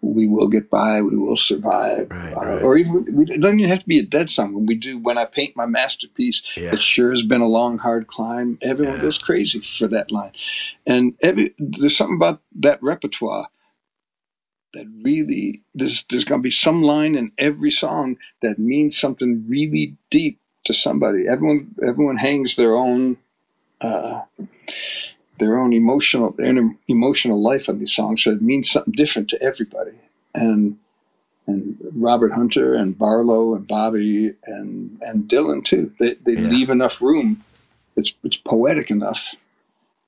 we 0.00 0.26
will 0.26 0.48
get 0.48 0.70
by, 0.70 1.00
we 1.00 1.16
will 1.16 1.36
survive, 1.36 2.10
right, 2.10 2.32
uh, 2.34 2.40
right. 2.40 2.62
or 2.62 2.76
even 2.76 3.04
it 3.28 3.40
doesn't 3.40 3.60
even 3.60 3.70
have 3.70 3.80
to 3.80 3.86
be 3.86 3.98
a 3.98 4.04
dead 4.04 4.30
song. 4.30 4.52
When 4.52 4.66
we 4.66 4.74
do, 4.74 4.98
when 4.98 5.18
I 5.18 5.24
paint 5.24 5.56
my 5.56 5.66
masterpiece, 5.66 6.42
yeah. 6.56 6.74
it 6.74 6.80
sure 6.80 7.10
has 7.10 7.22
been 7.22 7.40
a 7.40 7.48
long, 7.48 7.78
hard 7.78 8.06
climb. 8.06 8.58
Everyone 8.62 8.96
yeah. 8.96 9.02
goes 9.02 9.18
crazy 9.18 9.60
for 9.60 9.86
that 9.88 10.10
line, 10.10 10.32
and 10.86 11.14
every 11.22 11.54
there's 11.58 11.96
something 11.96 12.16
about 12.16 12.42
that 12.56 12.82
repertoire 12.82 13.48
that 14.74 14.86
really 15.02 15.62
there's 15.74 16.04
there's 16.10 16.24
going 16.24 16.40
to 16.40 16.44
be 16.44 16.50
some 16.50 16.82
line 16.82 17.14
in 17.14 17.32
every 17.38 17.70
song 17.70 18.16
that 18.42 18.58
means 18.58 18.98
something 18.98 19.44
really 19.48 19.96
deep 20.10 20.40
to 20.64 20.74
somebody. 20.74 21.26
Everyone 21.28 21.74
everyone 21.86 22.16
hangs 22.16 22.56
their 22.56 22.74
own. 22.74 23.16
Uh, 23.80 24.22
their 25.38 25.58
own 25.58 25.72
emotional 25.72 26.34
inner 26.40 26.74
emotional 26.86 27.42
life 27.42 27.68
on 27.68 27.80
these 27.80 27.92
songs, 27.92 28.22
so 28.22 28.30
it 28.30 28.40
means 28.40 28.70
something 28.70 28.94
different 28.94 29.28
to 29.28 29.42
everybody. 29.42 29.98
And 30.32 30.78
and 31.46 31.76
Robert 31.94 32.32
Hunter 32.32 32.74
and 32.74 32.96
Barlow 32.96 33.54
and 33.54 33.66
Bobby 33.66 34.32
and 34.44 34.98
and 35.02 35.28
Dylan 35.28 35.64
too. 35.64 35.92
They 35.98 36.14
they 36.14 36.40
yeah. 36.40 36.48
leave 36.48 36.70
enough 36.70 37.00
room. 37.00 37.44
It's 37.96 38.12
it's 38.22 38.36
poetic 38.36 38.90
enough 38.90 39.34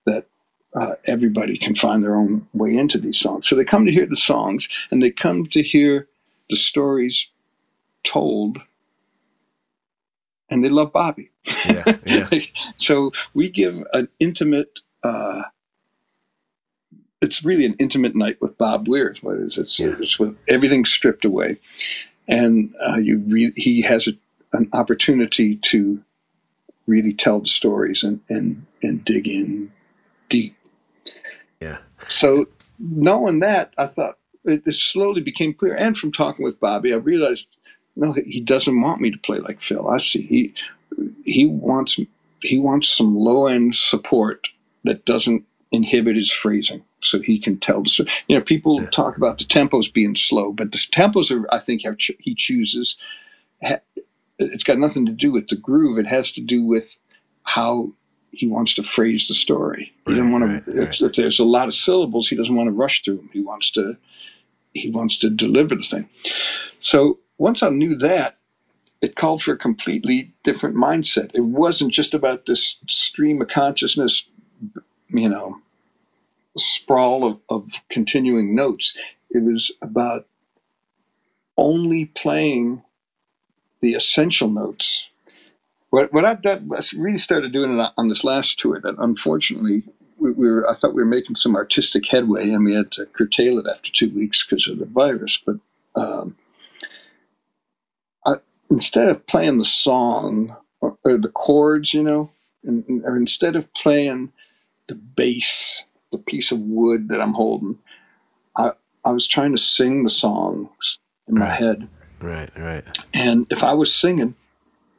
that 0.07 0.27
uh, 0.75 0.95
everybody 1.07 1.59
can 1.59 1.75
find 1.75 2.03
their 2.03 2.17
own 2.17 2.47
way 2.53 2.77
into 2.77 2.99
these 2.99 3.19
songs. 3.19 3.49
So 3.49 3.57
they 3.57 3.65
come 3.65 3.87
to 3.87 3.93
hear 3.93 4.07
the 4.07 4.17
songs 4.17 4.69
and 4.91 5.03
they 5.03 5.11
come 5.11 5.47
to 5.47 5.63
hear 5.63 6.07
the 6.49 6.57
stories 6.57 7.29
told 8.05 8.59
and 10.49 10.65
they 10.65 10.69
love 10.69 10.93
Bobby. 10.93 11.31
Yeah, 11.67 11.97
yeah. 12.05 12.29
so 12.77 13.13
we 13.35 13.51
give 13.51 13.83
an 13.93 14.09
intimate 14.19 14.81
uh, 15.03 15.43
it's 17.21 17.45
really 17.45 17.65
an 17.65 17.75
intimate 17.79 18.15
night 18.15 18.41
with 18.41 18.59
Bob 18.59 18.89
Weir. 18.89 19.15
What 19.23 19.39
is 19.39 19.57
it? 19.57 19.63
It's, 19.63 19.79
yeah. 19.79 19.95
it's 19.99 20.19
with 20.19 20.39
everything 20.49 20.85
stripped 20.85 21.25
away, 21.25 21.59
and 22.29 22.75
uh, 22.87 22.97
you 22.97 23.19
re- 23.19 23.53
he 23.57 23.83
has 23.83 24.07
a, 24.07 24.13
an 24.53 24.69
opportunity 24.73 25.57
to 25.71 26.03
really 26.87 27.13
tell 27.13 27.41
the 27.41 27.49
stories 27.49 28.03
and 28.03 28.21
and 28.29 28.67
and 28.83 29.05
dig 29.05 29.27
in 29.27 29.73
deep. 30.29 30.57
Yeah. 31.61 31.79
So 32.07 32.49
knowing 32.79 33.41
that, 33.41 33.73
I 33.79 33.87
thought 33.87 34.19
it, 34.45 34.63
it 34.67 34.75
slowly 34.75 35.23
became 35.23 35.55
clear, 35.55 35.75
and 35.75 35.97
from 35.97 36.13
talking 36.13 36.45
with 36.45 36.61
Bobby, 36.61 36.93
I 36.93 36.97
realized 36.97 37.49
no, 37.97 38.13
he 38.13 38.41
doesn't 38.41 38.81
want 38.81 39.01
me 39.01 39.11
to 39.11 39.19
play 39.19 39.39
like 39.39 39.61
Phil. 39.63 39.89
I 39.89 39.99
see 39.99 40.23
he 40.23 40.55
he 41.25 41.47
wants 41.47 41.99
he 42.43 42.59
wants 42.59 42.91
some 42.91 43.17
low 43.17 43.47
end 43.47 43.75
support 43.75 44.49
that 44.85 45.05
doesn't 45.05 45.45
inhibit 45.73 46.17
his 46.17 46.31
phrasing 46.31 46.85
so 47.01 47.21
he 47.21 47.39
can 47.39 47.59
tell 47.59 47.83
the 47.83 47.89
story. 47.89 48.11
You 48.29 48.39
know, 48.39 48.45
people 48.45 48.83
yeah. 48.83 48.91
talk 48.91 49.17
about 49.17 49.39
the 49.39 49.45
tempos 49.45 49.93
being 49.93 50.15
slow, 50.15 50.53
but 50.53 50.73
the 50.73 50.79
tempos 50.79 51.31
are, 51.31 51.47
I 51.53 51.59
think, 51.59 51.83
he 52.21 52.35
chooses. 52.35 52.97
It's 54.39 54.65
got 54.65 54.79
nothing 54.79 55.07
to 55.07 55.13
do 55.13 55.33
with 55.33 55.49
the 55.49 55.57
groove. 55.57 55.99
It 55.99 56.07
has 56.07 56.31
to 56.33 56.41
do 56.41 56.63
with 56.63 56.97
how 57.43 57.93
he 58.31 58.47
wants 58.47 58.75
to 58.75 58.83
phrase 58.83 59.27
the 59.27 59.35
story. 59.35 59.93
He 60.07 60.15
doesn't 60.15 60.31
want 60.31 60.45
right, 60.45 60.65
to. 60.65 60.71
Right. 60.73 60.89
If, 60.89 61.03
if, 61.03 61.13
there's 61.15 61.39
a 61.39 61.45
lot 61.45 61.69
of 61.69 61.75
syllables, 61.75 62.29
he 62.29 62.37
doesn't 62.37 62.55
want 62.55 62.69
to 62.69 62.73
rush 62.73 63.03
through 63.03 63.17
them. 63.17 63.31
He 63.33 63.41
wants 63.41 63.71
to. 63.73 63.97
He 64.75 64.91
wants 64.91 65.19
to 65.21 65.31
deliver 65.31 65.75
the 65.75 65.83
thing. 65.83 66.07
So 66.81 67.19
once 67.39 67.63
I 67.63 67.71
knew 67.71 67.97
that, 67.97 68.39
it 69.03 69.15
called 69.15 69.43
for 69.43 69.53
a 69.53 69.59
completely 69.59 70.33
different 70.43 70.77
mindset. 70.77 71.31
It 71.35 71.45
wasn't 71.45 71.93
just 71.93 72.15
about 72.15 72.47
this 72.47 72.77
stream 72.89 73.43
of 73.43 73.49
consciousness 73.49 74.27
you 75.09 75.29
know, 75.29 75.59
sprawl 76.57 77.25
of, 77.27 77.39
of 77.49 77.71
continuing 77.91 78.55
notes. 78.55 78.97
It 79.31 79.43
was 79.43 79.71
about 79.83 80.27
only 81.57 82.07
playing 82.07 82.83
the 83.81 83.95
essential 83.95 84.49
notes. 84.49 85.09
What, 85.91 86.13
what 86.13 86.25
I've 86.25 86.43
done, 86.43 86.71
I 86.75 86.81
really 86.97 87.19
started 87.19 87.53
doing 87.53 87.79
it 87.79 87.91
on 87.97 88.09
this 88.09 88.25
last 88.25 88.59
tour 88.59 88.81
that 88.81 88.97
unfortunately 88.99 89.85
we, 90.19 90.33
we, 90.33 90.51
were, 90.51 90.69
I 90.69 90.77
thought 90.77 90.95
we 90.95 91.03
were 91.03 91.09
making 91.09 91.37
some 91.37 91.57
artistic 91.57 92.09
headway 92.09 92.51
and 92.51 92.65
we 92.65 92.75
had 92.75 92.91
to 92.93 93.07
curtail 93.07 93.59
it 93.59 93.67
after 93.71 93.91
two 93.93 94.11
weeks 94.11 94.45
because 94.45 94.67
of 94.69 94.79
the 94.79 94.87
virus. 94.87 95.41
But 95.45 95.57
um, 95.95 96.37
instead 98.71 99.09
of 99.09 99.27
playing 99.27 99.59
the 99.59 99.65
song 99.65 100.57
or, 100.81 100.97
or 101.05 101.19
the 101.19 101.29
chords, 101.29 101.95
you 101.95 102.03
know, 102.03 102.31
and, 102.65 103.03
or 103.05 103.17
instead 103.17 103.57
of 103.57 103.73
playing 103.75 104.33
the 104.89 104.95
bass, 104.95 105.85
the 106.13 106.19
piece 106.19 106.53
of 106.53 106.61
wood 106.61 107.09
that 107.09 107.21
I'm 107.21 107.35
holding. 107.35 107.79
I 108.57 108.71
I 109.05 109.11
was 109.11 109.29
trying 109.29 109.53
to 109.53 109.63
sing 109.63 110.03
the 110.03 110.11
songs 110.11 110.99
in 111.29 111.39
my 111.39 111.55
head, 111.55 111.89
Right, 112.21 112.51
right. 112.57 112.85
And 113.15 113.47
if 113.51 113.63
I 113.63 113.75
was 113.75 113.95
singing, 113.95 114.35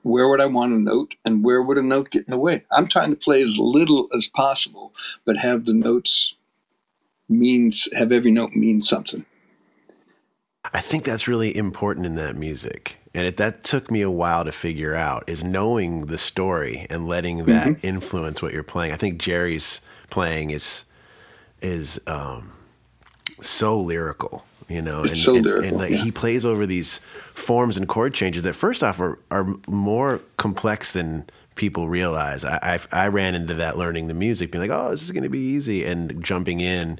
where 0.03 0.29
would 0.29 0.41
I 0.41 0.45
want 0.45 0.73
a 0.73 0.77
note 0.77 1.15
and 1.25 1.43
where 1.43 1.61
would 1.61 1.77
a 1.77 1.81
note 1.81 2.11
get 2.11 2.25
in 2.27 2.31
the 2.31 2.37
way? 2.37 2.63
I'm 2.71 2.87
trying 2.87 3.09
to 3.09 3.15
play 3.15 3.41
as 3.41 3.57
little 3.57 4.07
as 4.15 4.27
possible, 4.27 4.93
but 5.25 5.37
have 5.37 5.65
the 5.65 5.73
notes 5.73 6.35
means 7.27 7.89
have 7.93 8.11
every 8.11 8.31
note 8.31 8.53
mean 8.53 8.83
something. 8.83 9.25
I 10.73 10.81
think 10.81 11.05
that's 11.05 11.27
really 11.27 11.55
important 11.55 12.05
in 12.05 12.15
that 12.15 12.35
music. 12.35 12.97
And 13.13 13.25
it, 13.25 13.37
that 13.37 13.63
took 13.63 13.89
me 13.89 14.01
a 14.01 14.11
while 14.11 14.45
to 14.45 14.51
figure 14.51 14.93
out 14.93 15.23
is 15.27 15.43
knowing 15.43 16.05
the 16.05 16.17
story 16.17 16.85
and 16.89 17.07
letting 17.07 17.45
that 17.45 17.67
mm-hmm. 17.67 17.85
influence 17.85 18.41
what 18.41 18.53
you're 18.53 18.63
playing. 18.63 18.91
I 18.91 18.97
think 18.97 19.17
Jerry's 19.17 19.81
playing 20.09 20.51
is 20.51 20.83
is 21.61 21.99
um, 22.05 22.51
so 23.41 23.79
lyrical, 23.79 24.45
you 24.67 24.81
know, 24.81 25.01
and, 25.01 25.17
so 25.17 25.35
and, 25.35 25.45
lyrical, 25.45 25.67
and 25.67 25.77
like, 25.77 25.89
yeah. 25.89 25.97
he 25.97 26.11
plays 26.11 26.45
over 26.45 26.67
these 26.67 26.99
forms 27.33 27.77
and 27.77 27.87
chord 27.87 28.13
changes 28.13 28.43
that 28.43 28.53
first 28.53 28.83
off 28.83 28.99
are, 28.99 29.17
are 29.31 29.55
more 29.67 30.21
complex 30.37 30.93
than 30.93 31.27
people 31.55 31.89
realize. 31.89 32.45
I, 32.45 32.79
I, 32.91 33.05
I 33.05 33.07
ran 33.07 33.33
into 33.33 33.55
that 33.55 33.77
learning 33.77 34.07
the 34.07 34.13
music, 34.13 34.51
being 34.51 34.61
like, 34.61 34.79
oh, 34.79 34.91
this 34.91 35.01
is 35.01 35.11
going 35.11 35.23
to 35.23 35.29
be 35.29 35.39
easy, 35.39 35.83
and 35.83 36.23
jumping 36.23 36.59
in. 36.59 36.99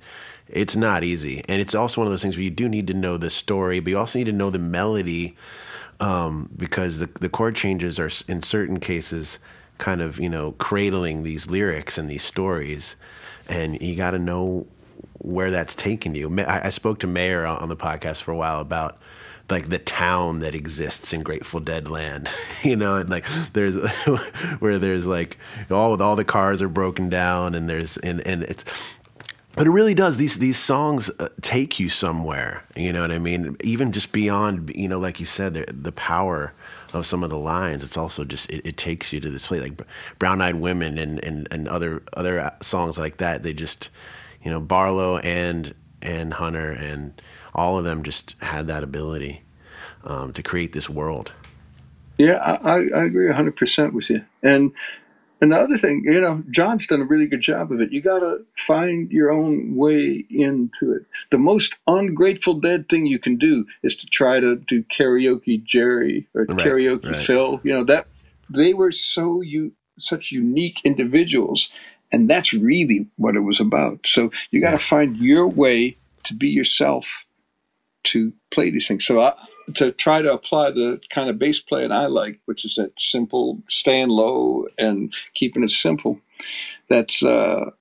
It's 0.50 0.76
not 0.76 1.04
easy, 1.04 1.44
and 1.48 1.62
it's 1.62 1.76
also 1.76 2.02
one 2.02 2.08
of 2.08 2.12
those 2.12 2.22
things 2.22 2.36
where 2.36 2.44
you 2.44 2.50
do 2.50 2.70
need 2.70 2.88
to 2.88 2.94
know 2.94 3.18
the 3.18 3.30
story, 3.30 3.80
but 3.80 3.90
you 3.90 3.98
also 3.98 4.20
need 4.20 4.26
to 4.26 4.32
know 4.32 4.50
the 4.50 4.60
melody, 4.60 5.36
um, 6.00 6.50
because 6.56 7.00
the 7.00 7.08
the 7.20 7.30
chord 7.30 7.56
changes 7.56 8.00
are 8.00 8.10
in 8.28 8.42
certain 8.42 8.80
cases 8.80 9.40
kind 9.78 10.02
of 10.02 10.20
you 10.20 10.30
know 10.30 10.54
cradling 10.54 11.24
these 11.24 11.48
lyrics 11.48 11.98
and 11.98 12.10
these 12.10 12.24
stories, 12.24 12.96
and 13.48 13.82
you 13.82 13.96
got 13.96 14.12
to 14.12 14.20
know 14.20 14.66
where 15.20 15.52
that's 15.52 15.76
taken 15.76 16.16
you. 16.16 16.40
I, 16.40 16.68
I 16.68 16.70
spoke 16.70 17.00
to 17.00 17.08
Mayer 17.08 17.46
on 17.46 17.70
the 17.70 17.76
podcast 17.76 18.22
for 18.22 18.32
a 18.32 18.36
while 18.38 18.60
about 18.60 19.00
like 19.50 19.70
the 19.70 19.80
town 19.80 20.40
that 20.40 20.54
exists 20.54 21.14
in 21.14 21.24
Grateful 21.24 21.60
Dead 21.60 21.90
land, 21.90 22.30
you 22.64 22.76
know, 22.76 22.96
and 22.96 23.10
like 23.10 23.26
there's 23.54 23.76
where 24.60 24.78
there's 24.78 25.08
like 25.08 25.38
all 25.72 26.02
all 26.02 26.16
the 26.16 26.26
cars 26.26 26.62
are 26.62 26.70
broken 26.70 27.10
down 27.10 27.56
and 27.56 27.70
there's 27.70 27.98
and 27.98 28.26
and 28.28 28.44
it's 28.44 28.66
but 29.58 29.68
it 29.68 29.72
really 29.72 29.94
does 29.94 30.18
these 30.18 30.38
these 30.38 30.58
songs 30.58 31.10
uh, 31.20 31.28
take 31.42 31.80
you 31.80 31.90
somewhere 31.90 32.64
you 32.76 32.94
know 32.94 33.02
what 33.02 33.12
i 33.12 33.20
mean 33.20 33.58
even 33.64 33.92
just 33.92 34.12
beyond 34.12 34.72
you 34.76 34.88
know 34.88 35.00
like 35.00 35.20
you 35.20 35.26
said 35.26 35.54
the, 35.54 35.66
the 35.74 35.92
power 35.92 36.54
of 36.94 37.06
some 37.06 37.24
of 37.24 37.30
the 37.30 37.38
lines 37.38 37.84
it's 37.84 37.98
also 37.98 38.24
just 38.24 38.50
it, 38.50 38.66
it 38.66 38.78
takes 38.78 39.12
you 39.12 39.20
to 39.20 39.30
this 39.30 39.48
place 39.48 39.62
like 39.62 39.82
brown 40.20 40.42
eyed 40.42 40.56
women 40.56 40.98
and, 40.98 41.24
and 41.24 41.48
and 41.52 41.68
other 41.68 42.02
other 42.14 42.52
songs 42.62 42.98
like 42.98 43.18
that 43.18 43.44
they 43.44 43.54
just 43.54 43.90
you 44.44 44.50
know 44.50 44.62
barlow 44.62 45.18
and 45.18 45.74
and 46.02 46.36
hunter 46.36 46.72
and 46.72 47.22
all 47.54 47.80
of 47.80 47.84
them 47.84 48.04
just 48.04 48.36
had 48.42 48.68
that 48.68 48.84
ability 48.84 49.42
um, 50.04 50.32
to 50.34 50.44
create 50.44 50.74
this 50.74 50.90
world. 50.90 51.34
Yeah, 52.18 52.36
I, 52.36 52.76
I 52.76 53.04
agree 53.04 53.28
100% 53.28 53.94
with 53.94 54.10
you. 54.10 54.24
And 54.42 54.72
another 55.42 55.78
thing, 55.78 56.04
you 56.06 56.22
know, 56.22 56.44
John's 56.52 56.88
done 56.88 57.02
a 57.02 57.06
really 57.06 57.28
good 57.28 57.42
job 57.42 57.72
of 57.72 57.82
it. 57.82 57.92
You 57.92 58.02
got 58.02 58.20
to 58.20 58.46
find 58.66 59.12
your 59.12 59.32
own 59.32 59.76
way 59.76 60.26
into 60.30 60.94
it. 60.94 61.06
The 61.32 61.38
most 61.38 61.76
ungrateful 61.88 62.56
dead 62.56 62.90
thing 62.90 63.06
you 63.06 63.20
can 63.20 63.38
do 63.38 63.66
is 63.84 63.96
to 63.98 64.06
try 64.08 64.40
to 64.40 64.58
do 64.68 64.84
karaoke 64.98 65.64
Jerry 65.64 66.28
or 66.34 66.46
right, 66.46 66.58
karaoke 66.58 67.12
right. 67.12 67.16
Phil. 67.16 67.60
You 67.64 67.74
know, 67.74 67.84
that 67.86 68.08
they 68.50 68.74
were 68.74 68.92
so 68.92 69.42
you 69.42 69.74
such 70.00 70.32
unique 70.32 70.80
individuals 70.84 71.70
and 72.12 72.30
that's 72.30 72.54
really 72.54 73.08
what 73.18 73.36
it 73.36 73.42
was 73.42 73.60
about. 73.60 74.00
So 74.06 74.32
you 74.52 74.62
got 74.62 74.72
to 74.72 74.80
find 74.80 75.18
your 75.18 75.48
way 75.48 75.98
to 76.24 76.34
be 76.34 76.48
yourself 76.48 77.26
to 78.06 78.34
play 78.52 78.70
these 78.70 78.88
things. 78.88 79.06
So 79.06 79.20
I, 79.20 79.34
to 79.76 79.92
try 79.92 80.22
to 80.22 80.32
apply 80.32 80.72
the 80.72 81.02
kind 81.10 81.30
of 81.30 81.40
bass 81.40 81.60
playing 81.60 81.92
I 81.92 82.08
like, 82.08 82.40
which 82.46 82.66
is 82.66 82.76
that 82.76 82.94
simple, 82.98 83.62
staying 83.70 84.10
low 84.10 84.68
and 84.78 85.14
keeping 85.34 85.64
it 85.64 85.72
simple. 85.72 86.20
That's 86.90 87.24
uh, 87.24 87.72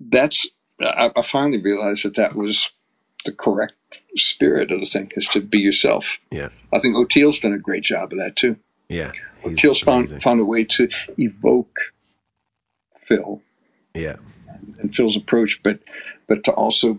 that's 0.00 0.46
I, 0.80 1.10
I 1.16 1.22
finally 1.22 1.62
realized 1.62 2.04
that 2.04 2.16
that 2.16 2.34
was 2.34 2.70
the 3.24 3.32
correct 3.32 3.74
spirit 4.16 4.70
of 4.70 4.80
the 4.80 4.86
thing 4.86 5.10
is 5.16 5.28
to 5.28 5.40
be 5.40 5.58
yourself. 5.58 6.18
Yeah, 6.30 6.50
I 6.72 6.78
think 6.78 6.96
Oteil's 6.96 7.40
done 7.40 7.52
a 7.52 7.58
great 7.58 7.84
job 7.84 8.12
of 8.12 8.18
that 8.18 8.36
too. 8.36 8.56
Yeah, 8.88 9.12
Oteil's 9.44 9.80
found 9.80 10.22
found 10.22 10.40
a 10.40 10.44
way 10.44 10.64
to 10.64 10.88
evoke 11.18 11.76
Phil. 13.06 13.40
Yeah, 13.94 14.16
and, 14.48 14.78
and 14.78 14.94
Phil's 14.94 15.16
approach, 15.16 15.60
but 15.62 15.80
but 16.28 16.44
to 16.44 16.52
also 16.52 16.98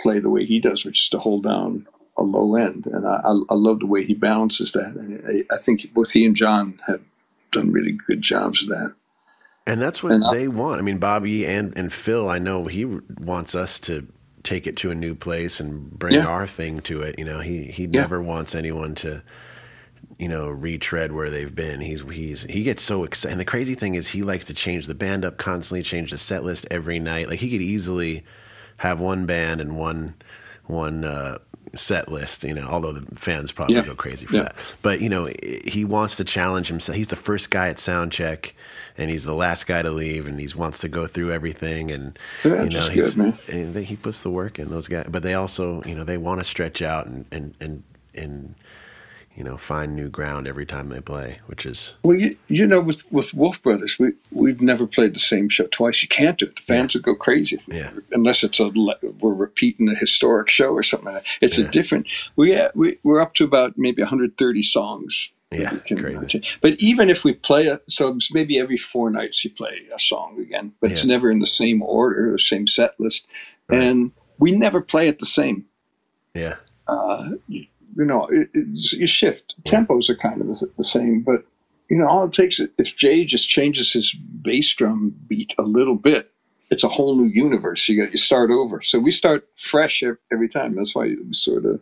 play 0.00 0.18
the 0.18 0.30
way 0.30 0.44
he 0.46 0.58
does, 0.58 0.84
which 0.84 1.02
is 1.02 1.08
to 1.10 1.18
hold 1.18 1.44
down 1.44 1.86
a 2.20 2.22
low 2.22 2.54
end, 2.54 2.86
and 2.86 3.06
I, 3.06 3.20
I, 3.24 3.54
love 3.54 3.80
the 3.80 3.86
way 3.86 4.04
he 4.04 4.14
balances 4.14 4.72
that. 4.72 5.44
I, 5.50 5.54
I, 5.54 5.58
think 5.58 5.92
both 5.94 6.10
he 6.10 6.26
and 6.26 6.36
John 6.36 6.78
have 6.86 7.00
done 7.50 7.72
really 7.72 7.92
good 7.92 8.20
jobs 8.20 8.62
of 8.62 8.68
that. 8.68 8.94
And 9.66 9.80
that's 9.80 10.02
what 10.02 10.12
and 10.12 10.24
they 10.30 10.46
want. 10.46 10.78
I 10.78 10.82
mean, 10.82 10.98
Bobby 10.98 11.46
and 11.46 11.76
and 11.76 11.92
Phil. 11.92 12.28
I 12.28 12.38
know 12.38 12.66
he 12.66 12.84
wants 12.84 13.54
us 13.54 13.78
to 13.80 14.06
take 14.42 14.66
it 14.66 14.76
to 14.78 14.90
a 14.90 14.94
new 14.94 15.14
place 15.14 15.60
and 15.60 15.90
bring 15.90 16.14
yeah. 16.14 16.26
our 16.26 16.46
thing 16.46 16.80
to 16.80 17.02
it. 17.02 17.18
You 17.18 17.24
know, 17.24 17.40
he 17.40 17.64
he 17.64 17.84
yeah. 17.84 18.00
never 18.00 18.22
wants 18.22 18.54
anyone 18.54 18.94
to 18.96 19.22
you 20.18 20.28
know 20.28 20.48
retread 20.48 21.12
where 21.12 21.30
they've 21.30 21.54
been. 21.54 21.80
He's 21.80 22.02
he's 22.02 22.42
he 22.44 22.62
gets 22.62 22.82
so 22.82 23.04
excited. 23.04 23.32
And 23.32 23.40
the 23.40 23.44
crazy 23.44 23.74
thing 23.74 23.94
is, 23.94 24.08
he 24.08 24.22
likes 24.22 24.44
to 24.46 24.54
change 24.54 24.86
the 24.86 24.94
band 24.94 25.24
up 25.24 25.38
constantly, 25.38 25.82
change 25.82 26.10
the 26.10 26.18
set 26.18 26.44
list 26.44 26.66
every 26.70 26.98
night. 26.98 27.28
Like 27.28 27.38
he 27.38 27.50
could 27.50 27.62
easily 27.62 28.24
have 28.78 29.00
one 29.00 29.26
band 29.26 29.60
and 29.60 29.76
one 29.76 30.14
one 30.66 31.04
uh, 31.04 31.38
set 31.74 32.10
list, 32.10 32.44
you 32.44 32.54
know, 32.54 32.66
although 32.68 32.92
the 32.92 33.14
fans 33.16 33.52
probably 33.52 33.76
yeah. 33.76 33.82
go 33.82 33.94
crazy 33.94 34.26
for 34.26 34.36
yeah. 34.36 34.42
that. 34.42 34.56
But, 34.82 35.00
you 35.00 35.08
know, 35.08 35.30
he 35.64 35.84
wants 35.84 36.16
to 36.16 36.24
challenge 36.24 36.68
himself. 36.68 36.96
He's 36.96 37.08
the 37.08 37.16
first 37.16 37.50
guy 37.50 37.68
at 37.68 37.78
sound 37.78 38.12
check 38.12 38.54
and 38.96 39.10
he's 39.10 39.24
the 39.24 39.34
last 39.34 39.66
guy 39.66 39.82
to 39.82 39.90
leave 39.90 40.26
and 40.26 40.40
he 40.40 40.48
wants 40.56 40.78
to 40.80 40.88
go 40.88 41.06
through 41.06 41.32
everything 41.32 41.90
and 41.90 42.18
yeah, 42.44 42.64
you 42.64 42.70
know, 42.70 42.88
he's, 42.88 43.14
good, 43.14 43.38
and 43.48 43.76
he 43.76 43.96
puts 43.96 44.22
the 44.22 44.30
work 44.30 44.58
in 44.58 44.68
those 44.68 44.88
guys, 44.88 45.06
but 45.08 45.22
they 45.22 45.34
also, 45.34 45.82
you 45.84 45.94
know, 45.94 46.04
they 46.04 46.18
want 46.18 46.40
to 46.40 46.44
stretch 46.44 46.82
out 46.82 47.06
and, 47.06 47.24
and, 47.30 47.54
and, 47.60 47.82
and 48.14 48.54
you 49.40 49.44
know, 49.44 49.56
find 49.56 49.96
new 49.96 50.10
ground 50.10 50.46
every 50.46 50.66
time 50.66 50.90
they 50.90 51.00
play, 51.00 51.38
which 51.46 51.64
is 51.64 51.94
well, 52.02 52.14
you, 52.14 52.36
you 52.48 52.66
know, 52.66 52.78
with 52.78 53.10
with 53.10 53.32
Wolf 53.32 53.62
Brothers, 53.62 53.98
we 53.98 54.12
we've 54.30 54.60
never 54.60 54.86
played 54.86 55.14
the 55.14 55.18
same 55.18 55.48
show 55.48 55.66
twice. 55.68 56.02
You 56.02 56.10
can't 56.10 56.36
do 56.36 56.44
it. 56.44 56.56
The 56.56 56.62
fans 56.66 56.94
yeah. 56.94 56.98
would 56.98 57.04
go 57.06 57.14
crazy. 57.14 57.58
Yeah. 57.66 57.88
unless 58.12 58.44
it's 58.44 58.60
a 58.60 58.68
we're 58.68 59.32
repeating 59.32 59.88
a 59.88 59.94
historic 59.94 60.50
show 60.50 60.74
or 60.74 60.82
something. 60.82 61.14
Like 61.14 61.24
it's 61.40 61.56
yeah. 61.56 61.64
a 61.64 61.70
different. 61.70 62.06
We 62.36 62.60
we 62.74 62.98
we're 63.02 63.22
up 63.22 63.32
to 63.36 63.44
about 63.44 63.78
maybe 63.78 64.02
130 64.02 64.62
songs. 64.62 65.30
Yeah, 65.50 65.74
crazy. 65.78 66.42
But 66.60 66.74
even 66.74 67.08
if 67.08 67.24
we 67.24 67.32
play 67.32 67.68
it, 67.68 67.82
so 67.88 68.18
maybe 68.32 68.58
every 68.58 68.76
four 68.76 69.08
nights 69.08 69.42
you 69.42 69.50
play 69.50 69.80
a 69.94 69.98
song 69.98 70.38
again, 70.38 70.74
but 70.82 70.92
it's 70.92 71.06
never 71.06 71.30
in 71.30 71.38
the 71.38 71.46
same 71.46 71.80
order, 71.80 72.30
the 72.30 72.38
same 72.38 72.66
set 72.66 73.00
list, 73.00 73.26
right. 73.70 73.80
and 73.80 74.12
we 74.38 74.52
never 74.52 74.82
play 74.82 75.08
it 75.08 75.18
the 75.18 75.24
same. 75.24 75.64
Yeah. 76.34 76.56
Uh, 76.86 77.30
you 77.96 78.04
know, 78.04 78.26
it, 78.26 78.48
it, 78.52 78.66
you 78.98 79.06
shift. 79.06 79.54
Tempos 79.64 80.08
are 80.08 80.16
kind 80.16 80.40
of 80.40 80.46
the, 80.46 80.70
the, 80.76 80.84
same, 80.84 81.22
but 81.22 81.44
you 81.88 81.98
know, 81.98 82.08
all 82.08 82.24
it 82.24 82.32
takes 82.32 82.60
if 82.60 82.96
Jay 82.96 83.24
just 83.24 83.48
changes 83.48 83.92
his 83.92 84.12
bass 84.12 84.72
drum 84.74 85.14
beat 85.26 85.54
a 85.58 85.62
little 85.62 85.96
bit, 85.96 86.32
it's 86.70 86.84
a 86.84 86.88
whole 86.88 87.16
new 87.16 87.26
universe. 87.26 87.88
You 87.88 88.02
got 88.02 88.12
you 88.12 88.18
start 88.18 88.50
over. 88.50 88.80
So 88.80 88.98
we 88.98 89.10
start 89.10 89.48
fresh 89.56 90.02
every 90.32 90.48
time. 90.48 90.76
That's 90.76 90.94
why 90.94 91.04
we 91.06 91.32
sort 91.32 91.64
of 91.64 91.80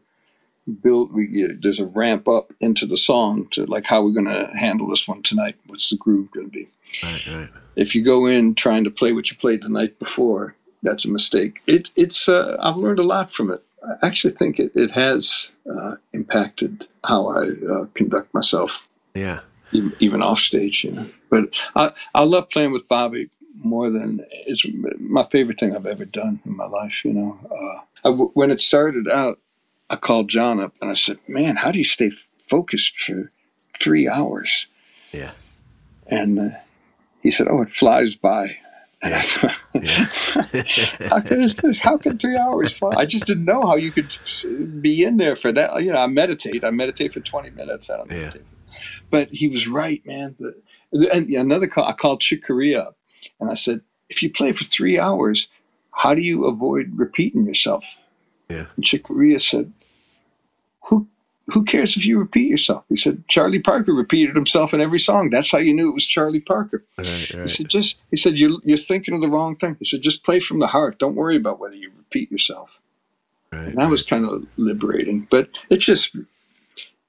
build. 0.82 1.12
We 1.12 1.46
there's 1.60 1.80
a 1.80 1.86
ramp 1.86 2.26
up 2.26 2.52
into 2.60 2.86
the 2.86 2.96
song 2.96 3.48
to 3.52 3.66
like 3.66 3.84
how 3.84 4.02
we're 4.02 4.12
going 4.12 4.26
to 4.26 4.50
handle 4.56 4.88
this 4.88 5.06
one 5.06 5.22
tonight. 5.22 5.56
What's 5.66 5.90
the 5.90 5.96
groove 5.96 6.30
going 6.30 6.46
to 6.46 6.52
be? 6.52 6.68
Right, 7.02 7.26
right. 7.26 7.48
If 7.76 7.94
you 7.94 8.02
go 8.02 8.26
in 8.26 8.54
trying 8.54 8.84
to 8.84 8.90
play 8.90 9.12
what 9.12 9.30
you 9.30 9.36
played 9.36 9.62
the 9.62 9.68
night 9.68 9.98
before, 9.98 10.56
that's 10.82 11.04
a 11.04 11.08
mistake. 11.08 11.60
It, 11.66 11.90
it's 11.94 12.28
uh, 12.28 12.56
I've 12.60 12.76
learned 12.76 12.98
a 12.98 13.04
lot 13.04 13.32
from 13.32 13.50
it. 13.50 13.62
I 13.86 14.06
actually 14.06 14.34
think 14.34 14.58
it, 14.58 14.72
it 14.74 14.90
has 14.92 15.50
uh, 15.70 15.96
impacted 16.12 16.86
how 17.04 17.28
I 17.28 17.48
uh, 17.48 17.86
conduct 17.94 18.32
myself. 18.34 18.86
Yeah. 19.14 19.40
Even, 19.72 19.94
even, 20.00 20.22
off 20.22 20.38
stage, 20.38 20.84
you 20.84 20.92
know. 20.92 21.06
But 21.30 21.50
I, 21.76 21.92
I 22.14 22.24
love 22.24 22.48
playing 22.50 22.72
with 22.72 22.88
Bobby 22.88 23.28
more 23.62 23.90
than 23.90 24.24
it's 24.46 24.64
my 24.98 25.26
favorite 25.30 25.58
thing 25.60 25.74
I've 25.74 25.86
ever 25.86 26.04
done 26.04 26.40
in 26.44 26.56
my 26.56 26.66
life, 26.66 27.04
you 27.04 27.12
know. 27.12 27.38
Uh, 27.50 28.08
I, 28.08 28.10
when 28.10 28.50
it 28.50 28.60
started 28.60 29.08
out, 29.08 29.38
I 29.90 29.96
called 29.96 30.28
John 30.28 30.60
up 30.60 30.74
and 30.80 30.90
I 30.90 30.94
said, 30.94 31.18
Man, 31.26 31.56
how 31.56 31.70
do 31.70 31.78
you 31.78 31.84
stay 31.84 32.10
focused 32.48 32.96
for 32.96 33.32
three 33.80 34.08
hours? 34.08 34.66
Yeah. 35.12 35.32
And 36.06 36.38
uh, 36.38 36.56
he 37.22 37.30
said, 37.30 37.48
Oh, 37.48 37.62
it 37.62 37.72
flies 37.72 38.16
by. 38.16 38.58
And 39.00 39.14
I 39.14 39.20
thought, 39.20 39.56
how, 41.08 41.20
can 41.20 41.74
how 41.74 41.98
can 41.98 42.18
three 42.18 42.36
hours 42.36 42.76
fly? 42.76 42.92
I 42.96 43.06
just 43.06 43.26
didn't 43.26 43.44
know 43.44 43.62
how 43.62 43.76
you 43.76 43.90
could 43.90 44.16
be 44.80 45.02
in 45.02 45.16
there 45.16 45.36
for 45.36 45.52
that. 45.52 45.82
You 45.82 45.92
know, 45.92 45.98
I 45.98 46.06
meditate. 46.06 46.64
I 46.64 46.70
meditate 46.70 47.12
for 47.12 47.20
20 47.20 47.50
minutes. 47.50 47.90
I 47.90 47.96
don't 47.96 48.10
meditate. 48.10 48.42
Yeah. 48.44 48.78
But 49.10 49.28
he 49.30 49.48
was 49.48 49.66
right, 49.66 50.04
man. 50.06 50.36
And 50.92 51.28
another 51.30 51.66
call, 51.66 51.84
I 51.84 51.92
called 51.92 52.20
Chick 52.20 52.44
Corea 52.44 52.90
and 53.40 53.50
I 53.50 53.54
said, 53.54 53.82
if 54.08 54.22
you 54.22 54.32
play 54.32 54.52
for 54.52 54.64
three 54.64 54.98
hours, 54.98 55.48
how 55.92 56.14
do 56.14 56.20
you 56.22 56.46
avoid 56.46 56.92
repeating 56.94 57.44
yourself? 57.44 57.84
Yeah. 58.48 58.66
And 58.76 58.84
Chick 58.84 59.04
Corea 59.04 59.40
said, 59.40 59.72
who 61.50 61.64
cares 61.64 61.96
if 61.96 62.04
you 62.04 62.18
repeat 62.18 62.48
yourself? 62.48 62.84
He 62.88 62.96
said, 62.96 63.24
Charlie 63.28 63.58
Parker 63.58 63.94
repeated 63.94 64.36
himself 64.36 64.74
in 64.74 64.80
every 64.80 64.98
song. 64.98 65.30
That's 65.30 65.50
how 65.50 65.58
you 65.58 65.72
knew 65.72 65.88
it 65.88 65.94
was 65.94 66.06
Charlie 66.06 66.40
Parker. 66.40 66.84
Right, 66.98 67.30
right. 67.32 67.42
He 67.42 67.48
said, 67.48 67.68
just, 67.68 67.96
he 68.10 68.16
said, 68.16 68.34
you're, 68.36 68.58
you're 68.64 68.76
thinking 68.76 69.14
of 69.14 69.20
the 69.20 69.28
wrong 69.28 69.56
thing. 69.56 69.76
He 69.78 69.86
said, 69.86 70.02
just 70.02 70.24
play 70.24 70.40
from 70.40 70.58
the 70.58 70.66
heart. 70.68 70.98
Don't 70.98 71.14
worry 71.14 71.36
about 71.36 71.58
whether 71.58 71.76
you 71.76 71.90
repeat 71.96 72.30
yourself. 72.30 72.78
Right, 73.50 73.68
and 73.68 73.78
that 73.78 73.88
was 73.88 74.02
kind 74.02 74.26
of 74.26 74.46
liberating, 74.58 75.26
but 75.30 75.48
it 75.70 75.78
just, 75.78 76.14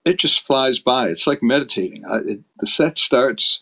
it 0.06 0.18
just 0.18 0.45
flies 0.45 0.80
by. 0.80 1.07
It's 1.07 1.28
like 1.28 1.44
meditating. 1.44 2.06
I, 2.06 2.18
it, 2.18 2.40
the 2.60 2.68
set 2.68 2.98
starts. 2.98 3.60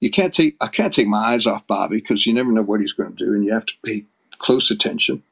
You 0.00 0.10
can't 0.10 0.32
take, 0.32 0.56
I 0.60 0.68
can't 0.68 0.94
take 0.94 1.06
my 1.06 1.34
eyes 1.34 1.46
off 1.46 1.66
Bobby 1.66 1.96
because 1.96 2.24
you 2.24 2.32
never 2.32 2.50
know 2.50 2.62
what 2.62 2.80
he's 2.80 2.94
going 2.94 3.14
to 3.14 3.24
do 3.24 3.34
and 3.34 3.44
you 3.44 3.52
have 3.52 3.66
to 3.66 3.74
pay 3.84 4.04
close 4.38 4.70
attention 4.70 5.22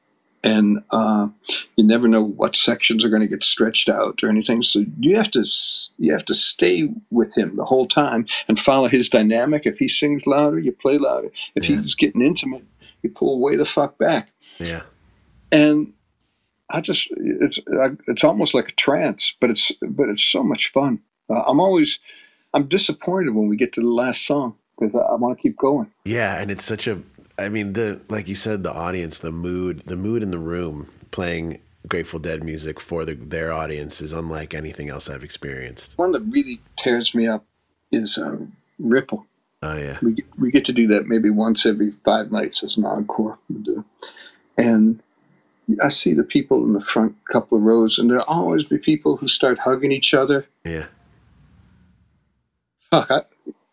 and 0.43 0.83
uh, 0.91 1.29
you 1.77 1.85
never 1.85 2.09
know 2.09 2.23
what 2.23 2.57
sections 2.57 3.05
are 3.05 3.11
going 3.11 3.23
to 3.23 3.29
get 3.29 3.45
stretched 3.45 3.89
out 3.89 4.23
or 4.23 4.29
anything. 4.29 4.63
So 4.63 4.85
you 4.99 5.17
have 5.17 5.31
to 5.33 5.45
you 5.99 6.13
have 6.13 6.25
to 6.27 6.35
stay 6.35 6.89
with 7.11 7.37
him 7.37 7.57
the 7.57 7.65
whole 7.65 7.87
time 7.87 8.27
and 8.49 8.59
follow 8.59 8.89
his 8.89 9.09
dynamic. 9.09 9.67
If 9.67 9.79
he 9.79 9.89
sings 9.89 10.27
louder, 10.27 10.59
you 10.59 10.73
play 10.73 10.99
louder. 10.99 11.31
If 11.55 11.69
yeah. 11.69 11.81
he's 11.81 11.95
getting 11.95 12.23
intimate, 12.23 12.65
you 13.03 13.11
pull 13.11 13.41
way 13.41 13.57
the 13.57 13.65
fuck 13.65 13.99
back. 13.99 14.33
Yeah. 14.59 14.83
And 15.53 15.93
I 16.71 16.81
just 16.81 17.09
it's 17.17 17.59
it's 18.09 18.25
almost 18.25 18.55
like 18.55 18.69
a 18.69 18.73
trance, 18.73 19.35
but 19.41 19.51
it's 19.51 19.73
but 19.83 20.09
it's 20.09 20.25
so 20.25 20.43
much 20.43 20.73
fun. 20.73 21.01
Uh, 21.29 21.43
I'm 21.43 21.61
always 21.61 21.99
I'm 22.55 22.69
disappointed 22.69 23.35
when 23.35 23.49
we 23.49 23.57
get 23.57 23.73
to 23.75 23.81
the 23.81 23.89
last 23.89 24.27
song 24.27 24.57
because 24.79 24.95
I, 24.95 25.01
I 25.01 25.15
want 25.17 25.37
to 25.37 25.43
keep 25.43 25.59
going. 25.59 25.91
Yeah, 26.05 26.41
and 26.41 26.51
it's 26.51 26.65
such 26.65 26.87
a 26.87 27.03
I 27.41 27.49
mean, 27.49 27.73
the 27.73 28.01
like 28.09 28.29
you 28.29 28.35
said, 28.35 28.63
the 28.63 28.73
audience, 28.73 29.19
the 29.19 29.31
mood, 29.31 29.83
the 29.87 29.97
mood 29.97 30.23
in 30.23 30.31
the 30.31 30.39
room 30.39 30.89
playing 31.11 31.61
Grateful 31.89 32.21
Dead 32.21 32.45
music 32.45 32.79
for 32.79 33.05
the, 33.05 33.15
their 33.15 33.53
audience 33.53 34.01
is 34.01 34.13
unlike 34.13 34.55
anything 34.55 34.91
else 34.91 35.09
I've 35.09 35.25
experienced. 35.25 35.97
One 35.97 36.13
that 36.13 36.21
really 36.21 36.61
tears 36.79 37.15
me 37.15 37.27
up 37.27 37.45
is 37.91 38.19
um, 38.19 38.53
Ripple. 38.79 39.27
Oh 39.63 39.77
yeah, 39.77 39.99
we 40.03 40.13
get, 40.13 40.25
we 40.39 40.51
get 40.51 40.65
to 40.67 40.73
do 40.73 40.87
that 40.89 41.07
maybe 41.07 41.31
once 41.31 41.67
every 41.67 41.91
five 42.05 42.31
nights 42.31 42.63
as 42.63 42.77
an 42.77 42.85
encore, 42.85 43.39
and 44.57 45.03
I 45.83 45.89
see 45.89 46.15
the 46.15 46.25
people 46.25 46.63
in 46.65 46.73
the 46.73 46.81
front 46.81 47.15
couple 47.31 47.59
of 47.59 47.65
rows, 47.65 47.99
and 47.99 48.11
there'll 48.11 48.25
always 48.25 48.65
be 48.65 48.79
people 48.79 49.17
who 49.17 49.29
start 49.29 49.59
hugging 49.61 49.93
each 49.93 50.15
other. 50.15 50.47
Yeah. 50.65 50.87
Fuck, 52.91 53.11
I, 53.11 53.23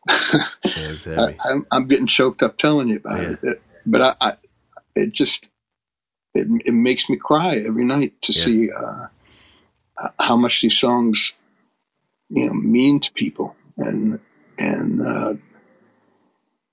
I, 0.65 1.35
am 1.49 1.65
I'm 1.71 1.87
getting 1.87 2.07
choked 2.07 2.43
up 2.43 2.57
telling 2.57 2.89
you 2.89 2.97
about 2.97 3.21
yeah. 3.21 3.35
it. 3.43 3.61
But 3.85 4.01
I, 4.01 4.15
I, 4.21 4.33
it 4.95 5.13
just, 5.13 5.47
it, 6.33 6.47
it 6.65 6.73
makes 6.73 7.09
me 7.09 7.17
cry 7.17 7.57
every 7.57 7.85
night 7.85 8.13
to 8.23 8.33
yeah. 8.33 8.43
see 8.43 8.71
uh, 8.71 9.07
how 10.19 10.37
much 10.37 10.61
these 10.61 10.77
songs, 10.77 11.33
you 12.29 12.45
know, 12.45 12.53
mean 12.53 12.99
to 13.01 13.11
people, 13.13 13.55
and 13.77 14.19
and 14.57 15.01
uh, 15.01 15.33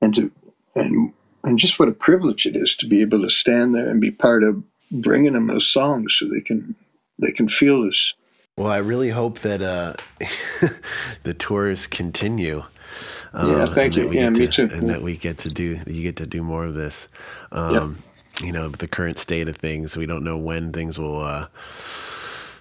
and 0.01 0.15
to 0.15 0.31
and 0.75 1.13
and 1.43 1.59
just 1.59 1.79
what 1.79 1.89
a 1.89 1.93
privilege 1.93 2.47
it 2.47 2.57
is 2.57 2.75
to 2.77 2.87
be 2.87 3.01
able 3.01 3.23
to 3.23 3.31
stand 3.31 3.75
there 3.75 3.89
and 3.89 4.01
be 4.01 4.11
part 4.11 4.43
of 4.43 4.63
bringing 4.91 5.35
them 5.35 5.47
those 5.47 5.71
songs 5.71 6.17
so 6.19 6.27
they 6.29 6.41
can 6.41 6.75
they 7.19 7.33
can 7.33 7.49
feel 7.49 7.85
this. 7.85 8.15
Well, 8.57 8.69
I 8.69 8.79
really 8.79 9.11
hope 9.11 9.41
that 9.41 9.63
uh, 9.63 9.95
the 11.25 11.35
tours 11.35 11.87
continue 11.87 12.65
yeah, 13.35 13.67
thank 13.67 13.97
you. 13.97 14.11
Yeah, 14.13 14.31
me 14.31 14.47
to, 14.47 14.69
too. 14.69 14.75
And 14.75 14.89
that 14.89 15.03
we 15.03 15.17
get 15.17 15.39
to 15.39 15.49
do, 15.49 15.81
you 15.87 16.03
get 16.03 16.17
to 16.17 16.27
do 16.27 16.43
more 16.43 16.65
of 16.65 16.75
this. 16.75 17.09
Um, 17.53 17.75
yep. 17.75 18.47
You 18.47 18.53
know, 18.53 18.69
the 18.69 18.89
current 18.89 19.19
state 19.19 19.49
of 19.49 19.57
things, 19.57 19.97
we 19.97 20.07
don't 20.07 20.25
know 20.25 20.37
when 20.37 20.73
things 20.73 20.99
will 20.99 21.21
uh, 21.21 21.47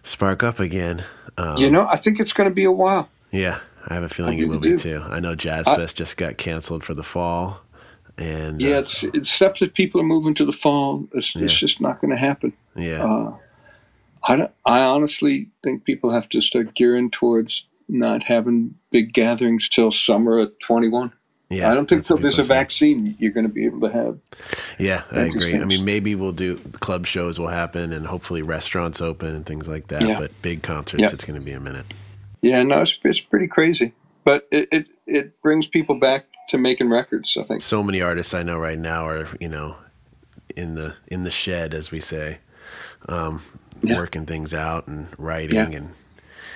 spark 0.04 0.44
up 0.44 0.60
again. 0.60 1.04
Um, 1.38 1.58
you 1.58 1.70
know, 1.70 1.88
I 1.88 1.98
think 1.98 2.20
it's 2.20 2.34
going 2.34 2.50
to 2.50 2.54
be 2.54 2.64
a 2.64 2.72
while. 2.72 3.10
Yeah, 3.32 3.60
I 3.88 3.96
have 3.96 4.04
a 4.04 4.10
feeling 4.10 4.38
it 4.38 4.48
will 4.48 4.60
be 4.60 4.78
too. 4.78 5.02
I 5.04 5.20
know 5.20 5.36
Jazz 5.36 5.68
I, 5.68 5.76
Fest 5.76 5.98
just 5.98 6.18
got 6.18 6.38
canceled 6.38 6.84
for 6.84 6.94
the 6.94 7.04
fall. 7.04 7.60
And 8.18 8.62
yeah, 8.62 8.76
uh, 8.76 8.80
it's 8.82 9.04
it's 9.04 9.32
stuff 9.32 9.58
that 9.60 9.74
people 9.74 10.00
are 10.00 10.06
moving 10.06 10.36
to 10.36 10.46
the 10.46 10.52
fall. 10.52 11.08
It's, 11.14 11.36
yeah. 11.36 11.46
it's 11.46 11.58
just 11.58 11.82
not 11.82 12.00
going 12.00 12.12
to 12.12 12.18
happen. 12.18 12.54
Yeah. 12.76 13.04
Uh, 13.04 13.38
I, 14.26 14.50
I 14.66 14.80
honestly 14.82 15.50
think 15.64 15.84
people 15.84 16.12
have 16.12 16.30
to 16.30 16.42
start 16.42 16.76
gearing 16.76 17.10
towards 17.10 17.66
not 17.88 18.24
having 18.24 18.76
big 18.92 19.14
gatherings 19.14 19.70
till 19.70 19.92
summer 19.92 20.40
of 20.40 20.52
21. 20.60 21.12
Yeah, 21.50 21.70
I 21.70 21.76
don't 21.76 21.88
think 21.88 22.00
until 22.00 22.18
there's 22.18 22.40
a 22.40 22.44
vaccine 22.44 23.16
you're 23.20 23.32
going 23.32 23.46
to 23.46 23.52
be 23.52 23.66
able 23.66 23.82
to 23.82 23.94
have. 23.94 24.18
Yeah, 24.80 25.04
I 25.12 25.24
agree. 25.24 25.56
I 25.56 25.66
mean, 25.66 25.86
maybe 25.86 26.16
we'll 26.16 26.32
do 26.32 26.58
club 26.80 27.06
shows 27.06 27.40
will 27.40 27.50
happen 27.50 27.94
and 27.94 28.08
hopefully 28.08 28.42
restaurants 28.42 29.02
open 29.02 29.36
and 29.36 29.46
things 29.46 29.68
like 29.68 29.88
that. 29.88 30.04
Yeah. 30.04 30.20
But 30.20 30.42
big 30.42 30.64
concerts, 30.64 31.02
yeah. 31.02 31.10
it's 31.12 31.26
going 31.26 31.40
to 31.40 31.46
be 31.46 31.52
a 31.52 31.60
minute. 31.60 31.86
Yeah, 32.42 32.64
no, 32.64 32.82
it's, 32.82 32.98
it's 33.04 33.20
pretty 33.20 33.48
crazy, 33.48 33.94
but 34.24 34.48
it, 34.52 34.68
it 34.72 34.88
it 35.06 35.42
brings 35.42 35.68
people 35.68 36.00
back 36.00 36.26
to 36.50 36.58
making 36.58 36.90
records. 36.90 37.38
I 37.40 37.44
think 37.44 37.62
so 37.62 37.84
many 37.84 38.02
artists 38.02 38.34
I 38.34 38.44
know 38.44 38.58
right 38.58 38.80
now 38.80 39.08
are 39.08 39.28
you 39.40 39.48
know 39.48 39.78
in 40.56 40.76
the 40.76 40.96
in 41.08 41.24
the 41.24 41.32
shed, 41.32 41.74
as 41.74 41.92
we 41.92 42.00
say, 42.00 42.40
um, 43.08 43.44
yeah. 43.82 43.96
working 43.96 44.26
things 44.26 44.54
out 44.54 44.88
and 44.88 45.08
writing 45.18 45.74
and 45.76 45.92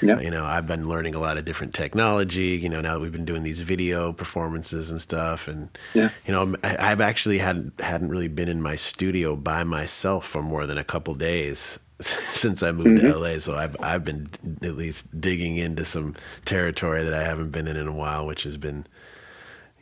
yeah. 0.02 0.19
You 0.19 0.30
know, 0.30 0.45
I've 0.45 0.68
been 0.68 0.88
learning 0.88 1.15
a 1.15 1.19
lot 1.19 1.38
of 1.38 1.45
different 1.45 1.74
technology. 1.74 2.57
You 2.57 2.69
know, 2.69 2.82
now 2.82 2.94
that 2.94 2.99
we've 2.99 3.11
been 3.11 3.26
doing 3.26 3.44
these 3.44 3.61
video 3.61 4.14
performances 4.14 4.91
and 4.91 5.02
stuff, 5.02 5.48
and 5.48 5.69
yeah. 5.94 6.10
you 6.26 6.34
know, 6.34 6.56
I've 6.64 7.02
actually 7.02 7.38
had 7.38 7.72
hadn't 7.80 8.10
really 8.10 8.28
been 8.28 8.49
in 8.49 8.61
my 8.61 8.76
studio 8.76 9.36
by 9.36 9.64
myself 9.64 10.26
for 10.26 10.41
more 10.41 10.65
than 10.65 10.78
a 10.78 10.84
couple 10.84 11.14
days 11.15 11.80
since 11.99 12.64
I 12.64 12.72
moved 12.72 13.02
mm-hmm. 13.02 13.11
to 13.11 13.18
LA. 13.18 13.40
So 13.40 13.56
I've 13.56 13.76
I've 13.82 14.03
been 14.03 14.28
at 14.61 14.76
least 14.76 15.19
digging 15.19 15.57
into 15.57 15.86
some 15.86 16.15
territory 16.45 17.03
that 17.03 17.14
I 17.14 17.24
haven't 17.24 17.52
been 17.52 17.68
in 17.68 17.78
in 17.78 17.88
a 17.88 17.95
while, 17.95 18.26
which 18.26 18.44
has 18.44 18.57
been, 18.57 18.86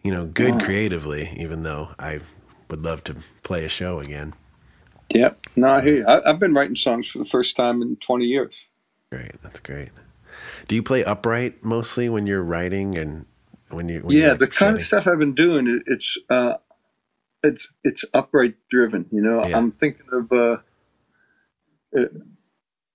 you 0.03 0.11
know, 0.11 0.25
good 0.25 0.53
wow. 0.53 0.65
creatively. 0.65 1.35
Even 1.37 1.63
though 1.63 1.89
I 1.99 2.19
would 2.69 2.83
love 2.83 3.03
to 3.05 3.15
play 3.43 3.65
a 3.65 3.69
show 3.69 3.99
again. 3.99 4.33
Yep. 5.13 5.39
No, 5.55 5.69
I 5.69 5.81
hear 5.81 5.95
you. 5.97 6.05
I, 6.05 6.29
I've 6.29 6.39
been 6.39 6.53
writing 6.53 6.75
songs 6.75 7.07
for 7.07 7.19
the 7.19 7.25
first 7.25 7.55
time 7.55 7.81
in 7.81 7.95
20 7.97 8.25
years. 8.25 8.55
Great. 9.11 9.39
That's 9.43 9.59
great. 9.59 9.89
Do 10.67 10.75
you 10.75 10.83
play 10.83 11.03
upright 11.03 11.63
mostly 11.63 12.09
when 12.09 12.27
you're 12.27 12.43
writing 12.43 12.97
and 12.97 13.25
when 13.69 13.89
you? 13.89 14.01
When 14.01 14.15
yeah, 14.15 14.33
the 14.33 14.47
kind 14.47 14.75
of 14.75 14.81
stuff 14.81 15.07
I've 15.07 15.19
been 15.19 15.35
doing, 15.35 15.83
it's 15.85 16.17
uh, 16.29 16.55
it's 17.43 17.71
it's 17.83 18.05
upright 18.13 18.55
driven. 18.69 19.05
You 19.11 19.21
know, 19.21 19.45
yeah. 19.45 19.57
I'm 19.57 19.71
thinking 19.71 20.07
of 20.11 20.31
uh, 20.31 20.57
uh, 21.97 22.05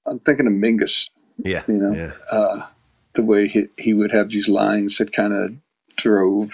I'm 0.07 0.19
thinking 0.21 0.47
of 0.47 0.53
Mingus. 0.53 1.09
Yeah, 1.39 1.63
you 1.69 1.75
know, 1.75 1.95
yeah. 1.95 2.37
Uh, 2.37 2.67
the 3.15 3.23
way 3.23 3.49
he 3.49 3.69
he 3.79 3.95
would 3.95 4.13
have 4.13 4.31
these 4.31 4.49
lines 4.49 4.99
that 4.99 5.13
kind 5.13 5.33
of 5.33 5.57
drove 5.97 6.53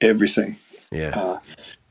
everything. 0.00 0.58
Yeah. 0.90 1.10
Uh, 1.10 1.40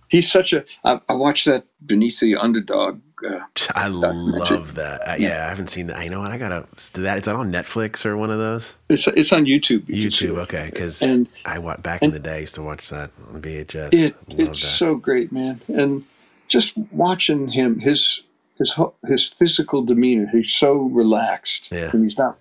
he's 0.07 0.31
such 0.31 0.53
a. 0.53 0.65
I, 0.83 1.01
I 1.09 1.13
watched 1.13 1.45
that 1.45 1.65
Beneath 1.85 2.19
the 2.19 2.35
Underdog 2.35 3.01
uh, 3.25 3.39
I 3.73 3.87
love 3.87 4.75
that. 4.75 5.01
Uh, 5.01 5.15
yeah. 5.17 5.29
yeah. 5.29 5.45
I 5.45 5.49
haven't 5.49 5.67
seen 5.67 5.87
that. 5.87 5.97
I 5.97 6.07
know 6.07 6.19
what 6.19 6.31
I 6.31 6.37
gotta. 6.37 6.67
Do 6.93 7.01
that 7.01 7.17
is 7.17 7.25
that 7.25 7.35
on 7.35 7.51
Netflix 7.51 8.05
or 8.05 8.15
one 8.15 8.29
of 8.29 8.37
those? 8.37 8.73
It's 8.89 9.07
it's 9.07 9.33
on 9.33 9.45
YouTube. 9.45 9.87
You 9.87 10.09
YouTube, 10.09 10.37
okay? 10.43 10.69
Because 10.71 11.01
and 11.01 11.27
I 11.43 11.59
back 11.77 12.03
in 12.03 12.11
the 12.11 12.19
day 12.19 12.35
I 12.35 12.39
used 12.39 12.55
to 12.55 12.61
watch 12.61 12.89
that 12.89 13.09
on 13.33 13.41
VHS. 13.41 13.93
It, 13.93 14.15
it's 14.29 14.61
that. 14.61 14.67
so 14.67 14.95
great, 14.95 15.31
man. 15.31 15.61
And 15.67 16.05
just 16.47 16.77
watching 16.91 17.49
him, 17.49 17.79
his 17.79 18.21
his 18.59 18.75
his 19.07 19.31
physical 19.39 19.83
demeanor, 19.83 20.27
he's 20.31 20.51
so 20.51 20.73
relaxed, 20.73 21.71
yeah. 21.71 21.89
and 21.91 22.03
he's 22.03 22.17
not. 22.17 22.37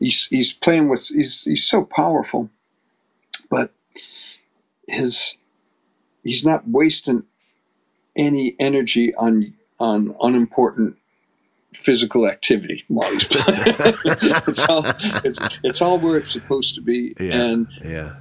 He's 0.00 0.26
he's 0.26 0.52
playing 0.52 0.88
with. 0.88 1.06
He's 1.06 1.44
he's 1.44 1.66
so 1.66 1.84
powerful, 1.84 2.50
but 3.48 3.72
his 4.88 5.36
he's 6.26 6.44
not 6.44 6.68
wasting 6.68 7.24
any 8.16 8.56
energy 8.58 9.14
on 9.14 9.54
on 9.78 10.14
unimportant 10.22 10.96
physical 11.74 12.26
activity 12.26 12.84
while 12.88 13.10
he's 13.12 13.24
playing. 13.24 13.44
it's 14.48 14.64
all 14.64 14.84
it's, 15.24 15.38
it's, 15.62 15.82
all 15.82 15.98
where 15.98 16.16
it's 16.16 16.30
supposed 16.30 16.74
to 16.74 16.80
be, 16.80 17.14
yeah, 17.20 17.34
and 17.34 17.68
yeah, 17.84 18.16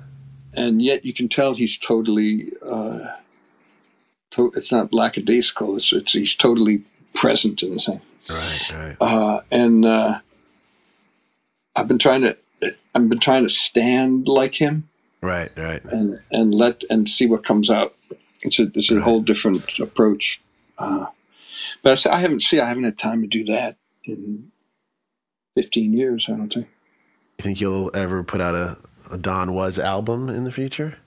and 0.54 0.82
yet 0.82 1.06
you 1.06 1.14
can 1.14 1.30
tell 1.30 1.56
he's 1.56 1.78
totally. 1.78 2.52
Uh, 2.66 3.08
to, 4.32 4.52
it's 4.56 4.72
not 4.72 4.94
lackadaisical. 4.94 5.78
It's, 5.78 5.94
it's 5.94 6.12
he's 6.12 6.36
totally 6.36 6.84
present 7.14 7.64
in 7.64 7.76
the 7.76 7.80
thing. 7.80 8.02
Right, 8.30 8.72
right. 8.74 8.98
Uh, 9.00 9.42
and 9.52 9.86
uh, 9.86 10.20
I've 11.76 11.88
been 11.88 12.00
trying 12.00 12.22
to. 12.22 12.38
I've 12.94 13.10
been 13.10 13.20
trying 13.20 13.44
to 13.44 13.54
stand 13.54 14.28
like 14.28 14.56
him. 14.56 14.90
Right, 15.26 15.52
right. 15.58 15.84
And 15.86 16.20
and 16.32 16.54
let 16.54 16.84
and 16.90 17.10
see 17.10 17.26
what 17.26 17.44
comes 17.44 17.72
out. 17.72 17.96
It's 18.44 18.60
a 18.60 18.72
it's 18.76 18.92
a 18.92 18.96
right. 18.96 19.04
whole 19.04 19.22
different 19.22 19.80
approach. 19.80 20.40
Uh, 20.78 21.08
but 21.82 22.06
I, 22.06 22.14
I 22.14 22.20
haven't 22.20 22.44
see 22.44 22.60
I 22.60 22.68
haven't 22.68 22.84
had 22.84 23.00
time 23.00 23.22
to 23.22 23.28
do 23.28 23.44
that 23.46 23.78
in 24.04 24.52
fifteen 25.56 25.94
years. 25.94 26.26
I 26.28 26.34
don't 26.34 26.54
think. 26.54 26.68
You 27.40 27.44
think 27.44 27.60
you'll 27.60 27.90
ever 27.96 28.24
put 28.24 28.40
out 28.40 28.54
a, 28.54 28.78
a 29.10 29.18
Don 29.18 29.54
Was 29.54 29.80
album 29.80 30.30
in 30.30 30.44
the 30.44 30.52
future? 30.52 30.98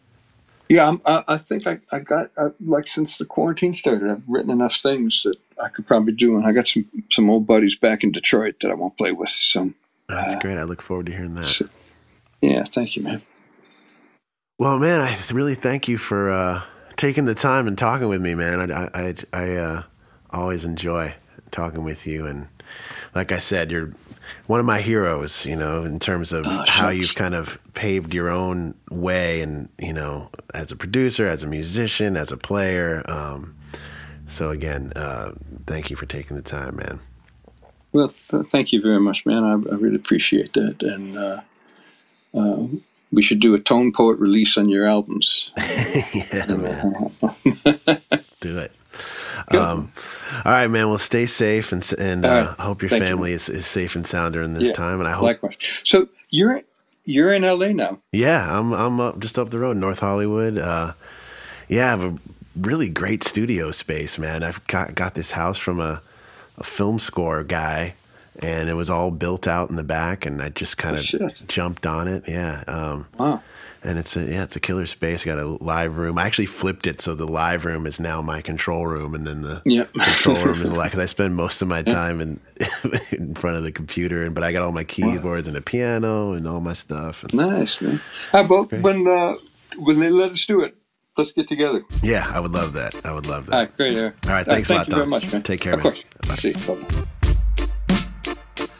Yeah, 0.69 0.97
I, 1.07 1.25
I 1.29 1.37
think 1.39 1.67
I, 1.67 1.79
I 1.93 2.01
got 2.01 2.31
I, 2.37 2.49
like 2.61 2.89
since 2.89 3.19
the 3.19 3.25
quarantine 3.25 3.73
started, 3.73 4.11
I've 4.11 4.23
written 4.27 4.51
enough 4.51 4.79
things 4.83 5.23
that 5.23 5.37
I 5.63 5.69
could 5.69 5.87
probably 5.87 6.13
do. 6.13 6.37
And 6.37 6.45
I 6.45 6.53
got 6.53 6.67
some 6.67 6.87
some 7.13 7.31
old 7.31 7.47
buddies 7.47 7.77
back 7.77 8.03
in 8.03 8.11
Detroit 8.11 8.57
that 8.61 8.71
I 8.71 8.75
won't 8.75 8.99
play 8.99 9.13
with. 9.13 9.31
So 9.31 9.73
that's 10.09 10.35
uh, 10.35 10.39
great. 10.41 10.59
I 10.59 10.65
look 10.65 10.83
forward 10.83 11.07
to 11.07 11.13
hearing 11.13 11.35
that. 11.37 11.47
So, 11.47 11.69
yeah, 12.41 12.65
thank 12.65 12.97
you, 12.97 13.03
man. 13.03 13.23
Well, 14.59 14.81
man, 14.81 15.01
I 15.01 15.17
really 15.33 15.55
thank 15.55 15.87
you 15.87 15.99
for 15.99 16.31
uh, 16.31 16.63
taking 16.97 17.27
the 17.27 17.35
time 17.35 17.69
and 17.69 17.79
talking 17.79 18.09
with 18.09 18.21
me, 18.21 18.35
man. 18.35 18.73
I 18.73 18.91
I, 18.93 19.15
I 19.33 19.55
uh, 19.55 19.83
always 20.31 20.65
enjoy 20.65 21.15
talking 21.53 21.85
with 21.85 22.09
you, 22.09 22.27
and 22.27 22.49
like 23.15 23.31
I 23.31 23.39
said, 23.39 23.71
you're 23.71 23.93
one 24.49 24.59
of 24.59 24.67
my 24.67 24.81
heroes, 24.81 25.47
you 25.47 25.55
know, 25.55 25.85
in 25.85 26.01
terms 26.01 26.33
of 26.33 26.45
oh, 26.45 26.65
how 26.67 26.89
you've 26.89 27.15
kind 27.15 27.37
of 27.37 27.57
paved 27.75 28.13
your 28.13 28.31
own 28.31 28.75
way, 28.91 29.43
and 29.43 29.69
you 29.79 29.93
know, 29.93 30.29
as 30.53 30.73
a 30.73 30.77
producer, 30.77 31.29
as 31.29 31.45
a 31.45 31.47
musician, 31.47 32.17
as 32.17 32.33
a 32.33 32.37
player. 32.37 33.05
Um, 33.07 33.55
so 34.27 34.51
again, 34.51 34.93
uh, 34.97 35.35
thank 35.69 35.89
you 35.89 35.95
for 35.95 36.07
taking 36.07 36.35
the 36.35 36.43
time, 36.43 36.75
man. 36.75 36.99
Well, 37.93 38.09
th- 38.09 38.47
thank 38.47 38.73
you 38.73 38.83
very 38.83 38.99
much, 38.99 39.25
man. 39.25 39.45
I, 39.45 39.53
I 39.53 39.77
really 39.77 39.95
appreciate 39.95 40.53
that, 40.55 40.83
and 40.83 41.17
uh, 41.17 41.41
uh, 42.35 42.67
we 43.13 43.23
should 43.23 43.41
do 43.41 43.55
a 43.55 43.59
tone 43.59 43.93
poet 43.93 44.19
release 44.19 44.57
on 44.57 44.69
your 44.69 44.87
albums. 44.87 45.51
yeah, 45.57 46.47
man. 46.47 47.13
do 48.41 48.59
it. 48.59 48.73
Um, 49.49 49.93
all 50.45 50.53
right, 50.53 50.67
man. 50.67 50.89
Well, 50.89 50.99
stay 50.99 51.27
safe 51.27 51.73
and 51.73 51.93
and 51.99 52.27
uh, 52.27 52.29
right. 52.29 52.47
hope 52.61 52.83
your 52.83 52.91
Thank 52.91 53.05
family 53.05 53.31
you. 53.31 53.37
is, 53.37 53.49
is 53.49 53.67
safe 53.67 53.97
and 53.97 54.07
sound 54.07 54.35
during 54.35 54.55
this 54.55 54.69
yeah, 54.69 54.73
time. 54.73 55.01
And 55.01 55.09
I 55.09 55.13
hope. 55.13 55.25
Likewise. 55.25 55.57
So 55.85 56.09
you're 56.31 56.63
you're 57.05 57.33
in 57.33 57.43
LA 57.43 57.69
now. 57.69 57.99
Yeah, 58.13 58.59
I'm 58.59 58.73
I'm 58.73 59.01
up 59.01 59.19
just 59.19 59.39
up 59.39 59.51
the 59.51 59.59
road, 59.59 59.77
North 59.77 60.01
Hollywood. 60.01 60.59
Uh, 60.59 60.93
yeah, 61.69 61.87
I 61.87 61.91
have 61.91 62.05
a 62.05 62.17
really 62.57 62.89
great 62.89 63.25
studio 63.25 63.71
space, 63.71 64.19
man. 64.19 64.43
I've 64.43 64.65
got 64.67 64.95
got 64.95 65.15
this 65.15 65.31
house 65.31 65.57
from 65.57 65.81
a 65.81 66.03
a 66.59 66.65
film 66.65 66.99
score 66.99 67.45
guy, 67.45 67.95
and 68.39 68.69
it 68.69 68.75
was 68.75 68.91
all 68.91 69.11
built 69.11 69.47
out 69.47 69.71
in 69.71 69.77
the 69.77 69.85
back, 69.85 70.27
and 70.27 70.43
I 70.43 70.49
just 70.51 70.79
kind 70.79 70.99
of 70.99 71.07
oh, 71.21 71.29
jumped 71.47 71.87
on 71.87 72.09
it. 72.09 72.29
Yeah. 72.29 72.65
Um, 72.67 73.07
wow 73.19 73.43
and 73.83 73.99
it's 73.99 74.17
a 74.17 74.25
yeah, 74.25 74.43
it's 74.43 74.57
a 74.57 74.61
killer 74.61 74.87
space. 74.87 75.25
Got 75.25 75.39
a 75.39 75.47
live 75.47 75.97
room. 75.97 76.19
I 76.19 76.27
actually 76.27 76.47
flipped 76.47 76.87
it 76.87 77.01
so 77.01 77.15
the 77.15 77.27
live 77.27 77.65
room 77.65 77.87
is 77.87 78.01
now 78.01 78.21
my 78.21 78.41
control 78.43 78.87
room, 78.87 79.15
and 79.15 79.27
then 79.27 79.43
the 79.43 79.63
yep. 79.65 79.93
control 80.01 80.37
room 80.45 80.63
is 80.63 80.71
like 80.71 80.91
because 80.91 81.03
I 81.03 81.07
spend 81.07 81.37
most 81.37 81.63
of 81.63 81.69
my 81.69 81.83
time 81.83 82.21
in 82.21 82.41
in 83.13 83.35
front 83.35 83.57
of 83.57 83.63
the 83.63 83.73
computer, 83.73 84.25
and 84.25 84.35
but 84.35 84.43
I 84.43 84.53
got 84.53 84.63
all 84.63 84.73
my 84.73 84.85
keyboards 84.85 85.47
wow. 85.47 85.51
and 85.51 85.57
a 85.57 85.61
piano 85.61 86.33
and 86.33 86.47
all 86.49 86.61
my 86.61 86.73
stuff. 86.73 87.23
And 87.25 87.35
nice 87.35 87.81
man. 87.81 88.01
How 88.33 88.41
about 88.41 88.73
when 88.73 89.07
uh, 89.07 89.35
when 89.77 90.01
they 90.01 90.11
let 90.11 90.31
us 90.31 90.45
do 90.45 90.63
it? 90.63 90.75
Let's 91.17 91.33
get 91.33 91.49
together. 91.49 91.83
Yeah, 92.01 92.31
I 92.33 92.39
would 92.39 92.53
love 92.53 92.75
that. 92.75 92.95
I 93.05 93.13
would 93.13 93.27
love 93.27 93.47
that. 93.47 93.53
All 93.53 93.61
right, 93.61 93.77
great. 93.77 93.93
Yeah. 93.93 94.11
All 94.27 94.31
right, 94.31 94.47
thanks 94.47 94.71
uh, 94.71 94.75
thank 94.75 94.75
a 94.75 94.75
lot, 94.75 94.87
you 94.87 94.91
Don. 94.91 94.99
very 94.99 95.07
much, 95.07 95.33
man. 95.33 95.43
Take 95.43 95.61
care, 95.61 95.75
of 95.75 95.83
man. 95.83 95.93
Course. 95.93 96.05
Bye. 96.29 96.35
See 96.37 96.49
you. 96.51 96.77
Bye. 96.77 97.07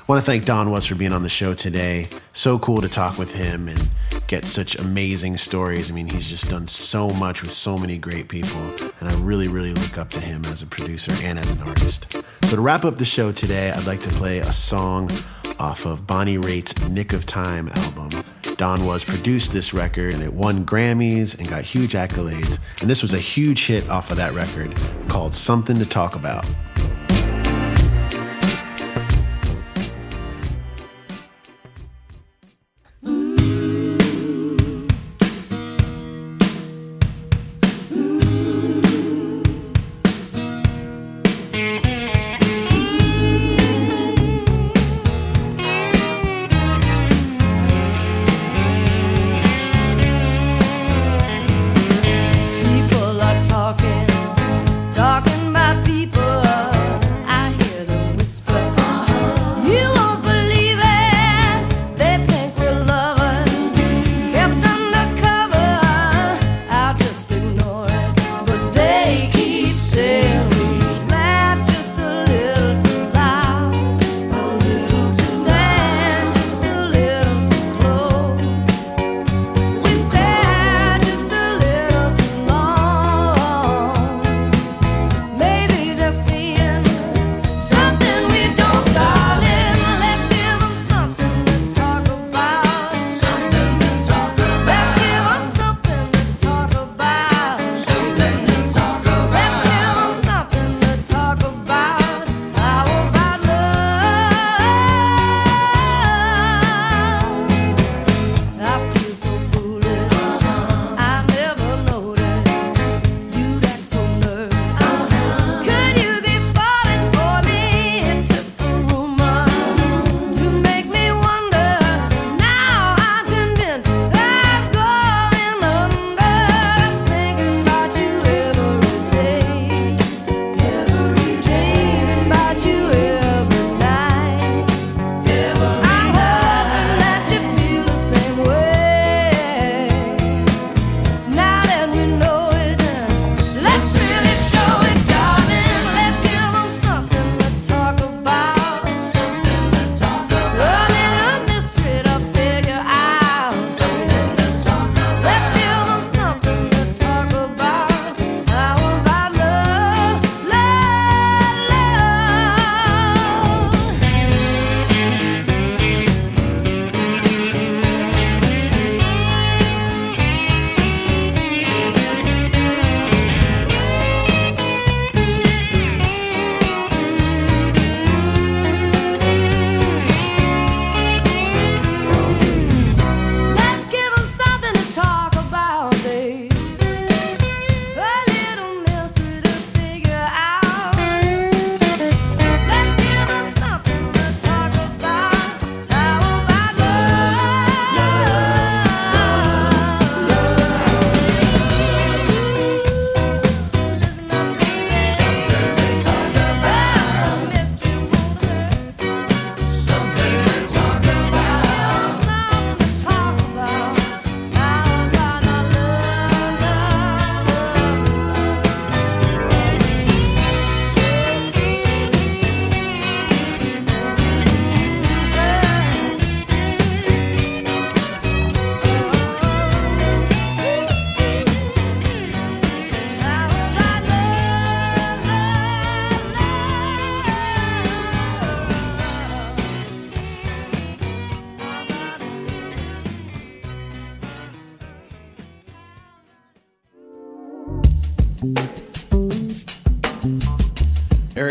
I 0.09 0.13
want 0.13 0.25
to 0.25 0.31
thank 0.31 0.47
Don 0.47 0.71
Was 0.71 0.87
for 0.87 0.95
being 0.95 1.13
on 1.13 1.23
the 1.23 1.29
show 1.29 1.53
today. 1.53 2.09
So 2.33 2.59
cool 2.59 2.81
to 2.81 2.89
talk 2.89 3.19
with 3.19 3.31
him 3.31 3.69
and 3.69 3.91
get 4.27 4.47
such 4.47 4.75
amazing 4.77 5.37
stories. 5.37 5.91
I 5.91 5.95
mean, 5.95 6.09
he's 6.09 6.27
just 6.27 6.49
done 6.49 6.67
so 6.67 7.11
much 7.11 7.43
with 7.43 7.51
so 7.51 7.77
many 7.77 7.99
great 7.99 8.31
people, 8.31 8.59
and 9.01 9.11
I 9.11 9.15
really, 9.17 9.49
really 9.49 9.75
look 9.75 9.99
up 9.99 10.09
to 10.13 10.21
him 10.21 10.47
as 10.47 10.63
a 10.63 10.67
producer 10.67 11.13
and 11.21 11.39
as 11.39 11.51
an 11.51 11.59
artist. 11.69 12.11
So, 12.45 12.57
to 12.57 12.61
wrap 12.63 12.87
up 12.87 12.97
the 12.97 13.05
show 13.05 13.33
today, 13.33 13.71
I'd 13.71 13.85
like 13.85 14.01
to 14.01 14.09
play 14.09 14.39
a 14.39 14.51
song 14.51 15.11
off 15.59 15.85
of 15.85 16.07
Bonnie 16.07 16.39
Raitt's 16.39 16.89
Nick 16.89 17.13
of 17.13 17.27
Time 17.27 17.69
album. 17.69 18.25
Don 18.57 18.87
Was 18.87 19.05
produced 19.05 19.53
this 19.53 19.75
record 19.75 20.15
and 20.15 20.23
it 20.23 20.33
won 20.33 20.65
Grammys 20.65 21.39
and 21.39 21.47
got 21.47 21.65
huge 21.65 21.93
accolades. 21.93 22.59
And 22.81 22.89
this 22.89 23.03
was 23.03 23.13
a 23.13 23.19
huge 23.19 23.67
hit 23.67 23.87
off 23.91 24.11
of 24.11 24.17
that 24.17 24.33
record 24.33 24.75
called 25.09 25.35
Something 25.35 25.79
to 25.79 25.85
Talk 25.85 26.17
About. 26.17 26.47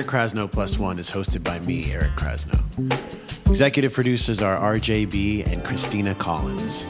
Krasno 0.08 0.50
Plus 0.50 0.80
One 0.80 1.00
is 1.00 1.12
hosted 1.12 1.44
by 1.44 1.60
me, 1.60 1.92
Eric 1.92 2.14
Krasno. 2.16 2.64
Executive 3.48 3.92
producers 3.92 4.42
are 4.42 4.58
RJ 4.58 5.12
Bee 5.12 5.44
and 5.44 5.64
Christina 5.66 6.16
Collins. 6.16 6.86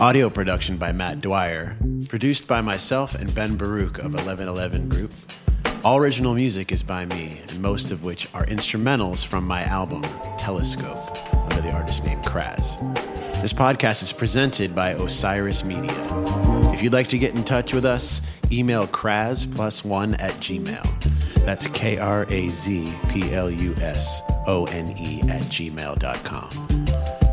Audio 0.00 0.30
production 0.30 0.78
by 0.78 0.90
Matt 0.90 1.20
Dwyer. 1.20 1.76
Produced 2.08 2.48
by 2.48 2.62
myself 2.62 3.14
and 3.14 3.32
Ben 3.34 3.56
Baruch 3.56 3.98
of 3.98 4.14
1111 4.14 4.88
Group. 4.88 5.12
All 5.84 5.98
original 5.98 6.34
music 6.34 6.72
is 6.72 6.82
by 6.82 7.04
me, 7.04 7.40
and 7.48 7.60
most 7.60 7.90
of 7.90 8.02
which 8.02 8.26
are 8.32 8.46
instrumentals 8.46 9.24
from 9.24 9.46
my 9.46 9.62
album, 9.64 10.02
Telescope, 10.38 11.34
under 11.34 11.60
the 11.60 11.72
artist 11.72 12.04
name 12.04 12.22
Kraz. 12.22 12.80
This 13.42 13.52
podcast 13.52 14.02
is 14.02 14.14
presented 14.14 14.74
by 14.74 14.92
Osiris 14.92 15.62
Media. 15.62 15.94
If 16.72 16.82
you'd 16.82 16.94
like 16.94 17.08
to 17.08 17.18
get 17.18 17.34
in 17.34 17.44
touch 17.44 17.74
with 17.74 17.84
us, 17.84 18.22
email 18.50 18.86
Kraz 18.86 19.46
plus 19.54 19.84
one 19.84 20.14
at 20.14 20.32
gmail. 20.36 21.05
That's 21.46 21.68
K 21.68 21.96
R 21.98 22.26
A 22.28 22.48
Z 22.50 22.92
P 23.08 23.32
L 23.32 23.50
U 23.50 23.74
S 23.80 24.20
O 24.46 24.66
N 24.66 24.98
E 24.98 25.22
at 25.22 25.42
gmail.com. 25.42 26.86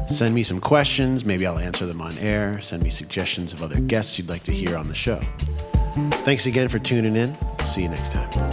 Send 0.08 0.36
me 0.36 0.44
some 0.44 0.62
questions. 0.62 1.26
Maybe 1.26 1.48
I'll 1.48 1.58
answer 1.58 1.88
them 1.88 2.00
on 2.00 2.16
air. 2.20 2.62
Send 2.62 2.84
me 2.84 2.92
suggestions 2.92 3.52
of 3.54 3.64
other 3.64 3.80
guests 3.80 4.20
you'd 4.20 4.30
like 4.30 4.44
to 4.44 4.52
hear 4.52 4.78
on 4.78 4.88
the 4.88 4.94
show. 4.94 5.20
Thanks 6.24 6.46
again 6.46 6.70
for 6.70 6.78
tuning 6.78 7.16
in. 7.16 7.36
See 7.66 7.82
you 7.82 7.90
next 7.90 8.12
time. 8.12 8.53